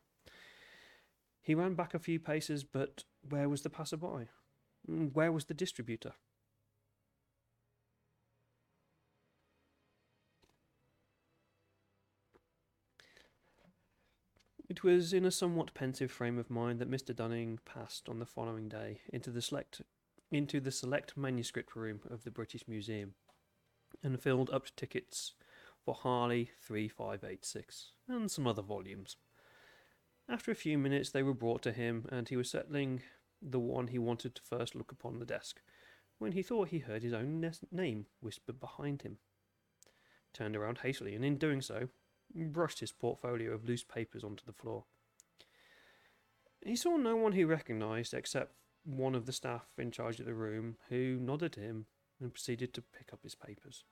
He 1.40 1.55
ran 1.55 1.74
back 1.74 1.94
a 1.94 2.01
few 2.01 2.18
paces, 2.18 2.64
but 2.64 3.05
where 3.22 3.48
was 3.48 3.62
the 3.62 3.70
passer-by? 3.70 4.30
Mm, 4.90 5.12
where 5.12 5.30
was 5.30 5.44
the 5.44 5.55
distributor? 5.55 6.14
It 14.74 14.82
was 14.82 15.12
in 15.12 15.24
a 15.24 15.30
somewhat 15.30 15.72
pensive 15.72 16.10
frame 16.10 16.36
of 16.36 16.51
mind 16.51 16.80
that 16.80 16.90
Mr. 16.90 17.14
Dunning 17.14 17.60
passed 17.64 18.09
on 18.09 18.18
the 18.18 18.26
following 18.26 18.68
day 18.68 19.02
into 19.12 19.30
the 19.30 19.40
select 19.40 19.82
into 20.32 20.59
the 20.59 20.72
select 20.72 21.16
manuscript 21.16 21.76
room 21.76 22.01
of 22.10 22.24
the 22.24 22.32
British 22.32 22.66
Museum 22.66 23.14
and 24.02 24.20
filled 24.20 24.51
up 24.51 24.66
tickets 24.74 25.34
for 25.84 25.94
Harley 25.94 26.51
3586 26.60 27.92
and 28.09 28.28
some 28.28 28.48
other 28.48 28.62
volumes. 28.62 29.16
After 30.28 30.51
a 30.51 30.56
few 30.56 30.76
minutes, 30.76 31.10
they 31.10 31.22
were 31.22 31.34
brought 31.34 31.62
to 31.62 31.72
him, 31.72 32.09
and 32.10 32.28
he 32.28 32.36
was 32.36 32.51
settling 32.51 33.05
the 33.40 33.60
one 33.60 33.86
he 33.86 33.98
wanted 34.01 34.34
to 34.34 34.42
first 34.42 34.74
look 34.74 34.90
upon 34.90 35.20
the 35.20 35.24
desk, 35.24 35.60
when 36.18 36.32
he 36.32 36.42
thought 36.42 36.70
he 36.70 36.80
heard 36.80 37.05
his 37.05 37.14
own 37.14 37.48
name 37.70 38.06
whispered 38.18 38.59
behind 38.59 39.02
him. 39.02 39.18
Turned 40.32 40.56
around 40.56 40.78
hastily, 40.78 41.14
and 41.14 41.24
in 41.24 41.38
doing 41.38 41.60
so, 41.60 41.90
brushed 42.43 42.81
his 42.81 42.90
portfolio 42.90 43.52
of 43.52 43.65
loose 43.65 43.85
papers 43.85 44.24
onto 44.24 44.44
the 44.44 44.52
floor. 44.52 44.85
He 46.65 46.74
saw 46.74 46.97
no 46.97 47.15
one 47.15 47.32
he 47.32 47.44
recognised 47.44 48.15
except 48.15 48.55
one 48.85 49.15
of 49.15 49.27
the 49.27 49.32
staff 49.32 49.66
in 49.78 49.90
charge 49.90 50.19
of 50.19 50.27
the 50.27 50.35
room, 50.35 50.77
who 50.89 51.19
nodded 51.20 51.52
to 51.52 51.61
him 51.61 51.86
and 52.20 52.32
proceeded 52.32 52.74
to 52.74 52.82
pick 52.82 53.12
up 53.12 53.23
his 53.23 53.35
papers. 53.35 53.85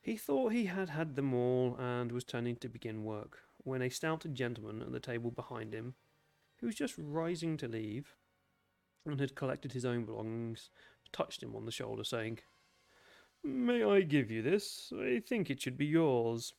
He 0.00 0.16
thought 0.16 0.52
he 0.52 0.66
had 0.66 0.90
had 0.90 1.16
them 1.16 1.32
all 1.32 1.76
and 1.78 2.12
was 2.12 2.24
turning 2.24 2.56
to 2.56 2.68
begin 2.68 3.04
work, 3.04 3.40
when 3.58 3.80
a 3.80 3.88
stout 3.88 4.26
gentleman 4.32 4.82
at 4.82 4.92
the 4.92 5.00
table 5.00 5.30
behind 5.30 5.72
him, 5.72 5.94
who 6.58 6.66
was 6.66 6.74
just 6.74 6.94
rising 6.98 7.56
to 7.58 7.68
leave 7.68 8.14
and 9.06 9.20
had 9.20 9.34
collected 9.34 9.72
his 9.72 9.84
own 9.84 10.04
belongings, 10.04 10.70
touched 11.12 11.42
him 11.42 11.54
on 11.56 11.64
the 11.64 11.72
shoulder, 11.72 12.04
saying, 12.04 12.38
May 13.42 13.82
I 13.82 14.00
give 14.00 14.30
you 14.30 14.42
this? 14.42 14.92
I 14.98 15.22
think 15.26 15.50
it 15.50 15.60
should 15.60 15.76
be 15.76 15.86
yours, 15.86 16.54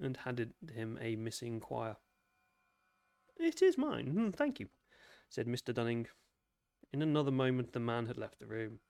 and 0.00 0.16
handed 0.18 0.52
him 0.74 0.98
a 1.00 1.16
missing 1.16 1.60
quire. 1.60 1.96
It 3.36 3.62
is 3.62 3.78
mine, 3.78 4.08
hmm, 4.08 4.30
thank 4.30 4.60
you, 4.60 4.68
said 5.28 5.46
Mr. 5.46 5.74
Dunning. 5.74 6.06
In 6.92 7.02
another 7.02 7.32
moment 7.32 7.72
the 7.72 7.80
man 7.80 8.06
had 8.06 8.18
left 8.18 8.38
the 8.38 8.46
room. 8.46 8.80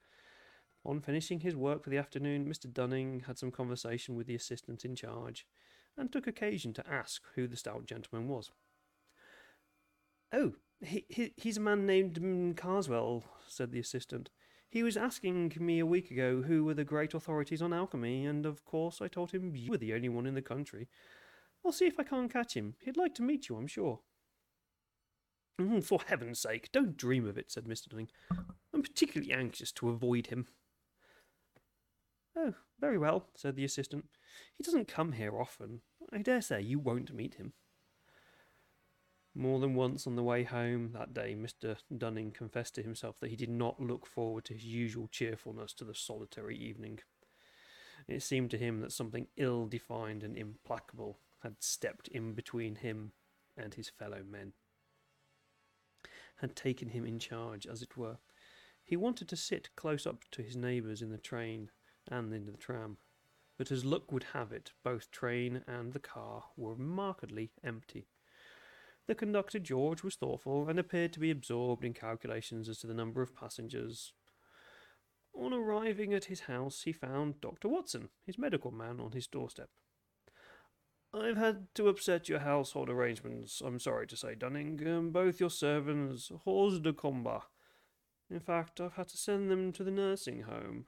On 0.84 1.00
finishing 1.00 1.40
his 1.40 1.56
work 1.56 1.82
for 1.82 1.90
the 1.90 1.96
afternoon, 1.96 2.46
Mr. 2.46 2.70
Dunning 2.70 3.20
had 3.26 3.38
some 3.38 3.50
conversation 3.50 4.14
with 4.14 4.26
the 4.26 4.34
assistant 4.34 4.84
in 4.84 4.94
charge, 4.94 5.46
and 5.96 6.12
took 6.12 6.26
occasion 6.26 6.74
to 6.74 6.86
ask 6.86 7.22
who 7.34 7.46
the 7.46 7.56
stout 7.56 7.86
gentleman 7.86 8.28
was. 8.28 8.50
Oh, 10.32 10.54
he, 10.80 11.06
he, 11.08 11.32
he's 11.36 11.56
a 11.56 11.60
man 11.60 11.86
named 11.86 12.16
Karswell, 12.56 13.22
said 13.46 13.72
the 13.72 13.78
assistant. 13.78 14.30
He 14.74 14.82
was 14.82 14.96
asking 14.96 15.52
me 15.60 15.78
a 15.78 15.86
week 15.86 16.10
ago 16.10 16.42
who 16.42 16.64
were 16.64 16.74
the 16.74 16.82
great 16.82 17.14
authorities 17.14 17.62
on 17.62 17.72
alchemy, 17.72 18.26
and 18.26 18.44
of 18.44 18.64
course 18.64 19.00
I 19.00 19.06
told 19.06 19.30
him 19.30 19.54
you 19.54 19.70
were 19.70 19.78
the 19.78 19.94
only 19.94 20.08
one 20.08 20.26
in 20.26 20.34
the 20.34 20.42
country. 20.42 20.88
I'll 21.64 21.70
see 21.70 21.86
if 21.86 22.00
I 22.00 22.02
can't 22.02 22.32
catch 22.32 22.56
him. 22.56 22.74
He'd 22.80 22.96
like 22.96 23.14
to 23.14 23.22
meet 23.22 23.48
you, 23.48 23.56
I'm 23.56 23.68
sure. 23.68 24.00
Mm, 25.60 25.84
for 25.84 26.00
heaven's 26.04 26.40
sake, 26.40 26.72
don't 26.72 26.96
dream 26.96 27.24
of 27.24 27.38
it, 27.38 27.52
said 27.52 27.66
Mr. 27.66 27.88
Dunning. 27.88 28.08
I'm 28.74 28.82
particularly 28.82 29.32
anxious 29.32 29.70
to 29.74 29.90
avoid 29.90 30.26
him. 30.26 30.48
Oh, 32.36 32.54
very 32.80 32.98
well, 32.98 33.28
said 33.36 33.54
the 33.54 33.64
assistant. 33.64 34.06
He 34.58 34.64
doesn't 34.64 34.88
come 34.88 35.12
here 35.12 35.40
often. 35.40 35.82
I 36.12 36.18
dare 36.18 36.40
say 36.40 36.60
you 36.60 36.80
won't 36.80 37.14
meet 37.14 37.36
him. 37.36 37.52
More 39.36 39.58
than 39.58 39.74
once 39.74 40.06
on 40.06 40.14
the 40.14 40.22
way 40.22 40.44
home 40.44 40.92
that 40.92 41.12
day, 41.12 41.34
Mr. 41.34 41.76
Dunning 41.96 42.30
confessed 42.30 42.76
to 42.76 42.82
himself 42.82 43.18
that 43.18 43.30
he 43.30 43.36
did 43.36 43.50
not 43.50 43.80
look 43.80 44.06
forward 44.06 44.44
to 44.44 44.54
his 44.54 44.64
usual 44.64 45.08
cheerfulness 45.08 45.72
to 45.74 45.84
the 45.84 45.94
solitary 45.94 46.56
evening. 46.56 47.00
It 48.06 48.22
seemed 48.22 48.52
to 48.52 48.58
him 48.58 48.80
that 48.80 48.92
something 48.92 49.26
ill 49.36 49.66
defined 49.66 50.22
and 50.22 50.36
implacable 50.36 51.18
had 51.42 51.62
stepped 51.62 52.06
in 52.08 52.34
between 52.34 52.76
him 52.76 53.12
and 53.56 53.74
his 53.74 53.88
fellow 53.88 54.22
men, 54.22 54.52
had 56.36 56.54
taken 56.54 56.90
him 56.90 57.04
in 57.04 57.18
charge, 57.18 57.66
as 57.66 57.82
it 57.82 57.96
were. 57.96 58.18
He 58.84 58.96
wanted 58.96 59.28
to 59.28 59.36
sit 59.36 59.74
close 59.74 60.06
up 60.06 60.24
to 60.30 60.42
his 60.42 60.56
neighbours 60.56 61.02
in 61.02 61.10
the 61.10 61.18
train 61.18 61.70
and 62.08 62.32
in 62.32 62.46
the 62.46 62.52
tram, 62.52 62.98
but 63.56 63.72
as 63.72 63.84
luck 63.84 64.12
would 64.12 64.24
have 64.32 64.52
it, 64.52 64.72
both 64.82 65.10
train 65.10 65.64
and 65.66 65.92
the 65.92 65.98
car 65.98 66.44
were 66.56 66.76
markedly 66.76 67.50
empty. 67.64 68.06
The 69.06 69.14
conductor, 69.14 69.58
George, 69.58 70.02
was 70.02 70.16
thoughtful 70.16 70.68
and 70.68 70.78
appeared 70.78 71.12
to 71.12 71.20
be 71.20 71.30
absorbed 71.30 71.84
in 71.84 71.92
calculations 71.92 72.68
as 72.68 72.78
to 72.78 72.86
the 72.86 72.94
number 72.94 73.20
of 73.20 73.34
passengers. 73.34 74.12
On 75.34 75.52
arriving 75.52 76.14
at 76.14 76.26
his 76.26 76.40
house, 76.40 76.82
he 76.82 76.92
found 76.92 77.40
Dr. 77.40 77.68
Watson, 77.68 78.08
his 78.24 78.38
medical 78.38 78.70
man, 78.70 79.00
on 79.00 79.12
his 79.12 79.26
doorstep. 79.26 79.68
I've 81.12 81.36
had 81.36 81.68
to 81.74 81.88
upset 81.88 82.28
your 82.28 82.40
household 82.40 82.88
arrangements, 82.88 83.60
I'm 83.64 83.78
sorry 83.78 84.06
to 84.08 84.16
say, 84.16 84.34
Dunning. 84.34 84.80
Um, 84.86 85.10
both 85.10 85.38
your 85.38 85.50
servants, 85.50 86.32
hors 86.44 86.80
de 86.80 86.92
combat. 86.92 87.42
In 88.30 88.40
fact, 88.40 88.80
I've 88.80 88.94
had 88.94 89.08
to 89.08 89.16
send 89.16 89.50
them 89.50 89.70
to 89.72 89.84
the 89.84 89.90
nursing 89.90 90.42
home. 90.42 90.86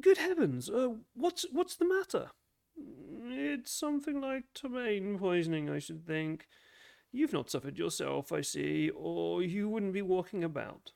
Good 0.00 0.18
heavens! 0.18 0.68
Uh, 0.68 0.94
what's 1.14 1.46
what's 1.50 1.76
the 1.76 1.86
matter? 1.86 2.30
It's 2.76 3.72
something 3.72 4.20
like 4.20 4.44
ptomaine 4.54 5.18
poisoning, 5.18 5.70
I 5.70 5.78
should 5.78 6.06
think. 6.06 6.46
You've 7.14 7.32
not 7.32 7.48
suffered 7.48 7.78
yourself, 7.78 8.32
I 8.32 8.40
see, 8.40 8.90
or 8.90 9.40
you 9.40 9.68
wouldn't 9.68 9.92
be 9.92 10.02
walking 10.02 10.42
about. 10.42 10.90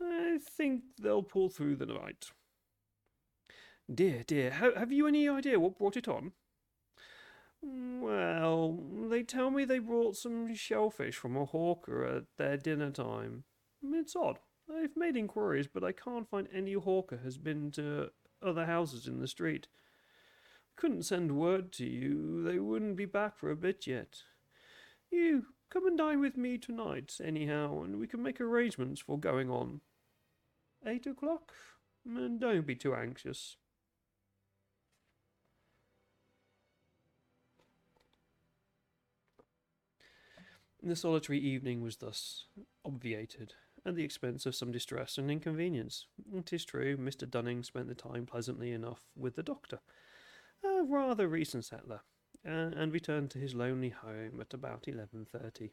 I 0.00 0.38
think 0.40 0.82
they'll 1.02 1.24
pull 1.24 1.48
through 1.48 1.76
the 1.76 1.86
night. 1.86 2.30
Dear, 3.92 4.22
dear, 4.24 4.52
have 4.52 4.92
you 4.92 5.08
any 5.08 5.28
idea 5.28 5.58
what 5.58 5.76
brought 5.76 5.96
it 5.96 6.06
on? 6.06 6.30
Well, 7.60 8.78
they 9.10 9.24
tell 9.24 9.50
me 9.50 9.64
they 9.64 9.80
brought 9.80 10.14
some 10.14 10.54
shellfish 10.54 11.16
from 11.16 11.36
a 11.36 11.44
hawker 11.44 12.04
at 12.04 12.26
their 12.38 12.56
dinner 12.56 12.92
time. 12.92 13.42
It's 13.82 14.14
odd. 14.14 14.38
I've 14.72 14.96
made 14.96 15.16
inquiries, 15.16 15.66
but 15.66 15.82
I 15.82 15.90
can't 15.90 16.30
find 16.30 16.46
any 16.54 16.74
hawker 16.74 17.18
has 17.24 17.36
been 17.36 17.72
to 17.72 18.10
other 18.40 18.64
houses 18.64 19.08
in 19.08 19.18
the 19.18 19.26
street. 19.26 19.66
Couldn't 20.76 21.02
send 21.02 21.36
word 21.36 21.72
to 21.72 21.84
you. 21.84 22.44
They 22.44 22.60
wouldn't 22.60 22.94
be 22.94 23.06
back 23.06 23.36
for 23.36 23.50
a 23.50 23.56
bit 23.56 23.88
yet. 23.88 24.22
You 25.10 25.46
come 25.70 25.86
and 25.86 25.98
dine 25.98 26.20
with 26.20 26.36
me 26.36 26.58
tonight, 26.58 27.16
anyhow, 27.22 27.82
and 27.82 27.98
we 27.98 28.06
can 28.06 28.22
make 28.22 28.40
arrangements 28.40 29.00
for 29.00 29.18
going 29.18 29.50
on. 29.50 29.80
Eight 30.86 31.06
o'clock? 31.06 31.52
And 32.06 32.40
don't 32.40 32.66
be 32.66 32.74
too 32.74 32.94
anxious. 32.94 33.56
The 40.82 40.96
solitary 40.96 41.38
evening 41.38 41.82
was 41.82 41.98
thus 41.98 42.46
obviated, 42.86 43.52
at 43.84 43.96
the 43.96 44.04
expense 44.04 44.46
of 44.46 44.54
some 44.54 44.72
distress 44.72 45.18
and 45.18 45.30
inconvenience. 45.30 46.06
It 46.34 46.54
is 46.54 46.64
true, 46.64 46.96
Mr. 46.96 47.30
Dunning 47.30 47.62
spent 47.62 47.88
the 47.88 47.94
time 47.94 48.24
pleasantly 48.24 48.72
enough 48.72 49.02
with 49.14 49.36
the 49.36 49.42
doctor, 49.42 49.80
a 50.64 50.82
rather 50.82 51.28
recent 51.28 51.66
settler, 51.66 52.00
Uh, 52.46 52.72
and 52.74 52.92
returned 52.92 53.30
to 53.30 53.38
his 53.38 53.54
lonely 53.54 53.90
home 53.90 54.40
at 54.40 54.54
about 54.54 54.84
11.30. 54.84 55.70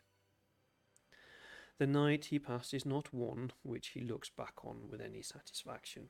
The 1.79 1.87
night 1.87 2.25
he 2.25 2.39
passed 2.39 2.73
is 2.73 2.85
not 2.85 3.13
one 3.13 3.51
which 3.63 3.89
he 3.89 4.01
looks 4.01 4.29
back 4.29 4.65
on 4.65 4.89
with 4.89 4.99
any 4.99 5.21
satisfaction. 5.21 6.09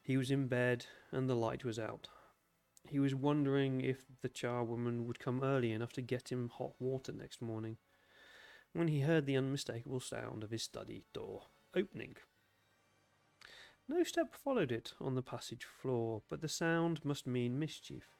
He 0.00 0.16
was 0.16 0.30
in 0.30 0.46
bed, 0.46 0.86
and 1.10 1.28
the 1.28 1.34
light 1.34 1.64
was 1.64 1.80
out. 1.80 2.08
He 2.88 3.00
was 3.00 3.12
wondering 3.14 3.80
if 3.80 4.04
the 4.22 4.28
charwoman 4.28 5.04
would 5.06 5.18
come 5.18 5.42
early 5.42 5.72
enough 5.72 5.92
to 5.94 6.02
get 6.02 6.30
him 6.30 6.48
hot 6.48 6.74
water 6.78 7.10
next 7.10 7.42
morning, 7.42 7.78
when 8.72 8.86
he 8.86 9.00
heard 9.00 9.26
the 9.26 9.36
unmistakable 9.36 9.98
sound 9.98 10.44
of 10.44 10.50
his 10.50 10.62
study 10.62 11.02
door 11.12 11.46
opening. 11.74 12.16
No 13.88 14.04
step 14.04 14.32
followed 14.32 14.70
it 14.70 14.92
on 15.00 15.16
the 15.16 15.22
passage 15.22 15.64
floor, 15.64 16.22
but 16.28 16.40
the 16.40 16.48
sound 16.48 17.04
must 17.04 17.26
mean 17.26 17.58
mischief 17.58 18.15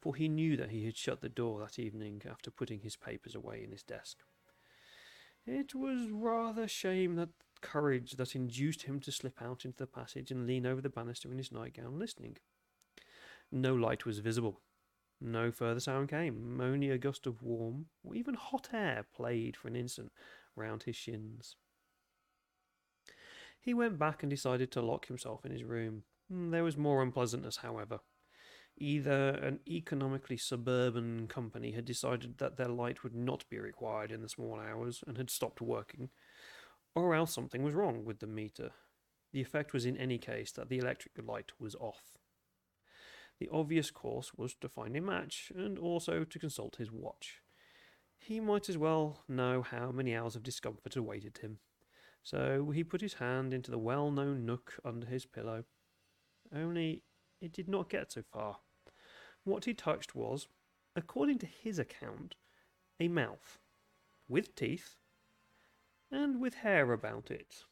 for 0.00 0.14
he 0.14 0.28
knew 0.28 0.56
that 0.56 0.70
he 0.70 0.84
had 0.84 0.96
shut 0.96 1.20
the 1.20 1.28
door 1.28 1.60
that 1.60 1.78
evening 1.78 2.22
after 2.28 2.50
putting 2.50 2.80
his 2.80 2.96
papers 2.96 3.34
away 3.34 3.62
in 3.62 3.70
his 3.70 3.82
desk. 3.82 4.18
It 5.46 5.74
was 5.74 6.08
rather 6.10 6.66
shame 6.68 7.16
that 7.16 7.30
courage 7.60 8.12
that 8.12 8.34
induced 8.34 8.82
him 8.82 9.00
to 9.00 9.12
slip 9.12 9.42
out 9.42 9.64
into 9.64 9.76
the 9.76 9.86
passage 9.86 10.30
and 10.30 10.46
lean 10.46 10.66
over 10.66 10.80
the 10.80 10.88
banister 10.88 11.30
in 11.30 11.38
his 11.38 11.52
nightgown, 11.52 11.98
listening. 11.98 12.36
No 13.52 13.74
light 13.74 14.06
was 14.06 14.20
visible. 14.20 14.60
No 15.20 15.50
further 15.50 15.80
sound 15.80 16.08
came. 16.08 16.60
Only 16.60 16.90
a 16.90 16.98
gust 16.98 17.26
of 17.26 17.42
warm, 17.42 17.86
or 18.02 18.14
even 18.14 18.34
hot 18.34 18.70
air 18.72 19.04
played 19.14 19.56
for 19.56 19.68
an 19.68 19.76
instant 19.76 20.12
round 20.56 20.84
his 20.84 20.96
shins. 20.96 21.56
He 23.60 23.74
went 23.74 23.98
back 23.98 24.22
and 24.22 24.30
decided 24.30 24.70
to 24.72 24.82
lock 24.82 25.06
himself 25.06 25.44
in 25.44 25.52
his 25.52 25.64
room. 25.64 26.04
Hmm, 26.30 26.50
there 26.50 26.64
was 26.64 26.76
more 26.76 27.02
unpleasantness, 27.02 27.58
however. 27.58 28.00
Either 28.82 29.32
an 29.42 29.60
economically 29.68 30.38
suburban 30.38 31.26
company 31.26 31.72
had 31.72 31.84
decided 31.84 32.38
that 32.38 32.56
their 32.56 32.68
light 32.68 33.04
would 33.04 33.14
not 33.14 33.46
be 33.50 33.58
required 33.58 34.10
in 34.10 34.22
the 34.22 34.28
small 34.28 34.58
hours 34.58 35.04
and 35.06 35.18
had 35.18 35.28
stopped 35.28 35.60
working, 35.60 36.08
or 36.94 37.14
else 37.14 37.34
something 37.34 37.62
was 37.62 37.74
wrong 37.74 38.06
with 38.06 38.20
the 38.20 38.26
meter. 38.26 38.70
The 39.32 39.42
effect 39.42 39.74
was 39.74 39.84
in 39.84 39.98
any 39.98 40.16
case 40.16 40.50
that 40.52 40.70
the 40.70 40.78
electric 40.78 41.12
light 41.22 41.52
was 41.58 41.74
off. 41.74 42.16
The 43.38 43.50
obvious 43.52 43.90
course 43.90 44.32
was 44.34 44.54
to 44.54 44.68
find 44.68 44.96
a 44.96 45.00
match 45.02 45.52
and 45.54 45.78
also 45.78 46.24
to 46.24 46.38
consult 46.38 46.76
his 46.76 46.90
watch. 46.90 47.42
He 48.18 48.40
might 48.40 48.70
as 48.70 48.78
well 48.78 49.24
know 49.28 49.60
how 49.60 49.92
many 49.92 50.16
hours 50.16 50.36
of 50.36 50.42
discomfort 50.42 50.96
awaited 50.96 51.38
him. 51.38 51.58
So 52.22 52.70
he 52.70 52.82
put 52.82 53.00
his 53.02 53.14
hand 53.14 53.52
into 53.52 53.70
the 53.70 53.78
well 53.78 54.10
known 54.10 54.46
nook 54.46 54.78
under 54.84 55.06
his 55.06 55.26
pillow. 55.26 55.64
Only 56.54 57.02
it 57.40 57.52
did 57.52 57.68
not 57.68 57.90
get 57.90 58.12
so 58.12 58.22
far. 58.22 58.58
What 59.44 59.64
he 59.64 59.74
touched 59.74 60.14
was, 60.14 60.48
according 60.94 61.38
to 61.38 61.46
his 61.46 61.78
account, 61.78 62.36
a 62.98 63.08
mouth 63.08 63.58
with 64.28 64.54
teeth 64.54 64.96
and 66.10 66.40
with 66.40 66.54
hair 66.54 66.92
about 66.92 67.30
it. 67.30 67.64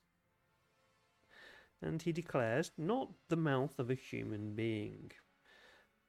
And 1.81 2.03
he 2.03 2.13
declares 2.13 2.73
not 2.77 3.11
the 3.29 3.37
mouth 3.37 3.79
of 3.79 3.91
a 3.91 3.95
human 3.95 4.55
being. 4.55 5.13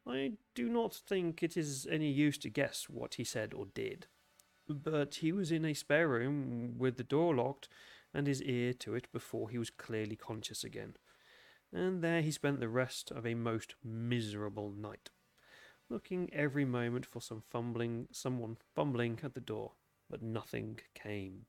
I 0.07 0.33
do 0.55 0.69
not 0.69 0.95
think 0.95 1.43
it 1.43 1.55
is 1.55 1.87
any 1.91 2.09
use 2.09 2.37
to 2.39 2.49
guess 2.49 2.89
what 2.89 3.15
he 3.15 3.23
said 3.23 3.53
or 3.53 3.65
did, 3.65 4.07
but 4.67 5.15
he 5.15 5.31
was 5.31 5.51
in 5.51 5.65
a 5.65 5.73
spare 5.73 6.07
room 6.07 6.75
with 6.77 6.97
the 6.97 7.03
door 7.03 7.35
locked 7.35 7.67
and 8.13 8.25
his 8.25 8.41
ear 8.41 8.73
to 8.73 8.95
it 8.95 9.11
before 9.11 9.49
he 9.49 9.59
was 9.59 9.69
clearly 9.69 10.15
conscious 10.15 10.63
again, 10.63 10.95
and 11.71 12.01
there 12.01 12.21
he 12.21 12.31
spent 12.31 12.59
the 12.59 12.69
rest 12.69 13.11
of 13.11 13.27
a 13.27 13.35
most 13.35 13.75
miserable 13.83 14.71
night 14.71 15.11
looking 15.89 16.29
every 16.33 16.65
moment 16.65 17.05
for 17.05 17.21
some 17.21 17.41
fumbling 17.49 18.07
someone 18.11 18.57
fumbling 18.75 19.19
at 19.23 19.33
the 19.33 19.39
door, 19.39 19.73
but 20.09 20.21
nothing 20.21 20.79
came. 20.93 21.45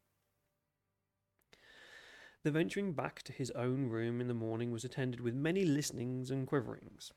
The 2.43 2.51
venturing 2.51 2.95
back 2.95 3.23
to 3.25 3.33
his 3.33 3.51
own 3.51 3.89
room 3.89 4.21
in 4.21 4.29
the 4.29 4.35
morning 4.35 4.71
was 4.71 4.85
attended 4.85 5.21
with 5.21 5.35
many 5.35 5.65
listenings 5.65 6.31
and 6.31 6.47
quiverings. 6.47 7.13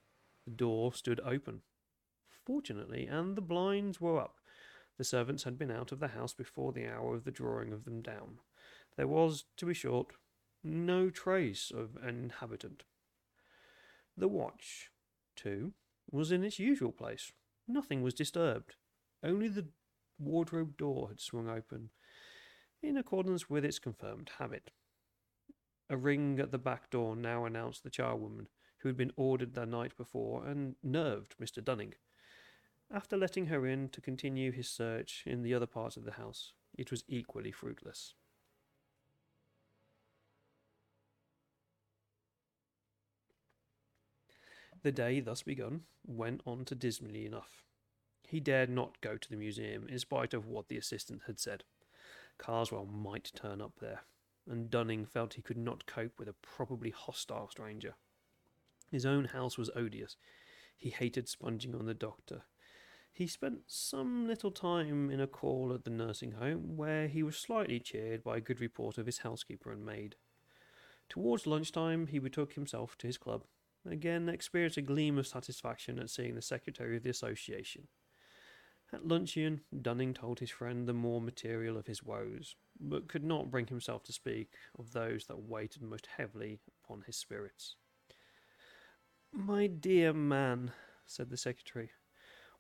The 0.45 0.51
door 0.51 0.93
stood 0.93 1.21
open, 1.23 1.61
fortunately, 2.45 3.07
and 3.07 3.37
the 3.37 3.41
blinds 3.41 4.01
were 4.01 4.19
up. 4.19 4.39
The 4.97 5.05
servants 5.05 5.43
had 5.43 5.57
been 5.57 5.71
out 5.71 5.93
of 5.93 5.99
the 5.99 6.09
house 6.09 6.33
before 6.33 6.73
the 6.73 6.87
hour 6.87 7.15
of 7.15 7.23
the 7.23 7.31
drawing 7.31 7.71
of 7.71 7.85
them 7.85 8.01
down. 8.01 8.39
There 8.97 9.07
was, 9.07 9.45
to 9.57 9.65
be 9.65 9.73
short, 9.73 10.07
no 10.61 11.09
trace 11.09 11.71
of 11.73 11.95
an 12.01 12.23
inhabitant. 12.23 12.83
The 14.17 14.27
watch, 14.27 14.91
too, 15.35 15.73
was 16.11 16.31
in 16.31 16.43
its 16.43 16.59
usual 16.59 16.91
place. 16.91 17.31
Nothing 17.67 18.01
was 18.01 18.13
disturbed. 18.13 18.75
Only 19.23 19.47
the 19.47 19.67
wardrobe 20.19 20.77
door 20.77 21.09
had 21.09 21.19
swung 21.19 21.49
open, 21.49 21.89
in 22.81 22.97
accordance 22.97 23.49
with 23.49 23.65
its 23.65 23.79
confirmed 23.79 24.31
habit. 24.37 24.71
A 25.89 25.97
ring 25.97 26.39
at 26.39 26.51
the 26.51 26.57
back 26.57 26.89
door 26.89 27.15
now 27.15 27.45
announced 27.45 27.83
the 27.83 27.89
charwoman, 27.89 28.47
who 28.79 28.89
had 28.89 28.97
been 28.97 29.13
ordered 29.15 29.53
the 29.53 29.65
night 29.65 29.95
before 29.95 30.45
and 30.45 30.75
nerved 30.83 31.35
Mr. 31.41 31.63
Dunning. 31.63 31.93
After 32.91 33.17
letting 33.17 33.47
her 33.47 33.65
in 33.65 33.89
to 33.89 34.01
continue 34.01 34.51
his 34.51 34.69
search 34.69 35.23
in 35.25 35.41
the 35.41 35.53
other 35.53 35.65
parts 35.65 35.97
of 35.97 36.03
the 36.03 36.11
house, 36.11 36.53
it 36.77 36.91
was 36.91 37.03
equally 37.07 37.51
fruitless. 37.51 38.13
The 44.83 44.91
day 44.91 45.21
thus 45.21 45.41
begun 45.43 45.83
went 46.05 46.41
on 46.45 46.65
to 46.65 46.75
dismally 46.75 47.25
enough. 47.25 47.63
He 48.27 48.41
dared 48.41 48.69
not 48.69 48.99
go 48.99 49.15
to 49.15 49.29
the 49.29 49.37
museum 49.37 49.87
in 49.87 49.97
spite 49.97 50.33
of 50.33 50.45
what 50.45 50.67
the 50.67 50.77
assistant 50.77 51.21
had 51.25 51.39
said. 51.39 51.63
Karswell 52.37 52.85
might 52.85 53.31
turn 53.33 53.61
up 53.61 53.79
there, 53.79 54.01
and 54.49 54.69
Dunning 54.69 55.05
felt 55.05 55.35
he 55.35 55.41
could 55.41 55.57
not 55.57 55.85
cope 55.85 56.19
with 56.19 56.27
a 56.27 56.35
probably 56.41 56.89
hostile 56.89 57.49
stranger. 57.49 57.93
His 58.91 59.05
own 59.05 59.25
house 59.25 59.57
was 59.57 59.71
odious. 59.73 60.17
He 60.75 60.89
hated 60.89 61.29
sponging 61.29 61.75
on 61.75 61.85
the 61.85 61.93
doctor. 61.93 62.43
He 63.13 63.27
spent 63.27 63.61
some 63.67 64.27
little 64.27 64.51
time 64.51 65.09
in 65.09 65.21
a 65.21 65.27
call 65.27 65.71
at 65.73 65.85
the 65.85 65.91
nursing 65.91 66.33
home, 66.33 66.75
where 66.75 67.07
he 67.07 67.23
was 67.23 67.37
slightly 67.37 67.79
cheered 67.79 68.21
by 68.21 68.37
a 68.37 68.41
good 68.41 68.59
report 68.59 68.97
of 68.97 69.05
his 69.05 69.19
housekeeper 69.19 69.71
and 69.71 69.85
maid. 69.85 70.15
Towards 71.07 71.47
lunchtime, 71.47 72.07
he 72.07 72.19
betook 72.19 72.53
himself 72.53 72.97
to 72.97 73.07
his 73.07 73.17
club, 73.17 73.43
again 73.85 74.29
experienced 74.29 74.77
a 74.77 74.81
gleam 74.81 75.17
of 75.17 75.27
satisfaction 75.27 75.99
at 75.99 76.09
seeing 76.09 76.35
the 76.35 76.41
secretary 76.41 76.97
of 76.97 77.03
the 77.03 77.09
association. 77.09 77.87
At 78.93 79.07
luncheon, 79.07 79.61
Dunning 79.81 80.13
told 80.13 80.39
his 80.39 80.51
friend 80.51 80.87
the 80.87 80.93
more 80.93 81.19
material 81.19 81.77
of 81.77 81.87
his 81.87 82.03
woes, 82.03 82.55
but 82.79 83.07
could 83.07 83.23
not 83.23 83.49
bring 83.49 83.65
himself 83.65 84.03
to 84.03 84.13
speak 84.13 84.53
of 84.77 84.93
those 84.93 85.25
that 85.25 85.49
weighted 85.49 85.81
most 85.81 86.07
heavily 86.17 86.59
upon 86.83 87.01
his 87.01 87.15
spirits. 87.15 87.75
My 89.31 89.65
dear 89.65 90.13
man, 90.13 90.73
said 91.07 91.31
the 91.31 91.37
secretary, 91.37 91.89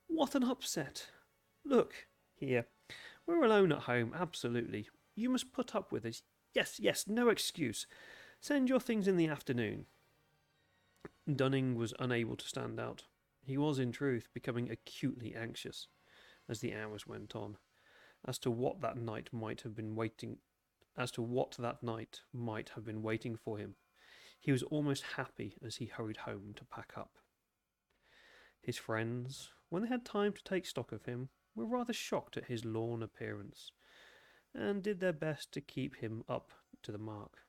what 0.07 0.33
an 0.33 0.43
upset! 0.43 1.07
Look, 1.63 2.07
here, 2.33 2.65
we're 3.27 3.43
alone 3.43 3.71
at 3.71 3.79
home, 3.79 4.13
absolutely. 4.19 4.89
You 5.15 5.29
must 5.29 5.53
put 5.53 5.75
up 5.75 5.91
with 5.91 6.03
it. 6.03 6.23
Yes, 6.55 6.79
yes, 6.79 7.05
no 7.07 7.29
excuse. 7.29 7.85
Send 8.41 8.69
your 8.69 8.79
things 8.79 9.07
in 9.07 9.17
the 9.17 9.27
afternoon. 9.27 9.85
Dunning 11.31 11.75
was 11.75 11.93
unable 11.99 12.35
to 12.35 12.47
stand 12.47 12.79
out. 12.79 13.03
He 13.41 13.57
was, 13.57 13.79
in 13.79 13.91
truth, 13.91 14.29
becoming 14.33 14.69
acutely 14.69 15.33
anxious 15.35 15.87
as 16.49 16.59
the 16.59 16.73
hours 16.73 17.07
went 17.07 17.35
on, 17.35 17.57
as 18.25 18.37
to 18.39 18.51
what 18.51 18.81
that 18.81 18.97
night 18.97 19.29
might 19.31 19.61
have 19.61 19.75
been 19.75 19.95
waiting 19.95 20.37
as 20.97 21.11
to 21.11 21.21
what 21.21 21.55
that 21.57 21.81
night 21.81 22.21
might 22.31 22.69
have 22.69 22.85
been 22.85 23.01
waiting 23.01 23.35
for 23.35 23.57
him. 23.57 23.75
He 24.39 24.51
was 24.51 24.63
almost 24.63 25.03
happy 25.15 25.55
as 25.65 25.77
he 25.77 25.85
hurried 25.85 26.17
home 26.17 26.53
to 26.55 26.65
pack 26.65 26.93
up. 26.97 27.17
His 28.61 28.77
friends, 28.77 29.51
when 29.69 29.83
they 29.83 29.89
had 29.89 30.05
time 30.05 30.33
to 30.33 30.43
take 30.43 30.65
stock 30.65 30.91
of 30.91 31.05
him, 31.05 31.29
were 31.55 31.65
rather 31.65 31.93
shocked 31.93 32.37
at 32.37 32.45
his 32.45 32.65
lorn 32.65 33.01
appearance, 33.01 33.71
and 34.53 34.83
did 34.83 34.99
their 34.99 35.13
best 35.13 35.51
to 35.53 35.61
keep 35.61 35.95
him 35.95 36.23
up 36.29 36.51
to 36.83 36.91
the 36.91 36.97
mark. 36.97 37.39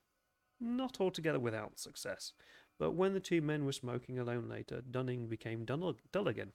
Not 0.59 0.99
altogether 0.99 1.39
without 1.39 1.79
success, 1.79 2.33
but 2.77 2.91
when 2.91 3.13
the 3.13 3.19
two 3.19 3.41
men 3.41 3.65
were 3.65 3.71
smoking 3.71 4.19
alone 4.19 4.49
later, 4.49 4.81
Dunning 4.81 5.27
became 5.27 5.65
dull, 5.65 5.95
dull 6.11 6.27
again. 6.27 6.51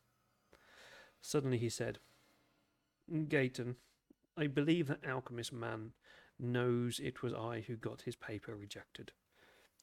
Suddenly 1.20 1.58
he 1.58 1.68
said, 1.68 1.98
Gayton, 3.28 3.76
I 4.36 4.46
believe 4.46 4.86
that 4.88 5.06
alchemist 5.06 5.52
man 5.52 5.92
knows 6.38 7.00
it 7.00 7.22
was 7.22 7.34
I 7.34 7.64
who 7.66 7.76
got 7.76 8.02
his 8.02 8.16
paper 8.16 8.54
rejected. 8.54 9.12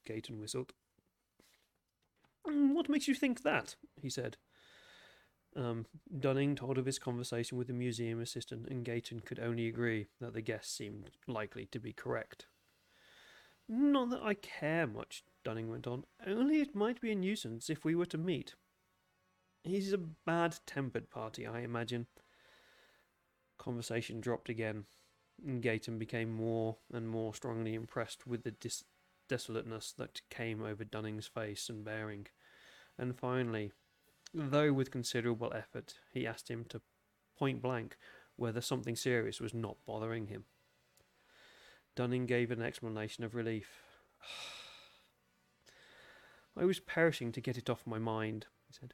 Gayton 0.05 0.39
whistled. 0.39 0.73
What 2.43 2.89
makes 2.89 3.07
you 3.07 3.13
think 3.13 3.43
that? 3.43 3.75
he 4.01 4.09
said. 4.09 4.37
Um, 5.55 5.85
Dunning 6.19 6.55
told 6.55 6.77
of 6.77 6.85
his 6.85 6.99
conversation 6.99 7.57
with 7.57 7.67
the 7.67 7.73
museum 7.73 8.21
assistant, 8.21 8.67
and 8.67 8.85
Gayton 8.85 9.21
could 9.21 9.39
only 9.39 9.67
agree 9.67 10.07
that 10.21 10.33
the 10.33 10.41
guess 10.41 10.67
seemed 10.67 11.11
likely 11.27 11.65
to 11.67 11.79
be 11.79 11.93
correct. 11.93 12.45
Not 13.69 14.09
that 14.11 14.23
I 14.23 14.33
care 14.33 14.87
much, 14.87 15.23
Dunning 15.43 15.69
went 15.69 15.87
on, 15.87 16.05
only 16.25 16.61
it 16.61 16.73
might 16.73 17.01
be 17.01 17.11
a 17.11 17.15
nuisance 17.15 17.69
if 17.69 17.83
we 17.83 17.95
were 17.95 18.05
to 18.05 18.17
meet. 18.17 18.55
He's 19.63 19.91
a 19.91 19.97
bad 19.97 20.57
tempered 20.65 21.09
party, 21.09 21.45
I 21.45 21.59
imagine. 21.59 22.07
Conversation 23.57 24.21
dropped 24.21 24.47
again, 24.47 24.85
and 25.45 25.61
Gayton 25.61 25.99
became 25.99 26.33
more 26.33 26.77
and 26.93 27.09
more 27.09 27.33
strongly 27.33 27.73
impressed 27.73 28.25
with 28.25 28.43
the 28.43 28.51
dis- 28.51 28.85
desolateness 29.27 29.91
that 29.97 30.21
came 30.29 30.63
over 30.63 30.85
Dunning's 30.85 31.27
face 31.27 31.67
and 31.67 31.83
bearing, 31.83 32.27
and 32.97 33.17
finally, 33.17 33.73
though 34.33 34.71
with 34.71 34.91
considerable 34.91 35.51
effort, 35.53 35.95
he 36.13 36.25
asked 36.25 36.49
him 36.49 36.63
to 36.69 36.81
point 37.37 37.61
blank 37.61 37.97
whether 38.37 38.61
something 38.61 38.95
serious 38.95 39.41
was 39.41 39.53
not 39.53 39.85
bothering 39.85 40.27
him. 40.27 40.45
Dunning 41.97 42.27
gave 42.27 42.51
an 42.51 42.61
exclamation 42.61 43.23
of 43.23 43.33
relief. 43.33 43.81
I 46.55 46.63
was 46.63 46.79
perishing 46.79 47.31
to 47.31 47.41
get 47.41 47.57
it 47.57 47.71
off 47.71 47.87
my 47.87 47.97
mind, 47.97 48.45
he 48.67 48.73
said. 48.73 48.93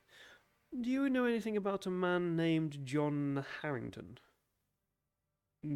Do 0.80 0.90
you 0.90 1.10
know 1.10 1.26
anything 1.26 1.58
about 1.58 1.86
a 1.86 1.90
man 1.90 2.38
named 2.38 2.86
John 2.86 3.44
Harrington? 3.62 4.20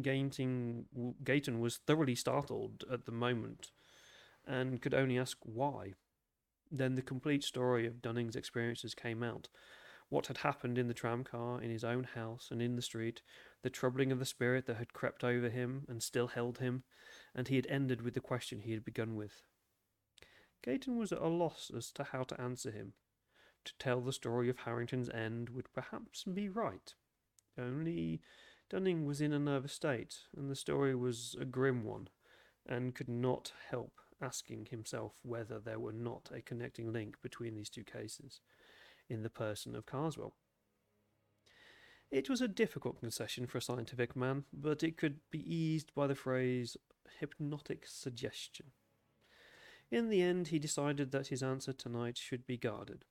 Gayton, 0.00 0.86
Gayton 1.22 1.60
was 1.60 1.80
thoroughly 1.86 2.14
startled 2.14 2.84
at 2.90 3.04
the 3.04 3.12
moment 3.12 3.72
and 4.46 4.80
could 4.80 4.94
only 4.94 5.18
ask 5.18 5.36
why. 5.42 5.92
Then 6.70 6.94
the 6.94 7.02
complete 7.02 7.44
story 7.44 7.86
of 7.86 8.00
Dunning's 8.00 8.36
experiences 8.36 8.94
came 8.94 9.22
out. 9.22 9.48
What 10.08 10.28
had 10.28 10.38
happened 10.38 10.78
in 10.78 10.88
the 10.88 10.94
tramcar, 10.94 11.60
in 11.60 11.70
his 11.70 11.84
own 11.84 12.04
house, 12.04 12.48
and 12.50 12.62
in 12.62 12.76
the 12.76 12.82
street, 12.82 13.20
the 13.60 13.68
troubling 13.68 14.10
of 14.10 14.18
the 14.18 14.24
spirit 14.24 14.64
that 14.64 14.78
had 14.78 14.94
crept 14.94 15.22
over 15.22 15.50
him 15.50 15.84
and 15.88 16.02
still 16.02 16.28
held 16.28 16.58
him, 16.58 16.84
and 17.38 17.46
he 17.46 17.54
had 17.54 17.68
ended 17.68 18.02
with 18.02 18.14
the 18.14 18.20
question 18.20 18.62
he 18.62 18.72
had 18.72 18.84
begun 18.84 19.14
with. 19.14 19.42
Gayton 20.64 20.98
was 20.98 21.12
at 21.12 21.22
a 21.22 21.28
loss 21.28 21.70
as 21.74 21.92
to 21.92 22.02
how 22.02 22.24
to 22.24 22.40
answer 22.40 22.72
him. 22.72 22.94
To 23.64 23.72
tell 23.78 24.00
the 24.00 24.12
story 24.12 24.48
of 24.48 24.58
Harrington's 24.58 25.08
end 25.10 25.50
would 25.50 25.72
perhaps 25.72 26.24
be 26.24 26.48
right. 26.48 26.92
Only 27.56 28.20
Dunning 28.68 29.06
was 29.06 29.20
in 29.20 29.32
a 29.32 29.38
nervous 29.38 29.72
state, 29.72 30.16
and 30.36 30.50
the 30.50 30.56
story 30.56 30.96
was 30.96 31.36
a 31.40 31.44
grim 31.44 31.84
one, 31.84 32.08
and 32.66 32.92
could 32.92 33.08
not 33.08 33.52
help 33.70 34.00
asking 34.20 34.66
himself 34.72 35.12
whether 35.22 35.60
there 35.60 35.78
were 35.78 35.92
not 35.92 36.30
a 36.34 36.42
connecting 36.42 36.92
link 36.92 37.22
between 37.22 37.54
these 37.54 37.70
two 37.70 37.84
cases, 37.84 38.40
in 39.08 39.22
the 39.22 39.30
person 39.30 39.76
of 39.76 39.86
Karswell. 39.86 40.32
It 42.10 42.28
was 42.28 42.40
a 42.40 42.48
difficult 42.48 42.98
concession 42.98 43.46
for 43.46 43.58
a 43.58 43.62
scientific 43.62 44.16
man, 44.16 44.42
but 44.52 44.82
it 44.82 44.96
could 44.96 45.20
be 45.30 45.54
eased 45.54 45.94
by 45.94 46.08
the 46.08 46.16
phrase 46.16 46.76
hypnotic 47.20 47.86
suggestion. 47.86 48.66
In 49.90 50.10
the 50.10 50.22
end, 50.22 50.48
he 50.48 50.58
decided 50.58 51.10
that 51.12 51.28
his 51.28 51.42
answer 51.42 51.72
tonight 51.72 52.18
should 52.18 52.46
be 52.46 52.56
guarded. 52.56 53.04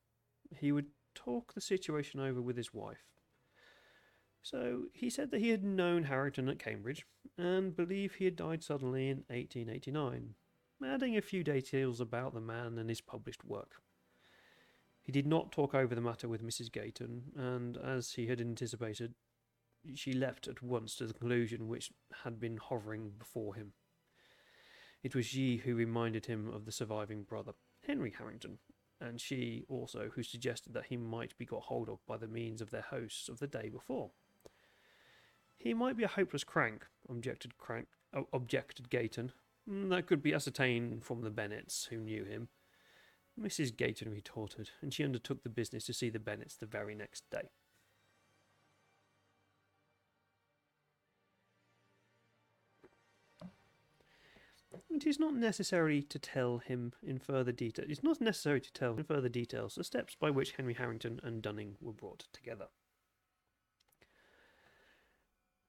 He 0.56 0.72
would 0.72 0.88
talk 1.16 1.54
the 1.54 1.62
situation 1.62 2.20
over 2.20 2.42
with 2.42 2.58
his 2.58 2.74
wife. 2.74 3.04
So 4.44 4.84
he 4.94 5.10
said 5.10 5.32
that 5.32 5.42
he 5.42 5.50
had 5.50 5.64
known 5.64 6.04
Harrington 6.04 6.48
at 6.48 6.60
Cambridge 6.60 7.06
and 7.38 7.76
believed 7.76 8.16
he 8.16 8.26
had 8.26 8.36
died 8.36 8.64
suddenly 8.64 9.10
in 9.10 9.26
1889, 9.28 10.36
adding 10.86 11.18
a 11.18 11.22
few 11.22 11.44
details 11.44 12.00
about 12.00 12.34
the 12.34 12.40
man 12.40 12.78
and 12.78 12.90
his 12.90 13.02
published 13.02 13.44
work. 13.44 13.82
He 15.02 15.12
did 15.12 15.26
not 15.26 15.52
talk 15.52 15.74
over 15.74 15.96
the 15.96 16.02
matter 16.02 16.28
with 16.28 16.46
Mrs. 16.46 16.72
Gayton, 16.72 17.32
and 17.36 17.78
as 17.78 18.12
he 18.12 18.28
had 18.28 18.40
anticipated, 18.40 19.16
she 19.96 20.14
leapt 20.14 20.48
at 20.48 20.62
once 20.62 20.96
to 20.96 21.08
the 21.08 21.14
conclusion 21.14 21.68
which 21.68 21.92
had 22.24 22.40
been 22.40 22.58
hovering 22.58 23.12
before 23.18 23.56
him. 23.56 23.74
It 25.04 25.16
was 25.16 25.26
she 25.26 25.58
who 25.58 25.76
reminded 25.76 26.26
him 26.26 26.50
of 26.52 26.66
the 26.66 26.72
surviving 26.72 27.24
brother, 27.24 27.54
Henry 27.86 28.14
Harrington, 28.18 28.60
and 29.00 29.22
she 29.22 29.64
also 29.70 30.10
who 30.14 30.24
suggested 30.24 30.74
that 30.74 30.88
he 30.88 30.98
might 30.98 31.38
be 31.38 31.46
got 31.46 31.64
hold 31.64 31.90
of 31.90 32.06
by 32.06 32.18
the 32.18 32.28
means 32.28 32.62
of 32.62 32.72
their 32.72 32.82
hosts 32.82 33.30
of 33.30 33.40
the 33.40 33.48
day 33.48 33.70
before. 33.70 34.12
He 35.56 35.74
might 35.74 35.98
be 35.98 36.04
a 36.04 36.08
hopeless 36.10 36.44
crank, 36.44 36.86
objected 37.10 37.58
Crank, 37.58 37.88
oh, 38.14 38.28
objected 38.34 38.90
Gayton. 38.90 39.34
"Mm, 39.68 39.90
That 39.90 40.08
could 40.08 40.22
be 40.22 40.34
ascertained 40.34 41.04
from 41.04 41.22
the 41.22 41.32
Bennets, 41.32 41.86
who 41.86 41.98
knew 41.98 42.24
him. 42.24 42.50
Mrs. 43.40 43.76
Gayton 43.76 44.12
retorted, 44.12 44.72
and 44.82 44.94
she 44.94 45.04
undertook 45.04 45.44
the 45.44 45.50
business 45.50 45.86
to 45.86 45.94
see 45.94 46.10
the 46.10 46.20
Bennets 46.20 46.56
the 46.56 46.66
very 46.66 46.96
next 46.96 47.30
day. 47.30 47.50
It 54.90 55.06
is 55.06 55.20
not 55.20 55.36
necessary 55.36 56.02
to 56.02 56.18
tell 56.18 56.58
him 56.60 56.94
in 57.04 57.20
further 57.20 57.52
detail. 57.52 57.86
It's 57.88 58.04
not 58.04 58.22
necessary 58.22 58.62
to 58.62 58.74
tell 58.74 58.98
in 58.98 59.04
further 59.04 59.30
details 59.30 59.76
the 59.76 59.84
steps 59.84 60.16
by 60.16 60.32
which 60.32 60.54
Henry 60.54 60.74
Harrington 60.74 61.20
and 61.24 61.42
Dunning 61.42 61.76
were 61.80 61.94
brought 61.94 62.26
together. 62.34 62.68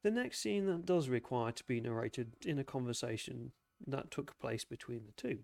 The 0.02 0.10
next 0.10 0.38
scene 0.38 0.66
that 0.66 0.86
does 0.86 1.08
require 1.08 1.52
to 1.52 1.64
be 1.64 1.80
narrated 1.80 2.36
in 2.46 2.58
a 2.58 2.64
conversation 2.64 3.52
that 3.86 4.10
took 4.10 4.38
place 4.38 4.64
between 4.64 5.06
the 5.06 5.12
two. 5.12 5.40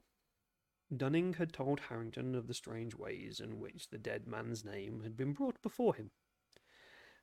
Dunning 0.94 1.34
had 1.34 1.52
told 1.52 1.80
Harrington 1.80 2.34
of 2.34 2.46
the 2.46 2.55
strange 2.55 2.94
ways 2.94 3.40
in 3.40 3.59
which 3.59 3.88
the 3.88 3.98
dead 3.98 4.26
man's 4.26 4.64
name 4.64 5.02
had 5.02 5.16
been 5.16 5.32
brought 5.32 5.60
before 5.62 5.94
him, 5.94 6.10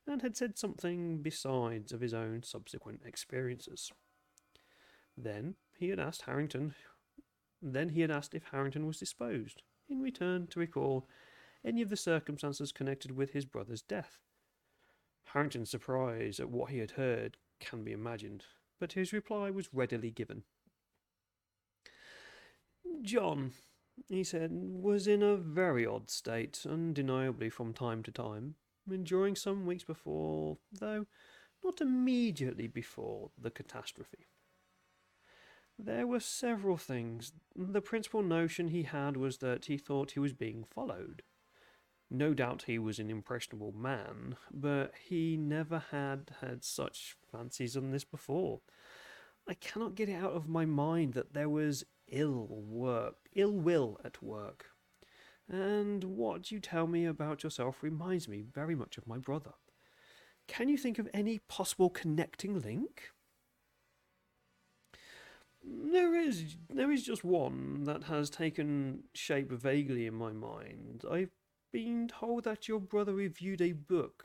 and 0.06 0.20
had 0.20 0.36
said 0.36 0.58
something 0.58 1.22
besides 1.22 1.92
of 1.92 2.00
his 2.00 2.12
own 2.12 2.42
subsequent 2.42 3.02
experiences. 3.04 3.92
Then 5.16 5.56
he 5.82 5.88
had 5.88 5.98
asked 5.98 6.22
Harrington. 6.22 6.76
Then 7.60 7.88
he 7.88 8.02
had 8.02 8.10
asked 8.12 8.36
if 8.36 8.44
Harrington 8.52 8.86
was 8.86 9.00
disposed, 9.00 9.62
in 9.88 10.00
return, 10.00 10.46
to 10.48 10.60
recall 10.60 11.08
any 11.64 11.82
of 11.82 11.90
the 11.90 11.96
circumstances 11.96 12.70
connected 12.70 13.10
with 13.10 13.32
his 13.32 13.44
brother's 13.44 13.82
death. 13.82 14.20
Harrington's 15.24 15.70
surprise 15.70 16.38
at 16.38 16.50
what 16.50 16.70
he 16.70 16.78
had 16.78 16.92
heard 16.92 17.36
can 17.58 17.82
be 17.82 17.90
imagined, 17.90 18.44
but 18.78 18.92
his 18.92 19.12
reply 19.12 19.50
was 19.50 19.74
readily 19.74 20.12
given. 20.12 20.44
John, 23.02 23.50
he 24.08 24.22
said, 24.22 24.52
was 24.52 25.08
in 25.08 25.20
a 25.20 25.34
very 25.36 25.84
odd 25.84 26.10
state, 26.10 26.64
undeniably 26.64 27.50
from 27.50 27.72
time 27.72 28.04
to 28.04 28.12
time, 28.12 28.54
during 29.02 29.34
some 29.34 29.66
weeks 29.66 29.82
before, 29.82 30.58
though 30.70 31.06
not 31.64 31.80
immediately 31.80 32.68
before 32.68 33.32
the 33.36 33.50
catastrophe. 33.50 34.28
There 35.78 36.06
were 36.06 36.20
several 36.20 36.76
things. 36.76 37.32
The 37.56 37.80
principal 37.80 38.22
notion 38.22 38.68
he 38.68 38.84
had 38.84 39.16
was 39.16 39.38
that 39.38 39.64
he 39.64 39.76
thought 39.76 40.12
he 40.12 40.20
was 40.20 40.32
being 40.32 40.64
followed. 40.64 41.22
No 42.10 42.34
doubt 42.34 42.64
he 42.66 42.78
was 42.78 42.98
an 42.98 43.08
impressionable 43.08 43.72
man, 43.72 44.36
but 44.52 44.92
he 45.02 45.36
never 45.36 45.84
had 45.90 46.30
had 46.42 46.62
such 46.62 47.16
fancies 47.30 47.76
on 47.76 47.90
this 47.90 48.04
before. 48.04 48.60
I 49.48 49.54
cannot 49.54 49.94
get 49.94 50.08
it 50.08 50.22
out 50.22 50.32
of 50.32 50.48
my 50.48 50.66
mind 50.66 51.14
that 51.14 51.32
there 51.32 51.48
was 51.48 51.84
ill 52.08 52.46
work, 52.48 53.16
ill 53.34 53.52
will 53.52 53.98
at 54.04 54.22
work. 54.22 54.66
And 55.48 56.04
what 56.04 56.50
you 56.50 56.60
tell 56.60 56.86
me 56.86 57.06
about 57.06 57.42
yourself 57.42 57.82
reminds 57.82 58.28
me 58.28 58.42
very 58.42 58.74
much 58.74 58.98
of 58.98 59.06
my 59.06 59.18
brother. 59.18 59.54
Can 60.46 60.68
you 60.68 60.76
think 60.76 60.98
of 60.98 61.08
any 61.14 61.38
possible 61.38 61.90
connecting 61.90 62.60
link? 62.60 63.10
There 65.64 66.14
is 66.14 66.56
there 66.68 66.90
is 66.90 67.04
just 67.04 67.24
one 67.24 67.84
that 67.84 68.04
has 68.04 68.30
taken 68.30 69.04
shape 69.14 69.50
vaguely 69.50 70.06
in 70.06 70.14
my 70.14 70.32
mind. 70.32 71.04
I've 71.10 71.30
been 71.72 72.08
told 72.08 72.44
that 72.44 72.68
your 72.68 72.80
brother 72.80 73.14
reviewed 73.14 73.60
a 73.60 73.72
book 73.72 74.24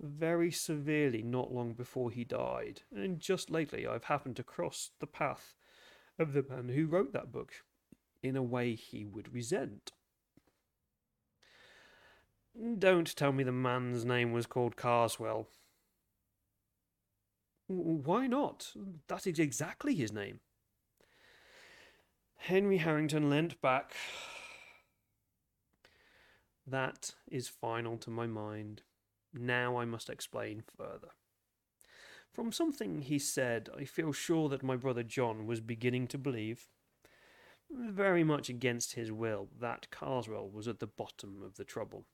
very 0.00 0.50
severely 0.50 1.22
not 1.22 1.52
long 1.52 1.74
before 1.74 2.10
he 2.10 2.24
died, 2.24 2.82
and 2.94 3.20
just 3.20 3.50
lately 3.50 3.86
I've 3.86 4.04
happened 4.04 4.36
to 4.36 4.42
cross 4.42 4.90
the 4.98 5.06
path 5.06 5.54
of 6.18 6.32
the 6.32 6.44
man 6.48 6.68
who 6.68 6.86
wrote 6.86 7.12
that 7.12 7.32
book 7.32 7.52
in 8.22 8.36
a 8.36 8.42
way 8.42 8.74
he 8.74 9.04
would 9.04 9.34
resent. 9.34 9.92
Don't 12.78 13.14
tell 13.16 13.32
me 13.32 13.44
the 13.44 13.52
man's 13.52 14.04
name 14.04 14.32
was 14.32 14.46
called 14.46 14.76
Karswell. 14.76 15.46
Why 17.72 18.26
not? 18.26 18.72
That 19.06 19.28
is 19.28 19.38
exactly 19.38 19.94
his 19.94 20.12
name. 20.12 20.40
Henry 22.36 22.78
Harrington 22.78 23.30
leant 23.30 23.60
back. 23.60 23.92
That 26.66 27.14
is 27.28 27.48
final 27.48 27.96
to 27.98 28.10
my 28.10 28.28
mind. 28.28 28.82
Now 29.34 29.76
I 29.76 29.84
must 29.84 30.08
explain 30.08 30.62
further. 30.76 31.08
From 32.32 32.52
something 32.52 33.02
he 33.02 33.18
said, 33.18 33.68
I 33.76 33.84
feel 33.84 34.12
sure 34.12 34.48
that 34.50 34.62
my 34.62 34.76
brother 34.76 35.02
John 35.02 35.46
was 35.46 35.60
beginning 35.60 36.06
to 36.08 36.18
believe, 36.18 36.68
very 37.68 38.22
much 38.22 38.48
against 38.48 38.92
his 38.94 39.10
will, 39.10 39.48
that 39.58 39.88
Karswell 39.90 40.48
was 40.48 40.68
at 40.68 40.78
the 40.78 40.86
bottom 40.86 41.42
of 41.42 41.56
the 41.56 41.64
trouble. 41.64 42.04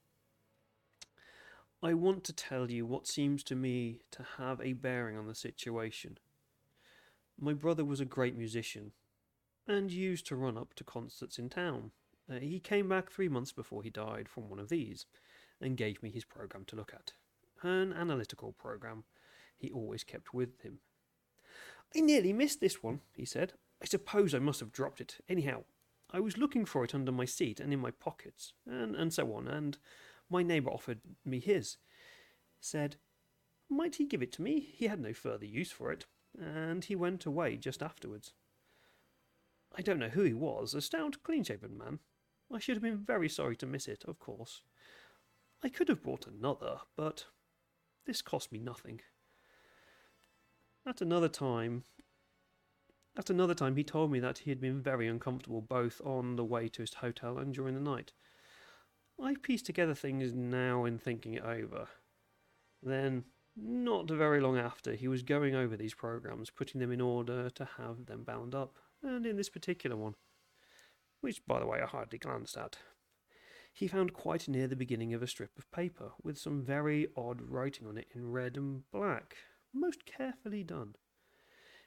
I 1.82 1.92
want 1.92 2.24
to 2.24 2.32
tell 2.32 2.70
you 2.70 2.86
what 2.86 3.06
seems 3.06 3.44
to 3.44 3.54
me 3.54 4.00
to 4.12 4.24
have 4.38 4.60
a 4.60 4.72
bearing 4.72 5.16
on 5.16 5.26
the 5.26 5.34
situation. 5.34 6.18
My 7.38 7.52
brother 7.52 7.84
was 7.84 8.00
a 8.00 8.06
great 8.06 8.36
musician, 8.36 8.92
and 9.68 9.90
used 9.90 10.26
to 10.28 10.36
run 10.36 10.56
up 10.56 10.72
to 10.74 10.84
concerts 10.84 11.38
in 11.38 11.50
town. 11.50 11.90
Uh, 12.30 12.38
he 12.40 12.60
came 12.60 12.88
back 12.88 13.10
three 13.10 13.28
months 13.28 13.52
before 13.52 13.82
he 13.82 13.90
died 13.90 14.26
from 14.28 14.48
one 14.48 14.58
of 14.58 14.70
these, 14.70 15.04
and 15.60 15.76
gave 15.76 16.02
me 16.02 16.10
his 16.10 16.24
program 16.24 16.64
to 16.66 16.76
look 16.76 16.92
at. 16.94 17.12
An 17.62 17.92
analytical 17.92 18.52
program 18.52 19.04
he 19.56 19.70
always 19.70 20.02
kept 20.02 20.32
with 20.32 20.62
him. 20.62 20.78
I 21.94 22.00
nearly 22.00 22.32
missed 22.32 22.60
this 22.60 22.82
one, 22.82 23.00
he 23.14 23.24
said. 23.26 23.52
I 23.82 23.84
suppose 23.84 24.34
I 24.34 24.38
must 24.38 24.60
have 24.60 24.72
dropped 24.72 25.00
it. 25.00 25.18
Anyhow, 25.28 25.64
I 26.10 26.20
was 26.20 26.38
looking 26.38 26.64
for 26.64 26.84
it 26.84 26.94
under 26.94 27.12
my 27.12 27.26
seat 27.26 27.60
and 27.60 27.72
in 27.72 27.80
my 27.80 27.90
pockets, 27.90 28.54
and, 28.66 28.96
and 28.96 29.12
so 29.12 29.34
on, 29.34 29.46
and 29.46 29.76
my 30.30 30.42
neighbour 30.42 30.70
offered 30.70 31.00
me 31.24 31.40
his. 31.40 31.76
Said, 32.60 32.96
might 33.68 33.96
he 33.96 34.06
give 34.06 34.22
it 34.22 34.32
to 34.32 34.42
me? 34.42 34.60
He 34.60 34.86
had 34.86 35.00
no 35.00 35.12
further 35.12 35.44
use 35.44 35.70
for 35.72 35.90
it, 35.90 36.06
and 36.38 36.84
he 36.84 36.94
went 36.94 37.26
away 37.26 37.56
just 37.56 37.82
afterwards. 37.82 38.32
I 39.76 39.82
don't 39.82 39.98
know 39.98 40.08
who 40.08 40.22
he 40.22 40.34
was, 40.34 40.74
a 40.74 40.80
stout, 40.80 41.16
clean 41.22 41.44
shaven 41.44 41.76
man. 41.76 41.98
I 42.50 42.58
should 42.58 42.76
have 42.76 42.82
been 42.82 43.04
very 43.04 43.28
sorry 43.28 43.56
to 43.56 43.66
miss 43.66 43.88
it, 43.88 44.04
of 44.06 44.18
course. 44.18 44.62
I 45.62 45.68
could 45.68 45.88
have 45.88 46.02
bought 46.02 46.26
another, 46.26 46.78
but 46.96 47.26
this 48.06 48.22
cost 48.22 48.52
me 48.52 48.58
nothing. 48.58 49.00
At 50.86 51.00
another 51.00 51.28
time, 51.28 51.84
at 53.18 53.30
another 53.30 53.54
time, 53.54 53.76
he 53.76 53.82
told 53.82 54.12
me 54.12 54.20
that 54.20 54.38
he 54.38 54.50
had 54.50 54.60
been 54.60 54.80
very 54.82 55.08
uncomfortable 55.08 55.62
both 55.62 56.00
on 56.04 56.36
the 56.36 56.44
way 56.44 56.68
to 56.68 56.82
his 56.82 56.94
hotel 56.94 57.38
and 57.38 57.52
during 57.52 57.74
the 57.74 57.80
night. 57.80 58.12
I 59.22 59.34
piece 59.42 59.62
together 59.62 59.94
things 59.94 60.34
now 60.34 60.84
in 60.84 60.98
thinking 60.98 61.34
it 61.34 61.44
over. 61.44 61.88
Then, 62.82 63.24
not 63.56 64.10
very 64.10 64.40
long 64.40 64.58
after, 64.58 64.94
he 64.94 65.08
was 65.08 65.22
going 65.22 65.54
over 65.54 65.76
these 65.76 65.94
programs, 65.94 66.50
putting 66.50 66.80
them 66.80 66.92
in 66.92 67.00
order 67.00 67.48
to 67.50 67.68
have 67.78 68.06
them 68.06 68.24
bound 68.24 68.54
up, 68.54 68.76
and 69.02 69.24
in 69.24 69.36
this 69.36 69.48
particular 69.48 69.96
one, 69.96 70.14
which, 71.20 71.44
by 71.46 71.58
the 71.58 71.66
way, 71.66 71.80
I 71.80 71.86
hardly 71.86 72.18
glanced 72.18 72.56
at, 72.56 72.76
he 73.72 73.88
found 73.88 74.14
quite 74.14 74.48
near 74.48 74.66
the 74.66 74.76
beginning 74.76 75.12
of 75.12 75.22
a 75.22 75.26
strip 75.26 75.58
of 75.58 75.70
paper 75.70 76.12
with 76.22 76.38
some 76.38 76.62
very 76.62 77.08
odd 77.16 77.42
writing 77.42 77.86
on 77.86 77.98
it 77.98 78.08
in 78.14 78.32
red 78.32 78.56
and 78.56 78.90
black, 78.90 79.36
most 79.72 80.06
carefully 80.06 80.62
done. 80.64 80.94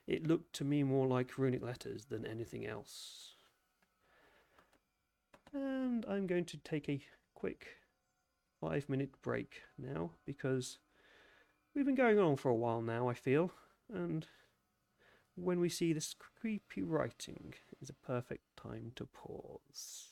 It 0.06 0.28
looked 0.28 0.54
to 0.54 0.64
me 0.64 0.84
more 0.84 1.08
like 1.08 1.38
runic 1.38 1.64
letters 1.64 2.06
than 2.06 2.26
anything 2.26 2.66
else. 2.66 3.34
And 5.52 6.06
I'm 6.08 6.28
going 6.28 6.46
to 6.46 6.58
take 6.58 6.90
a 6.90 7.02
quick 7.40 7.68
five 8.60 8.90
minute 8.90 9.22
break 9.22 9.62
now 9.78 10.12
because 10.26 10.78
we've 11.74 11.86
been 11.86 11.96
going 11.96 12.20
on 12.20 12.36
for 12.36 12.50
a 12.50 12.56
while 12.56 12.82
now, 12.82 13.08
I 13.08 13.14
feel, 13.14 13.52
and 13.94 14.28
when 15.36 15.62
we 15.62 15.70
see 15.70 15.94
this 15.94 16.14
creepy 16.14 16.84
writing 16.84 17.54
is 17.82 17.90
a 17.90 18.06
perfect 18.06 18.44
time 18.58 18.92
to 18.98 19.06
pause. 19.06 20.10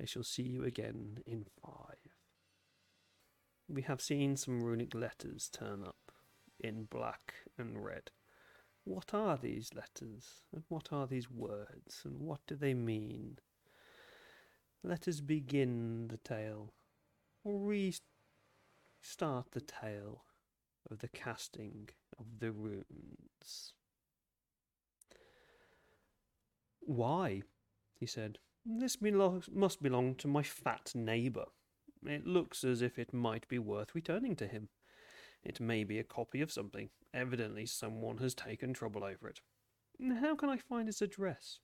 I 0.00 0.06
shall 0.06 0.22
see 0.22 0.42
you 0.42 0.64
again 0.64 1.18
in 1.26 1.44
five. 1.62 2.16
We 3.68 3.82
have 3.82 4.00
seen 4.00 4.36
some 4.36 4.62
runic 4.62 4.94
letters 4.94 5.50
turn 5.50 5.82
up 5.82 6.12
in 6.60 6.84
black 6.84 7.34
and 7.58 7.84
red. 7.84 8.10
What 8.84 9.12
are 9.12 9.36
these 9.36 9.70
letters, 9.74 10.42
and 10.54 10.62
what 10.68 10.92
are 10.92 11.06
these 11.06 11.30
words, 11.30 12.02
and 12.04 12.20
what 12.20 12.40
do 12.46 12.54
they 12.54 12.72
mean? 12.72 13.38
Let 14.82 15.08
us 15.08 15.20
begin 15.20 16.08
the 16.08 16.18
tale, 16.18 16.72
or 17.44 17.58
restart 17.58 18.02
the 19.52 19.60
tale 19.60 20.24
of 20.90 20.98
the 21.00 21.08
casting 21.08 21.88
of 22.18 22.38
the 22.38 22.52
runes. 22.52 23.72
Why? 26.80 27.42
he 27.98 28.06
said. 28.06 28.38
This 28.64 28.96
belo- 28.96 29.48
must 29.52 29.82
belong 29.82 30.14
to 30.16 30.28
my 30.28 30.42
fat 30.42 30.92
neighbour. 30.94 31.46
It 32.04 32.26
looks 32.26 32.62
as 32.62 32.82
if 32.82 32.98
it 32.98 33.12
might 33.12 33.48
be 33.48 33.58
worth 33.58 33.94
returning 33.94 34.36
to 34.36 34.46
him. 34.46 34.68
It 35.42 35.60
may 35.60 35.84
be 35.84 35.98
a 35.98 36.04
copy 36.04 36.40
of 36.40 36.52
something. 36.52 36.90
Evidently, 37.14 37.66
someone 37.66 38.18
has 38.18 38.34
taken 38.34 38.74
trouble 38.74 39.04
over 39.04 39.28
it. 39.28 39.40
How 40.20 40.34
can 40.36 40.48
I 40.48 40.58
find 40.58 40.88
his 40.88 41.00
address? 41.00 41.60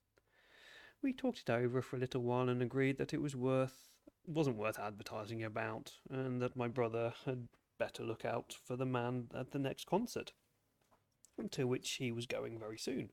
We 1.03 1.13
talked 1.13 1.41
it 1.41 1.51
over 1.51 1.83
for 1.83 1.97
a 1.97 1.99
little 1.99 2.23
while 2.23 2.49
and 2.49 2.63
agreed 2.63 2.99
that 2.99 3.13
it 3.13 3.21
was 3.21 3.35
worth 3.35 3.89
wasn't 4.27 4.57
worth 4.57 4.79
advertising 4.79 5.43
about, 5.43 5.93
and 6.09 6.41
that 6.41 6.57
my 6.57 6.69
brother 6.69 7.13
had 7.25 7.49
better 7.79 8.05
look 8.05 8.25
out 8.25 8.55
for 8.65 8.77
the 8.77 8.87
man 8.87 9.29
at 9.35 9.51
the 9.51 9.59
next 9.59 9.87
concert, 9.87 10.33
to 11.51 11.67
which 11.67 11.91
he 11.95 12.13
was 12.13 12.27
going 12.27 12.59
very 12.59 12.79
soon. 12.79 13.11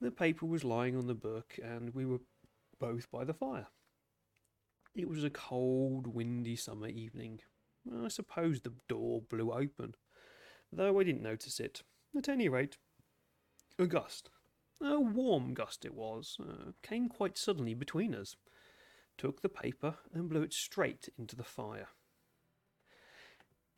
The 0.00 0.10
paper 0.10 0.46
was 0.46 0.64
lying 0.64 0.96
on 0.96 1.06
the 1.06 1.14
book, 1.14 1.58
and 1.62 1.94
we 1.94 2.06
were 2.06 2.20
both 2.78 3.10
by 3.10 3.24
the 3.24 3.34
fire. 3.34 3.66
It 4.94 5.08
was 5.08 5.22
a 5.22 5.30
cold, 5.30 6.06
windy 6.06 6.56
summer 6.56 6.88
evening. 6.88 7.40
I 8.02 8.08
suppose 8.08 8.60
the 8.60 8.72
door 8.88 9.20
blew 9.20 9.52
open, 9.52 9.94
though 10.72 10.98
I 10.98 11.04
didn't 11.04 11.22
notice 11.22 11.60
it. 11.60 11.82
At 12.16 12.28
any 12.28 12.48
rate, 12.48 12.76
a 13.78 13.86
gust, 13.86 14.30
a 14.80 15.00
warm 15.00 15.54
gust 15.54 15.84
it 15.84 15.94
was, 15.94 16.38
uh, 16.40 16.72
came 16.82 17.08
quite 17.08 17.36
suddenly 17.36 17.74
between 17.74 18.14
us, 18.14 18.36
took 19.18 19.42
the 19.42 19.48
paper 19.48 19.96
and 20.12 20.28
blew 20.28 20.42
it 20.42 20.52
straight 20.52 21.08
into 21.18 21.36
the 21.36 21.44
fire. 21.44 21.88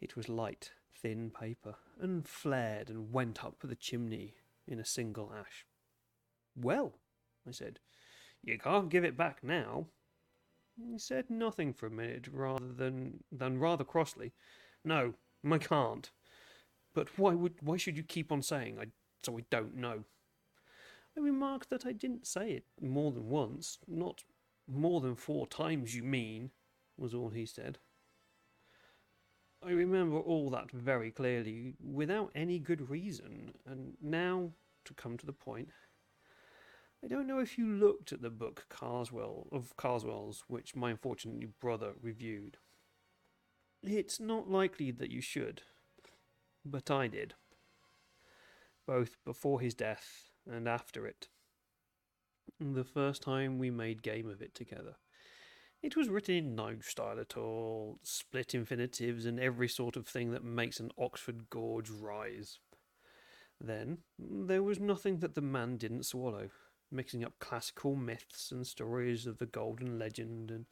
It 0.01 0.17
was 0.17 0.29
light, 0.29 0.73
thin 0.95 1.31
paper, 1.31 1.77
and 2.01 2.27
flared 2.27 2.91
and 2.91 3.13
went 3.13 3.45
up 3.45 3.61
the 3.63 3.77
chimney 3.77 4.35
in 4.67 4.79
a 4.79 4.85
single 4.85 5.33
ash. 5.33 5.67
Well, 6.55 6.99
I 7.47 7.53
said, 7.53 7.81
you 8.43 8.59
can't 8.59 8.89
give 8.89 9.05
it 9.05 9.17
back 9.17 9.43
now. 9.43 9.87
He 10.77 10.99
said 10.99 11.31
nothing 11.31 11.73
for 11.73 11.87
a 11.87 11.91
minute, 11.91 12.29
rather 12.33 12.73
than 12.73 13.23
than 13.31 13.59
rather 13.59 13.85
crossly, 13.85 14.33
"No, 14.85 15.15
I 15.45 15.59
can't. 15.59 16.11
But 16.95 17.19
why 17.19 17.35
would 17.35 17.61
why 17.63 17.77
should 17.77 17.97
you 17.97 18.03
keep 18.03 18.33
on 18.33 18.43
saying 18.43 18.79
I 18.79 18.87
so 19.23 19.39
I 19.39 19.43
don't 19.51 19.77
know?" 19.77 20.05
I 21.17 21.21
remarked 21.21 21.71
that 21.71 21.85
I 21.85 21.93
didn't 21.93 22.27
say 22.27 22.53
it 22.53 22.65
more 22.81 23.13
than 23.13 23.29
once, 23.29 23.79
not 23.87 24.25
more 24.67 25.01
than 25.01 25.15
four 25.15 25.47
times. 25.47 25.95
You 25.95 26.03
mean, 26.03 26.51
was 26.97 27.15
all 27.15 27.31
he 27.31 27.47
said. 27.47 27.79
I 29.65 29.71
remember 29.71 30.19
all 30.19 30.51
that 30.51 30.71
very 30.71 31.11
clearly, 31.11 31.75
without 31.81 32.33
any 32.35 32.59
good 32.59 32.91
reason, 32.91 33.53
and 33.67 33.95
now 34.03 34.51
to 34.85 34.95
come 34.95 35.17
to 35.19 35.27
the 35.27 35.33
point. 35.33 35.69
I 37.05 37.09
don't 37.09 37.27
know 37.27 37.39
if 37.39 37.59
you 37.59 37.67
looked 37.67 38.13
at 38.13 38.23
the 38.23 38.31
book 38.31 38.67
Karswell 38.71 39.49
of 39.53 39.77
Karswell's, 39.77 40.45
which 40.49 40.75
my 40.75 40.91
unfortunate 40.91 41.61
brother 41.61 41.93
reviewed. 42.01 42.57
It's 43.83 44.19
not 44.19 44.51
likely 44.51 44.91
that 44.93 45.11
you 45.11 45.21
should, 45.21 45.63
but 46.65 46.91
I 46.91 47.09
did, 47.09 47.35
both 48.87 49.17
before 49.25 49.61
his 49.61 49.75
death 49.75 50.32
and 50.51 50.69
after 50.69 51.07
it. 51.07 51.29
The 52.61 52.85
first 52.85 53.23
time 53.23 53.59
we 53.59 53.71
made 53.71 54.03
game 54.03 54.29
of 54.29 54.43
it 54.43 54.55
together. 54.55 54.97
It 55.83 55.97
was 55.97 56.09
written 56.09 56.35
in 56.37 56.55
no 56.55 56.77
style 56.81 57.19
at 57.19 57.37
all, 57.37 57.99
split 58.03 58.55
infinitives 58.55 59.27
and 59.27 59.41
every 59.41 59.69
sort 59.69 59.97
of 59.97 60.07
thing 60.07 60.31
that 60.31 60.45
makes 60.45 60.79
an 60.79 60.93
Oxford 60.97 61.51
gorge 61.51 61.91
rise. 61.91 62.61
Then 63.61 63.99
there 64.19 64.63
was 64.63 64.79
nothing 64.79 65.19
that 65.19 65.35
the 65.35 65.41
man 65.41 65.77
didn't 65.77 66.07
swallow 66.07 66.51
mixing 66.93 67.25
up 67.25 67.39
classical 67.39 67.97
myths 67.97 68.53
and 68.53 68.67
stories 68.67 69.27
of 69.27 69.39
the 69.39 69.47
golden 69.47 69.99
legend 69.99 70.51
and 70.51 70.67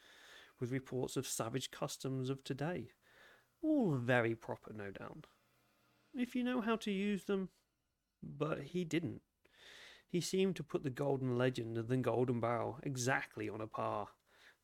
with 0.60 0.70
reports 0.70 1.16
of 1.16 1.26
savage 1.26 1.70
customs 1.70 2.28
of 2.28 2.44
today. 2.44 2.90
All 3.62 3.92
very 3.92 4.34
proper, 4.34 4.72
no 4.72 4.90
doubt. 4.90 5.26
If 6.14 6.34
you 6.34 6.44
know 6.44 6.60
how 6.60 6.76
to 6.76 6.90
use 6.90 7.24
them, 7.24 7.48
but 8.22 8.60
he 8.60 8.84
didn't. 8.84 9.22
He 10.10 10.20
seemed 10.20 10.56
to 10.56 10.62
put 10.62 10.82
the 10.82 10.90
golden 10.90 11.38
legend 11.38 11.78
and 11.78 11.88
the 11.88 11.96
golden 11.96 12.40
barrel 12.40 12.78
exactly 12.82 13.48
on 13.48 13.60
a 13.60 13.66
par, 13.66 14.08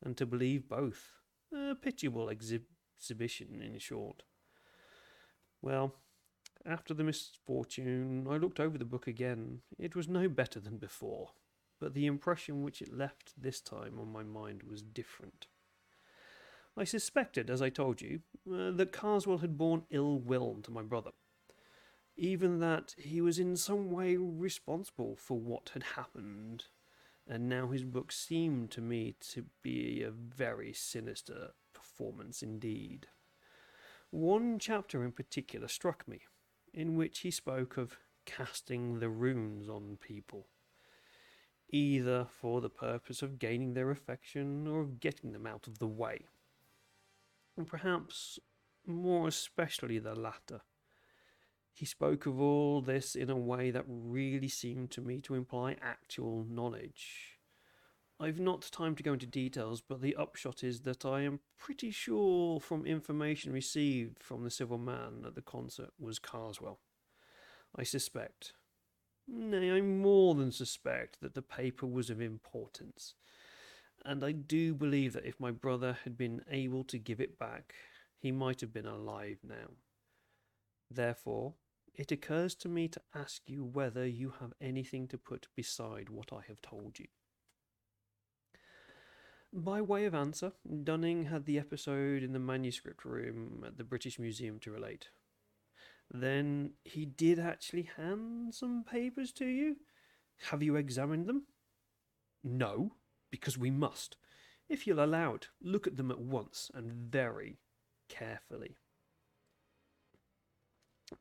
and 0.03 0.15
to 0.17 0.25
believe 0.25 0.67
both. 0.67 1.13
A 1.55 1.75
pitiable 1.75 2.29
exhibition, 2.29 3.61
in 3.61 3.79
short. 3.79 4.23
Well, 5.61 5.95
after 6.65 6.93
the 6.93 7.03
misfortune, 7.03 8.27
I 8.29 8.37
looked 8.37 8.59
over 8.59 8.77
the 8.77 8.85
book 8.85 9.07
again. 9.07 9.61
It 9.79 9.95
was 9.95 10.07
no 10.07 10.27
better 10.27 10.59
than 10.59 10.77
before 10.77 11.31
but 11.79 11.93
the 11.93 12.05
impression 12.05 12.63
which 12.63 12.81
it 12.81 12.95
left 12.95 13.33
this 13.37 13.61
time 13.61 13.99
on 13.99 14.11
my 14.11 14.23
mind 14.23 14.63
was 14.63 14.81
different. 14.81 15.47
I 16.75 16.83
suspected, 16.83 17.49
as 17.49 17.61
I 17.61 17.69
told 17.69 18.01
you, 18.01 18.21
uh, 18.51 18.71
that 18.71 18.91
Karswell 18.91 19.41
had 19.41 19.57
borne 19.57 19.83
ill 19.89 20.19
will 20.19 20.59
to 20.63 20.71
my 20.71 20.83
brother, 20.83 21.11
even 22.17 22.59
that 22.59 22.95
he 22.97 23.21
was 23.21 23.39
in 23.39 23.55
some 23.55 23.91
way 23.91 24.17
responsible 24.17 25.15
for 25.15 25.39
what 25.39 25.71
had 25.73 25.83
happened, 25.83 26.65
and 27.27 27.47
now 27.47 27.67
his 27.67 27.83
book 27.83 28.11
seemed 28.11 28.71
to 28.71 28.81
me 28.81 29.15
to 29.19 29.45
be 29.61 30.03
a 30.03 30.11
very 30.11 30.73
sinister 30.73 31.51
performance 31.73 32.41
indeed. 32.41 33.07
One 34.09 34.59
chapter 34.59 35.03
in 35.03 35.11
particular 35.11 35.67
struck 35.67 36.07
me, 36.07 36.21
in 36.73 36.95
which 36.95 37.19
he 37.19 37.31
spoke 37.31 37.77
of 37.77 37.97
casting 38.25 38.99
the 38.99 39.09
runes 39.09 39.69
on 39.69 39.97
people 40.01 40.47
either 41.69 42.27
for 42.29 42.61
the 42.61 42.69
purpose 42.69 43.21
of 43.21 43.39
gaining 43.39 43.73
their 43.73 43.91
affection 43.91 44.67
or 44.67 44.81
of 44.81 44.99
getting 44.99 45.33
them 45.33 45.45
out 45.45 45.67
of 45.67 45.79
the 45.79 45.87
way. 45.87 46.25
And 47.57 47.67
perhaps 47.67 48.39
more 48.85 49.27
especially 49.27 49.99
the 49.99 50.15
latter. 50.15 50.61
He 51.77 51.85
spoke 51.85 52.25
of 52.25 52.41
all 52.41 52.81
this 52.81 53.13
in 53.13 53.29
a 53.29 53.37
way 53.37 53.69
that 53.69 53.85
really 53.87 54.47
seemed 54.47 54.89
to 54.91 55.01
me 55.01 55.21
to 55.21 55.35
imply 55.35 55.77
actual 55.79 56.43
knowledge. 56.49 57.37
I've 58.19 58.39
not 58.39 58.71
time 58.71 58.95
to 58.95 59.03
go 59.03 59.13
into 59.13 59.27
details, 59.27 59.79
but 59.79 60.01
the 60.01 60.15
upshot 60.15 60.63
is 60.63 60.81
that 60.81 61.05
I 61.05 61.21
am 61.21 61.39
pretty 61.55 61.91
sure 61.91 62.59
from 62.59 62.87
information 62.87 63.53
received 63.53 64.23
from 64.23 64.43
the 64.43 64.49
civil 64.49 64.79
man 64.79 65.23
at 65.23 65.35
the 65.35 65.43
concert 65.43 65.91
was 65.99 66.17
Karswell. 66.17 66.79
I 67.75 67.83
suspect, 67.83 68.53
Nay, 69.27 69.69
I 69.69 69.81
more 69.81 70.33
than 70.33 70.51
suspect 70.51 71.21
that 71.21 71.35
the 71.35 71.43
paper 71.43 71.85
was 71.85 72.09
of 72.09 72.19
importance, 72.19 73.13
and 74.03 74.23
I 74.23 74.31
do 74.31 74.73
believe 74.73 75.13
that 75.13 75.27
if 75.27 75.39
my 75.39 75.51
brother 75.51 75.99
had 76.05 76.17
been 76.17 76.41
able 76.49 76.83
to 76.85 76.97
give 76.97 77.21
it 77.21 77.37
back, 77.37 77.75
he 78.17 78.31
might 78.31 78.61
have 78.61 78.73
been 78.73 78.87
alive 78.87 79.37
now. 79.47 79.75
Therefore, 80.89 81.53
it 81.97 82.11
occurs 82.11 82.53
to 82.55 82.69
me 82.69 82.87
to 82.87 83.01
ask 83.15 83.41
you 83.47 83.63
whether 83.63 84.05
you 84.05 84.33
have 84.39 84.53
anything 84.61 85.07
to 85.07 85.17
put 85.17 85.47
beside 85.55 86.09
what 86.09 86.31
I 86.31 86.41
have 86.47 86.61
told 86.61 86.99
you. 86.99 87.07
By 89.51 89.81
way 89.81 90.05
of 90.05 90.13
answer, 90.13 90.51
Dunning 90.83 91.25
had 91.25 91.45
the 91.45 91.57
episode 91.57 92.21
in 92.21 92.33
the 92.33 92.39
manuscript 92.39 93.03
room 93.03 93.63
at 93.65 93.77
the 93.77 93.83
British 93.83 94.19
Museum 94.19 94.59
to 94.59 94.71
relate. 94.71 95.09
Then 96.13 96.73
he 96.83 97.05
did 97.05 97.39
actually 97.39 97.89
hand 97.97 98.53
some 98.53 98.83
papers 98.83 99.31
to 99.33 99.45
you? 99.45 99.77
Have 100.49 100.61
you 100.61 100.75
examined 100.75 101.27
them? 101.27 101.43
No, 102.43 102.93
because 103.31 103.57
we 103.57 103.71
must. 103.71 104.17
If 104.69 104.85
you'll 104.85 105.03
allow 105.03 105.33
it, 105.33 105.47
look 105.61 105.87
at 105.87 105.97
them 105.97 106.11
at 106.11 106.19
once 106.19 106.69
and 106.73 106.91
very 106.91 107.57
carefully. 108.09 108.77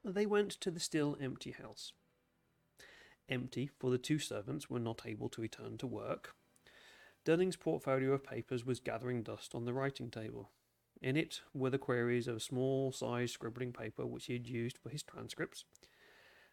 They 0.05 0.27
went 0.27 0.53
to 0.53 0.71
the 0.71 0.81
still 0.81 1.17
empty 1.21 1.53
house. 1.53 1.93
Empty, 3.29 3.71
for 3.79 3.91
the 3.91 3.99
two 3.99 4.19
servants 4.19 4.71
were 4.71 4.79
not 4.79 5.03
able 5.05 5.29
to 5.31 5.41
return 5.41 5.79
to 5.79 5.87
work. 5.87 6.35
Dunning's 7.25 7.57
portfolio 7.57 8.13
of 8.13 8.23
papers 8.23 8.65
was 8.65 8.79
gathering 8.79 9.23
dust 9.23 9.55
on 9.55 9.65
the 9.65 9.73
writing 9.73 10.11
table. 10.11 10.51
In 11.03 11.17
it 11.17 11.43
were 11.53 11.71
the 11.71 11.79
queries 11.79 12.29
of 12.29 12.43
small 12.43 12.93
sized 12.93 13.35
scribbling 13.35 13.73
paper 13.73 14.07
which 14.07 14.27
he 14.27 14.35
had 14.35 14.47
used 14.47 14.79
for 14.79 14.91
his 14.91 15.03
transcripts, 15.03 15.65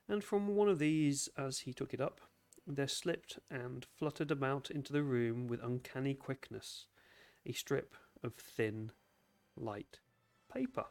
and 0.07 0.23
from 0.23 0.47
one 0.47 0.68
of 0.68 0.80
these, 0.80 1.30
as 1.38 1.60
he 1.60 1.73
took 1.73 1.93
it 1.93 2.01
up, 2.01 2.22
there 2.65 2.88
slipped 2.88 3.39
and 3.49 3.85
fluttered 3.97 4.31
about 4.31 4.72
into 4.72 4.91
the 4.91 5.03
room 5.03 5.47
with 5.47 5.64
uncanny 5.64 6.14
quickness 6.14 6.88
a 7.45 7.51
strip 7.51 7.95
of 8.23 8.35
thin, 8.35 8.91
light 9.55 9.99
paper. 10.51 10.85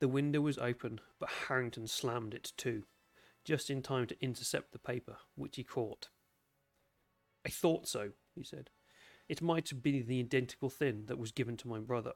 The 0.00 0.08
window 0.08 0.40
was 0.40 0.58
open, 0.58 1.00
but 1.18 1.28
Harrington 1.48 1.86
slammed 1.86 2.34
it 2.34 2.52
to, 2.56 2.84
just 3.44 3.68
in 3.68 3.82
time 3.82 4.06
to 4.06 4.22
intercept 4.22 4.72
the 4.72 4.78
paper, 4.78 5.18
which 5.34 5.56
he 5.56 5.64
caught. 5.64 6.08
I 7.46 7.50
thought 7.50 7.86
so, 7.86 8.12
he 8.34 8.42
said. 8.42 8.70
It 9.28 9.42
might 9.42 9.82
be 9.82 10.02
the 10.02 10.20
identical 10.20 10.70
thing 10.70 11.04
that 11.06 11.18
was 11.18 11.32
given 11.32 11.56
to 11.58 11.68
my 11.68 11.78
brother. 11.78 12.12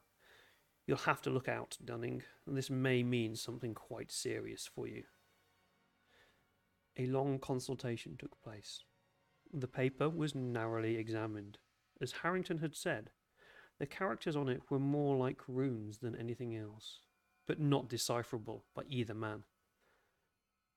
You'll 0.86 0.98
have 0.98 1.22
to 1.22 1.30
look 1.30 1.48
out, 1.48 1.76
Dunning, 1.84 2.22
and 2.46 2.56
this 2.56 2.70
may 2.70 3.02
mean 3.02 3.36
something 3.36 3.74
quite 3.74 4.10
serious 4.10 4.68
for 4.74 4.86
you. 4.86 5.04
A 6.96 7.06
long 7.06 7.38
consultation 7.38 8.16
took 8.18 8.40
place. 8.42 8.84
The 9.52 9.68
paper 9.68 10.08
was 10.08 10.34
narrowly 10.34 10.96
examined. 10.96 11.58
As 12.00 12.12
Harrington 12.22 12.58
had 12.58 12.74
said, 12.74 13.10
the 13.78 13.86
characters 13.86 14.36
on 14.36 14.48
it 14.48 14.62
were 14.70 14.78
more 14.78 15.16
like 15.16 15.40
runes 15.48 15.98
than 15.98 16.16
anything 16.16 16.56
else, 16.56 17.00
but 17.46 17.60
not 17.60 17.88
decipherable 17.88 18.64
by 18.74 18.82
either 18.88 19.14
man. 19.14 19.44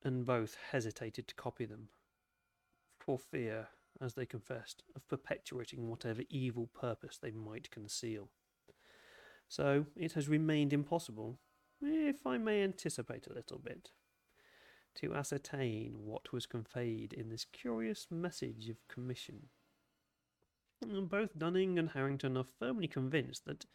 And 0.03 0.25
both 0.25 0.57
hesitated 0.71 1.27
to 1.27 1.35
copy 1.35 1.65
them, 1.65 1.89
for 2.99 3.17
fear, 3.17 3.69
as 3.99 4.13
they 4.13 4.25
confessed, 4.25 4.83
of 4.95 5.07
perpetuating 5.07 5.89
whatever 5.89 6.21
evil 6.29 6.67
purpose 6.67 7.17
they 7.17 7.31
might 7.31 7.71
conceal. 7.71 8.29
So 9.47 9.85
it 9.95 10.13
has 10.13 10.27
remained 10.27 10.73
impossible, 10.73 11.39
if 11.81 12.27
I 12.27 12.37
may 12.37 12.63
anticipate 12.63 13.27
a 13.27 13.33
little 13.33 13.59
bit, 13.59 13.91
to 14.95 15.15
ascertain 15.15 16.05
what 16.05 16.33
was 16.33 16.45
conveyed 16.45 17.13
in 17.13 17.29
this 17.29 17.45
curious 17.45 18.07
message 18.11 18.69
of 18.69 18.87
commission. 18.87 19.47
Both 20.81 21.37
Dunning 21.37 21.79
and 21.79 21.89
Harrington 21.89 22.37
are 22.37 22.45
firmly 22.59 22.87
convinced 22.87 23.45
that 23.45 23.65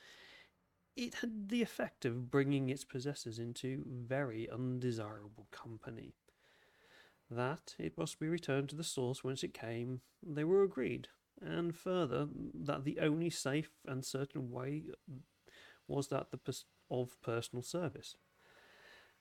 it 0.97 1.15
had 1.15 1.49
the 1.49 1.63
effect 1.63 2.05
of 2.05 2.31
bringing 2.31 2.69
its 2.69 2.85
possessors 2.85 3.39
into 3.39 3.85
very 3.87 4.49
undesirable 4.51 5.47
company. 5.51 6.15
That 7.31 7.75
it 7.79 7.97
must 7.97 8.19
be 8.21 8.29
returned 8.29 8.69
to 8.71 8.77
the 8.77 8.85
source 8.85 9.25
whence 9.25 9.43
it 9.43 9.55
came, 9.55 10.03
they 10.23 10.45
were 10.45 10.63
agreed, 10.63 11.09
and 11.41 11.75
further, 11.75 12.29
that 12.55 12.85
the 12.85 13.01
only 13.01 13.31
safe 13.31 13.71
and 13.87 14.05
certain 14.05 14.51
way 14.51 14.85
was 15.89 16.09
that 16.09 16.29
of 16.91 17.21
personal 17.23 17.63
service. 17.63 18.17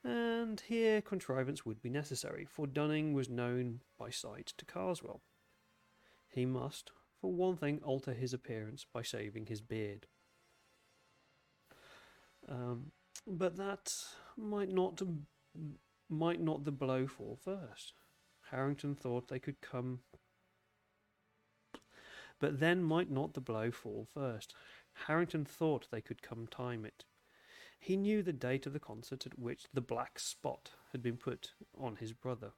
And 0.04 0.60
here 0.60 1.02
contrivance 1.02 1.66
would 1.66 1.82
be 1.82 1.90
necessary, 1.90 2.46
for 2.46 2.68
Dunning 2.68 3.14
was 3.14 3.30
known 3.30 3.82
by 3.98 4.10
sight 4.10 4.54
to 4.58 4.66
Karswell. 4.66 5.22
He 6.28 6.46
must, 6.46 6.92
for 7.20 7.32
one 7.32 7.56
thing, 7.56 7.82
alter 7.84 8.14
his 8.14 8.34
appearance 8.34 8.86
by 8.92 9.04
shaving 9.04 9.46
his 9.46 9.62
beard. 9.62 10.08
Um, 12.52 12.92
but 13.26 13.56
that 13.56 13.94
might 14.38 14.70
not 14.70 15.02
might 16.10 16.42
not 16.42 16.66
the 16.66 16.72
blow 16.72 17.08
fall 17.08 17.40
first. 17.42 17.94
Harrington 18.50 18.96
thought 18.96 19.30
they 19.30 19.40
could 19.40 19.62
come. 19.62 20.00
But 22.40 22.60
then 22.60 22.84
might 22.84 23.10
not 23.10 23.34
the 23.34 23.42
blow 23.42 23.72
fall 23.72 24.08
first. 24.14 24.54
Harrington 25.08 25.46
thought 25.46 25.88
they 25.90 26.02
could 26.02 26.22
come 26.22 26.48
time 26.48 26.84
it. 26.86 27.06
He 27.80 27.96
knew 27.96 28.22
the 28.22 28.34
date 28.34 28.66
of 28.66 28.74
the 28.74 28.80
concert 28.80 29.26
at 29.26 29.40
which 29.40 29.66
the 29.74 29.82
black 29.82 30.20
spot 30.20 30.72
had 30.92 31.02
been 31.02 31.18
put 31.18 31.54
on 31.80 31.96
his 31.96 32.12
brother. 32.12 32.52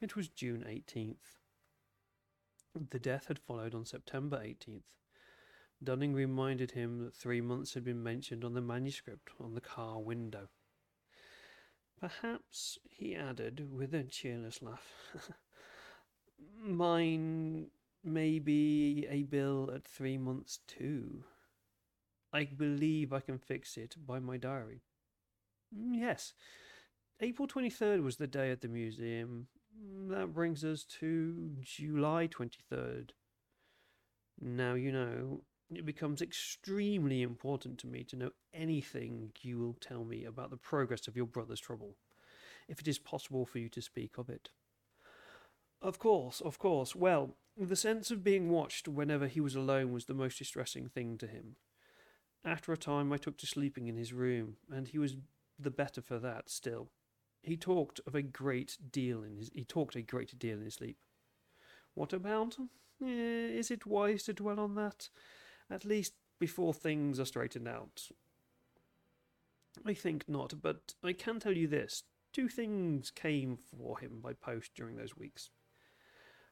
It 0.00 0.14
was 0.14 0.28
June 0.28 0.64
18th. 0.68 1.38
The 2.90 2.98
death 2.98 3.28
had 3.28 3.38
followed 3.38 3.74
on 3.74 3.86
September 3.86 4.38
18th. 4.38 4.82
Dunning 5.82 6.14
reminded 6.14 6.72
him 6.72 7.04
that 7.04 7.14
three 7.14 7.40
months 7.40 7.74
had 7.74 7.84
been 7.84 8.02
mentioned 8.02 8.44
on 8.44 8.54
the 8.54 8.60
manuscript 8.60 9.30
on 9.40 9.54
the 9.54 9.60
car 9.60 10.00
window. 10.00 10.48
Perhaps, 11.98 12.78
he 12.88 13.14
added 13.14 13.72
with 13.72 13.94
a 13.94 14.02
cheerless 14.02 14.60
laugh, 14.60 14.92
mine 16.60 17.68
may 18.04 18.38
be 18.38 19.06
a 19.08 19.22
bill 19.22 19.70
at 19.74 19.84
three 19.84 20.18
months 20.18 20.60
too. 20.66 21.24
I 22.32 22.44
believe 22.44 23.12
I 23.12 23.20
can 23.20 23.38
fix 23.38 23.76
it 23.76 23.96
by 24.04 24.18
my 24.18 24.36
diary. 24.36 24.82
Mm, 25.76 25.98
yes, 26.00 26.34
April 27.20 27.46
23rd 27.46 28.02
was 28.02 28.16
the 28.16 28.26
day 28.26 28.50
at 28.50 28.62
the 28.62 28.68
museum. 28.68 29.48
That 30.08 30.32
brings 30.32 30.64
us 30.64 30.84
to 31.00 31.56
July 31.62 32.28
23rd. 32.28 33.10
Now 34.40 34.74
you 34.74 34.90
know, 34.90 35.42
it 35.76 35.86
becomes 35.86 36.22
extremely 36.22 37.22
important 37.22 37.78
to 37.78 37.86
me 37.86 38.04
to 38.04 38.16
know 38.16 38.30
anything 38.52 39.32
you 39.40 39.58
will 39.58 39.76
tell 39.80 40.04
me 40.04 40.24
about 40.24 40.50
the 40.50 40.56
progress 40.56 41.08
of 41.08 41.16
your 41.16 41.26
brother's 41.26 41.60
trouble, 41.60 41.96
if 42.68 42.80
it 42.80 42.88
is 42.88 42.98
possible 42.98 43.46
for 43.46 43.58
you 43.58 43.68
to 43.68 43.82
speak 43.82 44.18
of 44.18 44.28
it. 44.28 44.50
Of 45.80 45.98
course, 45.98 46.40
of 46.40 46.58
course. 46.58 46.94
Well, 46.94 47.36
the 47.56 47.76
sense 47.76 48.10
of 48.10 48.24
being 48.24 48.50
watched 48.50 48.88
whenever 48.88 49.26
he 49.26 49.40
was 49.40 49.54
alone 49.56 49.92
was 49.92 50.06
the 50.06 50.14
most 50.14 50.38
distressing 50.38 50.88
thing 50.88 51.18
to 51.18 51.26
him. 51.26 51.56
After 52.44 52.72
a 52.72 52.76
time, 52.76 53.12
I 53.12 53.18
took 53.18 53.36
to 53.38 53.46
sleeping 53.46 53.88
in 53.88 53.96
his 53.96 54.12
room, 54.12 54.56
and 54.70 54.88
he 54.88 54.98
was 54.98 55.16
the 55.58 55.70
better 55.70 56.00
for 56.00 56.18
that 56.18 56.48
still. 56.50 56.90
He 57.42 57.56
talked 57.56 58.00
of 58.06 58.14
a 58.14 58.22
great 58.22 58.78
deal 58.90 59.22
in 59.24 59.36
his 59.36 59.50
he 59.52 59.64
talked 59.64 59.96
a 59.96 60.02
great 60.02 60.38
deal 60.38 60.58
in 60.58 60.64
his 60.64 60.74
sleep. 60.74 60.96
What 61.94 62.12
about? 62.12 62.56
Eh, 63.02 63.06
is 63.06 63.70
it 63.70 63.86
wise 63.86 64.22
to 64.24 64.32
dwell 64.32 64.60
on 64.60 64.74
that? 64.76 65.08
At 65.72 65.86
least 65.86 66.12
before 66.38 66.74
things 66.74 67.18
are 67.18 67.24
straightened 67.24 67.66
out. 67.66 68.10
I 69.86 69.94
think 69.94 70.28
not, 70.28 70.60
but 70.60 70.94
I 71.02 71.14
can 71.14 71.40
tell 71.40 71.56
you 71.56 71.66
this. 71.66 72.02
Two 72.32 72.48
things 72.48 73.10
came 73.10 73.56
for 73.56 73.98
him 73.98 74.20
by 74.20 74.34
post 74.34 74.72
during 74.74 74.96
those 74.96 75.16
weeks. 75.16 75.48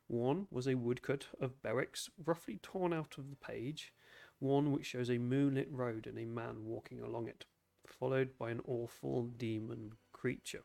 One 0.06 0.46
was 0.50 0.66
a 0.66 0.74
woodcut 0.74 1.26
of 1.38 1.60
Bewick's, 1.62 2.08
roughly 2.24 2.58
torn 2.62 2.94
out 2.94 3.18
of 3.18 3.28
the 3.28 3.36
page, 3.36 3.92
one 4.38 4.72
which 4.72 4.86
shows 4.86 5.10
a 5.10 5.18
moonlit 5.18 5.68
road 5.70 6.06
and 6.06 6.18
a 6.18 6.24
man 6.24 6.64
walking 6.64 7.00
along 7.02 7.28
it, 7.28 7.44
followed 7.86 8.38
by 8.38 8.50
an 8.50 8.62
awful 8.66 9.24
demon 9.24 9.92
creature. 10.12 10.64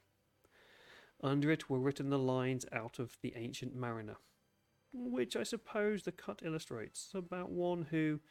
Under 1.22 1.52
it 1.52 1.70
were 1.70 1.80
written 1.80 2.10
the 2.10 2.18
lines 2.18 2.66
out 2.72 3.00
of 3.00 3.18
The 3.22 3.34
Ancient 3.36 3.76
Mariner, 3.76 4.18
which 4.94 5.36
I 5.36 5.44
suppose 5.44 6.04
the 6.04 6.12
cut 6.14 6.42
illustrates 6.44 7.12
about 7.14 7.52
one 7.52 7.88
who, 7.92 8.22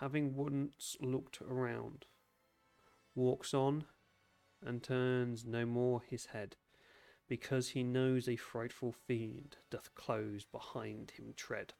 having 0.00 0.34
once 0.34 0.96
looked 1.00 1.40
around, 1.40 2.06
walks 3.14 3.54
on 3.54 3.84
and 4.64 4.82
turns 4.82 5.44
no 5.44 5.64
more 5.66 6.02
his 6.08 6.26
head, 6.26 6.56
because 7.28 7.70
he 7.70 7.82
knows 7.82 8.28
a 8.28 8.36
frightful 8.36 8.92
fiend 8.92 9.56
doth 9.70 9.94
close 9.94 10.44
behind 10.44 11.12
him 11.12 11.32
tread. 11.36 11.74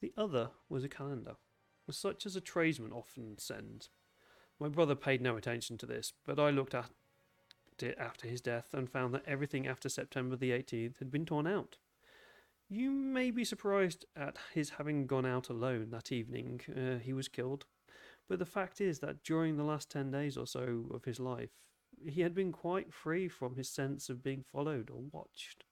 The 0.00 0.12
other 0.16 0.50
was 0.68 0.84
a 0.84 0.88
calendar, 0.88 1.36
such 1.90 2.26
as 2.26 2.36
a 2.36 2.40
tradesman 2.40 2.92
often 2.92 3.38
sends. 3.38 3.90
My 4.58 4.68
brother 4.68 4.94
paid 4.94 5.20
no 5.20 5.36
attention 5.36 5.78
to 5.78 5.86
this, 5.86 6.12
but 6.26 6.38
I 6.38 6.50
looked 6.50 6.74
at 6.74 6.90
it 7.80 7.96
after 7.98 8.28
his 8.28 8.40
death 8.40 8.72
and 8.72 8.90
found 8.90 9.14
that 9.14 9.24
everything 9.26 9.66
after 9.66 9.88
September 9.88 10.36
the 10.36 10.50
18th 10.50 10.98
had 10.98 11.10
been 11.10 11.26
torn 11.26 11.46
out. 11.46 11.76
You 12.68 12.90
may 12.90 13.30
be 13.30 13.44
surprised 13.44 14.04
at 14.16 14.36
his 14.52 14.70
having 14.70 15.06
gone 15.06 15.26
out 15.26 15.48
alone 15.48 15.90
that 15.90 16.10
evening 16.10 16.60
uh, 16.74 16.98
he 16.98 17.12
was 17.12 17.28
killed, 17.28 17.66
but 18.28 18.38
the 18.38 18.46
fact 18.46 18.80
is 18.80 18.98
that 19.00 19.22
during 19.22 19.56
the 19.56 19.64
last 19.64 19.90
ten 19.90 20.10
days 20.10 20.36
or 20.36 20.46
so 20.46 20.86
of 20.92 21.04
his 21.04 21.20
life, 21.20 21.50
he 22.06 22.22
had 22.22 22.34
been 22.34 22.52
quite 22.52 22.92
free 22.92 23.28
from 23.28 23.56
his 23.56 23.68
sense 23.68 24.08
of 24.08 24.22
being 24.22 24.42
followed 24.42 24.90
or 24.90 25.02
watched. 25.12 25.64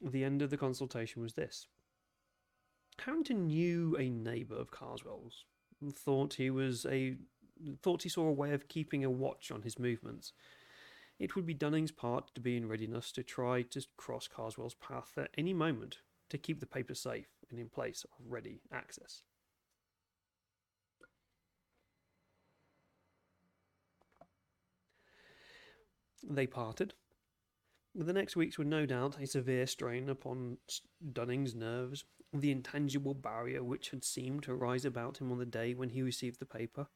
The 0.00 0.24
end 0.24 0.42
of 0.42 0.50
the 0.50 0.58
consultation 0.58 1.22
was 1.22 1.34
this. 1.34 1.68
Harrington 2.98 3.46
knew 3.46 3.96
a 3.98 4.10
neighbour 4.10 4.56
of 4.56 4.70
Karswell's, 4.70 5.44
thought 5.92 6.34
he 6.34 6.50
was 6.50 6.86
a 6.86 7.16
thought 7.82 8.02
he 8.02 8.08
saw 8.08 8.26
a 8.26 8.32
way 8.32 8.52
of 8.52 8.68
keeping 8.68 9.04
a 9.04 9.10
watch 9.10 9.50
on 9.50 9.62
his 9.62 9.78
movements. 9.78 10.32
It 11.18 11.34
would 11.34 11.46
be 11.46 11.54
Dunning's 11.54 11.92
part 11.92 12.34
to 12.34 12.40
be 12.40 12.56
in 12.56 12.68
readiness 12.68 13.10
to 13.12 13.22
try 13.22 13.62
to 13.62 13.86
cross 13.96 14.28
Karswell's 14.28 14.74
path 14.74 15.12
at 15.16 15.30
any 15.38 15.54
moment 15.54 15.98
to 16.28 16.38
keep 16.38 16.60
the 16.60 16.66
paper 16.66 16.94
safe 16.94 17.28
and 17.50 17.58
in 17.58 17.68
place 17.68 18.04
of 18.04 18.26
ready 18.30 18.60
access. 18.72 19.22
They 26.28 26.46
parted. 26.46 26.94
The 27.94 28.12
next 28.12 28.36
weeks 28.36 28.58
were 28.58 28.64
no 28.64 28.84
doubt 28.84 29.16
a 29.20 29.26
severe 29.26 29.66
strain 29.66 30.10
upon 30.10 30.58
Dunning's 31.12 31.54
nerves. 31.54 32.04
The 32.32 32.50
intangible 32.50 33.14
barrier 33.14 33.62
which 33.62 33.90
had 33.90 34.04
seemed 34.04 34.42
to 34.42 34.54
rise 34.54 34.84
about 34.84 35.18
him 35.18 35.30
on 35.32 35.38
the 35.38 35.46
day 35.46 35.72
when 35.72 35.90
he 35.90 36.02
received 36.02 36.40
the 36.40 36.46
paper 36.46 36.88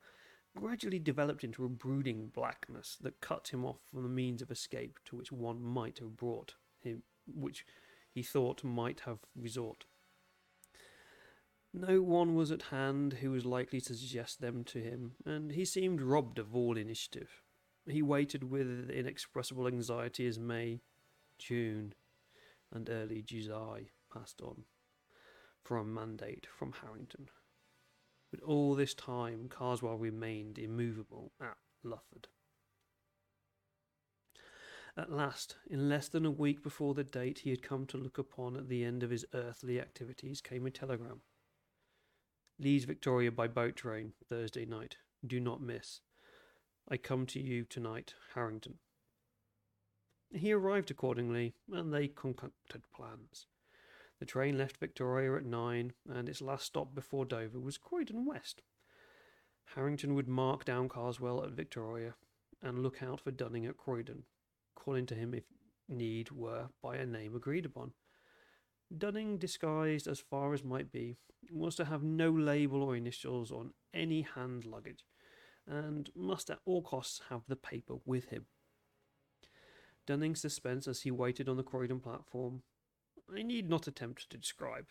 gradually 0.56 0.98
developed 0.98 1.44
into 1.44 1.64
a 1.64 1.68
brooding 1.68 2.28
blackness 2.28 2.96
that 3.00 3.20
cut 3.20 3.48
him 3.48 3.64
off 3.64 3.78
from 3.90 4.02
the 4.02 4.08
means 4.08 4.42
of 4.42 4.50
escape 4.50 4.98
to 5.04 5.16
which 5.16 5.32
one 5.32 5.62
might 5.62 5.98
have 5.98 6.16
brought 6.16 6.54
him, 6.80 7.02
which 7.26 7.64
he 8.12 8.22
thought 8.22 8.64
might 8.64 9.00
have 9.00 9.18
resort. 9.36 9.84
No 11.72 12.02
one 12.02 12.34
was 12.34 12.50
at 12.50 12.62
hand 12.62 13.14
who 13.14 13.30
was 13.30 13.44
likely 13.44 13.80
to 13.82 13.94
suggest 13.94 14.40
them 14.40 14.64
to 14.64 14.80
him, 14.80 15.12
and 15.24 15.52
he 15.52 15.64
seemed 15.64 16.02
robbed 16.02 16.38
of 16.38 16.54
all 16.54 16.76
initiative. 16.76 17.42
He 17.86 18.02
waited 18.02 18.50
with 18.50 18.90
inexpressible 18.90 19.68
anxiety 19.68 20.26
as 20.26 20.38
May, 20.38 20.80
June, 21.38 21.94
and 22.72 22.90
early 22.90 23.22
July 23.22 23.90
passed 24.12 24.40
on 24.42 24.64
for 25.62 25.76
a 25.76 25.84
mandate 25.84 26.46
from 26.58 26.72
Harrington. 26.72 27.28
But 28.30 28.42
all 28.42 28.74
this 28.74 28.94
time, 28.94 29.48
Karswell 29.48 29.98
remained 29.98 30.58
immovable 30.58 31.32
at 31.40 31.56
Lufford. 31.84 32.28
At 34.96 35.10
last, 35.10 35.56
in 35.68 35.88
less 35.88 36.08
than 36.08 36.26
a 36.26 36.30
week 36.30 36.62
before 36.62 36.94
the 36.94 37.04
date 37.04 37.40
he 37.40 37.50
had 37.50 37.62
come 37.62 37.86
to 37.86 37.96
look 37.96 38.18
upon 38.18 38.56
at 38.56 38.68
the 38.68 38.84
end 38.84 39.02
of 39.02 39.10
his 39.10 39.24
earthly 39.34 39.80
activities, 39.80 40.40
came 40.40 40.66
a 40.66 40.70
telegram. 40.70 41.22
Leeds 42.58 42.84
Victoria 42.84 43.32
by 43.32 43.48
boat 43.48 43.76
train, 43.76 44.12
Thursday 44.28 44.66
night. 44.66 44.96
Do 45.26 45.40
not 45.40 45.62
miss. 45.62 46.00
I 46.88 46.96
come 46.96 47.24
to 47.26 47.40
you 47.40 47.64
tonight, 47.64 48.14
Harrington. 48.34 48.78
He 50.32 50.52
arrived 50.52 50.90
accordingly, 50.90 51.54
and 51.72 51.92
they 51.92 52.08
concocted 52.08 52.82
plans. 52.94 53.46
The 54.20 54.26
train 54.26 54.58
left 54.58 54.76
Victoria 54.76 55.34
at 55.34 55.46
nine, 55.46 55.94
and 56.06 56.28
its 56.28 56.42
last 56.42 56.66
stop 56.66 56.94
before 56.94 57.24
Dover 57.24 57.58
was 57.58 57.78
Croydon 57.78 58.26
West. 58.26 58.62
Harrington 59.74 60.14
would 60.14 60.28
mark 60.28 60.66
down 60.66 60.90
Karswell 60.90 61.42
at 61.42 61.52
Victoria 61.52 62.14
and 62.62 62.82
look 62.82 63.02
out 63.02 63.20
for 63.20 63.30
Dunning 63.30 63.64
at 63.64 63.78
Croydon, 63.78 64.24
calling 64.74 65.06
to 65.06 65.14
him 65.14 65.32
if 65.32 65.44
need 65.88 66.30
were 66.32 66.68
by 66.82 66.96
a 66.96 67.06
name 67.06 67.34
agreed 67.34 67.64
upon. 67.64 67.92
Dunning, 68.96 69.38
disguised 69.38 70.06
as 70.06 70.20
far 70.20 70.52
as 70.52 70.62
might 70.62 70.92
be, 70.92 71.16
was 71.50 71.76
to 71.76 71.86
have 71.86 72.02
no 72.02 72.30
label 72.30 72.82
or 72.82 72.94
initials 72.94 73.50
on 73.50 73.72
any 73.94 74.20
hand 74.22 74.66
luggage, 74.66 75.06
and 75.66 76.10
must 76.14 76.50
at 76.50 76.60
all 76.66 76.82
costs 76.82 77.22
have 77.30 77.42
the 77.48 77.56
paper 77.56 77.94
with 78.04 78.26
him. 78.26 78.46
Dunning's 80.06 80.40
suspense 80.40 80.86
as 80.86 81.02
he 81.02 81.10
waited 81.10 81.48
on 81.48 81.56
the 81.56 81.62
Croydon 81.62 82.00
platform, 82.00 82.62
I 83.32 83.42
need 83.42 83.68
not 83.68 83.86
attempt 83.86 84.30
to 84.30 84.38
describe. 84.38 84.86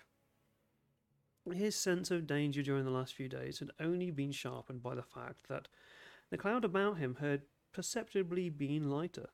His 1.52 1.76
sense 1.76 2.12
of 2.12 2.28
danger 2.28 2.62
during 2.62 2.86
the 2.86 2.92
last 2.92 3.14
few 3.14 3.28
days 3.28 3.60
had 3.60 3.72
only 3.80 4.12
been 4.12 4.32
sharpened 4.32 4.84
by 4.84 4.96
the 4.96 5.02
fact 5.02 5.48
that 5.48 5.68
the 6.30 6.38
cloud 6.38 6.64
about 6.64 7.00
him 7.00 7.16
had 7.20 7.42
perceptibly 7.74 8.50
been 8.50 8.90
lighter, 8.90 9.30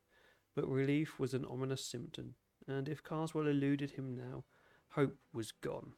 but 0.55 0.67
relief 0.67 1.19
was 1.19 1.33
an 1.33 1.45
ominous 1.45 1.85
symptom, 1.85 2.35
and 2.67 2.87
if 2.87 3.03
Karswell 3.03 3.47
eluded 3.47 3.91
him 3.91 4.15
now, 4.15 4.45
hope 4.89 5.17
was 5.33 5.51
gone, 5.51 5.93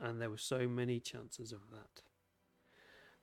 and 0.00 0.20
there 0.20 0.30
were 0.30 0.38
so 0.38 0.66
many 0.66 0.98
chances 0.98 1.52
of 1.52 1.70
that. 1.70 2.02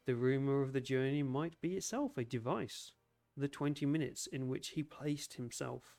The 0.06 0.16
rumour 0.16 0.62
of 0.62 0.74
the 0.74 0.82
journey 0.82 1.24
might 1.24 1.60
be 1.60 1.76
itself 1.76 2.18
a 2.18 2.24
device, 2.24 2.92
the 3.36 3.48
twenty 3.48 3.86
minutes 3.86 4.28
in 4.28 4.48
which 4.48 4.70
he 4.70 4.84
placed 4.84 5.34
himself 5.34 5.98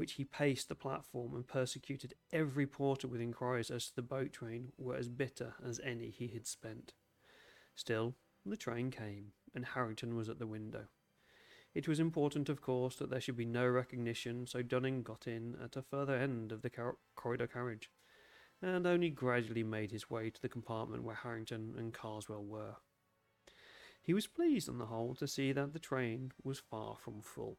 which 0.00 0.12
he 0.12 0.24
paced 0.24 0.70
the 0.70 0.74
platform 0.74 1.34
and 1.34 1.46
persecuted 1.46 2.14
every 2.32 2.66
porter 2.66 3.06
with 3.06 3.20
inquiries 3.20 3.70
as 3.70 3.88
to 3.88 3.96
the 3.96 4.00
boat 4.00 4.32
train 4.32 4.72
were 4.78 4.96
as 4.96 5.10
bitter 5.10 5.52
as 5.62 5.78
any 5.84 6.08
he 6.08 6.28
had 6.28 6.46
spent. 6.46 6.94
Still, 7.74 8.14
the 8.46 8.56
train 8.56 8.90
came, 8.90 9.32
and 9.54 9.62
Harrington 9.62 10.16
was 10.16 10.30
at 10.30 10.38
the 10.38 10.46
window. 10.46 10.86
It 11.74 11.86
was 11.86 12.00
important, 12.00 12.48
of 12.48 12.62
course, 12.62 12.96
that 12.96 13.10
there 13.10 13.20
should 13.20 13.36
be 13.36 13.44
no 13.44 13.68
recognition, 13.68 14.46
so 14.46 14.62
Dunning 14.62 15.02
got 15.02 15.26
in 15.26 15.54
at 15.62 15.76
a 15.76 15.82
further 15.82 16.16
end 16.16 16.50
of 16.50 16.62
the 16.62 16.70
car- 16.70 16.96
corridor 17.14 17.46
carriage, 17.46 17.90
and 18.62 18.86
only 18.86 19.10
gradually 19.10 19.62
made 19.62 19.90
his 19.90 20.08
way 20.08 20.30
to 20.30 20.40
the 20.40 20.48
compartment 20.48 21.02
where 21.02 21.16
Harrington 21.16 21.74
and 21.76 21.92
Karswell 21.92 22.46
were. 22.46 22.76
He 24.00 24.14
was 24.14 24.26
pleased, 24.26 24.66
on 24.66 24.78
the 24.78 24.86
whole, 24.86 25.14
to 25.16 25.28
see 25.28 25.52
that 25.52 25.74
the 25.74 25.78
train 25.78 26.32
was 26.42 26.58
far 26.58 26.96
from 26.96 27.20
full. 27.20 27.58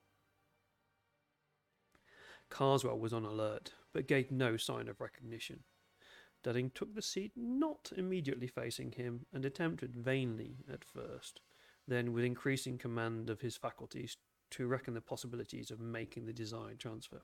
Karswell 2.51 2.99
was 2.99 3.13
on 3.13 3.25
alert, 3.25 3.73
but 3.93 4.07
gave 4.07 4.29
no 4.29 4.57
sign 4.57 4.87
of 4.87 5.01
recognition. 5.01 5.61
Dunning 6.43 6.71
took 6.73 6.93
the 6.93 7.01
seat 7.01 7.31
not 7.35 7.91
immediately 7.95 8.47
facing 8.47 8.91
him, 8.91 9.25
and 9.33 9.45
attempted 9.45 9.95
vainly 9.95 10.57
at 10.71 10.83
first, 10.83 11.39
then 11.87 12.13
with 12.13 12.23
increasing 12.23 12.77
command 12.77 13.29
of 13.29 13.41
his 13.41 13.57
faculties, 13.57 14.17
to 14.51 14.67
reckon 14.67 14.93
the 14.93 15.01
possibilities 15.01 15.71
of 15.71 15.79
making 15.79 16.25
the 16.25 16.33
desired 16.33 16.79
transfer. 16.79 17.21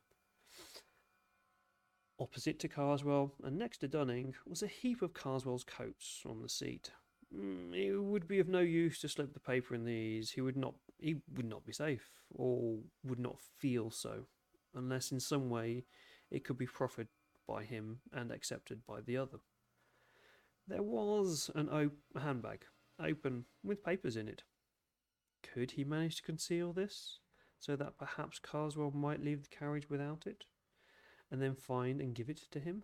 Opposite 2.19 2.59
to 2.59 2.69
Karswell, 2.69 3.31
and 3.43 3.57
next 3.57 3.79
to 3.79 3.87
Dunning, 3.87 4.33
was 4.47 4.63
a 4.63 4.67
heap 4.67 5.01
of 5.01 5.13
Karswell's 5.13 5.63
coats 5.63 6.23
on 6.25 6.41
the 6.41 6.49
seat. 6.49 6.91
Mm, 7.35 7.75
it 7.75 7.97
would 7.97 8.27
be 8.27 8.39
of 8.39 8.47
no 8.47 8.59
use 8.59 8.99
to 9.01 9.09
slip 9.09 9.33
the 9.33 9.39
paper 9.39 9.75
in 9.75 9.83
these. 9.83 10.31
He 10.31 10.41
would 10.41 10.55
not. 10.57 10.75
He 10.99 11.17
would 11.35 11.45
not 11.45 11.65
be 11.65 11.73
safe, 11.73 12.09
or 12.31 12.79
would 13.03 13.19
not 13.19 13.39
feel 13.59 13.91
so 13.91 14.25
unless 14.75 15.11
in 15.11 15.19
some 15.19 15.49
way 15.49 15.85
it 16.29 16.43
could 16.43 16.57
be 16.57 16.65
proffered 16.65 17.07
by 17.47 17.63
him 17.63 17.99
and 18.11 18.31
accepted 18.31 18.85
by 18.85 19.01
the 19.01 19.17
other. 19.17 19.39
There 20.67 20.83
was 20.83 21.49
an 21.55 21.69
op- 21.69 22.21
handbag, 22.21 22.65
open, 22.99 23.45
with 23.63 23.83
papers 23.83 24.17
in 24.17 24.27
it. 24.27 24.43
Could 25.41 25.71
he 25.71 25.83
manage 25.83 26.17
to 26.17 26.23
conceal 26.23 26.73
this, 26.73 27.19
so 27.59 27.75
that 27.75 27.97
perhaps 27.97 28.39
Karswell 28.39 28.93
might 28.93 29.23
leave 29.23 29.43
the 29.43 29.55
carriage 29.55 29.89
without 29.89 30.27
it, 30.27 30.43
and 31.31 31.41
then 31.41 31.55
find 31.55 32.01
and 32.01 32.13
give 32.13 32.29
it 32.29 32.41
to 32.51 32.59
him? 32.59 32.83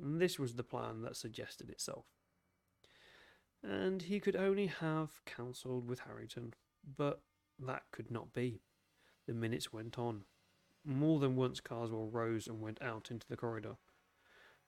And 0.00 0.20
this 0.20 0.38
was 0.38 0.54
the 0.54 0.62
plan 0.62 1.02
that 1.02 1.16
suggested 1.16 1.68
itself. 1.70 2.06
And 3.62 4.02
he 4.02 4.20
could 4.20 4.36
only 4.36 4.66
have 4.66 5.24
counselled 5.24 5.88
with 5.88 6.00
Harrington, 6.00 6.54
but 6.96 7.22
that 7.58 7.82
could 7.90 8.10
not 8.10 8.32
be. 8.32 8.60
The 9.26 9.34
minutes 9.34 9.72
went 9.72 9.98
on. 9.98 10.22
More 10.88 11.18
than 11.18 11.34
once, 11.34 11.58
Karswell 11.58 12.12
rose 12.12 12.46
and 12.46 12.60
went 12.60 12.80
out 12.80 13.10
into 13.10 13.26
the 13.26 13.36
corridor. 13.36 13.74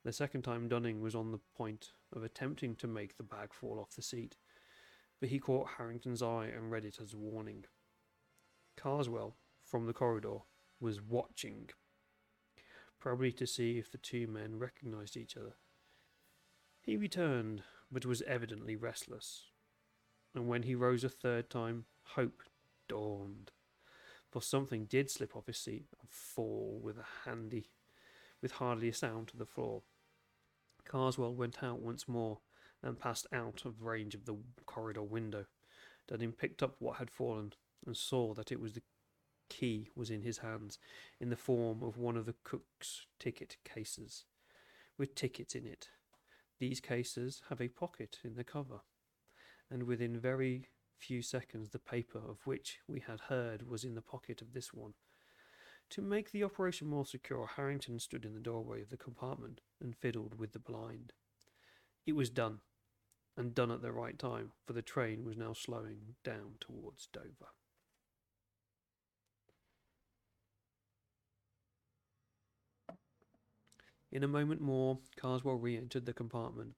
The 0.02 0.12
second 0.12 0.42
time, 0.42 0.68
Dunning 0.68 1.00
was 1.00 1.14
on 1.14 1.30
the 1.30 1.38
point 1.56 1.92
of 2.12 2.24
attempting 2.24 2.74
to 2.76 2.88
make 2.88 3.16
the 3.16 3.22
bag 3.22 3.54
fall 3.54 3.78
off 3.78 3.94
the 3.94 4.02
seat, 4.02 4.36
but 5.20 5.28
he 5.28 5.38
caught 5.38 5.68
Harrington's 5.78 6.20
eye 6.20 6.46
and 6.46 6.72
read 6.72 6.84
it 6.84 6.98
as 7.00 7.12
a 7.12 7.18
warning. 7.18 7.66
Karswell, 8.76 9.34
from 9.62 9.86
the 9.86 9.92
corridor, 9.92 10.38
was 10.80 11.00
watching, 11.00 11.70
probably 12.98 13.30
to 13.30 13.46
see 13.46 13.78
if 13.78 13.92
the 13.92 13.98
two 13.98 14.26
men 14.26 14.58
recognized 14.58 15.16
each 15.16 15.36
other. 15.36 15.54
He 16.80 16.96
returned, 16.96 17.62
but 17.92 18.04
was 18.04 18.22
evidently 18.22 18.74
restless, 18.74 19.44
and 20.34 20.48
when 20.48 20.64
he 20.64 20.74
rose 20.74 21.04
a 21.04 21.08
third 21.08 21.48
time, 21.48 21.84
hope 22.02 22.42
dawned 22.88 23.52
for 24.30 24.42
something 24.42 24.84
did 24.84 25.10
slip 25.10 25.34
off 25.34 25.46
his 25.46 25.58
seat 25.58 25.86
and 26.00 26.10
fall 26.10 26.80
with 26.82 26.98
a 26.98 27.28
handy, 27.28 27.70
with 28.42 28.52
hardly 28.52 28.88
a 28.88 28.94
sound 28.94 29.28
to 29.28 29.36
the 29.36 29.46
floor. 29.46 29.82
Karswell 30.84 31.34
went 31.34 31.62
out 31.62 31.80
once 31.80 32.08
more 32.08 32.38
and 32.82 32.98
passed 32.98 33.26
out 33.32 33.64
of 33.64 33.82
range 33.82 34.14
of 34.14 34.24
the 34.24 34.36
corridor 34.66 35.02
window. 35.02 35.46
Dunning 36.06 36.32
picked 36.32 36.62
up 36.62 36.76
what 36.78 36.96
had 36.96 37.10
fallen 37.10 37.52
and 37.86 37.96
saw 37.96 38.34
that 38.34 38.52
it 38.52 38.60
was 38.60 38.72
the 38.72 38.82
key 39.48 39.88
was 39.94 40.10
in 40.10 40.22
his 40.22 40.38
hands, 40.38 40.78
in 41.20 41.30
the 41.30 41.36
form 41.36 41.82
of 41.82 41.96
one 41.96 42.16
of 42.16 42.26
the 42.26 42.34
cook's 42.44 43.06
ticket 43.18 43.56
cases, 43.64 44.24
with 44.96 45.14
tickets 45.14 45.54
in 45.54 45.66
it. 45.66 45.88
These 46.58 46.80
cases 46.80 47.42
have 47.48 47.60
a 47.60 47.68
pocket 47.68 48.18
in 48.24 48.34
the 48.34 48.44
cover, 48.44 48.80
and 49.70 49.84
within 49.84 50.18
very 50.18 50.68
few 50.98 51.22
seconds 51.22 51.70
the 51.70 51.78
paper 51.78 52.18
of 52.18 52.46
which 52.46 52.78
we 52.86 53.00
had 53.00 53.20
heard 53.28 53.68
was 53.68 53.84
in 53.84 53.94
the 53.94 54.02
pocket 54.02 54.42
of 54.42 54.52
this 54.52 54.72
one. 54.74 54.94
To 55.90 56.02
make 56.02 56.30
the 56.30 56.44
operation 56.44 56.86
more 56.88 57.06
secure, 57.06 57.48
Harrington 57.56 57.98
stood 57.98 58.24
in 58.24 58.34
the 58.34 58.40
doorway 58.40 58.82
of 58.82 58.90
the 58.90 58.96
compartment 58.96 59.60
and 59.80 59.96
fiddled 59.96 60.38
with 60.38 60.52
the 60.52 60.58
blind. 60.58 61.12
It 62.04 62.12
was 62.14 62.28
done, 62.28 62.60
and 63.36 63.54
done 63.54 63.70
at 63.70 63.80
the 63.80 63.92
right 63.92 64.18
time, 64.18 64.52
for 64.66 64.74
the 64.74 64.82
train 64.82 65.24
was 65.24 65.36
now 65.36 65.52
slowing 65.54 66.16
down 66.24 66.54
towards 66.60 67.06
Dover. 67.06 67.52
In 74.10 74.24
a 74.24 74.28
moment 74.28 74.60
more, 74.60 74.98
Karswell 75.16 75.60
re 75.60 75.76
entered 75.76 76.06
the 76.06 76.14
compartment, 76.14 76.74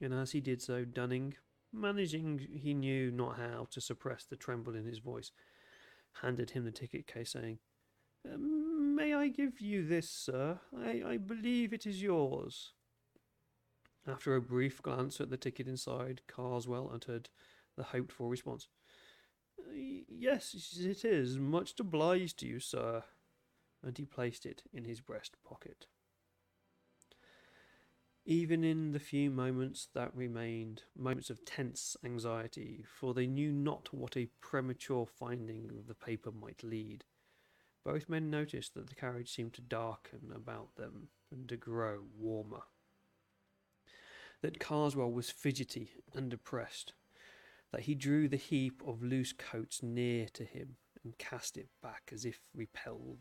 and 0.00 0.12
as 0.12 0.32
he 0.32 0.40
did 0.40 0.60
so, 0.60 0.84
Dunning, 0.84 1.34
managing 1.74 2.46
he 2.54 2.74
knew 2.74 3.10
not 3.10 3.36
how 3.36 3.66
to 3.70 3.80
suppress 3.80 4.24
the 4.24 4.36
tremble 4.36 4.74
in 4.74 4.84
his 4.84 4.98
voice, 4.98 5.30
handed 6.22 6.50
him 6.50 6.64
the 6.64 6.70
ticket 6.70 7.06
case, 7.06 7.32
saying, 7.32 7.58
uh, 8.26 8.36
May 8.38 9.12
I 9.14 9.28
give 9.28 9.60
you 9.60 9.84
this, 9.84 10.08
sir? 10.08 10.60
I, 10.76 11.02
I 11.06 11.16
believe 11.16 11.72
it 11.72 11.86
is 11.86 12.02
yours. 12.02 12.72
After 14.06 14.36
a 14.36 14.40
brief 14.40 14.82
glance 14.82 15.20
at 15.20 15.30
the 15.30 15.36
ticket 15.36 15.66
inside, 15.66 16.20
Karswell 16.28 16.94
uttered 16.94 17.30
the 17.76 17.84
hoped 17.84 18.12
for 18.12 18.28
response. 18.28 18.68
Yes, 19.72 20.76
it 20.78 21.04
is. 21.04 21.38
Much 21.38 21.78
obliged 21.80 22.38
to 22.40 22.46
you, 22.46 22.60
sir. 22.60 23.02
And 23.82 23.96
he 23.96 24.04
placed 24.04 24.46
it 24.46 24.62
in 24.72 24.84
his 24.84 25.00
breast 25.00 25.36
pocket. 25.44 25.86
Even 28.26 28.64
in 28.64 28.92
the 28.92 28.98
few 28.98 29.30
moments 29.30 29.88
that 29.92 30.16
remained, 30.16 30.84
moments 30.96 31.28
of 31.28 31.44
tense 31.44 31.94
anxiety, 32.02 32.82
for 32.86 33.12
they 33.12 33.26
knew 33.26 33.52
not 33.52 33.92
what 33.92 34.16
a 34.16 34.30
premature 34.40 35.06
finding 35.06 35.70
of 35.78 35.86
the 35.86 35.94
paper 35.94 36.30
might 36.32 36.62
lead, 36.62 37.04
both 37.84 38.08
men 38.08 38.30
noticed 38.30 38.72
that 38.72 38.88
the 38.88 38.94
carriage 38.94 39.30
seemed 39.30 39.52
to 39.52 39.60
darken 39.60 40.32
about 40.34 40.74
them 40.76 41.08
and 41.30 41.46
to 41.50 41.56
grow 41.58 42.04
warmer. 42.18 42.62
That 44.40 44.58
Karswell 44.58 45.12
was 45.12 45.28
fidgety 45.28 45.90
and 46.14 46.30
depressed, 46.30 46.94
that 47.72 47.82
he 47.82 47.94
drew 47.94 48.26
the 48.26 48.38
heap 48.38 48.82
of 48.86 49.02
loose 49.02 49.34
coats 49.34 49.82
near 49.82 50.28
to 50.32 50.44
him 50.44 50.76
and 51.02 51.18
cast 51.18 51.58
it 51.58 51.68
back 51.82 52.10
as 52.10 52.24
if 52.24 52.38
repelled, 52.54 53.18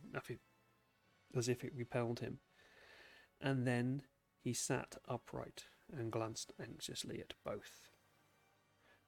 as 1.35 1.49
if 1.49 1.65
it 1.65 1.73
repelled 1.75 2.21
him. 2.21 2.39
And 3.41 3.67
then 3.67 4.03
he 4.43 4.53
sat 4.53 4.97
upright 5.07 5.65
and 5.95 6.11
glanced 6.11 6.51
anxiously 6.61 7.19
at 7.21 7.33
both. 7.45 7.89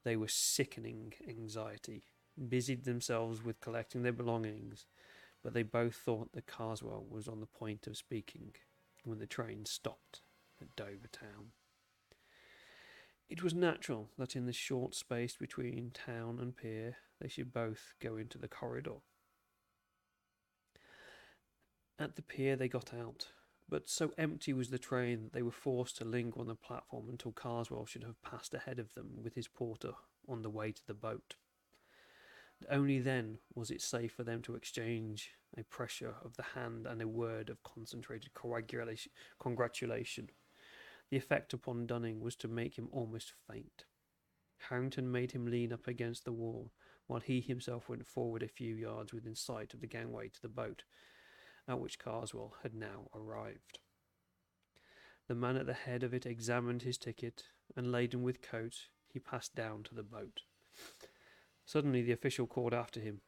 They 0.06 0.16
were 0.16 0.30
sickening 0.30 1.14
anxiety, 1.28 2.03
busied 2.48 2.86
themselves 2.86 3.44
with 3.44 3.60
collecting 3.60 4.03
their 4.03 4.14
belongings, 4.14 4.86
but 5.44 5.53
they 5.53 5.64
both 5.64 5.95
thought 5.95 6.32
that 6.34 6.48
Karswell 6.48 7.06
was 7.10 7.28
on 7.28 7.41
the 7.41 7.45
point 7.45 7.86
of 7.86 7.98
speaking 7.98 8.53
when 9.03 9.20
the 9.20 9.28
train 9.28 9.66
stopped 9.66 10.22
at 10.62 10.76
Dover 10.76 11.07
town. 11.12 11.52
It 13.28 13.44
was 13.44 13.53
natural 13.53 14.10
that 14.18 14.36
in 14.36 14.45
the 14.45 14.53
short 14.53 14.95
space 14.95 15.36
between 15.36 15.91
town 15.91 16.40
and 16.40 16.56
pier 16.56 16.98
they 17.20 17.28
should 17.28 17.52
both 17.52 17.94
go 17.99 18.16
into 18.16 18.38
the 18.38 18.48
corridor. 18.48 19.02
At 21.99 22.16
the 22.16 22.22
pier 22.22 22.56
they 22.56 22.68
got 22.68 22.94
out, 22.94 23.28
but 23.69 23.89
so 23.89 24.11
empty 24.17 24.53
was 24.53 24.69
the 24.69 24.77
train 24.77 25.23
that 25.23 25.33
they 25.33 25.41
were 25.41 25.51
forced 25.51 25.97
to 25.97 26.05
linger 26.05 26.39
on 26.39 26.47
the 26.47 26.55
platform 26.55 27.09
until 27.09 27.31
Karswell 27.31 27.87
should 27.87 28.03
have 28.03 28.21
passed 28.21 28.53
ahead 28.53 28.79
of 28.79 28.93
them 28.93 29.11
with 29.23 29.33
his 29.35 29.47
porter 29.47 29.93
on 30.27 30.41
the 30.41 30.49
way 30.49 30.71
to 30.71 30.85
the 30.85 30.93
boat. 30.93 31.35
Only 32.69 32.99
then 32.99 33.39
was 33.53 33.71
it 33.71 33.81
safe 33.81 34.13
for 34.13 34.23
them 34.23 34.41
to 34.43 34.55
exchange 34.55 35.31
a 35.57 35.63
pressure 35.63 36.15
of 36.23 36.35
the 36.35 36.43
hand 36.43 36.87
and 36.87 37.01
a 37.01 37.07
word 37.07 37.49
of 37.49 37.63
concentrated 37.63 38.31
congratulation. 38.33 40.29
The 41.09 41.17
effect 41.17 41.53
upon 41.53 41.85
Dunning 41.85 42.21
was 42.21 42.35
to 42.37 42.47
make 42.47 42.77
him 42.77 42.89
almost 42.91 43.33
faint. 43.47 43.85
Harrington 44.69 45.11
made 45.11 45.31
him 45.31 45.45
lean 45.45 45.73
up 45.73 45.87
against 45.87 46.25
the 46.25 46.31
wall, 46.31 46.71
while 47.07 47.19
he 47.19 47.41
himself 47.41 47.87
went 47.89 48.07
forward 48.07 48.41
a 48.41 48.47
few 48.47 48.75
yards 48.75 49.13
within 49.13 49.35
sight 49.35 49.73
of 49.73 49.81
the 49.81 49.87
gangway 49.87 50.29
to 50.29 50.41
the 50.41 50.47
boat, 50.47 50.83
at 51.67 51.79
which 51.79 51.99
Karswell 51.99 52.53
had 52.63 52.73
now 52.73 53.09
arrived. 53.13 53.79
The 55.27 55.35
man 55.35 55.57
at 55.57 55.65
the 55.65 55.73
head 55.73 56.03
of 56.03 56.13
it 56.13 56.25
examined 56.25 56.83
his 56.83 56.97
ticket, 56.97 57.45
and 57.75 57.91
laden 57.91 58.21
with 58.21 58.41
coat, 58.41 58.89
he 59.11 59.19
passed 59.19 59.55
down 59.55 59.83
to 59.83 59.95
the 59.95 60.03
boat. 60.03 60.41
Suddenly 61.65 62.03
the 62.03 62.11
official 62.11 62.45
called 62.45 62.73
after 62.73 62.99
him, 62.99 63.21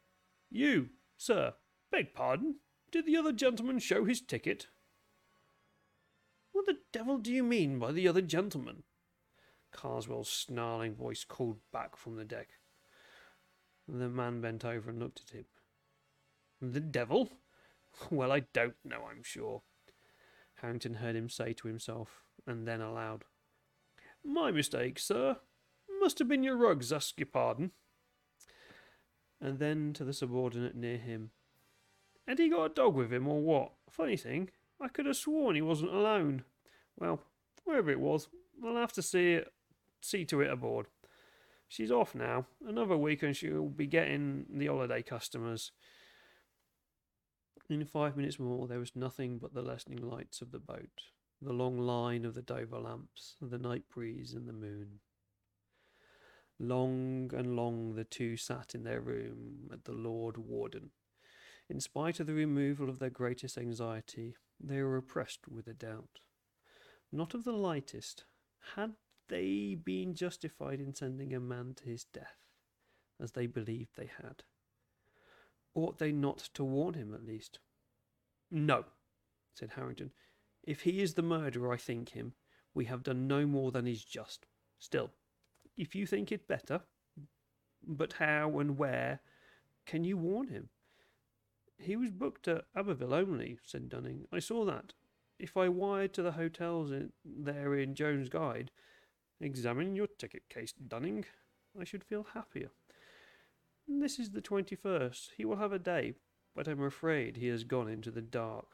You, 0.50 0.90
sir, 1.18 1.56
beg 1.92 2.14
pardon, 2.14 2.58
did 2.92 3.06
the 3.06 3.18
other 3.18 3.32
gentleman 3.32 3.80
show 3.80 4.06
his 4.06 4.22
ticket? 4.22 4.68
What 6.52 6.66
the 6.66 6.78
devil 6.92 7.18
do 7.18 7.32
you 7.32 7.44
mean 7.44 7.80
by 7.80 7.92
the 7.92 8.08
other 8.08 8.22
gentleman? 8.22 8.84
Karswell's 9.72 10.30
snarling 10.30 10.96
voice 10.96 11.24
called 11.24 11.58
back 11.72 11.96
from 11.98 12.16
the 12.16 12.26
deck. 12.26 12.50
The 13.88 14.10
man 14.10 14.42
bent 14.42 14.66
over 14.66 14.90
and 14.90 15.00
looked 15.00 15.22
at 15.22 15.36
him. 15.36 15.46
The 16.62 16.80
devil? 16.80 17.30
Well, 18.12 18.32
I 18.32 18.42
don't 18.54 18.76
know, 18.86 19.08
I'm 19.10 19.24
sure. 19.24 19.64
Harrington 20.62 20.96
heard 20.96 21.16
him 21.16 21.30
say 21.30 21.54
to 21.54 21.68
himself, 21.68 22.24
and 22.46 22.68
then 22.68 22.82
aloud, 22.82 23.26
My 24.24 24.52
mistake, 24.52 25.00
sir. 25.00 25.38
Must 26.00 26.20
have 26.20 26.28
been 26.28 26.44
your 26.44 26.58
rugs, 26.58 26.94
ask 26.94 27.18
your 27.18 27.28
pardon. 27.28 27.72
And 29.42 29.60
then 29.60 29.94
to 29.94 30.04
the 30.04 30.14
subordinate 30.14 30.76
near 30.76 30.98
him, 30.98 31.32
Had 32.28 32.40
he 32.40 32.50
got 32.50 32.66
a 32.66 32.74
dog 32.74 32.96
with 32.96 33.12
him, 33.12 33.28
or 33.28 33.42
what? 33.42 33.72
Funny 33.90 34.18
thing, 34.18 34.50
I 34.82 34.88
could 34.88 35.06
have 35.06 35.18
sworn 35.18 35.56
he 35.56 35.62
wasn't 35.62 35.94
alone. 35.94 36.44
Well, 37.00 37.22
wherever 37.64 37.92
it 37.92 38.00
was, 38.00 38.28
I'll 38.66 38.76
have 38.76 38.94
to 38.94 39.02
see 39.02 39.34
it, 39.34 39.52
see 40.02 40.26
to 40.26 40.42
it 40.42 40.52
aboard. 40.52 40.88
She's 41.68 41.92
off 41.92 42.16
now. 42.16 42.46
Another 42.66 42.96
week 42.96 43.24
and 43.24 43.36
she'll 43.36 43.68
be 43.68 43.88
getting 43.88 44.46
the 44.50 44.68
holiday 44.68 45.02
customers. 45.02 45.72
In 47.70 47.84
five 47.84 48.16
minutes 48.16 48.40
more, 48.40 48.66
there 48.66 48.80
was 48.80 48.96
nothing 48.96 49.40
but 49.40 49.54
the 49.54 49.62
lessening 49.62 50.02
lights 50.02 50.42
of 50.42 50.52
the 50.52 50.60
boat, 50.60 51.02
the 51.42 51.52
long 51.52 51.78
line 51.78 52.24
of 52.24 52.34
the 52.34 52.42
Dover 52.42 52.80
lamps, 52.80 53.36
the 53.42 53.58
night 53.58 53.84
breeze, 53.90 54.34
and 54.34 54.48
the 54.48 54.54
moon. 54.54 55.00
Long 56.60 57.30
and 57.36 57.58
long 57.58 57.96
the 57.96 58.06
two 58.06 58.38
sat 58.38 58.74
in 58.74 58.84
their 58.84 59.02
room 59.02 59.70
at 59.72 59.84
the 59.84 59.92
Lord 59.92 60.38
Warden. 60.38 60.92
In 61.70 61.82
spite 61.82 62.22
of 62.22 62.28
the 62.28 62.34
removal 62.34 62.88
of 62.90 63.00
their 63.00 63.10
greatest 63.10 63.58
anxiety, 63.58 64.38
they 64.60 64.82
were 64.82 64.96
oppressed 64.96 65.50
with 65.50 65.68
a 65.68 65.74
doubt. 65.74 66.22
Not 67.12 67.34
of 67.34 67.44
the 67.44 67.52
lightest. 67.52 68.24
Had 68.76 68.94
they 69.28 69.76
been 69.76 70.16
justified 70.16 70.80
in 70.80 70.96
sending 70.96 71.34
a 71.34 71.40
man 71.42 71.74
to 71.76 71.84
his 71.84 72.06
death, 72.06 72.38
as 73.22 73.34
they 73.34 73.46
believed 73.46 73.98
they 73.98 74.10
had? 74.24 74.44
Ought 75.76 76.00
they 76.00 76.12
not 76.12 76.50
to 76.54 76.64
warn 76.64 76.96
him 76.96 77.14
at 77.14 77.26
least? 77.26 77.60
No, 78.50 78.86
said 79.54 79.72
Harrington. 79.76 80.12
If 80.64 80.82
he 80.82 81.02
is 81.02 81.14
the 81.14 81.22
murderer 81.22 81.74
I 81.74 81.78
think 81.78 82.10
him, 82.10 82.34
we 82.74 82.86
have 82.86 83.04
done 83.04 83.28
no 83.28 83.46
more 83.46 83.72
than 83.72 83.88
is 83.88 84.04
just. 84.04 84.46
Still, 84.80 85.12
if 85.78 85.96
you 85.96 86.06
think 86.06 86.32
it 86.32 86.48
better, 86.48 86.82
but 87.86 88.14
how 88.14 88.60
and 88.60 88.78
where 88.78 89.22
can 89.86 90.04
you 90.04 90.18
warn 90.18 90.50
him? 90.50 90.70
He 91.78 91.96
was 91.96 92.12
booked 92.12 92.48
at 92.48 92.66
Abbeville 92.76 93.14
only, 93.14 93.60
said 93.64 93.90
Dunning. 93.90 94.26
I 94.32 94.40
saw 94.40 94.66
that. 94.66 94.94
If 95.40 95.56
I 95.56 95.70
wired 95.70 96.14
to 96.14 96.24
the 96.24 96.32
hotels 96.32 96.92
in, 96.92 97.14
there 97.24 97.76
in 97.76 97.94
Jones' 97.94 98.30
Guide, 98.30 98.72
examine 99.40 99.96
your 99.96 100.08
ticket 100.08 100.50
case, 100.50 100.74
Dunning, 100.74 101.26
I 101.80 101.84
should 101.84 102.04
feel 102.04 102.28
happier. 102.34 102.72
This 103.88 104.20
is 104.20 104.32
the 104.32 104.42
21st. 104.42 105.30
He 105.38 105.46
will 105.46 105.56
have 105.56 105.72
a 105.72 105.80
day, 105.80 106.14
but 106.54 106.68
I'm 106.68 106.84
afraid 106.84 107.38
he 107.38 107.48
has 107.48 107.64
gone 107.64 107.88
into 107.88 108.12
the 108.12 108.22
dark. 108.22 108.68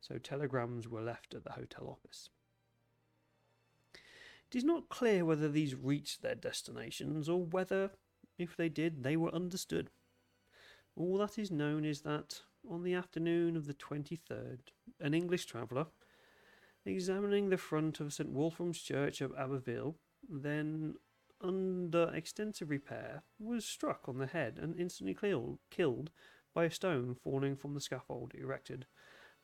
So 0.00 0.18
telegrams 0.18 0.88
were 0.88 1.02
left 1.02 1.34
at 1.34 1.44
the 1.44 1.52
hotel 1.52 1.88
office. 1.88 2.30
It 3.92 4.56
is 4.56 4.64
not 4.64 4.88
clear 4.88 5.24
whether 5.24 5.48
these 5.48 5.74
reached 5.74 6.22
their 6.22 6.34
destinations 6.34 7.28
or 7.28 7.44
whether, 7.44 7.90
if 8.38 8.56
they 8.56 8.68
did, 8.68 9.02
they 9.02 9.16
were 9.16 9.34
understood. 9.34 9.90
All 10.96 11.18
that 11.18 11.38
is 11.38 11.50
known 11.50 11.84
is 11.84 12.00
that, 12.02 12.40
on 12.68 12.82
the 12.82 12.94
afternoon 12.94 13.56
of 13.56 13.66
the 13.66 13.74
23rd, 13.74 14.58
an 15.00 15.14
English 15.14 15.46
traveller, 15.46 15.86
examining 16.84 17.48
the 17.48 17.56
front 17.56 18.00
of 18.00 18.12
St 18.12 18.32
Wulfram's 18.32 18.80
Church 18.80 19.20
of 19.20 19.32
Abbeville, 19.36 19.96
then 20.28 20.94
under 21.40 22.12
extensive 22.14 22.70
repair, 22.70 23.22
was 23.38 23.64
struck 23.64 24.08
on 24.08 24.18
the 24.18 24.26
head 24.26 24.58
and 24.60 24.78
instantly 24.78 25.16
killed 25.70 26.10
by 26.54 26.64
a 26.64 26.70
stone 26.70 27.14
falling 27.14 27.56
from 27.56 27.74
the 27.74 27.80
scaffold 27.80 28.32
erected 28.34 28.86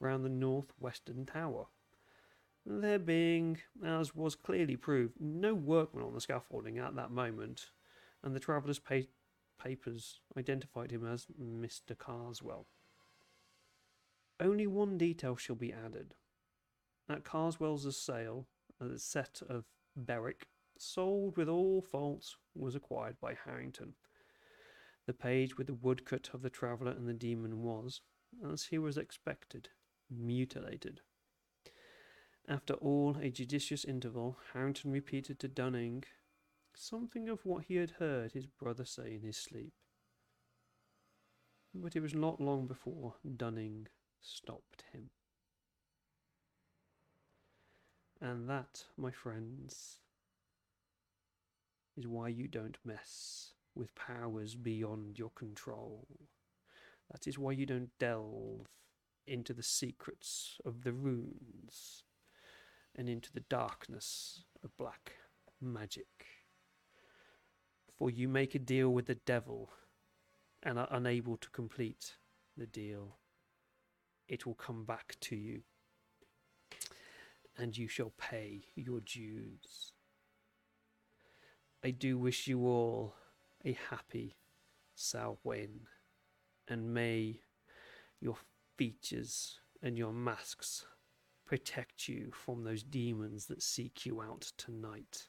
round 0.00 0.24
the 0.24 0.28
north-western 0.28 1.24
tower. 1.24 1.66
There 2.64 2.98
being, 2.98 3.58
as 3.84 4.14
was 4.14 4.34
clearly 4.34 4.76
proved, 4.76 5.14
no 5.20 5.54
workmen 5.54 6.04
on 6.04 6.14
the 6.14 6.20
scaffolding 6.20 6.78
at 6.78 6.96
that 6.96 7.12
moment, 7.12 7.70
and 8.22 8.34
the 8.34 8.40
traveller's 8.40 8.80
pa- 8.80 9.02
papers 9.62 10.20
identified 10.36 10.90
him 10.90 11.06
as 11.06 11.26
Mr. 11.40 11.96
Karswell. 11.96 12.66
Only 14.40 14.66
one 14.66 14.98
detail 14.98 15.36
shall 15.36 15.56
be 15.56 15.72
added. 15.72 16.14
At 17.08 17.24
Karswell's 17.24 17.96
sale, 17.96 18.48
a 18.80 18.98
set 18.98 19.40
of 19.48 19.64
Bewick, 19.96 20.48
sold 20.78 21.36
with 21.36 21.48
all 21.48 21.82
faults, 21.82 22.36
was 22.54 22.74
acquired 22.74 23.20
by 23.20 23.34
Harrington. 23.44 23.94
The 25.06 25.12
page 25.12 25.56
with 25.56 25.66
the 25.68 25.74
woodcut 25.74 26.30
of 26.34 26.42
the 26.42 26.50
traveller 26.50 26.90
and 26.92 27.08
the 27.08 27.14
demon 27.14 27.62
was, 27.62 28.00
as 28.44 28.64
he 28.64 28.78
was 28.78 28.98
expected, 28.98 29.68
mutilated. 30.10 31.00
After 32.48 32.74
all 32.74 33.16
a 33.20 33.30
judicious 33.30 33.84
interval, 33.84 34.38
Harrington 34.52 34.92
repeated 34.92 35.38
to 35.40 35.48
Dunning 35.48 36.04
something 36.74 37.28
of 37.28 37.44
what 37.44 37.64
he 37.64 37.76
had 37.76 37.90
heard 37.92 38.32
his 38.32 38.46
brother 38.46 38.84
say 38.84 39.14
in 39.14 39.22
his 39.22 39.36
sleep. 39.36 39.72
But 41.74 41.96
it 41.96 42.00
was 42.00 42.14
not 42.14 42.40
long 42.40 42.66
before 42.66 43.14
Dunning 43.36 43.88
stopped 44.20 44.84
him. 44.92 45.10
And 48.20 48.48
that, 48.48 48.84
my 48.96 49.10
friends, 49.10 49.98
is 51.96 52.06
why 52.06 52.28
you 52.28 52.48
don't 52.48 52.78
mess 52.84 53.52
with 53.74 53.94
powers 53.94 54.54
beyond 54.54 55.18
your 55.18 55.30
control. 55.30 56.06
That 57.10 57.26
is 57.26 57.38
why 57.38 57.52
you 57.52 57.66
don't 57.66 57.90
delve 57.98 58.66
into 59.26 59.52
the 59.52 59.62
secrets 59.62 60.58
of 60.64 60.82
the 60.82 60.92
runes 60.92 62.04
and 62.94 63.08
into 63.08 63.32
the 63.32 63.44
darkness 63.48 64.44
of 64.64 64.76
black 64.76 65.12
magic. 65.60 66.26
For 67.98 68.10
you 68.10 68.28
make 68.28 68.54
a 68.54 68.58
deal 68.58 68.90
with 68.90 69.06
the 69.06 69.14
devil 69.14 69.70
and 70.62 70.78
are 70.78 70.88
unable 70.90 71.36
to 71.38 71.50
complete 71.50 72.16
the 72.56 72.66
deal. 72.66 73.16
It 74.28 74.44
will 74.44 74.54
come 74.54 74.84
back 74.84 75.16
to 75.20 75.36
you, 75.36 75.62
and 77.56 77.76
you 77.76 77.86
shall 77.86 78.12
pay 78.18 78.64
your 78.74 79.00
dues. 79.00 79.92
I 81.86 81.90
do 81.90 82.18
wish 82.18 82.48
you 82.48 82.66
all 82.66 83.14
a 83.64 83.78
happy 83.90 84.34
Samhain, 84.96 85.82
and 86.66 86.92
may 86.92 87.42
your 88.20 88.38
features 88.76 89.60
and 89.80 89.96
your 89.96 90.12
masks 90.12 90.84
protect 91.44 92.08
you 92.08 92.32
from 92.32 92.64
those 92.64 92.82
demons 92.82 93.46
that 93.46 93.62
seek 93.62 94.04
you 94.04 94.20
out 94.20 94.50
tonight. 94.56 95.28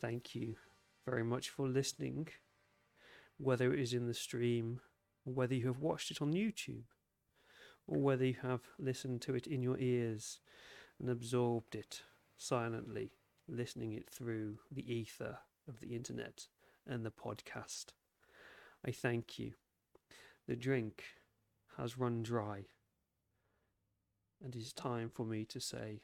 Thank 0.00 0.34
you 0.34 0.56
very 1.04 1.22
much 1.22 1.50
for 1.50 1.68
listening, 1.68 2.28
whether 3.36 3.74
it 3.74 3.80
is 3.80 3.92
in 3.92 4.06
the 4.06 4.14
stream, 4.14 4.80
or 5.26 5.34
whether 5.34 5.54
you 5.54 5.66
have 5.66 5.80
watched 5.80 6.10
it 6.10 6.22
on 6.22 6.32
YouTube, 6.32 6.84
or 7.86 8.00
whether 8.00 8.24
you 8.24 8.36
have 8.40 8.62
listened 8.78 9.20
to 9.20 9.34
it 9.34 9.46
in 9.46 9.62
your 9.62 9.76
ears 9.78 10.40
and 10.98 11.10
absorbed 11.10 11.74
it 11.74 12.04
silently, 12.38 13.10
listening 13.48 13.92
it 13.94 14.08
through 14.10 14.58
the 14.70 14.92
ether 14.92 15.38
of 15.66 15.80
the 15.80 15.94
internet 15.94 16.46
and 16.86 17.04
the 17.04 17.10
podcast. 17.10 17.86
I 18.86 18.90
thank 18.90 19.38
you. 19.38 19.52
The 20.46 20.56
drink 20.56 21.02
has 21.76 21.98
run 21.98 22.22
dry, 22.22 22.66
and 24.42 24.54
it 24.54 24.58
is 24.58 24.72
time 24.72 25.10
for 25.10 25.24
me 25.24 25.44
to 25.46 25.60
say 25.60 26.02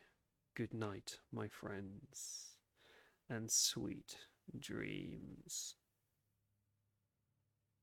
good 0.55 0.75
night, 0.75 1.19
my 1.33 1.49
friends, 1.49 2.57
and 3.29 3.51
sweet 3.51 4.17
dreams. 4.59 5.77